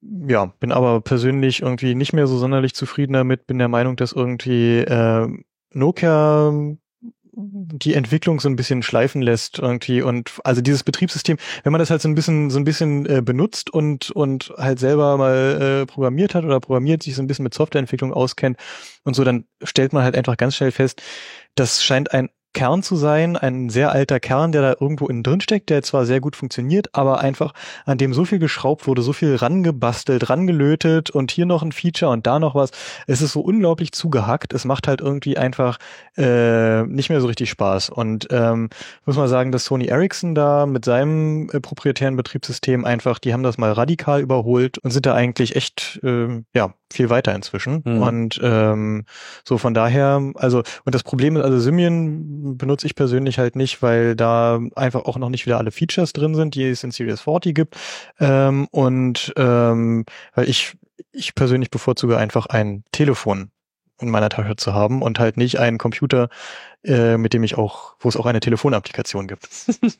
ja, 0.00 0.46
bin 0.58 0.72
aber 0.72 1.00
persönlich 1.00 1.60
irgendwie 1.60 1.94
nicht 1.94 2.14
mehr 2.14 2.26
so 2.26 2.38
sonderlich 2.38 2.74
zufrieden 2.74 3.12
damit, 3.12 3.46
bin 3.46 3.58
der 3.58 3.68
Meinung, 3.68 3.96
dass 3.96 4.12
irgendwie 4.12 4.78
äh, 4.78 5.28
Nokia 5.74 6.52
die 7.34 7.94
Entwicklung 7.94 8.40
so 8.40 8.48
ein 8.48 8.56
bisschen 8.56 8.82
schleifen 8.82 9.22
lässt 9.22 9.58
irgendwie 9.58 10.02
und 10.02 10.32
also 10.44 10.60
dieses 10.60 10.82
Betriebssystem, 10.82 11.38
wenn 11.62 11.72
man 11.72 11.78
das 11.78 11.90
halt 11.90 12.02
so 12.02 12.08
ein 12.08 12.14
bisschen 12.14 12.50
so 12.50 12.58
ein 12.58 12.64
bisschen 12.64 13.06
äh, 13.06 13.22
benutzt 13.22 13.70
und 13.70 14.10
und 14.10 14.52
halt 14.58 14.78
selber 14.78 15.16
mal 15.16 15.82
äh, 15.82 15.86
programmiert 15.86 16.34
hat 16.34 16.44
oder 16.44 16.60
programmiert 16.60 17.02
sich 17.02 17.14
so 17.14 17.22
ein 17.22 17.26
bisschen 17.26 17.44
mit 17.44 17.54
Softwareentwicklung 17.54 18.12
auskennt 18.12 18.58
und 19.04 19.14
so, 19.14 19.24
dann 19.24 19.46
stellt 19.62 19.94
man 19.94 20.04
halt 20.04 20.16
einfach 20.16 20.36
ganz 20.36 20.56
schnell 20.56 20.72
fest, 20.72 21.02
das 21.54 21.82
scheint 21.82 22.12
ein 22.12 22.28
Kern 22.52 22.82
zu 22.82 22.96
sein, 22.96 23.36
ein 23.36 23.70
sehr 23.70 23.92
alter 23.92 24.20
Kern, 24.20 24.52
der 24.52 24.62
da 24.62 24.74
irgendwo 24.78 25.08
innen 25.08 25.22
drin 25.22 25.40
steckt, 25.40 25.70
der 25.70 25.82
zwar 25.82 26.06
sehr 26.06 26.20
gut 26.20 26.36
funktioniert, 26.36 26.94
aber 26.94 27.20
einfach 27.20 27.52
an 27.86 27.98
dem 27.98 28.12
so 28.12 28.24
viel 28.24 28.38
geschraubt 28.38 28.86
wurde, 28.86 29.02
so 29.02 29.12
viel 29.12 29.36
rangebastelt, 29.36 30.28
rangelötet 30.30 31.10
und 31.10 31.30
hier 31.30 31.46
noch 31.46 31.62
ein 31.62 31.72
Feature 31.72 32.10
und 32.10 32.26
da 32.26 32.38
noch 32.38 32.54
was. 32.54 32.70
Es 33.06 33.22
ist 33.22 33.32
so 33.32 33.40
unglaublich 33.40 33.92
zugehackt. 33.92 34.52
Es 34.52 34.64
macht 34.64 34.88
halt 34.88 35.00
irgendwie 35.00 35.38
einfach 35.38 35.78
äh, 36.16 36.82
nicht 36.82 37.10
mehr 37.10 37.20
so 37.20 37.26
richtig 37.26 37.50
Spaß. 37.50 37.90
Und 37.90 38.28
ähm, 38.30 38.70
muss 39.06 39.16
man 39.16 39.28
sagen, 39.28 39.52
dass 39.52 39.64
Sony 39.64 39.86
Ericsson 39.86 40.34
da 40.34 40.66
mit 40.66 40.84
seinem 40.84 41.48
äh, 41.52 41.60
proprietären 41.60 42.16
Betriebssystem 42.16 42.84
einfach, 42.84 43.18
die 43.18 43.32
haben 43.32 43.42
das 43.42 43.58
mal 43.58 43.72
radikal 43.72 44.20
überholt 44.20 44.78
und 44.78 44.90
sind 44.90 45.06
da 45.06 45.14
eigentlich 45.14 45.56
echt 45.56 46.00
ähm, 46.02 46.44
ja 46.54 46.74
viel 46.92 47.10
weiter 47.10 47.34
inzwischen. 47.34 47.82
Mhm. 47.84 48.02
Und 48.02 48.40
ähm, 48.42 49.04
so 49.44 49.58
von 49.58 49.74
daher, 49.74 50.32
also 50.34 50.62
und 50.84 50.94
das 50.94 51.02
Problem 51.02 51.36
ist, 51.36 51.42
also 51.42 51.58
Symbian 51.58 52.56
benutze 52.56 52.86
ich 52.86 52.94
persönlich 52.94 53.38
halt 53.38 53.56
nicht, 53.56 53.82
weil 53.82 54.16
da 54.16 54.60
einfach 54.76 55.04
auch 55.04 55.18
noch 55.18 55.28
nicht 55.28 55.46
wieder 55.46 55.58
alle 55.58 55.70
Features 55.70 56.12
drin 56.12 56.34
sind, 56.34 56.54
die 56.54 56.64
es 56.64 56.84
in 56.84 56.90
Series 56.90 57.22
40 57.22 57.54
gibt. 57.54 57.76
Ähm, 58.20 58.68
und 58.70 59.32
ähm, 59.36 60.04
weil 60.34 60.48
ich 60.48 60.76
ich 61.12 61.34
persönlich 61.34 61.70
bevorzuge 61.70 62.16
einfach 62.16 62.46
ein 62.46 62.84
Telefon 62.92 63.50
in 64.02 64.10
meiner 64.10 64.28
Tasche 64.28 64.56
zu 64.56 64.74
haben 64.74 65.02
und 65.02 65.18
halt 65.18 65.36
nicht 65.36 65.58
einen 65.58 65.78
Computer, 65.78 66.28
äh, 66.84 67.16
mit 67.16 67.32
dem 67.32 67.44
ich 67.44 67.56
auch, 67.56 67.94
wo 68.00 68.08
es 68.08 68.16
auch 68.16 68.26
eine 68.26 68.40
Telefonapplikation 68.40 69.28
gibt. 69.28 69.48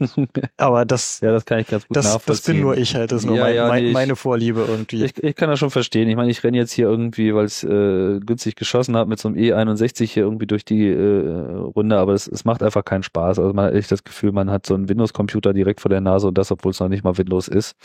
Aber 0.57 0.85
das, 0.85 1.21
ja, 1.21 1.31
das 1.31 1.45
kann 1.45 1.61
ich 1.61 1.69
ganz 1.69 1.87
gut 1.87 1.97
das, 1.97 2.07
nachvollziehen. 2.07 2.27
das 2.33 2.43
bin 2.43 2.61
nur 2.61 2.77
ich 2.77 2.95
halt, 2.95 3.13
das 3.13 3.21
ist 3.21 3.27
nur 3.27 3.37
Ja, 3.37 3.45
mein, 3.45 3.55
ja, 3.55 3.69
mein, 3.69 3.85
nee, 3.85 3.93
meine 3.93 4.17
Vorliebe 4.17 4.65
irgendwie. 4.67 5.05
Ich, 5.05 5.23
ich 5.23 5.37
kann 5.37 5.49
das 5.49 5.59
schon 5.59 5.71
verstehen. 5.71 6.09
Ich 6.09 6.17
meine, 6.17 6.31
ich 6.31 6.43
renne 6.43 6.57
jetzt 6.57 6.73
hier 6.73 6.87
irgendwie, 6.87 7.35
weil 7.35 7.45
es 7.45 7.63
äh, 7.63 8.19
günstig 8.21 8.57
geschossen 8.57 8.97
hat, 8.97 9.07
mit 9.09 9.21
so 9.21 9.29
einem 9.29 9.37
E61 9.37 10.07
hier 10.07 10.25
irgendwie 10.25 10.47
durch 10.47 10.65
die 10.65 10.89
äh, 10.89 11.53
Runde, 11.77 11.99
aber 11.99 12.15
es, 12.15 12.27
es 12.27 12.45
macht 12.45 12.63
einfach 12.63 12.85
keinen 12.85 13.05
Spaß. 13.05 13.39
Also 13.39 13.53
man 13.53 13.67
hat 13.67 13.75
echt 13.75 13.93
das 13.93 14.05
Gefühl, 14.05 14.33
man 14.33 14.51
hat 14.51 14.67
so 14.67 14.75
einen 14.75 14.89
Windows-Computer 14.89 15.53
direkt 15.53 15.81
vor 15.81 15.89
der 15.89 16.01
Nase 16.01 16.27
und 16.29 16.37
das, 16.37 16.51
obwohl 16.51 16.73
es 16.73 16.81
noch 16.81 16.89
nicht 16.89 17.05
mal 17.05 17.17
Windows 17.17 17.49
ist. 17.49 17.77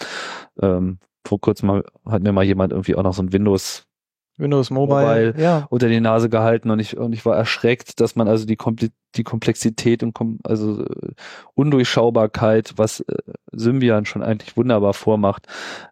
Ähm, 0.61 0.97
vor 1.27 1.41
kurzem 1.41 1.67
mal, 1.67 1.83
hat 2.05 2.23
mir 2.23 2.31
mal 2.31 2.43
jemand 2.43 2.71
irgendwie 2.71 2.95
auch 2.95 3.03
noch 3.03 3.13
so 3.13 3.21
ein 3.21 3.33
Windows 3.33 3.86
Windows 4.37 4.69
Mobile, 4.69 5.27
Mobile 5.27 5.43
ja. 5.43 5.67
unter 5.69 5.89
die 5.89 5.99
Nase 5.99 6.29
gehalten 6.29 6.69
und 6.69 6.79
ich, 6.79 6.97
und 6.97 7.13
ich 7.13 7.25
war 7.25 7.35
erschreckt, 7.35 7.99
dass 7.99 8.15
man 8.15 8.27
also 8.27 8.45
die, 8.45 8.55
Komple 8.55 8.89
die 9.15 9.23
Komplexität 9.23 10.03
und 10.03 10.13
kom 10.13 10.39
also 10.43 10.83
äh, 10.83 11.11
Undurchschaubarkeit, 11.55 12.73
was 12.77 13.01
äh, 13.01 13.15
Symbian 13.51 14.05
schon 14.05 14.23
eigentlich 14.23 14.55
wunderbar 14.55 14.93
vormacht, 14.93 15.47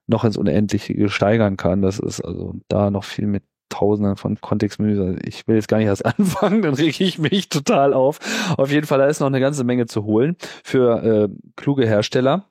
noch 0.07 0.23
ins 0.23 0.37
Unendliche 0.37 1.09
steigern 1.09 1.57
kann. 1.57 1.81
Das 1.81 1.99
ist 1.99 2.21
also 2.21 2.55
da 2.67 2.91
noch 2.91 3.03
viel 3.03 3.27
mit 3.27 3.43
Tausenden 3.69 4.15
von 4.15 4.39
Kontextmenüs. 4.39 5.19
Ich 5.25 5.47
will 5.47 5.55
jetzt 5.55 5.67
gar 5.67 5.79
nicht 5.79 5.87
erst 5.87 6.05
anfangen, 6.19 6.61
dann 6.61 6.75
rege 6.75 7.03
ich 7.03 7.17
mich 7.17 7.49
total 7.49 7.93
auf. 7.93 8.19
Auf 8.57 8.71
jeden 8.71 8.85
Fall, 8.85 8.99
da 8.99 9.07
ist 9.07 9.19
noch 9.19 9.27
eine 9.27 9.39
ganze 9.39 9.63
Menge 9.63 9.87
zu 9.87 10.03
holen 10.03 10.37
für 10.63 11.03
äh, 11.03 11.29
kluge 11.55 11.87
Hersteller. 11.87 12.45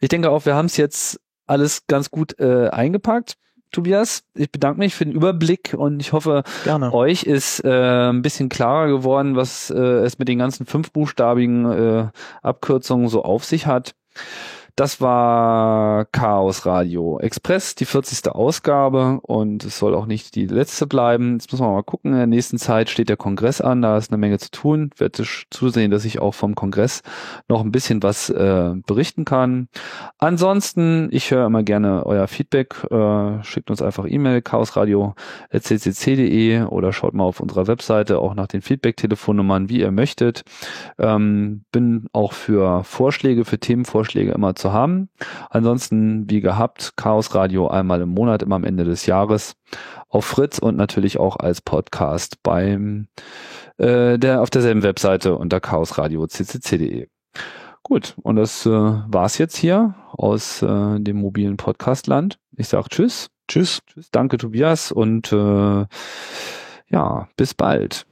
Ich 0.00 0.08
denke 0.08 0.30
auch, 0.30 0.44
wir 0.44 0.54
haben 0.54 0.66
es 0.66 0.76
jetzt 0.76 1.20
alles 1.46 1.86
ganz 1.86 2.10
gut 2.10 2.38
äh, 2.38 2.68
eingepackt. 2.68 3.36
Tobias, 3.76 4.22
ich 4.34 4.50
bedanke 4.50 4.78
mich 4.78 4.94
für 4.94 5.04
den 5.04 5.12
Überblick 5.12 5.74
und 5.76 6.00
ich 6.00 6.14
hoffe, 6.14 6.44
Gerne. 6.64 6.94
euch 6.94 7.24
ist 7.24 7.62
äh, 7.62 8.08
ein 8.08 8.22
bisschen 8.22 8.48
klarer 8.48 8.88
geworden, 8.88 9.36
was 9.36 9.68
äh, 9.68 9.76
es 9.76 10.18
mit 10.18 10.28
den 10.28 10.38
ganzen 10.38 10.64
fünfbuchstabigen 10.64 11.66
äh, 11.66 12.08
Abkürzungen 12.40 13.08
so 13.08 13.22
auf 13.22 13.44
sich 13.44 13.66
hat. 13.66 13.94
Das 14.78 15.00
war 15.00 16.04
Chaos 16.12 16.66
Radio 16.66 17.18
Express, 17.18 17.76
die 17.76 17.86
40. 17.86 18.30
Ausgabe 18.30 19.20
und 19.22 19.64
es 19.64 19.78
soll 19.78 19.94
auch 19.94 20.04
nicht 20.04 20.34
die 20.34 20.44
letzte 20.44 20.86
bleiben. 20.86 21.32
Jetzt 21.32 21.50
muss 21.50 21.62
man 21.62 21.72
mal 21.72 21.82
gucken. 21.82 22.12
In 22.12 22.18
der 22.18 22.26
nächsten 22.26 22.58
Zeit 22.58 22.90
steht 22.90 23.08
der 23.08 23.16
Kongress 23.16 23.62
an, 23.62 23.80
da 23.80 23.96
ist 23.96 24.10
eine 24.10 24.18
Menge 24.18 24.38
zu 24.38 24.50
tun. 24.50 24.90
Ich 24.92 25.00
werde 25.00 25.24
zusehen, 25.48 25.90
dass 25.90 26.04
ich 26.04 26.18
auch 26.18 26.34
vom 26.34 26.54
Kongress 26.54 27.00
noch 27.48 27.62
ein 27.62 27.72
bisschen 27.72 28.02
was 28.02 28.28
äh, 28.28 28.74
berichten 28.86 29.24
kann. 29.24 29.68
Ansonsten, 30.18 31.08
ich 31.10 31.30
höre 31.30 31.46
immer 31.46 31.62
gerne 31.62 32.04
euer 32.04 32.28
Feedback. 32.28 32.84
Äh, 32.90 33.42
schickt 33.44 33.70
uns 33.70 33.80
einfach 33.80 34.04
E-Mail 34.06 34.42
chaosradio.ccc.de 34.42 36.64
oder 36.64 36.92
schaut 36.92 37.14
mal 37.14 37.24
auf 37.24 37.40
unserer 37.40 37.66
Webseite 37.66 38.18
auch 38.18 38.34
nach 38.34 38.48
den 38.48 38.60
Feedback-Telefonnummern, 38.60 39.70
wie 39.70 39.80
ihr 39.80 39.90
möchtet. 39.90 40.42
Ähm, 40.98 41.64
bin 41.72 42.08
auch 42.12 42.34
für 42.34 42.84
Vorschläge, 42.84 43.46
für 43.46 43.58
Themenvorschläge 43.58 44.32
immer 44.32 44.54
zu 44.54 44.65
haben. 44.72 45.08
Ansonsten, 45.50 46.28
wie 46.30 46.40
gehabt, 46.40 46.94
Chaos 46.96 47.34
Radio 47.34 47.68
einmal 47.68 48.00
im 48.00 48.10
Monat, 48.10 48.42
immer 48.42 48.56
am 48.56 48.64
Ende 48.64 48.84
des 48.84 49.06
Jahres 49.06 49.54
auf 50.08 50.24
Fritz 50.24 50.58
und 50.58 50.76
natürlich 50.76 51.18
auch 51.18 51.36
als 51.36 51.60
Podcast 51.60 52.42
beim 52.42 53.08
äh, 53.78 54.18
der 54.18 54.42
auf 54.42 54.50
derselben 54.50 54.82
Webseite 54.82 55.36
unter 55.36 55.60
chaosradio.ccc.de. 55.60 57.08
Gut, 57.82 58.16
und 58.22 58.36
das 58.36 58.66
äh, 58.66 58.70
war's 58.70 59.38
jetzt 59.38 59.56
hier 59.56 59.94
aus 60.12 60.62
äh, 60.62 60.98
dem 60.98 61.18
mobilen 61.18 61.56
Podcastland. 61.56 62.38
Ich 62.56 62.68
sag 62.68 62.88
Tschüss. 62.88 63.28
Tschüss. 63.48 63.80
Tschüss. 63.86 64.10
Danke, 64.10 64.38
Tobias, 64.38 64.90
und 64.90 65.32
äh, 65.32 65.86
ja, 66.88 67.28
bis 67.36 67.54
bald. 67.54 68.06